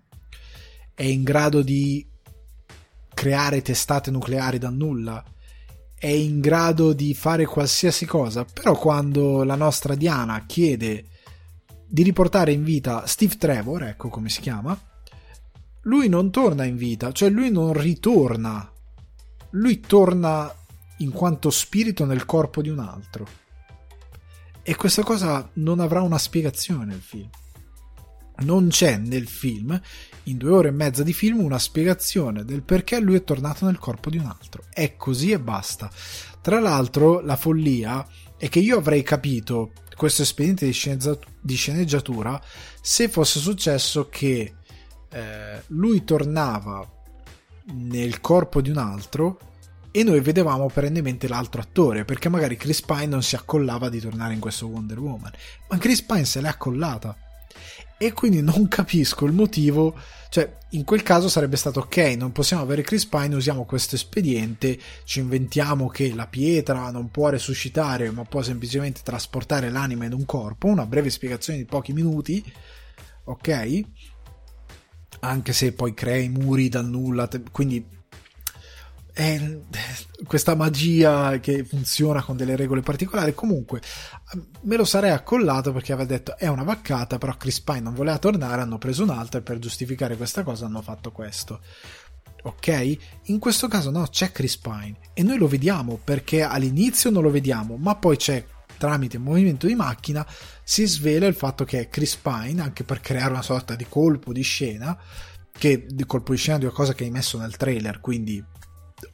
È 0.94 1.04
in 1.04 1.24
grado 1.24 1.62
di 1.62 2.08
creare 3.14 3.62
testate 3.62 4.12
nucleari 4.12 4.58
da 4.58 4.70
nulla. 4.70 5.24
È 5.98 6.08
in 6.08 6.40
grado 6.40 6.94
di 6.94 7.14
fare 7.14 7.46
qualsiasi 7.46 8.06
cosa. 8.06 8.46
Però 8.46 8.78
quando 8.78 9.44
la 9.44 9.56
nostra 9.56 9.96
Diana 9.96 10.46
chiede 10.46 11.06
di 11.88 12.04
riportare 12.04 12.52
in 12.52 12.64
vita 12.64 13.08
Steve 13.08 13.38
Trevor, 13.38 13.84
ecco 13.84 14.10
come 14.10 14.30
si 14.30 14.42
chiama, 14.42 14.80
lui 15.82 16.10
non 16.10 16.32
torna 16.32 16.66
in 16.66 16.76
vita, 16.76 17.12
cioè 17.12 17.30
lui 17.30 17.52
non 17.52 17.74
ritorna. 17.74 18.72
Lui 19.52 19.80
torna 19.80 20.54
in 20.97 21.11
quanto 21.11 21.49
spirito 21.49 22.05
nel 22.05 22.26
corpo 22.26 22.61
di 22.61 22.69
un 22.69 22.80
altro. 22.80 23.27
E 24.61 24.76
questa 24.76 25.03
cosa 25.03 25.47
non 25.53 25.80
avrà 25.80 26.01
una 26.01 26.17
spiegazione 26.17 26.85
nel 26.85 27.01
film. 27.01 27.30
Non 28.38 28.67
c'è 28.67 28.97
nel 28.97 29.27
film, 29.27 29.80
in 30.23 30.38
due 30.38 30.49
ore 30.49 30.67
e 30.69 30.72
mezza 30.72 31.03
di 31.03 31.13
film, 31.13 31.39
una 31.39 31.59
spiegazione 31.59 32.43
del 32.43 32.63
perché 32.63 32.99
lui 32.99 33.15
è 33.15 33.23
tornato 33.23 33.65
nel 33.65 33.77
corpo 33.77 34.09
di 34.09 34.17
un 34.17 34.26
altro. 34.26 34.63
È 34.72 34.95
così 34.95 35.31
e 35.31 35.39
basta. 35.39 35.89
Tra 36.41 36.59
l'altro, 36.59 37.22
la 37.22 37.35
follia 37.35 38.05
è 38.38 38.49
che 38.49 38.59
io 38.59 38.77
avrei 38.77 39.03
capito 39.03 39.72
questo 39.95 40.23
espediente 40.23 40.65
di, 40.65 41.55
sceneggiatura 41.55 42.41
se 42.81 43.07
fosse 43.07 43.39
successo 43.39 44.09
che 44.09 44.53
eh, 45.09 45.63
lui 45.67 46.03
tornava 46.03 46.88
nel 47.73 48.19
corpo 48.19 48.61
di 48.61 48.69
un 48.69 48.77
altro 48.77 49.39
e 49.95 50.03
noi 50.03 50.19
vedevamo 50.19 50.67
perennemente 50.67 51.26
l'altro 51.30 51.61
attore 51.61 52.03
perché 52.03 52.27
magari 52.27 52.57
Chris 52.57 52.81
Pine 52.81 53.05
non 53.05 53.23
si 53.23 53.35
accollava 53.35 53.88
di 53.88 54.01
tornare 54.01 54.34
in 54.34 54.41
questo 54.41 54.67
Wonder 54.67 54.99
Woman. 54.99 55.31
Ma 55.69 55.77
Chris 55.77 56.01
Pine 56.01 56.26
se 56.26 56.41
l'è 56.41 56.49
accollata. 56.49 57.15
E 57.97 58.11
quindi 58.11 58.41
non 58.41 58.67
capisco 58.67 59.26
il 59.26 59.31
motivo 59.31 59.97
cioè 60.27 60.53
in 60.72 60.84
quel 60.84 61.01
caso 61.01 61.30
sarebbe 61.30 61.55
stato 61.55 61.80
ok 61.80 61.97
non 62.17 62.34
possiamo 62.34 62.61
avere 62.61 62.81
Chris 62.81 63.05
Pine 63.05 63.35
usiamo 63.35 63.63
questo 63.63 63.95
espediente 63.95 64.77
ci 65.05 65.19
inventiamo 65.19 65.88
che 65.88 66.13
la 66.13 66.27
pietra 66.27 66.91
non 66.91 67.09
può 67.09 67.30
resuscitare 67.30 68.11
ma 68.11 68.26
può 68.26 68.41
semplicemente 68.41 68.99
trasportare 69.01 69.69
l'anima 69.69 70.03
in 70.03 70.11
un 70.11 70.26
corpo 70.26 70.67
una 70.67 70.85
breve 70.85 71.09
spiegazione 71.09 71.59
di 71.59 71.65
pochi 71.65 71.93
minuti 71.93 72.43
ok? 73.23 73.81
Anche 75.22 75.53
se 75.53 75.72
poi 75.72 75.93
crea 75.93 76.17
i 76.17 76.27
muri 76.27 76.67
dal 76.67 76.85
nulla 76.85 77.30
quindi 77.49 78.03
è 79.16 79.60
questa 80.28 80.56
magia 80.56 81.40
che 81.40 81.64
funziona 81.64 82.22
con 82.22 82.36
delle 82.36 82.58
regole 82.58 82.82
particolari. 82.82 83.34
Comunque, 83.34 83.82
me 84.64 84.76
lo 84.76 84.84
sarei 84.84 85.12
accollato 85.12 85.72
perché 85.72 85.94
aveva 85.94 86.06
detto 86.10 86.38
è 86.38 86.48
una 86.48 86.64
vaccata, 86.64 87.18
però 87.18 87.38
Chris 87.38 87.62
Pine 87.62 87.80
non 87.80 87.94
voleva 87.94 88.18
tornare, 88.18 88.62
hanno 88.62 88.78
preso 88.78 89.04
un 89.04 89.12
altro 89.12 89.40
e 89.40 89.44
per 89.44 89.60
giustificare 89.60 90.18
questa 90.18 90.44
cosa 90.44 90.66
hanno 90.66 90.82
fatto 90.82 91.14
questo. 91.14 91.62
Ok? 92.44 92.98
In 93.28 93.40
questo 93.40 93.70
caso 93.70 93.90
no, 93.90 94.06
c'è 94.08 94.34
Chris 94.34 94.58
Pine 94.58 94.98
e 95.14 95.24
noi 95.24 95.38
lo 95.38 95.48
vediamo 95.48 95.98
perché 96.04 96.44
all'inizio 96.44 97.10
non 97.10 97.24
lo 97.24 97.32
vediamo, 97.32 97.78
ma 97.78 97.96
poi 97.96 98.18
c'è 98.18 98.46
tramite 98.78 99.18
movimento 99.18 99.66
di 99.66 99.76
macchina 99.76 100.28
si 100.62 100.86
svela 100.86 101.26
il 101.26 101.36
fatto 101.36 101.64
che 101.64 101.80
è 101.80 101.88
Chris 101.88 102.18
Pine 102.18 102.62
anche 102.62 102.84
per 102.84 103.00
creare 103.00 103.32
una 103.32 103.42
sorta 103.42 103.76
di 103.76 103.86
colpo 103.88 104.34
di 104.34 104.42
scena 104.42 104.98
che 105.58 105.86
di 105.88 106.06
colpo 106.06 106.34
di 106.34 106.38
scena 106.38 106.58
di 106.58 106.66
una 106.66 106.74
cosa 106.74 106.94
che 106.94 107.06
hai 107.06 107.10
messo 107.10 107.38
nel 107.38 107.56
trailer 107.56 108.02
quindi 108.02 108.44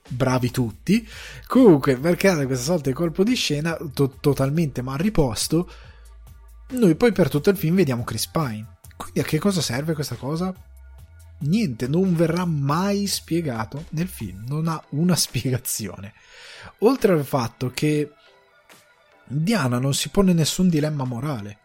bravi 0.07 0.51
tutti. 0.51 1.07
Comunque, 1.47 1.97
per 1.97 2.15
creare 2.15 2.45
questa 2.45 2.65
sorta 2.65 2.89
di 2.89 2.95
colpo 2.95 3.23
di 3.23 3.35
scena 3.35 3.77
to- 3.93 4.17
totalmente 4.19 4.81
mal 4.81 4.97
riposto, 4.97 5.69
noi 6.71 6.95
poi 6.95 7.11
per 7.11 7.29
tutto 7.29 7.49
il 7.49 7.57
film 7.57 7.75
vediamo 7.75 8.03
Chris 8.03 8.27
Pine. 8.27 8.77
Quindi 8.95 9.19
a 9.19 9.23
che 9.23 9.39
cosa 9.39 9.61
serve 9.61 9.93
questa 9.93 10.15
cosa? 10.15 10.53
Niente, 11.39 11.87
non 11.87 12.15
verrà 12.15 12.45
mai 12.45 13.07
spiegato 13.07 13.85
nel 13.89 14.07
film, 14.07 14.43
non 14.47 14.67
ha 14.67 14.81
una 14.89 15.15
spiegazione. 15.17 16.13
Oltre 16.79 17.13
al 17.13 17.25
fatto 17.25 17.71
che 17.73 18.11
Diana 19.25 19.79
non 19.79 19.93
si 19.93 20.09
pone 20.09 20.33
nessun 20.33 20.69
dilemma 20.69 21.03
morale. 21.03 21.57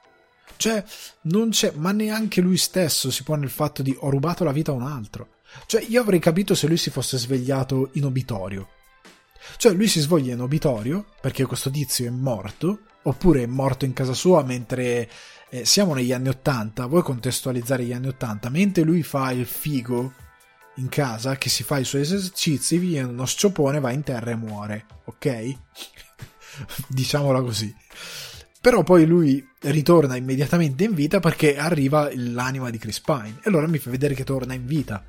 Cioè, 0.56 0.82
non 1.22 1.51
c'è, 1.51 1.72
ma 1.76 1.93
neanche 1.93 2.40
lui 2.40 2.56
stesso 2.56 3.10
si 3.10 3.22
pone 3.22 3.44
il 3.44 3.51
fatto 3.51 3.82
di 3.82 3.94
ho 3.98 4.09
rubato 4.09 4.44
la 4.44 4.52
vita 4.52 4.70
a 4.70 4.74
un 4.74 4.82
altro. 4.82 5.28
Cioè, 5.65 5.85
io 5.89 6.01
avrei 6.01 6.19
capito 6.19 6.55
se 6.55 6.66
lui 6.66 6.77
si 6.77 6.91
fosse 6.91 7.16
svegliato 7.19 7.91
in 7.95 8.05
obitorio. 8.05 8.69
Cioè, 9.57 9.73
lui 9.73 9.89
si 9.89 10.01
sveglia 10.01 10.35
in 10.35 10.41
obitorio 10.41 11.07
perché 11.20 11.45
questo 11.45 11.70
tizio 11.70 12.07
è 12.07 12.11
morto, 12.11 12.81
oppure 13.03 13.43
è 13.43 13.47
morto 13.47 13.85
in 13.85 13.93
casa 13.93 14.12
sua 14.12 14.43
mentre 14.43 15.09
eh, 15.51 15.65
siamo 15.65 15.95
negli 15.95 16.12
anni 16.12 16.28
Ottanta. 16.28 16.87
Vuoi 16.87 17.03
contestualizzare 17.03 17.85
gli 17.85 17.93
anni 17.93 18.09
Ottanta? 18.09 18.49
Mentre 18.51 18.83
lui 18.83 19.03
fa 19.03 19.31
il 19.31 19.47
figo 19.47 20.12
in 20.77 20.89
casa, 20.89 21.37
che 21.37 21.49
si 21.49 21.62
fa 21.62 21.78
i 21.78 21.85
suoi 21.85 22.03
esercizi, 22.03 22.78
viene 22.78 23.09
uno 23.09 23.24
sciopone, 23.24 23.81
va 23.81 23.93
in 23.93 24.03
terra 24.03 24.33
e 24.33 24.37
muore. 24.37 24.87
Ok? 25.05 25.55
Diciamola 26.89 27.41
così. 27.41 27.74
Però 28.61 28.83
poi 28.83 29.07
lui 29.07 29.47
ritorna 29.61 30.16
immediatamente 30.16 30.85
in 30.85 30.93
vita 30.93 31.20
perché 31.20 31.57
arriva 31.57 32.11
l'anima 32.12 32.69
di 32.69 32.78
Chris 32.78 33.01
Pine. 33.01 33.39
E 33.39 33.43
allora 33.45 33.69
mi 33.69 33.78
fa 33.78 33.91
vedere 33.91 34.15
che 34.15 34.24
torna 34.24 34.55
in 34.55 34.66
vita 34.66 35.05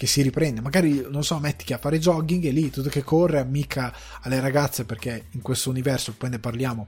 che 0.00 0.06
si 0.06 0.22
riprende. 0.22 0.62
Magari, 0.62 1.04
non 1.10 1.22
so, 1.22 1.38
metti 1.38 1.62
che 1.62 1.74
a 1.74 1.78
fare 1.78 1.98
jogging 1.98 2.42
e 2.46 2.52
lì 2.52 2.70
tutto 2.70 2.88
che 2.88 3.04
corre, 3.04 3.38
amica 3.38 3.94
alle 4.22 4.40
ragazze, 4.40 4.86
perché 4.86 5.26
in 5.32 5.42
questo 5.42 5.68
universo, 5.68 6.14
poi 6.16 6.30
ne 6.30 6.38
parliamo, 6.38 6.86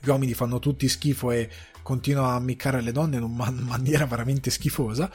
gli 0.00 0.08
uomini 0.08 0.34
fanno 0.34 0.58
tutti 0.58 0.88
schifo 0.88 1.30
e 1.30 1.48
continuano 1.84 2.30
a 2.30 2.34
ammiccare 2.34 2.80
le 2.80 2.90
donne 2.90 3.18
in 3.18 3.22
una 3.22 3.48
maniera 3.62 4.06
veramente 4.06 4.50
schifosa, 4.50 5.08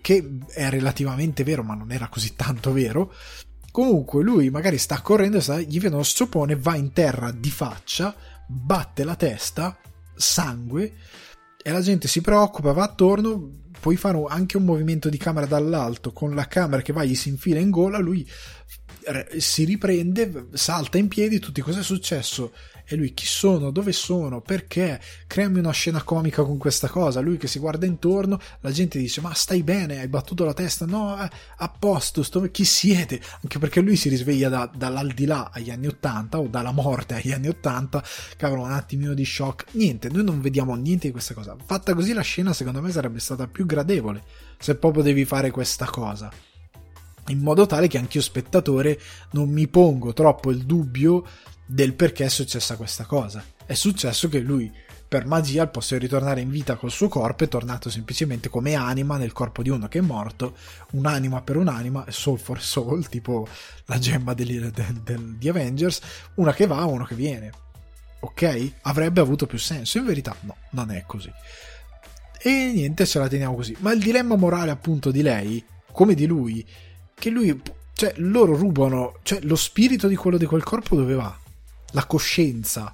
che 0.00 0.38
è 0.46 0.70
relativamente 0.70 1.42
vero, 1.42 1.64
ma 1.64 1.74
non 1.74 1.90
era 1.90 2.06
così 2.06 2.36
tanto 2.36 2.72
vero. 2.72 3.12
Comunque 3.72 4.22
lui 4.22 4.48
magari 4.48 4.78
sta 4.78 5.00
correndo, 5.00 5.40
sta, 5.40 5.58
gli 5.58 5.80
viene 5.80 5.96
uno 5.96 6.04
sciopone, 6.04 6.54
va 6.54 6.76
in 6.76 6.92
terra 6.92 7.32
di 7.32 7.50
faccia, 7.50 8.14
batte 8.46 9.02
la 9.02 9.16
testa, 9.16 9.76
sangue, 10.14 10.92
e 11.62 11.70
la 11.70 11.80
gente 11.80 12.08
si 12.08 12.20
preoccupa, 12.20 12.72
va 12.72 12.84
attorno, 12.84 13.60
puoi 13.78 13.96
fare 13.96 14.22
anche 14.28 14.56
un 14.56 14.64
movimento 14.64 15.08
di 15.08 15.16
camera 15.16 15.46
dall'alto 15.46 16.12
con 16.12 16.34
la 16.34 16.46
camera 16.46 16.82
che 16.82 16.92
va 16.92 17.04
gli 17.04 17.14
si 17.14 17.28
infila 17.28 17.60
in 17.60 17.70
gola, 17.70 17.98
lui 17.98 18.28
si 19.38 19.64
riprende, 19.64 20.46
salta 20.52 20.98
in 20.98 21.08
piedi, 21.08 21.38
tutti 21.38 21.60
cosa 21.60 21.80
è 21.80 21.82
successo? 21.82 22.52
E 22.92 22.96
lui 22.96 23.14
chi 23.14 23.24
sono? 23.24 23.70
Dove 23.70 23.90
sono? 23.90 24.42
Perché? 24.42 25.00
Creami 25.26 25.60
una 25.60 25.70
scena 25.70 26.02
comica 26.02 26.42
con 26.42 26.58
questa 26.58 26.88
cosa. 26.88 27.20
Lui 27.20 27.38
che 27.38 27.46
si 27.46 27.58
guarda 27.58 27.86
intorno, 27.86 28.38
la 28.60 28.70
gente 28.70 28.98
dice: 28.98 29.22
Ma 29.22 29.32
stai 29.32 29.62
bene? 29.62 30.00
Hai 30.00 30.08
battuto 30.08 30.44
la 30.44 30.52
testa? 30.52 30.84
No, 30.84 31.18
eh, 31.18 31.30
a 31.56 31.68
posto. 31.70 32.22
Sto... 32.22 32.42
Chi 32.50 32.66
siete? 32.66 33.18
Anche 33.40 33.58
perché 33.58 33.80
lui 33.80 33.96
si 33.96 34.10
risveglia 34.10 34.50
da, 34.50 34.70
dall'aldilà 34.70 35.50
agli 35.50 35.70
anni 35.70 35.86
80 35.86 36.38
o 36.38 36.48
dalla 36.48 36.72
morte 36.72 37.14
agli 37.14 37.32
anni 37.32 37.48
80. 37.48 38.04
Cavolo, 38.36 38.64
un 38.64 38.72
attimino 38.72 39.14
di 39.14 39.24
shock. 39.24 39.72
Niente, 39.72 40.10
noi 40.10 40.24
non 40.24 40.42
vediamo 40.42 40.74
niente 40.74 41.06
di 41.06 41.12
questa 41.12 41.32
cosa. 41.32 41.56
Fatta 41.64 41.94
così, 41.94 42.12
la 42.12 42.20
scena 42.20 42.52
secondo 42.52 42.82
me 42.82 42.92
sarebbe 42.92 43.20
stata 43.20 43.46
più 43.46 43.64
gradevole. 43.64 44.22
Se 44.58 44.74
proprio 44.74 45.02
devi 45.02 45.24
fare 45.24 45.50
questa 45.50 45.86
cosa 45.86 46.30
in 47.28 47.38
modo 47.38 47.66
tale 47.66 47.86
che 47.86 47.98
anch'io 47.98 48.20
spettatore 48.20 48.98
non 49.30 49.48
mi 49.48 49.68
pongo 49.68 50.12
troppo 50.12 50.50
il 50.50 50.64
dubbio 50.64 51.24
del 51.72 51.94
perché 51.94 52.26
è 52.26 52.28
successa 52.28 52.76
questa 52.76 53.04
cosa. 53.04 53.42
È 53.64 53.72
successo 53.72 54.28
che 54.28 54.40
lui, 54.40 54.70
per 55.08 55.26
magia, 55.26 55.62
al 55.62 55.70
posto 55.70 55.94
di 55.94 56.00
ritornare 56.00 56.42
in 56.42 56.50
vita 56.50 56.76
col 56.76 56.90
suo 56.90 57.08
corpo, 57.08 57.44
è 57.44 57.48
tornato 57.48 57.88
semplicemente 57.88 58.50
come 58.50 58.74
anima 58.74 59.16
nel 59.16 59.32
corpo 59.32 59.62
di 59.62 59.70
uno 59.70 59.88
che 59.88 59.98
è 59.98 60.02
morto, 60.02 60.54
un'anima 60.92 61.40
per 61.40 61.56
un'anima, 61.56 62.04
soul 62.08 62.38
for 62.38 62.60
soul, 62.60 63.08
tipo 63.08 63.48
la 63.86 63.98
gemma 63.98 64.34
del, 64.34 64.70
del, 64.70 65.00
del, 65.02 65.36
di 65.38 65.48
Avengers, 65.48 66.00
una 66.34 66.52
che 66.52 66.66
va, 66.66 66.84
uno 66.84 67.04
che 67.04 67.14
viene. 67.14 67.50
Ok? 68.20 68.72
Avrebbe 68.82 69.20
avuto 69.20 69.46
più 69.46 69.58
senso. 69.58 69.96
In 69.96 70.04
verità, 70.04 70.36
no, 70.40 70.56
non 70.70 70.90
è 70.90 71.04
così. 71.06 71.32
E 72.38 72.50
niente, 72.74 73.06
ce 73.06 73.18
la 73.18 73.28
teniamo 73.28 73.54
così. 73.54 73.74
Ma 73.78 73.92
il 73.92 74.02
dilemma 74.02 74.36
morale, 74.36 74.70
appunto, 74.70 75.10
di 75.10 75.22
lei, 75.22 75.64
come 75.90 76.14
di 76.14 76.26
lui, 76.26 76.66
che 77.14 77.30
lui, 77.30 77.58
cioè, 77.94 78.12
loro 78.16 78.54
rubano, 78.54 79.18
cioè, 79.22 79.40
lo 79.42 79.56
spirito 79.56 80.06
di 80.06 80.16
quello 80.16 80.36
di 80.36 80.44
quel 80.44 80.62
corpo 80.62 80.96
dove 80.96 81.14
va? 81.14 81.40
La 81.92 82.04
coscienza 82.06 82.92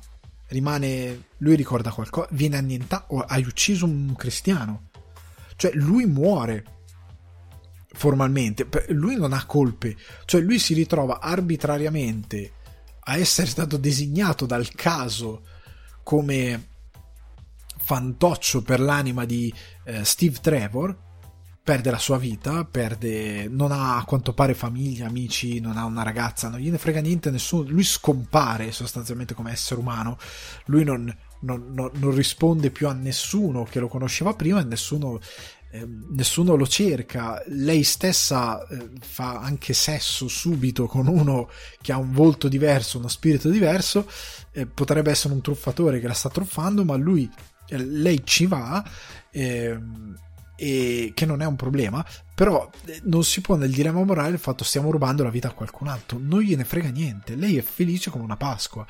rimane, 0.49 1.29
lui 1.39 1.57
ricorda 1.57 1.91
qualcosa, 1.91 2.29
viene 2.33 2.57
annientato, 2.57 3.19
hai 3.21 3.45
ucciso 3.45 3.87
un 3.87 4.15
cristiano. 4.17 4.91
Cioè 5.57 5.73
lui 5.75 6.07
muore 6.07 6.65
formalmente, 7.93 8.69
lui 8.91 9.17
non 9.17 9.33
ha 9.33 9.45
colpe, 9.45 9.97
cioè 10.25 10.41
lui 10.41 10.59
si 10.59 10.75
ritrova 10.75 11.19
arbitrariamente 11.21 12.53
a 13.01 13.17
essere 13.17 13.49
stato 13.49 13.77
designato 13.77 14.47
dal 14.47 14.71
caso 14.73 15.43
come 16.03 16.69
fantoccio 17.77 18.63
per 18.63 18.81
l'anima 18.81 19.25
di 19.25 19.53
eh, 19.85 20.05
Steve 20.05 20.39
Trevor 20.41 21.07
perde 21.69 21.91
la 21.91 21.99
sua 21.99 22.17
vita, 22.17 22.65
perde, 22.65 23.47
non 23.47 23.73
ha 23.73 23.99
a 23.99 24.05
quanto 24.05 24.33
pare 24.33 24.55
famiglia, 24.55 25.07
amici, 25.07 25.61
non 25.61 25.77
ha 25.77 25.85
una 25.85 26.03
ragazza, 26.03 26.49
non 26.49 26.61
gliene 26.61 26.79
frega 26.79 27.03
niente, 27.03 27.31
nessuno, 27.31 27.69
lui 27.69 27.85
scompare 27.85 28.73
sostanzialmente 28.73 29.35
come 29.35 29.53
essere 29.53 29.79
umano, 29.79 30.17
lui 30.65 30.83
non, 30.83 31.15
non, 31.41 31.67
non, 31.75 31.91
non 31.93 32.15
risponde 32.15 32.71
più 32.71 32.89
a 32.89 32.95
nessuno 32.95 33.65
che 33.65 33.81
lo 33.81 33.89
conosceva 33.89 34.33
prima 34.33 34.63
e 34.63 34.65
nessuno, 34.65 35.21
eh, 35.71 35.87
nessuno 36.13 36.55
lo 36.55 36.67
cerca, 36.67 37.43
lei 37.49 37.83
stessa 37.83 38.67
eh, 38.67 38.89
fa 39.03 39.39
anche 39.39 39.75
sesso 39.75 40.27
subito 40.27 40.87
con 40.87 41.07
uno 41.07 41.51
che 41.83 41.93
ha 41.93 41.99
un 41.99 42.13
volto 42.13 42.49
diverso, 42.49 42.97
uno 42.97 43.09
spirito 43.09 43.51
diverso, 43.51 44.11
eh, 44.53 44.65
potrebbe 44.65 45.11
essere 45.11 45.35
un 45.35 45.43
truffatore 45.43 46.01
che 46.01 46.09
la 46.09 46.15
sta 46.15 46.31
truffando, 46.31 46.83
ma 46.83 46.97
lui, 46.97 47.31
eh, 47.69 47.77
lei 47.77 48.23
ci 48.25 48.47
va. 48.47 48.83
E 50.61 51.13
che 51.15 51.25
non 51.25 51.41
è 51.41 51.47
un 51.47 51.55
problema, 51.55 52.05
però 52.35 52.69
eh, 52.87 53.01
non 53.05 53.23
si 53.23 53.41
pone 53.41 53.67
il 53.67 53.73
dilemma 53.73 54.03
morale 54.03 54.33
il 54.33 54.39
fatto 54.41 54.65
stiamo 54.65 54.91
rubando 54.91 55.23
la 55.23 55.31
vita 55.31 55.49
a 55.49 55.53
qualcun 55.53 55.87
altro, 55.87 56.19
non 56.21 56.41
gliene 56.41 56.65
frega 56.65 56.89
niente, 56.89 57.37
lei 57.37 57.57
è 57.57 57.63
felice 57.63 58.11
come 58.11 58.25
una 58.25 58.37
Pasqua 58.37 58.85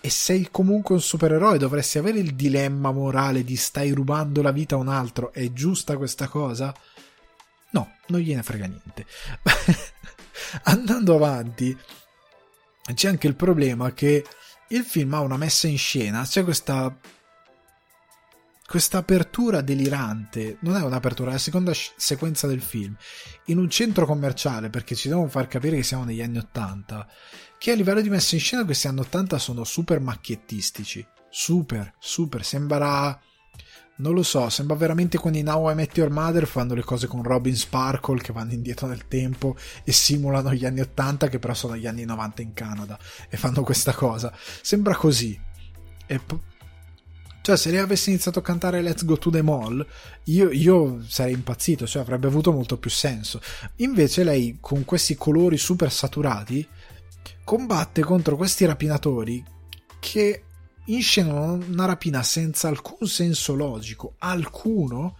e 0.00 0.08
sei 0.08 0.48
comunque 0.50 0.94
un 0.94 1.00
supereroe 1.00 1.58
dovresti 1.58 1.98
avere 1.98 2.20
il 2.20 2.34
dilemma 2.34 2.90
morale 2.90 3.44
di 3.44 3.56
stai 3.56 3.90
rubando 3.90 4.40
la 4.40 4.52
vita 4.52 4.76
a 4.76 4.78
un 4.78 4.88
altro, 4.88 5.32
è 5.32 5.52
giusta 5.52 5.96
questa 5.96 6.28
cosa? 6.28 6.74
No, 7.72 7.96
non 8.06 8.20
gliene 8.20 8.42
frega 8.42 8.66
niente. 8.66 9.06
Andando 10.64 11.16
avanti, 11.16 11.76
c'è 12.94 13.08
anche 13.08 13.26
il 13.26 13.34
problema 13.34 13.92
che 13.92 14.24
il 14.68 14.84
film 14.84 15.14
ha 15.14 15.20
una 15.20 15.36
messa 15.36 15.66
in 15.66 15.78
scena, 15.78 16.22
c'è 16.22 16.44
questa 16.44 16.96
questa 18.70 18.98
apertura 18.98 19.62
delirante 19.62 20.58
non 20.60 20.76
è 20.76 20.82
un'apertura, 20.84 21.30
è 21.30 21.32
la 21.32 21.38
seconda 21.40 21.74
sc- 21.74 21.92
sequenza 21.96 22.46
del 22.46 22.62
film 22.62 22.96
in 23.46 23.58
un 23.58 23.68
centro 23.68 24.06
commerciale 24.06 24.70
perché 24.70 24.94
ci 24.94 25.08
devono 25.08 25.26
far 25.26 25.48
capire 25.48 25.74
che 25.74 25.82
siamo 25.82 26.04
negli 26.04 26.22
anni 26.22 26.38
80 26.38 27.08
che 27.58 27.72
a 27.72 27.74
livello 27.74 28.00
di 28.00 28.08
messa 28.08 28.36
in 28.36 28.40
scena 28.40 28.64
questi 28.64 28.86
anni 28.86 29.00
80 29.00 29.38
sono 29.38 29.64
super 29.64 29.98
macchiettistici 29.98 31.04
super 31.28 31.94
super 31.98 32.44
sembra 32.44 33.20
non 33.96 34.14
lo 34.14 34.22
so, 34.22 34.48
sembra 34.48 34.76
veramente 34.76 35.18
quando 35.18 35.38
in 35.38 35.46
Now 35.46 35.68
I 35.68 35.74
Met 35.74 35.96
Your 35.96 36.10
Mother 36.10 36.46
fanno 36.46 36.74
le 36.74 36.84
cose 36.84 37.08
con 37.08 37.24
Robin 37.24 37.56
Sparkle 37.56 38.20
che 38.20 38.32
vanno 38.32 38.52
indietro 38.52 38.86
nel 38.86 39.08
tempo 39.08 39.56
e 39.82 39.90
simulano 39.90 40.54
gli 40.54 40.64
anni 40.64 40.78
80 40.78 41.26
che 41.26 41.40
però 41.40 41.54
sono 41.54 41.76
gli 41.76 41.88
anni 41.88 42.04
90 42.04 42.40
in 42.40 42.52
Canada 42.54 42.96
e 43.28 43.36
fanno 43.36 43.62
questa 43.62 43.92
cosa. 43.92 44.32
Sembra 44.62 44.96
così. 44.96 45.38
E 46.06 46.18
cioè, 47.42 47.56
se 47.56 47.70
lei 47.70 47.78
avesse 47.78 48.10
iniziato 48.10 48.38
a 48.38 48.42
cantare 48.42 48.82
Let's 48.82 49.04
Go 49.04 49.16
to 49.16 49.30
the 49.30 49.40
Mall, 49.40 49.84
io, 50.24 50.50
io, 50.50 51.02
sarei 51.06 51.32
impazzito, 51.32 51.86
cioè 51.86 52.02
avrebbe 52.02 52.26
avuto 52.26 52.52
molto 52.52 52.76
più 52.76 52.90
senso. 52.90 53.40
Invece 53.76 54.24
lei, 54.24 54.58
con 54.60 54.84
questi 54.84 55.16
colori 55.16 55.56
super 55.56 55.90
saturati, 55.90 56.66
combatte 57.44 58.02
contro 58.02 58.36
questi 58.36 58.66
rapinatori 58.66 59.42
che 59.98 60.44
inscenano 60.86 61.54
una 61.54 61.86
rapina 61.86 62.22
senza 62.22 62.68
alcun 62.68 63.08
senso 63.08 63.54
logico, 63.54 64.14
alcuno, 64.18 65.16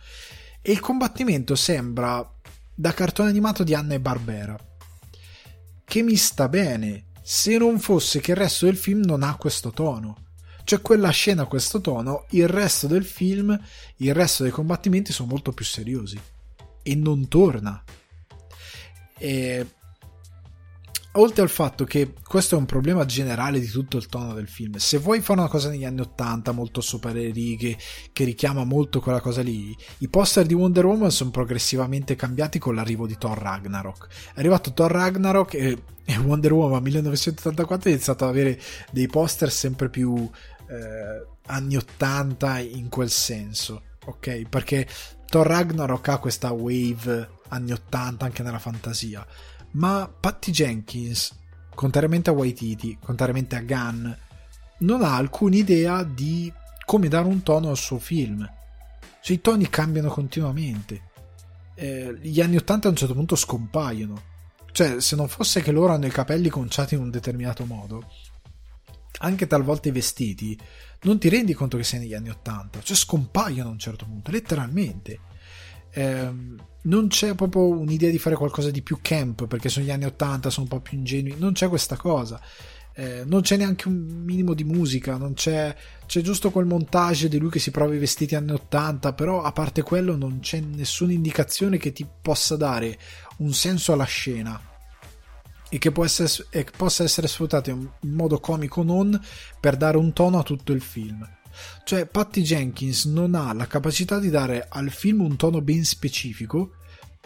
e 0.60 0.72
il 0.72 0.80
combattimento 0.80 1.54
sembra 1.54 2.28
da 2.74 2.92
cartone 2.92 3.30
animato 3.30 3.64
di 3.64 3.74
Anna 3.74 3.94
e 3.94 4.00
Barbera. 4.00 4.58
Che 5.84 6.02
mi 6.02 6.16
sta 6.16 6.48
bene, 6.48 7.06
se 7.22 7.56
non 7.56 7.78
fosse 7.78 8.20
che 8.20 8.32
il 8.32 8.36
resto 8.36 8.66
del 8.66 8.76
film 8.76 9.00
non 9.04 9.22
ha 9.22 9.36
questo 9.36 9.70
tono. 9.70 10.28
Cioè 10.70 10.82
quella 10.82 11.10
scena 11.10 11.46
questo 11.46 11.80
tono, 11.80 12.26
il 12.30 12.46
resto 12.46 12.86
del 12.86 13.04
film, 13.04 13.60
il 13.96 14.14
resto 14.14 14.44
dei 14.44 14.52
combattimenti 14.52 15.12
sono 15.12 15.28
molto 15.28 15.50
più 15.50 15.64
seriosi. 15.64 16.16
E 16.84 16.94
non 16.94 17.26
torna. 17.26 17.82
E 19.18 19.66
oltre 21.14 21.42
al 21.42 21.48
fatto 21.48 21.82
che 21.82 22.12
questo 22.22 22.54
è 22.54 22.58
un 22.58 22.66
problema 22.66 23.04
generale 23.04 23.58
di 23.58 23.66
tutto 23.66 23.96
il 23.96 24.06
tono 24.06 24.32
del 24.32 24.46
film, 24.46 24.76
se 24.76 24.98
vuoi 24.98 25.20
fare 25.20 25.40
una 25.40 25.48
cosa 25.48 25.70
negli 25.70 25.84
anni 25.84 26.02
80 26.02 26.52
molto 26.52 26.80
sopra 26.80 27.10
le 27.10 27.32
righe, 27.32 27.76
che 28.12 28.22
richiama 28.22 28.62
molto 28.62 29.00
quella 29.00 29.20
cosa 29.20 29.42
lì, 29.42 29.76
i 29.98 30.08
poster 30.08 30.46
di 30.46 30.54
Wonder 30.54 30.86
Woman 30.86 31.10
sono 31.10 31.30
progressivamente 31.30 32.14
cambiati 32.14 32.60
con 32.60 32.76
l'arrivo 32.76 33.08
di 33.08 33.18
Thor 33.18 33.36
Ragnarok. 33.36 34.06
È 34.34 34.38
arrivato 34.38 34.72
Thor 34.72 34.92
Ragnarok 34.92 35.54
e 35.54 36.16
Wonder 36.18 36.52
Woman 36.52 36.82
1984 36.82 37.88
ha 37.88 37.92
iniziato 37.92 38.24
ad 38.24 38.30
avere 38.30 38.60
dei 38.92 39.06
poster 39.06 39.50
sempre 39.50 39.88
più 39.88 40.30
eh, 40.70 41.26
anni 41.46 41.76
80 41.76 42.58
in 42.60 42.88
quel 42.88 43.10
senso, 43.10 43.82
ok? 44.04 44.48
Perché 44.48 44.86
Thor 45.26 45.46
Ragnarok 45.46 46.08
ha 46.08 46.18
questa 46.18 46.50
wave 46.52 47.38
anni 47.48 47.72
80 47.72 48.24
anche 48.24 48.42
nella 48.42 48.58
fantasia 48.58 49.26
ma 49.72 50.08
Patty 50.08 50.50
Jenkins, 50.50 51.32
contrariamente 51.74 52.30
a 52.30 52.32
Waititi, 52.32 52.98
contrariamente 53.00 53.56
a 53.56 53.60
Gunn, 53.60 54.10
non 54.78 55.02
ha 55.02 55.14
alcuna 55.14 55.56
idea 55.56 56.02
di 56.02 56.52
come 56.84 57.08
dare 57.08 57.26
un 57.26 57.42
tono 57.42 57.70
al 57.70 57.76
suo 57.76 57.98
film. 57.98 58.48
Cioè, 59.22 59.36
i 59.36 59.40
toni 59.40 59.68
cambiano 59.68 60.08
continuamente. 60.08 61.08
Eh, 61.74 62.16
gli 62.20 62.40
anni 62.40 62.56
80 62.56 62.88
a 62.88 62.90
un 62.90 62.96
certo 62.96 63.14
punto 63.14 63.36
scompaiono. 63.36 64.28
Cioè, 64.72 65.00
se 65.00 65.16
non 65.16 65.28
fosse 65.28 65.62
che 65.62 65.72
loro 65.72 65.92
hanno 65.92 66.06
i 66.06 66.10
capelli 66.10 66.48
conciati 66.48 66.94
in 66.94 67.00
un 67.00 67.10
determinato 67.10 67.64
modo, 67.64 68.10
anche 69.22 69.46
talvolta 69.46 69.88
i 69.88 69.92
vestiti, 69.92 70.58
non 71.02 71.18
ti 71.18 71.28
rendi 71.28 71.54
conto 71.54 71.76
che 71.76 71.84
sei 71.84 72.00
negli 72.00 72.14
anni 72.14 72.30
80. 72.30 72.82
Cioè, 72.82 72.96
scompaiono 72.96 73.68
a 73.68 73.72
un 73.72 73.78
certo 73.78 74.04
punto, 74.04 74.30
letteralmente. 74.30 75.18
Eh, 75.92 76.32
non 76.82 77.08
c'è 77.08 77.34
proprio 77.34 77.68
un'idea 77.68 78.10
di 78.10 78.18
fare 78.18 78.36
qualcosa 78.36 78.70
di 78.70 78.82
più 78.82 78.98
camp 79.02 79.46
perché 79.46 79.68
sono 79.68 79.84
gli 79.84 79.90
anni 79.90 80.04
80, 80.04 80.50
sono 80.50 80.66
un 80.70 80.78
po' 80.78 80.80
più 80.80 80.96
ingenui, 80.96 81.34
non 81.38 81.52
c'è 81.52 81.68
questa 81.68 81.96
cosa. 81.96 82.40
Eh, 82.92 83.22
non 83.24 83.42
c'è 83.42 83.56
neanche 83.56 83.88
un 83.88 84.22
minimo 84.24 84.52
di 84.52 84.64
musica, 84.64 85.18
c'è, 85.34 85.74
c'è 86.06 86.20
giusto 86.22 86.50
quel 86.50 86.66
montage 86.66 87.28
di 87.28 87.38
lui 87.38 87.50
che 87.50 87.58
si 87.58 87.70
prova 87.70 87.94
i 87.94 87.98
vestiti 87.98 88.34
anni 88.34 88.52
80, 88.52 89.12
però 89.12 89.42
a 89.42 89.52
parte 89.52 89.82
quello 89.82 90.16
non 90.16 90.40
c'è 90.40 90.60
nessuna 90.60 91.12
indicazione 91.12 91.78
che 91.78 91.92
ti 91.92 92.06
possa 92.20 92.56
dare 92.56 92.98
un 93.38 93.52
senso 93.52 93.92
alla 93.92 94.04
scena 94.04 94.69
e 95.70 95.78
che 95.78 95.92
essere, 95.96 96.46
e 96.50 96.66
possa 96.76 97.04
essere 97.04 97.28
sfruttato 97.28 97.70
in 97.70 97.88
modo 98.00 98.40
comico 98.40 98.82
non 98.82 99.18
per 99.58 99.76
dare 99.76 99.96
un 99.96 100.12
tono 100.12 100.40
a 100.40 100.42
tutto 100.42 100.72
il 100.72 100.82
film. 100.82 101.26
Cioè, 101.84 102.06
Patty 102.06 102.42
Jenkins 102.42 103.04
non 103.06 103.34
ha 103.34 103.52
la 103.52 103.66
capacità 103.66 104.18
di 104.18 104.30
dare 104.30 104.66
al 104.68 104.90
film 104.90 105.20
un 105.20 105.36
tono 105.36 105.60
ben 105.60 105.84
specifico 105.84 106.72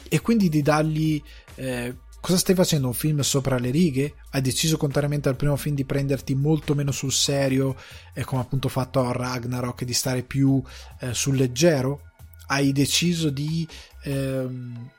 e 0.09 0.21
quindi 0.21 0.49
di 0.49 0.63
dargli. 0.63 1.23
Eh, 1.55 1.97
cosa 2.21 2.39
stai 2.39 2.55
facendo? 2.55 2.89
Un 2.89 2.95
film 2.95 3.21
sopra 3.21 3.59
le 3.59 3.71
righe? 3.71 4.15
Hai 4.31 4.41
deciso, 4.41 4.77
contrariamente 4.77 5.29
al 5.29 5.37
primo 5.37 5.57
film, 5.57 5.75
di 5.75 5.85
prenderti 5.85 6.35
molto 6.35 6.75
meno 6.75 6.93
sul 6.93 7.13
serio, 7.13 7.77
eh, 8.13 8.25
come 8.25 8.43
appunto 8.43 8.69
fatto 8.69 9.01
a 9.07 9.13
Ragnarok, 9.13 9.85
di 9.85 9.95
stare 9.95 10.23
più 10.23 10.63
eh, 11.01 11.15
sul 11.15 11.37
leggero? 11.37 12.11
Hai 12.47 12.73
deciso 12.73 13.31
di. 13.31 13.67
Ehm, 14.03 14.91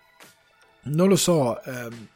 non 0.84 1.07
lo 1.07 1.15
so, 1.15 1.61
ehm, 1.63 2.07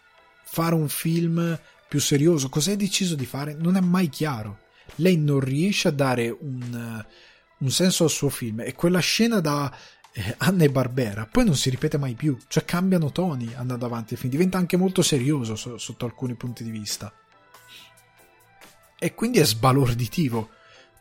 fare 0.51 0.75
un 0.75 0.89
film 0.89 1.59
più 1.87 1.99
serioso? 1.99 2.49
Cosa 2.49 2.71
hai 2.71 2.77
deciso 2.77 3.15
di 3.15 3.25
fare? 3.25 3.53
Non 3.53 3.75
è 3.75 3.81
mai 3.81 4.09
chiaro. 4.09 4.61
Lei 4.95 5.17
non 5.17 5.39
riesce 5.39 5.87
a 5.87 5.91
dare 5.91 6.29
un, 6.29 7.05
un 7.57 7.69
senso 7.69 8.03
al 8.03 8.09
suo 8.09 8.29
film. 8.29 8.61
E 8.61 8.73
quella 8.73 8.99
scena 8.99 9.39
da 9.39 9.71
eh, 10.11 10.35
Anna 10.39 10.63
e 10.63 10.71
Barbera. 10.71 11.27
Poi 11.27 11.45
non 11.45 11.55
si 11.55 11.69
ripete 11.69 11.97
mai 11.97 12.15
più, 12.15 12.37
cioè 12.47 12.65
cambiano 12.65 13.11
toni 13.11 13.53
andando 13.53 13.85
avanti 13.85 14.13
il 14.13 14.19
film, 14.19 14.31
diventa 14.31 14.57
anche 14.57 14.77
molto 14.77 15.01
serioso 15.01 15.55
so, 15.55 15.77
sotto 15.77 16.05
alcuni 16.05 16.35
punti 16.35 16.63
di 16.63 16.71
vista. 16.71 17.13
E 18.97 19.13
quindi 19.13 19.39
è 19.39 19.45
sbalorditivo 19.45 20.49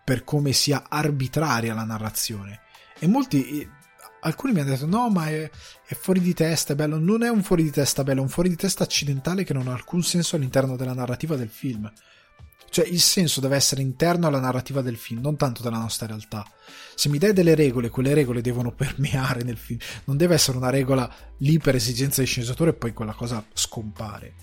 per 0.04 0.24
come 0.24 0.52
sia 0.52 0.86
arbitraria 0.88 1.74
la 1.74 1.84
narrazione. 1.84 2.60
E 2.98 3.06
molti 3.06 3.68
alcuni 4.20 4.52
mi 4.52 4.60
hanno 4.60 4.70
detto 4.70 4.86
no 4.86 5.08
ma 5.10 5.28
è, 5.28 5.50
è, 5.86 5.94
fuori 5.94 6.20
di 6.20 6.34
testa 6.34 6.72
è 6.72 6.76
bello 6.76 6.98
non 6.98 7.22
è 7.22 7.28
un 7.28 7.42
fuori 7.42 7.62
di 7.62 7.70
testa 7.70 8.02
bello 8.04 8.20
è 8.20 8.22
un 8.22 8.28
fuori 8.28 8.48
di 8.48 8.56
testa 8.56 8.84
accidentale 8.84 9.44
che 9.44 9.52
non 9.52 9.68
ha 9.68 9.72
alcun 9.72 10.02
senso 10.02 10.36
all'interno 10.36 10.76
della 10.76 10.94
narrativa 10.94 11.36
del 11.36 11.48
film 11.48 11.90
cioè 12.70 12.86
il 12.86 13.00
senso 13.00 13.40
deve 13.40 13.56
essere 13.56 13.82
interno 13.82 14.26
alla 14.26 14.40
narrativa 14.40 14.82
del 14.82 14.96
film, 14.96 15.20
non 15.20 15.36
tanto 15.36 15.62
della 15.62 15.78
nostra 15.78 16.06
realtà. 16.06 16.44
Se 16.94 17.08
mi 17.08 17.18
dai 17.18 17.32
delle 17.32 17.54
regole, 17.54 17.88
quelle 17.88 18.14
regole 18.14 18.40
devono 18.40 18.72
permeare 18.76 19.42
nel 19.42 19.56
film. 19.56 19.78
Non 20.04 20.16
deve 20.16 20.34
essere 20.34 20.58
una 20.58 20.70
regola 20.70 21.10
lì 21.38 21.58
per 21.58 21.74
esigenza 21.74 22.18
del 22.18 22.26
sceneggiatore 22.26 22.70
e 22.70 22.74
poi 22.74 22.92
quella 22.92 23.14
cosa 23.14 23.44
scompare. 23.52 24.34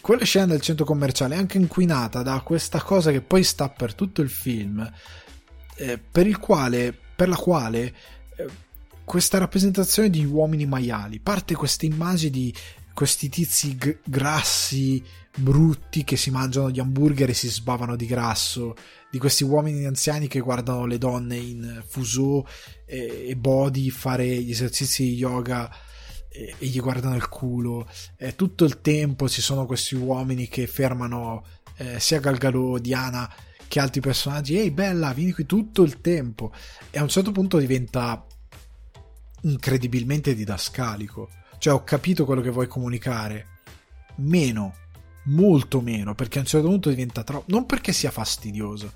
Quella 0.00 0.24
scena 0.24 0.46
del 0.46 0.60
centro 0.60 0.84
commerciale 0.84 1.34
è 1.34 1.38
anche 1.38 1.58
inquinata 1.58 2.22
da 2.22 2.40
questa 2.40 2.80
cosa 2.82 3.10
che 3.10 3.22
poi 3.22 3.42
sta 3.42 3.68
per 3.68 3.94
tutto 3.94 4.20
il 4.20 4.30
film, 4.30 4.88
eh, 5.76 5.98
per, 5.98 6.38
quale, 6.38 6.96
per 7.16 7.28
la 7.28 7.36
quale 7.36 7.94
eh, 8.36 8.46
questa 9.06 9.38
rappresentazione 9.38 10.10
di 10.10 10.24
uomini 10.24 10.66
maiali 10.66 11.20
parte 11.20 11.54
questa 11.54 11.86
immagine 11.86 12.30
di 12.30 12.54
questi 12.92 13.28
tizi 13.28 13.76
g- 13.76 13.98
grassi 14.04 15.00
brutti 15.36 16.02
che 16.02 16.16
si 16.16 16.30
mangiano 16.30 16.70
gli 16.70 16.80
hamburger 16.80 17.28
e 17.28 17.34
si 17.34 17.48
sbavano 17.48 17.94
di 17.94 18.06
grasso, 18.06 18.74
di 19.10 19.18
questi 19.18 19.44
uomini 19.44 19.84
anziani 19.84 20.26
che 20.26 20.40
guardano 20.40 20.86
le 20.86 20.98
donne 20.98 21.36
in 21.36 21.84
fuso 21.86 22.48
e, 22.84 23.26
e 23.28 23.36
body 23.36 23.90
fare 23.90 24.26
gli 24.26 24.50
esercizi 24.50 25.04
di 25.04 25.14
yoga 25.14 25.70
e, 26.28 26.54
e 26.58 26.66
gli 26.66 26.80
guardano 26.80 27.14
il 27.14 27.28
culo. 27.28 27.88
E 28.16 28.34
tutto 28.34 28.64
il 28.64 28.80
tempo 28.80 29.28
ci 29.28 29.42
sono 29.42 29.66
questi 29.66 29.94
uomini 29.94 30.48
che 30.48 30.66
fermano 30.66 31.44
eh, 31.76 32.00
sia 32.00 32.18
Galgalo, 32.18 32.78
Diana 32.78 33.30
che 33.68 33.78
altri 33.78 34.00
personaggi. 34.00 34.56
Ehi, 34.56 34.70
bella, 34.70 35.12
vieni 35.12 35.32
qui 35.32 35.44
tutto 35.44 35.82
il 35.82 36.00
tempo. 36.00 36.50
E 36.90 36.98
a 36.98 37.02
un 37.02 37.08
certo 37.08 37.30
punto 37.30 37.58
diventa 37.58 38.24
incredibilmente 39.42 40.34
didascalico. 40.34 41.28
Cioè, 41.58 41.74
ho 41.74 41.84
capito 41.84 42.24
quello 42.24 42.40
che 42.40 42.50
vuoi 42.50 42.66
comunicare. 42.66 43.46
Meno 44.16 44.72
molto 45.26 45.80
meno 45.80 46.14
perché 46.14 46.38
a 46.38 46.42
un 46.42 46.46
certo 46.46 46.68
punto 46.68 46.88
diventa 46.88 47.22
troppo 47.24 47.44
non 47.48 47.66
perché 47.66 47.92
sia 47.92 48.10
fastidioso 48.10 48.92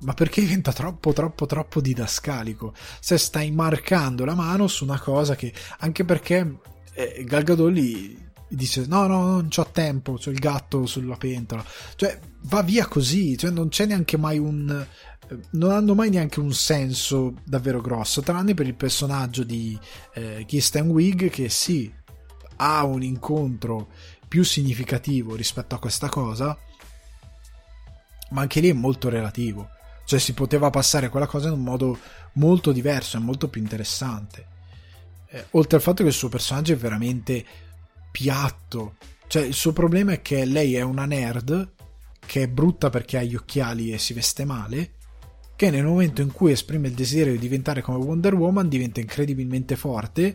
ma 0.00 0.14
perché 0.14 0.40
diventa 0.40 0.72
troppo 0.72 1.12
troppo 1.12 1.46
troppo 1.46 1.80
didascalico 1.80 2.74
se 3.00 3.18
stai 3.18 3.50
marcando 3.50 4.24
la 4.24 4.34
mano 4.34 4.66
su 4.68 4.84
una 4.84 5.00
cosa 5.00 5.34
che 5.34 5.52
anche 5.78 6.04
perché 6.04 6.58
eh, 6.94 7.24
Galgadolli 7.26 8.30
dice 8.48 8.84
no 8.86 9.06
no 9.06 9.26
non 9.26 9.48
c'ho 9.48 9.66
tempo 9.72 10.14
c'ho 10.14 10.30
il 10.30 10.38
gatto 10.38 10.86
sulla 10.86 11.16
pentola 11.16 11.64
cioè 11.96 12.18
va 12.42 12.62
via 12.62 12.86
così 12.86 13.36
cioè 13.36 13.50
non 13.50 13.68
c'è 13.68 13.86
neanche 13.86 14.16
mai 14.16 14.38
un 14.38 14.86
non 15.50 15.70
hanno 15.70 15.94
mai 15.94 16.10
neanche 16.10 16.40
un 16.40 16.52
senso 16.52 17.34
davvero 17.44 17.80
grosso 17.80 18.20
tranne 18.22 18.54
per 18.54 18.66
il 18.66 18.74
personaggio 18.74 19.44
di 19.44 19.78
eh, 20.14 20.44
Kirsten 20.46 20.88
Wig 20.88 21.30
che 21.30 21.48
sì 21.48 21.92
ha 22.56 22.84
un 22.84 23.02
incontro 23.02 23.88
più 24.28 24.44
significativo 24.44 25.34
rispetto 25.34 25.74
a 25.74 25.78
questa 25.78 26.08
cosa, 26.08 26.56
ma 28.30 28.40
anche 28.40 28.60
lì 28.60 28.70
è 28.70 28.74
molto 28.74 29.08
relativo. 29.08 29.68
Cioè 30.04 30.18
si 30.18 30.32
poteva 30.32 30.70
passare 30.70 31.08
quella 31.08 31.26
cosa 31.26 31.48
in 31.48 31.54
un 31.54 31.62
modo 31.62 31.98
molto 32.34 32.72
diverso 32.72 33.16
e 33.16 33.20
molto 33.20 33.48
più 33.48 33.60
interessante. 33.60 34.46
Eh, 35.28 35.46
oltre 35.50 35.76
al 35.76 35.82
fatto 35.82 36.02
che 36.02 36.08
il 36.08 36.14
suo 36.14 36.28
personaggio 36.28 36.72
è 36.72 36.76
veramente 36.76 37.44
piatto. 38.10 38.96
Cioè 39.26 39.42
il 39.42 39.54
suo 39.54 39.72
problema 39.72 40.12
è 40.12 40.22
che 40.22 40.44
lei 40.44 40.76
è 40.76 40.82
una 40.82 41.04
nerd 41.04 41.72
che 42.24 42.42
è 42.42 42.48
brutta 42.48 42.90
perché 42.90 43.18
ha 43.18 43.22
gli 43.22 43.34
occhiali 43.34 43.92
e 43.92 43.98
si 43.98 44.12
veste 44.12 44.44
male, 44.44 44.92
che 45.62 45.70
nel 45.70 45.84
momento 45.84 46.22
in 46.22 46.32
cui 46.32 46.50
esprime 46.50 46.88
il 46.88 46.94
desiderio 46.94 47.34
di 47.34 47.38
diventare 47.38 47.82
come 47.82 47.98
Wonder 47.98 48.34
Woman 48.34 48.68
diventa 48.68 48.98
incredibilmente 48.98 49.76
forte, 49.76 50.34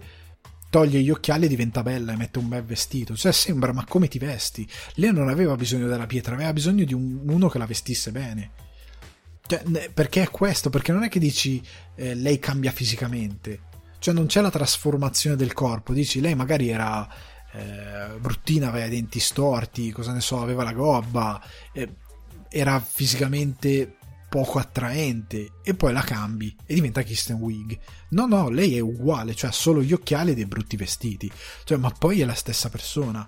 toglie 0.69 1.01
gli 1.01 1.09
occhiali 1.09 1.47
e 1.47 1.49
diventa 1.49 1.83
bella 1.83 2.13
e 2.13 2.15
mette 2.15 2.39
un 2.39 2.47
bel 2.47 2.63
vestito. 2.63 3.13
Cioè 3.13 3.33
sembra, 3.33 3.73
ma 3.73 3.83
come 3.83 4.07
ti 4.07 4.19
vesti? 4.19 4.65
Lei 4.93 5.11
non 5.11 5.27
aveva 5.27 5.57
bisogno 5.57 5.89
della 5.89 6.05
pietra, 6.05 6.33
aveva 6.33 6.53
bisogno 6.53 6.85
di 6.85 6.93
un, 6.93 7.23
uno 7.27 7.49
che 7.49 7.57
la 7.57 7.65
vestisse 7.65 8.11
bene. 8.11 8.51
Cioè, 9.45 9.89
perché 9.93 10.21
è 10.21 10.31
questo? 10.31 10.69
Perché 10.69 10.93
non 10.93 11.03
è 11.03 11.09
che 11.09 11.19
dici 11.19 11.61
eh, 11.95 12.15
lei 12.15 12.39
cambia 12.39 12.71
fisicamente. 12.71 13.59
Cioè 13.99 14.13
non 14.13 14.27
c'è 14.27 14.39
la 14.39 14.49
trasformazione 14.49 15.35
del 15.35 15.51
corpo. 15.51 15.91
Dici 15.91 16.21
lei 16.21 16.35
magari 16.35 16.69
era 16.69 17.05
eh, 17.51 18.17
bruttina, 18.17 18.69
aveva 18.69 18.85
i 18.85 18.91
denti 18.91 19.19
storti, 19.19 19.91
cosa 19.91 20.13
ne 20.13 20.21
so, 20.21 20.41
aveva 20.41 20.63
la 20.63 20.71
gobba, 20.71 21.43
eh, 21.73 21.95
era 22.47 22.79
fisicamente 22.79 23.96
poco 24.37 24.59
attraente 24.59 25.53
e 25.63 25.73
poi 25.73 25.91
la 25.91 26.03
cambi 26.03 26.55
e 26.67 26.75
diventa 26.75 27.01
Kristen 27.01 27.37
Wiig. 27.37 27.75
No, 28.09 28.27
no, 28.27 28.49
lei 28.49 28.77
è 28.77 28.79
uguale, 28.79 29.33
cioè 29.33 29.49
ha 29.49 29.53
solo 29.53 29.81
gli 29.81 29.93
occhiali 29.93 30.29
e 30.29 30.35
dei 30.35 30.45
brutti 30.45 30.75
vestiti. 30.75 31.31
Cioè, 31.63 31.79
ma 31.79 31.89
poi 31.89 32.21
è 32.21 32.25
la 32.25 32.35
stessa 32.35 32.69
persona. 32.69 33.27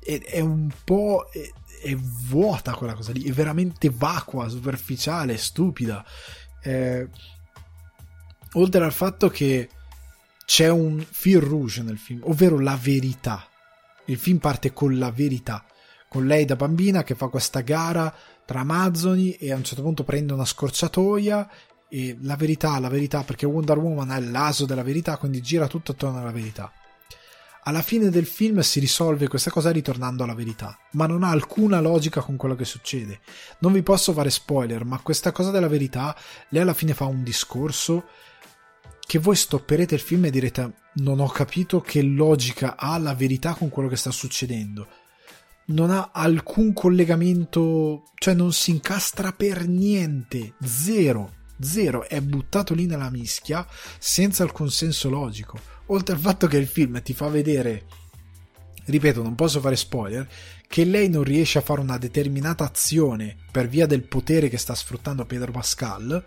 È, 0.00 0.20
è 0.20 0.40
un 0.40 0.68
po'. 0.82 1.28
È, 1.30 1.48
è, 1.86 1.94
vuota 1.94 2.74
quella 2.74 2.94
cosa 2.94 3.12
lì, 3.12 3.22
è 3.22 3.30
veramente 3.30 3.92
vacua, 3.94 4.48
superficiale, 4.48 5.36
stupida. 5.36 6.04
Eh, 6.64 7.08
oltre 8.54 8.84
al 8.84 8.92
fatto 8.92 9.28
che 9.28 9.68
c'è 10.44 10.68
un 10.68 10.98
fil 11.08 11.38
rouge 11.38 11.82
nel 11.82 11.98
film, 11.98 12.22
ovvero 12.24 12.58
la 12.58 12.76
verità. 12.76 13.46
Il 14.06 14.18
film 14.18 14.38
parte 14.38 14.72
con 14.72 14.98
la 14.98 15.12
verità, 15.12 15.64
con 16.08 16.26
lei 16.26 16.44
da 16.44 16.56
bambina 16.56 17.04
che 17.04 17.14
fa 17.14 17.28
questa 17.28 17.60
gara 17.60 18.12
tra 18.44 18.60
Amazzoni 18.60 19.32
e 19.32 19.52
a 19.52 19.56
un 19.56 19.64
certo 19.64 19.82
punto 19.82 20.04
prende 20.04 20.32
una 20.32 20.44
scorciatoia 20.44 21.48
e 21.88 22.16
la 22.20 22.36
verità, 22.36 22.78
la 22.78 22.88
verità, 22.88 23.22
perché 23.22 23.46
Wonder 23.46 23.78
Woman 23.78 24.10
è 24.10 24.20
l'aso 24.20 24.66
della 24.66 24.82
verità, 24.82 25.16
quindi 25.16 25.40
gira 25.40 25.68
tutto 25.68 25.92
attorno 25.92 26.18
alla 26.18 26.32
verità. 26.32 26.72
Alla 27.66 27.82
fine 27.82 28.10
del 28.10 28.26
film 28.26 28.60
si 28.60 28.78
risolve 28.78 29.26
questa 29.26 29.50
cosa 29.50 29.70
ritornando 29.70 30.22
alla 30.22 30.34
verità, 30.34 30.76
ma 30.92 31.06
non 31.06 31.22
ha 31.22 31.30
alcuna 31.30 31.80
logica 31.80 32.20
con 32.20 32.36
quello 32.36 32.54
che 32.54 32.66
succede. 32.66 33.20
Non 33.60 33.72
vi 33.72 33.82
posso 33.82 34.12
fare 34.12 34.28
spoiler, 34.28 34.84
ma 34.84 34.98
questa 34.98 35.32
cosa 35.32 35.50
della 35.50 35.68
verità, 35.68 36.14
lei 36.50 36.60
alla 36.60 36.74
fine 36.74 36.92
fa 36.92 37.06
un 37.06 37.22
discorso 37.22 38.04
che 39.00 39.18
voi 39.18 39.36
stopperete 39.36 39.94
il 39.94 40.00
film 40.00 40.26
e 40.26 40.30
direte 40.30 40.72
non 40.94 41.20
ho 41.20 41.28
capito 41.28 41.80
che 41.80 42.02
logica 42.02 42.76
ha 42.76 42.98
la 42.98 43.14
verità 43.14 43.54
con 43.54 43.68
quello 43.68 43.88
che 43.88 43.96
sta 43.96 44.10
succedendo. 44.10 44.86
Non 45.66 45.90
ha 45.90 46.10
alcun 46.12 46.72
collegamento, 46.72 48.04
cioè 48.16 48.34
non 48.34 48.52
si 48.52 48.70
incastra 48.70 49.32
per 49.32 49.66
niente, 49.66 50.54
zero, 50.62 51.32
zero, 51.60 52.06
è 52.06 52.20
buttato 52.20 52.74
lì 52.74 52.86
nella 52.86 53.10
mischia 53.10 53.66
senza 53.98 54.42
alcun 54.42 54.70
senso 54.70 55.08
logico. 55.08 55.58
Oltre 55.86 56.14
al 56.14 56.20
fatto 56.20 56.46
che 56.46 56.58
il 56.58 56.66
film 56.66 57.00
ti 57.02 57.14
fa 57.14 57.28
vedere, 57.28 57.86
ripeto, 58.84 59.22
non 59.22 59.34
posso 59.34 59.60
fare 59.60 59.76
spoiler, 59.76 60.28
che 60.66 60.84
lei 60.84 61.08
non 61.08 61.22
riesce 61.22 61.58
a 61.58 61.62
fare 61.62 61.80
una 61.80 61.98
determinata 61.98 62.64
azione 62.64 63.36
per 63.50 63.68
via 63.68 63.86
del 63.86 64.02
potere 64.02 64.48
che 64.48 64.58
sta 64.58 64.74
sfruttando 64.74 65.24
Pedro 65.24 65.52
Pascal 65.52 66.24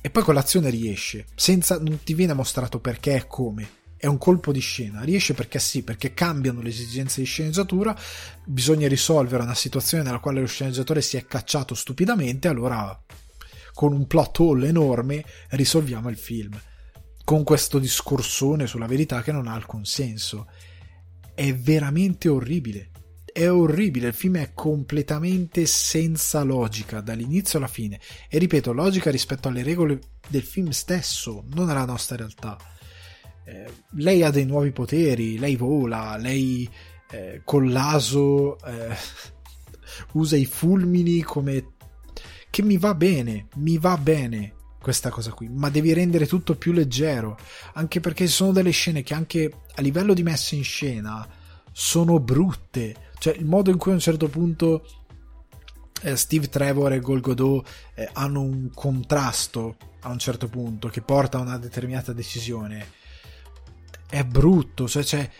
e 0.00 0.10
poi 0.10 0.22
con 0.22 0.34
l'azione 0.34 0.70
riesce, 0.70 1.26
senza 1.34 1.78
non 1.78 2.02
ti 2.02 2.14
viene 2.14 2.32
mostrato 2.32 2.78
perché 2.80 3.14
e 3.14 3.26
come. 3.26 3.77
È 3.98 4.06
un 4.06 4.16
colpo 4.16 4.52
di 4.52 4.60
scena, 4.60 5.02
riesce 5.02 5.34
perché 5.34 5.58
sì, 5.58 5.82
perché 5.82 6.14
cambiano 6.14 6.60
le 6.60 6.68
esigenze 6.68 7.20
di 7.20 7.26
sceneggiatura, 7.26 7.98
bisogna 8.44 8.86
risolvere 8.86 9.42
una 9.42 9.54
situazione 9.54 10.04
nella 10.04 10.20
quale 10.20 10.40
lo 10.40 10.46
sceneggiatore 10.46 11.02
si 11.02 11.16
è 11.16 11.26
cacciato 11.26 11.74
stupidamente, 11.74 12.48
allora 12.48 12.96
con 13.74 13.92
un 13.92 14.06
plot 14.06 14.38
hole 14.38 14.68
enorme 14.68 15.24
risolviamo 15.50 16.08
il 16.08 16.16
film. 16.16 16.58
Con 17.24 17.42
questo 17.42 17.78
discorsone 17.78 18.66
sulla 18.66 18.86
verità 18.86 19.20
che 19.22 19.32
non 19.32 19.48
ha 19.48 19.52
alcun 19.52 19.84
senso. 19.84 20.48
È 21.34 21.54
veramente 21.54 22.28
orribile 22.28 22.90
è 23.38 23.48
orribile, 23.48 24.08
il 24.08 24.14
film 24.14 24.38
è 24.38 24.52
completamente 24.52 25.64
senza 25.66 26.42
logica 26.42 27.00
dall'inizio 27.00 27.58
alla 27.58 27.68
fine 27.68 28.00
e 28.28 28.36
ripeto, 28.38 28.72
logica 28.72 29.12
rispetto 29.12 29.46
alle 29.46 29.62
regole 29.62 30.00
del 30.26 30.42
film 30.42 30.70
stesso, 30.70 31.44
non 31.52 31.68
alla 31.68 31.84
nostra 31.84 32.16
realtà. 32.16 32.56
Eh, 33.48 33.66
lei 33.92 34.22
ha 34.22 34.30
dei 34.30 34.44
nuovi 34.44 34.72
poteri, 34.72 35.38
lei 35.38 35.56
vola, 35.56 36.18
lei 36.18 36.68
eh, 37.10 37.40
con 37.44 37.70
l'aso 37.72 38.62
eh, 38.62 38.94
usa 40.12 40.36
i 40.36 40.44
fulmini 40.44 41.22
come... 41.22 41.72
che 42.50 42.62
mi 42.62 42.76
va 42.76 42.94
bene, 42.94 43.46
mi 43.54 43.78
va 43.78 43.96
bene 43.96 44.52
questa 44.78 45.08
cosa 45.08 45.32
qui, 45.32 45.48
ma 45.48 45.70
devi 45.70 45.94
rendere 45.94 46.26
tutto 46.26 46.56
più 46.56 46.72
leggero, 46.72 47.38
anche 47.72 48.00
perché 48.00 48.26
ci 48.26 48.32
sono 48.32 48.52
delle 48.52 48.70
scene 48.70 49.02
che 49.02 49.14
anche 49.14 49.50
a 49.74 49.80
livello 49.80 50.12
di 50.12 50.22
messa 50.22 50.54
in 50.54 50.64
scena 50.64 51.26
sono 51.72 52.20
brutte. 52.20 52.96
Cioè, 53.18 53.34
il 53.34 53.46
modo 53.46 53.70
in 53.70 53.78
cui 53.78 53.92
a 53.92 53.94
un 53.94 54.00
certo 54.00 54.28
punto 54.28 54.86
eh, 56.02 56.16
Steve 56.16 56.50
Trevor 56.50 56.92
e 56.92 57.00
Gol 57.00 57.20
Godot 57.20 57.66
eh, 57.94 58.10
hanno 58.12 58.42
un 58.42 58.70
contrasto 58.74 59.76
a 60.00 60.10
un 60.10 60.18
certo 60.18 60.48
punto 60.48 60.88
che 60.88 61.00
porta 61.00 61.38
a 61.38 61.40
una 61.40 61.56
determinata 61.56 62.12
decisione 62.12 62.97
è 64.08 64.24
brutto. 64.24 64.88
Cioè, 64.88 65.04
cioè 65.04 65.30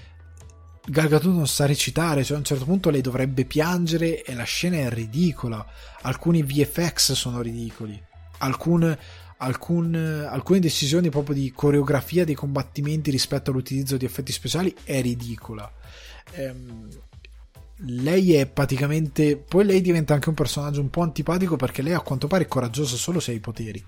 Gal 0.86 1.08
Gadot 1.08 1.32
non 1.32 1.46
sa 1.46 1.66
recitare, 1.66 2.24
cioè 2.24 2.36
a 2.36 2.38
un 2.38 2.46
certo 2.46 2.64
punto 2.64 2.88
lei 2.88 3.02
dovrebbe 3.02 3.44
piangere 3.44 4.22
e 4.22 4.34
la 4.34 4.44
scena 4.44 4.76
è 4.76 4.88
ridicola. 4.88 5.64
Alcuni 6.02 6.42
VFX 6.42 7.12
sono 7.12 7.42
ridicoli. 7.42 8.00
Alcune, 8.38 8.98
alcun, 9.38 9.94
alcune 9.94 10.60
decisioni 10.60 11.10
proprio 11.10 11.34
di 11.34 11.52
coreografia 11.52 12.24
dei 12.24 12.34
combattimenti 12.34 13.10
rispetto 13.10 13.50
all'utilizzo 13.50 13.96
di 13.96 14.06
effetti 14.06 14.32
speciali 14.32 14.74
è 14.84 15.02
ridicola. 15.02 15.70
Ehm, 16.32 16.88
lei 17.82 18.34
è 18.34 18.46
praticamente. 18.46 19.36
Poi 19.36 19.64
lei 19.64 19.80
diventa 19.80 20.14
anche 20.14 20.30
un 20.30 20.34
personaggio 20.34 20.80
un 20.80 20.90
po' 20.90 21.02
antipatico 21.02 21.56
perché 21.56 21.82
lei 21.82 21.92
a 21.92 22.00
quanto 22.00 22.26
pare 22.28 22.44
è 22.44 22.48
coraggiosa 22.48 22.96
solo 22.96 23.20
se 23.20 23.32
ha 23.32 23.34
i 23.34 23.40
poteri. 23.40 23.84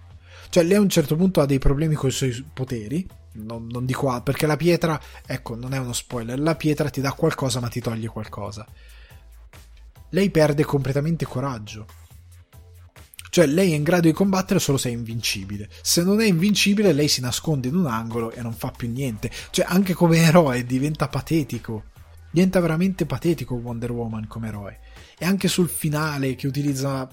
Cioè, 0.50 0.64
lei 0.64 0.76
a 0.76 0.80
un 0.80 0.88
certo 0.88 1.14
punto 1.14 1.40
ha 1.40 1.46
dei 1.46 1.58
problemi 1.58 1.94
con 1.94 2.08
i 2.08 2.12
suoi 2.12 2.44
poteri. 2.52 3.08
Non, 3.32 3.68
non 3.68 3.86
di 3.86 3.94
qua, 3.94 4.20
perché 4.20 4.46
la 4.46 4.56
pietra, 4.56 5.00
ecco, 5.24 5.54
non 5.54 5.72
è 5.72 5.78
uno 5.78 5.92
spoiler. 5.92 6.38
La 6.40 6.56
pietra 6.56 6.90
ti 6.90 7.00
dà 7.00 7.12
qualcosa, 7.12 7.60
ma 7.60 7.68
ti 7.68 7.80
toglie 7.80 8.08
qualcosa. 8.08 8.66
Lei 10.10 10.28
perde 10.30 10.64
completamente 10.64 11.24
coraggio. 11.24 11.86
Cioè, 13.30 13.46
lei 13.46 13.70
è 13.70 13.76
in 13.76 13.84
grado 13.84 14.08
di 14.08 14.12
combattere 14.12 14.58
solo 14.58 14.76
se 14.76 14.88
è 14.88 14.92
invincibile. 14.92 15.68
Se 15.82 16.02
non 16.02 16.20
è 16.20 16.26
invincibile, 16.26 16.92
lei 16.92 17.06
si 17.06 17.20
nasconde 17.20 17.68
in 17.68 17.76
un 17.76 17.86
angolo 17.86 18.32
e 18.32 18.42
non 18.42 18.52
fa 18.52 18.72
più 18.72 18.90
niente. 18.90 19.30
Cioè, 19.50 19.64
anche 19.68 19.94
come 19.94 20.18
eroe 20.18 20.66
diventa 20.66 21.06
patetico. 21.06 21.84
Diventa 22.32 22.58
veramente 22.58 23.06
patetico 23.06 23.54
Wonder 23.54 23.92
Woman 23.92 24.26
come 24.26 24.48
eroe. 24.48 24.80
E 25.16 25.24
anche 25.24 25.46
sul 25.46 25.68
finale 25.68 26.34
che 26.34 26.48
utilizza 26.48 27.08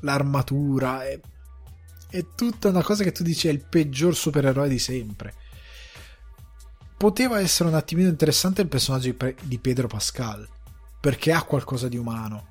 l'armatura. 0.00 1.06
È, 1.06 1.18
è 2.12 2.26
tutta 2.34 2.68
una 2.68 2.82
cosa 2.82 3.04
che 3.04 3.12
tu 3.12 3.22
dici 3.22 3.48
è 3.48 3.50
il 3.50 3.64
peggior 3.64 4.14
supereroe 4.14 4.68
di 4.68 4.78
sempre. 4.78 5.32
Poteva 6.98 7.40
essere 7.40 7.70
un 7.70 7.74
attimino 7.74 8.10
interessante 8.10 8.60
il 8.60 8.68
personaggio 8.68 9.06
di, 9.06 9.14
Pe- 9.14 9.36
di 9.40 9.58
Pedro 9.58 9.86
Pascal. 9.86 10.46
Perché 11.00 11.32
ha 11.32 11.42
qualcosa 11.42 11.88
di 11.88 11.96
umano. 11.96 12.48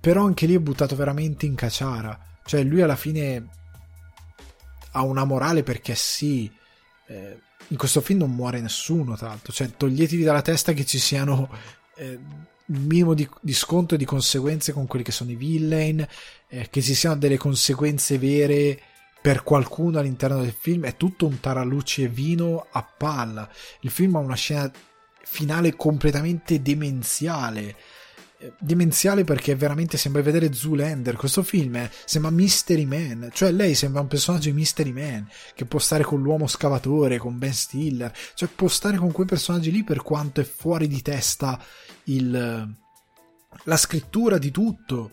Però 0.00 0.24
anche 0.24 0.46
lì 0.46 0.54
è 0.56 0.58
buttato 0.58 0.96
veramente 0.96 1.46
in 1.46 1.54
caciara. 1.54 2.18
Cioè, 2.44 2.64
lui 2.64 2.82
alla 2.82 2.96
fine 2.96 3.48
ha 4.90 5.02
una 5.02 5.24
morale 5.24 5.62
perché 5.62 5.94
sì. 5.94 6.52
Eh, 7.06 7.40
in 7.68 7.76
questo 7.76 8.00
film 8.00 8.18
non 8.18 8.34
muore 8.34 8.60
nessuno, 8.60 9.16
tra 9.16 9.28
l'altro. 9.28 9.52
Cioè, 9.52 9.76
toglietevi 9.76 10.24
dalla 10.24 10.42
testa 10.42 10.72
che 10.72 10.84
ci 10.84 10.98
siano 10.98 11.48
eh, 11.96 12.18
minimo 12.66 13.14
di, 13.14 13.28
di, 13.40 13.52
sconto 13.52 13.94
e 13.94 13.98
di 13.98 14.04
conseguenze 14.04 14.72
con 14.72 14.86
quelli 14.86 15.04
che 15.04 15.12
sono 15.12 15.30
i 15.30 15.36
villain, 15.36 16.06
eh, 16.48 16.68
che 16.70 16.82
ci 16.82 16.94
siano 16.94 17.16
delle 17.16 17.36
conseguenze 17.36 18.18
vere 18.18 18.80
per 19.20 19.42
qualcuno 19.42 19.98
all'interno 19.98 20.40
del 20.40 20.54
film. 20.58 20.84
È 20.84 20.96
tutto 20.96 21.26
un 21.26 21.40
tarallucci 21.40 22.02
e 22.02 22.08
vino 22.08 22.66
a 22.70 22.82
palla. 22.82 23.48
Il 23.80 23.90
film 23.90 24.16
ha 24.16 24.20
una 24.20 24.36
scena 24.36 24.70
finale 25.22 25.74
completamente 25.74 26.60
demenziale 26.60 27.76
demenziale 28.58 29.24
perché 29.24 29.54
veramente 29.54 29.96
sembra 29.96 30.22
vedere 30.22 30.52
Zoolander. 30.52 31.16
Questo 31.16 31.42
film 31.42 31.76
è, 31.76 31.90
sembra 32.04 32.30
Mystery 32.30 32.84
Man, 32.84 33.30
cioè 33.32 33.50
lei 33.50 33.74
sembra 33.74 34.00
un 34.00 34.08
personaggio 34.08 34.50
di 34.50 34.56
Mystery 34.56 34.92
Man 34.92 35.26
che 35.54 35.64
può 35.64 35.78
stare 35.78 36.04
con 36.04 36.20
l'uomo 36.20 36.46
scavatore, 36.46 37.18
con 37.18 37.38
Ben 37.38 37.52
Stiller, 37.52 38.12
cioè 38.34 38.48
può 38.54 38.68
stare 38.68 38.96
con 38.96 39.12
quei 39.12 39.26
personaggi 39.26 39.70
lì 39.70 39.84
per 39.84 40.02
quanto 40.02 40.40
è 40.40 40.44
fuori 40.44 40.86
di 40.86 41.02
testa 41.02 41.62
il, 42.04 42.74
la 43.64 43.76
scrittura 43.76 44.38
di 44.38 44.50
tutto. 44.50 45.12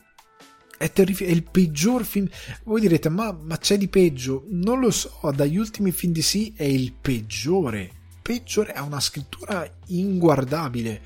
È, 0.78 0.92
terrif- 0.92 1.24
è 1.24 1.30
il 1.30 1.44
peggior 1.44 2.04
film. 2.04 2.28
Voi 2.64 2.82
direte, 2.82 3.10
ma, 3.10 3.32
ma, 3.32 3.58
c'è 3.58 3.78
di 3.78 3.88
peggio? 3.88 4.46
Non 4.50 4.80
lo 4.80 4.90
so, 4.90 5.32
dagli 5.36 5.58
ultimi 5.58 5.92
film 5.92 6.12
di 6.12 6.24
sì 6.24 6.54
è 6.56 6.64
il 6.64 6.94
peggiore. 6.94 7.92
Peggiore, 8.22 8.74
ha 8.74 8.82
una 8.82 9.00
scrittura 9.00 9.70
inguardabile. 9.88 11.02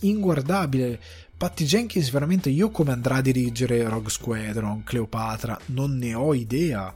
Inguardabile. 0.00 1.00
Patty 1.38 1.64
Jenkins, 1.64 2.10
veramente, 2.10 2.50
io 2.50 2.70
come 2.70 2.92
andrà 2.92 3.16
a 3.16 3.20
dirigere 3.20 3.88
Rogue 3.88 4.10
Squadron, 4.10 4.82
Cleopatra, 4.82 5.58
non 5.66 5.96
ne 5.96 6.14
ho 6.14 6.34
idea. 6.34 6.94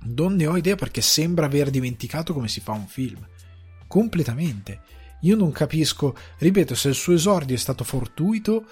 Non 0.00 0.34
ne 0.34 0.46
ho 0.46 0.56
idea 0.56 0.74
perché 0.74 1.00
sembra 1.00 1.46
aver 1.46 1.70
dimenticato 1.70 2.32
come 2.34 2.48
si 2.48 2.60
fa 2.60 2.72
un 2.72 2.86
film. 2.86 3.26
Completamente. 3.86 4.80
Io 5.22 5.36
non 5.36 5.50
capisco, 5.50 6.16
ripeto, 6.38 6.74
se 6.74 6.88
il 6.88 6.94
suo 6.94 7.14
esordio 7.14 7.56
è 7.56 7.58
stato 7.58 7.84
fortuito, 7.84 8.66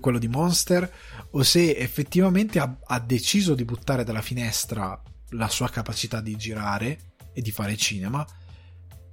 quello 0.00 0.18
di 0.18 0.28
Monster, 0.28 0.90
o 1.30 1.42
se 1.42 1.76
effettivamente 1.76 2.58
ha, 2.58 2.78
ha 2.84 3.00
deciso 3.00 3.54
di 3.54 3.64
buttare 3.64 4.04
dalla 4.04 4.22
finestra 4.22 5.00
la 5.30 5.48
sua 5.48 5.68
capacità 5.68 6.20
di 6.20 6.36
girare 6.36 7.14
e 7.32 7.42
di 7.42 7.50
fare 7.50 7.76
cinema 7.76 8.26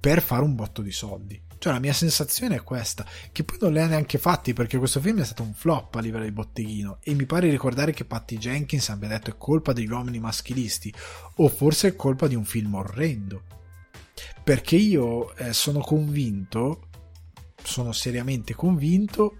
per 0.00 0.22
fare 0.22 0.42
un 0.42 0.54
botto 0.54 0.82
di 0.82 0.92
soldi. 0.92 1.40
Cioè 1.56 1.72
la 1.72 1.78
mia 1.78 1.94
sensazione 1.94 2.56
è 2.56 2.62
questa, 2.62 3.06
che 3.32 3.42
poi 3.42 3.56
non 3.60 3.72
le 3.72 3.80
ha 3.80 3.86
neanche 3.86 4.18
fatti 4.18 4.52
perché 4.52 4.76
questo 4.76 5.00
film 5.00 5.20
è 5.20 5.24
stato 5.24 5.42
un 5.42 5.54
flop 5.54 5.94
a 5.94 6.00
livello 6.00 6.24
di 6.24 6.30
botteghino 6.30 6.98
e 7.00 7.14
mi 7.14 7.24
pare 7.24 7.48
ricordare 7.48 7.92
che 7.92 8.04
Patty 8.04 8.36
Jenkins 8.36 8.90
abbia 8.90 9.08
detto 9.08 9.30
è 9.30 9.36
colpa 9.38 9.72
degli 9.72 9.90
uomini 9.90 10.18
maschilisti 10.18 10.92
o 11.36 11.48
forse 11.48 11.88
è 11.88 11.96
colpa 11.96 12.26
di 12.26 12.34
un 12.34 12.44
film 12.44 12.74
orrendo 12.74 13.44
perché 14.44 14.76
io 14.76 15.34
eh, 15.36 15.54
sono 15.54 15.80
convinto, 15.80 16.88
sono 17.62 17.92
seriamente 17.92 18.54
convinto 18.54 19.38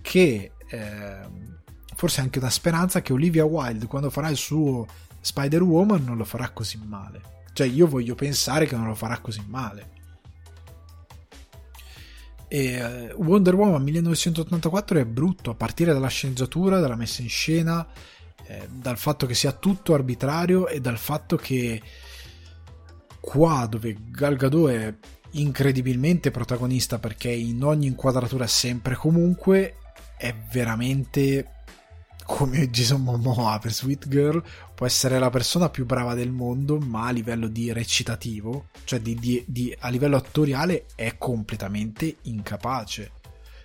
che 0.00 0.52
eh, 0.68 1.20
forse 1.96 2.20
anche 2.20 2.38
una 2.38 2.50
speranza 2.50 3.02
che 3.02 3.12
Olivia 3.12 3.44
Wilde 3.44 3.86
quando 3.86 4.08
farà 4.08 4.28
il 4.28 4.36
suo 4.36 4.86
Spider-Woman 5.20 6.04
non 6.04 6.16
lo 6.16 6.24
farà 6.24 6.50
così 6.50 6.80
male. 6.84 7.34
Cioè 7.52 7.66
io 7.66 7.88
voglio 7.88 8.14
pensare 8.14 8.66
che 8.66 8.76
non 8.76 8.86
lo 8.86 8.94
farà 8.94 9.18
così 9.18 9.42
male. 9.48 9.94
E 12.48 13.10
uh, 13.12 13.22
Wonder 13.22 13.54
Woman 13.56 13.82
1984 13.82 15.00
è 15.00 15.04
brutto 15.04 15.50
a 15.50 15.54
partire 15.54 15.92
dalla 15.92 16.06
sceneggiatura, 16.06 16.78
dalla 16.78 16.94
messa 16.94 17.22
in 17.22 17.28
scena, 17.28 17.84
eh, 18.46 18.68
dal 18.70 18.98
fatto 18.98 19.26
che 19.26 19.34
sia 19.34 19.50
tutto 19.50 19.94
arbitrario 19.94 20.68
e 20.68 20.80
dal 20.80 20.98
fatto 20.98 21.34
che 21.34 21.82
qua 23.26 23.66
dove 23.68 23.96
Gal 24.08 24.36
Gadot 24.36 24.70
è 24.70 24.94
incredibilmente 25.32 26.30
protagonista 26.30 27.00
perché 27.00 27.28
in 27.28 27.64
ogni 27.64 27.88
inquadratura 27.88 28.46
sempre 28.46 28.94
comunque 28.94 29.78
è 30.16 30.32
veramente 30.52 31.64
come 32.24 32.70
Jason 32.70 33.02
Momoa 33.02 33.58
per 33.58 33.72
Sweet 33.72 34.06
Girl. 34.06 34.40
Può 34.76 34.86
essere 34.86 35.18
la 35.18 35.28
persona 35.28 35.68
più 35.70 35.84
brava 35.84 36.14
del 36.14 36.30
mondo 36.30 36.78
ma 36.78 37.08
a 37.08 37.10
livello 37.10 37.48
di 37.48 37.72
recitativo 37.72 38.68
cioè 38.84 39.00
di, 39.00 39.16
di, 39.16 39.42
di, 39.44 39.76
a 39.80 39.88
livello 39.88 40.16
attoriale 40.16 40.86
è 40.94 41.18
completamente 41.18 42.18
incapace. 42.22 43.10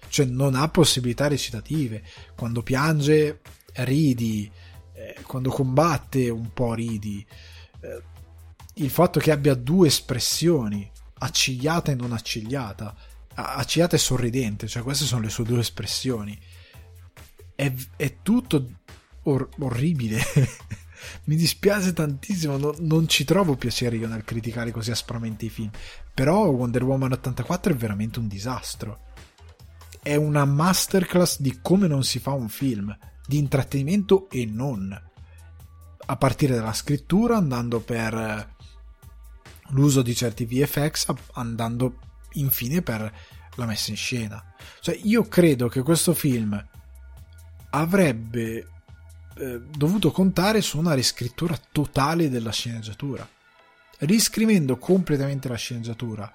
Cioè 0.09 0.25
non 0.25 0.55
ha 0.55 0.67
possibilità 0.69 1.27
recitative. 1.27 2.01
Quando 2.35 2.63
piange 2.63 3.41
ridi. 3.75 4.51
Eh, 4.93 5.17
quando 5.21 5.51
combatte 5.51 6.29
un 6.29 6.51
po' 6.51 6.73
ridi. 6.73 7.23
Eh, 7.81 8.09
il 8.81 8.89
fatto 8.89 9.19
che 9.19 9.31
abbia 9.31 9.53
due 9.53 9.87
espressioni, 9.87 10.89
accigliata 11.19 11.91
e 11.91 11.95
non 11.95 12.13
accigliata, 12.13 12.95
accigliata 13.33 13.95
e 13.95 13.99
sorridente, 13.99 14.67
cioè 14.67 14.83
queste 14.83 15.05
sono 15.05 15.21
le 15.21 15.29
sue 15.29 15.43
due 15.43 15.59
espressioni, 15.59 16.37
è, 17.55 17.71
è 17.95 18.17
tutto 18.21 18.69
or- 19.23 19.49
orribile. 19.59 20.21
Mi 21.25 21.35
dispiace 21.35 21.93
tantissimo, 21.93 22.57
no, 22.57 22.75
non 22.79 23.07
ci 23.07 23.23
trovo 23.23 23.55
piacere 23.55 23.95
io 23.95 24.07
nel 24.07 24.23
criticare 24.23 24.71
così 24.71 24.91
aspramente 24.91 25.45
i 25.45 25.49
film, 25.49 25.69
però 26.13 26.47
Wonder 26.47 26.83
Woman 26.83 27.13
84 27.13 27.73
è 27.73 27.75
veramente 27.75 28.19
un 28.19 28.27
disastro. 28.27 29.09
È 30.01 30.15
una 30.15 30.45
masterclass 30.45 31.39
di 31.39 31.59
come 31.61 31.87
non 31.87 32.03
si 32.03 32.19
fa 32.19 32.31
un 32.31 32.49
film, 32.49 32.95
di 33.27 33.37
intrattenimento 33.37 34.29
e 34.29 34.45
non. 34.45 35.09
A 36.03 36.17
partire 36.17 36.55
dalla 36.55 36.73
scrittura, 36.73 37.37
andando 37.37 37.79
per 37.79 38.50
l'uso 39.71 40.01
di 40.01 40.15
certi 40.15 40.45
VFX 40.45 41.13
andando 41.33 41.99
infine 42.33 42.81
per 42.81 43.13
la 43.55 43.65
messa 43.65 43.91
in 43.91 43.97
scena. 43.97 44.53
Cioè, 44.79 44.97
io 45.03 45.23
credo 45.23 45.67
che 45.67 45.81
questo 45.81 46.13
film 46.13 46.67
avrebbe 47.71 48.67
eh, 49.35 49.61
dovuto 49.61 50.11
contare 50.11 50.61
su 50.61 50.77
una 50.77 50.93
riscrittura 50.93 51.59
totale 51.71 52.29
della 52.29 52.51
sceneggiatura. 52.51 53.27
Riscrivendo 53.99 54.77
completamente 54.77 55.47
la 55.47 55.55
sceneggiatura, 55.55 56.31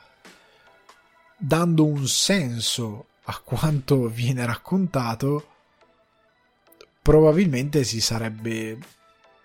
dando 1.37 1.85
un 1.85 2.07
senso 2.07 3.07
a 3.25 3.39
quanto 3.39 4.09
viene 4.09 4.47
raccontato, 4.47 5.49
probabilmente 7.03 7.85
si 7.85 8.01
sarebbe 8.01 8.79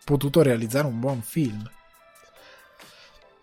potuto 0.03 0.41
realizzare 0.41 0.87
un 0.87 0.99
buon 0.99 1.21
film. 1.21 1.69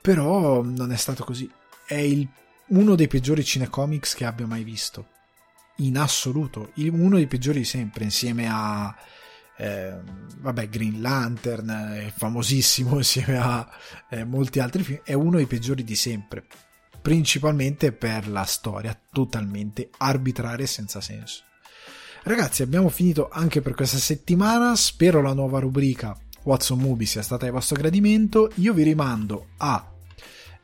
Però 0.08 0.62
non 0.62 0.90
è 0.90 0.96
stato 0.96 1.22
così. 1.22 1.50
È 1.84 1.92
il, 1.92 2.26
uno 2.68 2.94
dei 2.94 3.08
peggiori 3.08 3.44
cinecomics 3.44 4.14
che 4.14 4.24
abbia 4.24 4.46
mai 4.46 4.64
visto. 4.64 5.08
In 5.80 5.98
assoluto. 5.98 6.70
Il, 6.76 6.94
uno 6.94 7.16
dei 7.16 7.26
peggiori 7.26 7.58
di 7.58 7.66
sempre, 7.66 8.04
insieme 8.04 8.48
a... 8.48 8.96
Eh, 9.58 9.98
vabbè, 10.38 10.70
Green 10.70 11.02
Lantern 11.02 11.68
è 12.06 12.10
famosissimo 12.16 12.96
insieme 12.96 13.36
a 13.36 13.68
eh, 14.08 14.24
molti 14.24 14.60
altri 14.60 14.82
film. 14.82 15.00
È 15.04 15.12
uno 15.12 15.36
dei 15.36 15.44
peggiori 15.44 15.84
di 15.84 15.94
sempre. 15.94 16.46
Principalmente 17.02 17.92
per 17.92 18.28
la 18.28 18.44
storia 18.44 18.98
totalmente 19.12 19.90
arbitraria 19.98 20.64
e 20.64 20.68
senza 20.68 21.02
senso. 21.02 21.42
Ragazzi, 22.22 22.62
abbiamo 22.62 22.88
finito 22.88 23.28
anche 23.30 23.60
per 23.60 23.74
questa 23.74 23.98
settimana. 23.98 24.74
Spero 24.74 25.20
la 25.20 25.34
nuova 25.34 25.58
rubrica 25.58 26.18
Watson 26.44 26.78
Movie 26.78 27.04
sia 27.04 27.20
stata 27.20 27.44
di 27.44 27.50
vostro 27.50 27.76
gradimento. 27.76 28.50
Io 28.54 28.72
vi 28.72 28.84
rimando 28.84 29.48
a 29.58 29.92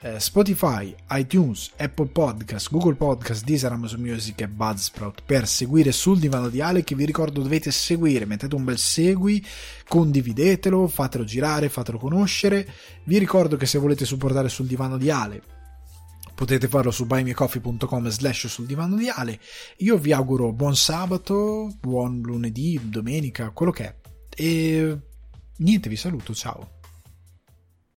eh, 0.04 0.20
Spotify, 0.20 0.94
iTunes, 1.12 1.70
Apple 1.78 2.08
Podcast, 2.08 2.70
Google 2.70 2.94
Podcast, 2.94 3.42
Deezer, 3.42 3.72
Amazon 3.72 4.02
Music 4.02 4.38
e 4.42 4.48
Buzzsprout 4.48 5.22
per 5.24 5.48
seguire 5.48 5.92
sul 5.92 6.18
divano 6.18 6.50
di 6.50 6.60
Ale 6.60 6.84
che 6.84 6.94
vi 6.94 7.06
ricordo 7.06 7.40
dovete 7.40 7.70
seguire, 7.70 8.26
mettete 8.26 8.54
un 8.54 8.64
bel 8.64 8.76
segui, 8.76 9.42
condividetelo, 9.88 10.88
fatelo 10.88 11.24
girare, 11.24 11.70
fatelo 11.70 11.96
conoscere. 11.96 12.68
Vi 13.04 13.16
ricordo 13.16 13.56
che 13.56 13.64
se 13.64 13.78
volete 13.78 14.04
supportare 14.04 14.50
sul 14.50 14.66
divano 14.66 14.98
di 14.98 15.08
Ale 15.08 15.42
potete 16.34 16.68
farlo 16.68 16.90
su 16.90 17.06
buymeacoffee.com 17.06 18.08
slash 18.08 18.48
sul 18.48 18.66
divano 18.66 18.96
di 18.96 19.08
Ale. 19.08 19.40
Io 19.78 19.96
vi 19.96 20.12
auguro 20.12 20.52
buon 20.52 20.76
sabato, 20.76 21.72
buon 21.80 22.20
lunedì, 22.20 22.78
domenica, 22.82 23.50
quello 23.50 23.72
che 23.72 23.84
è. 23.84 23.94
E 24.36 24.98
niente, 25.56 25.88
vi 25.88 25.96
saluto, 25.96 26.34
ciao. 26.34 26.73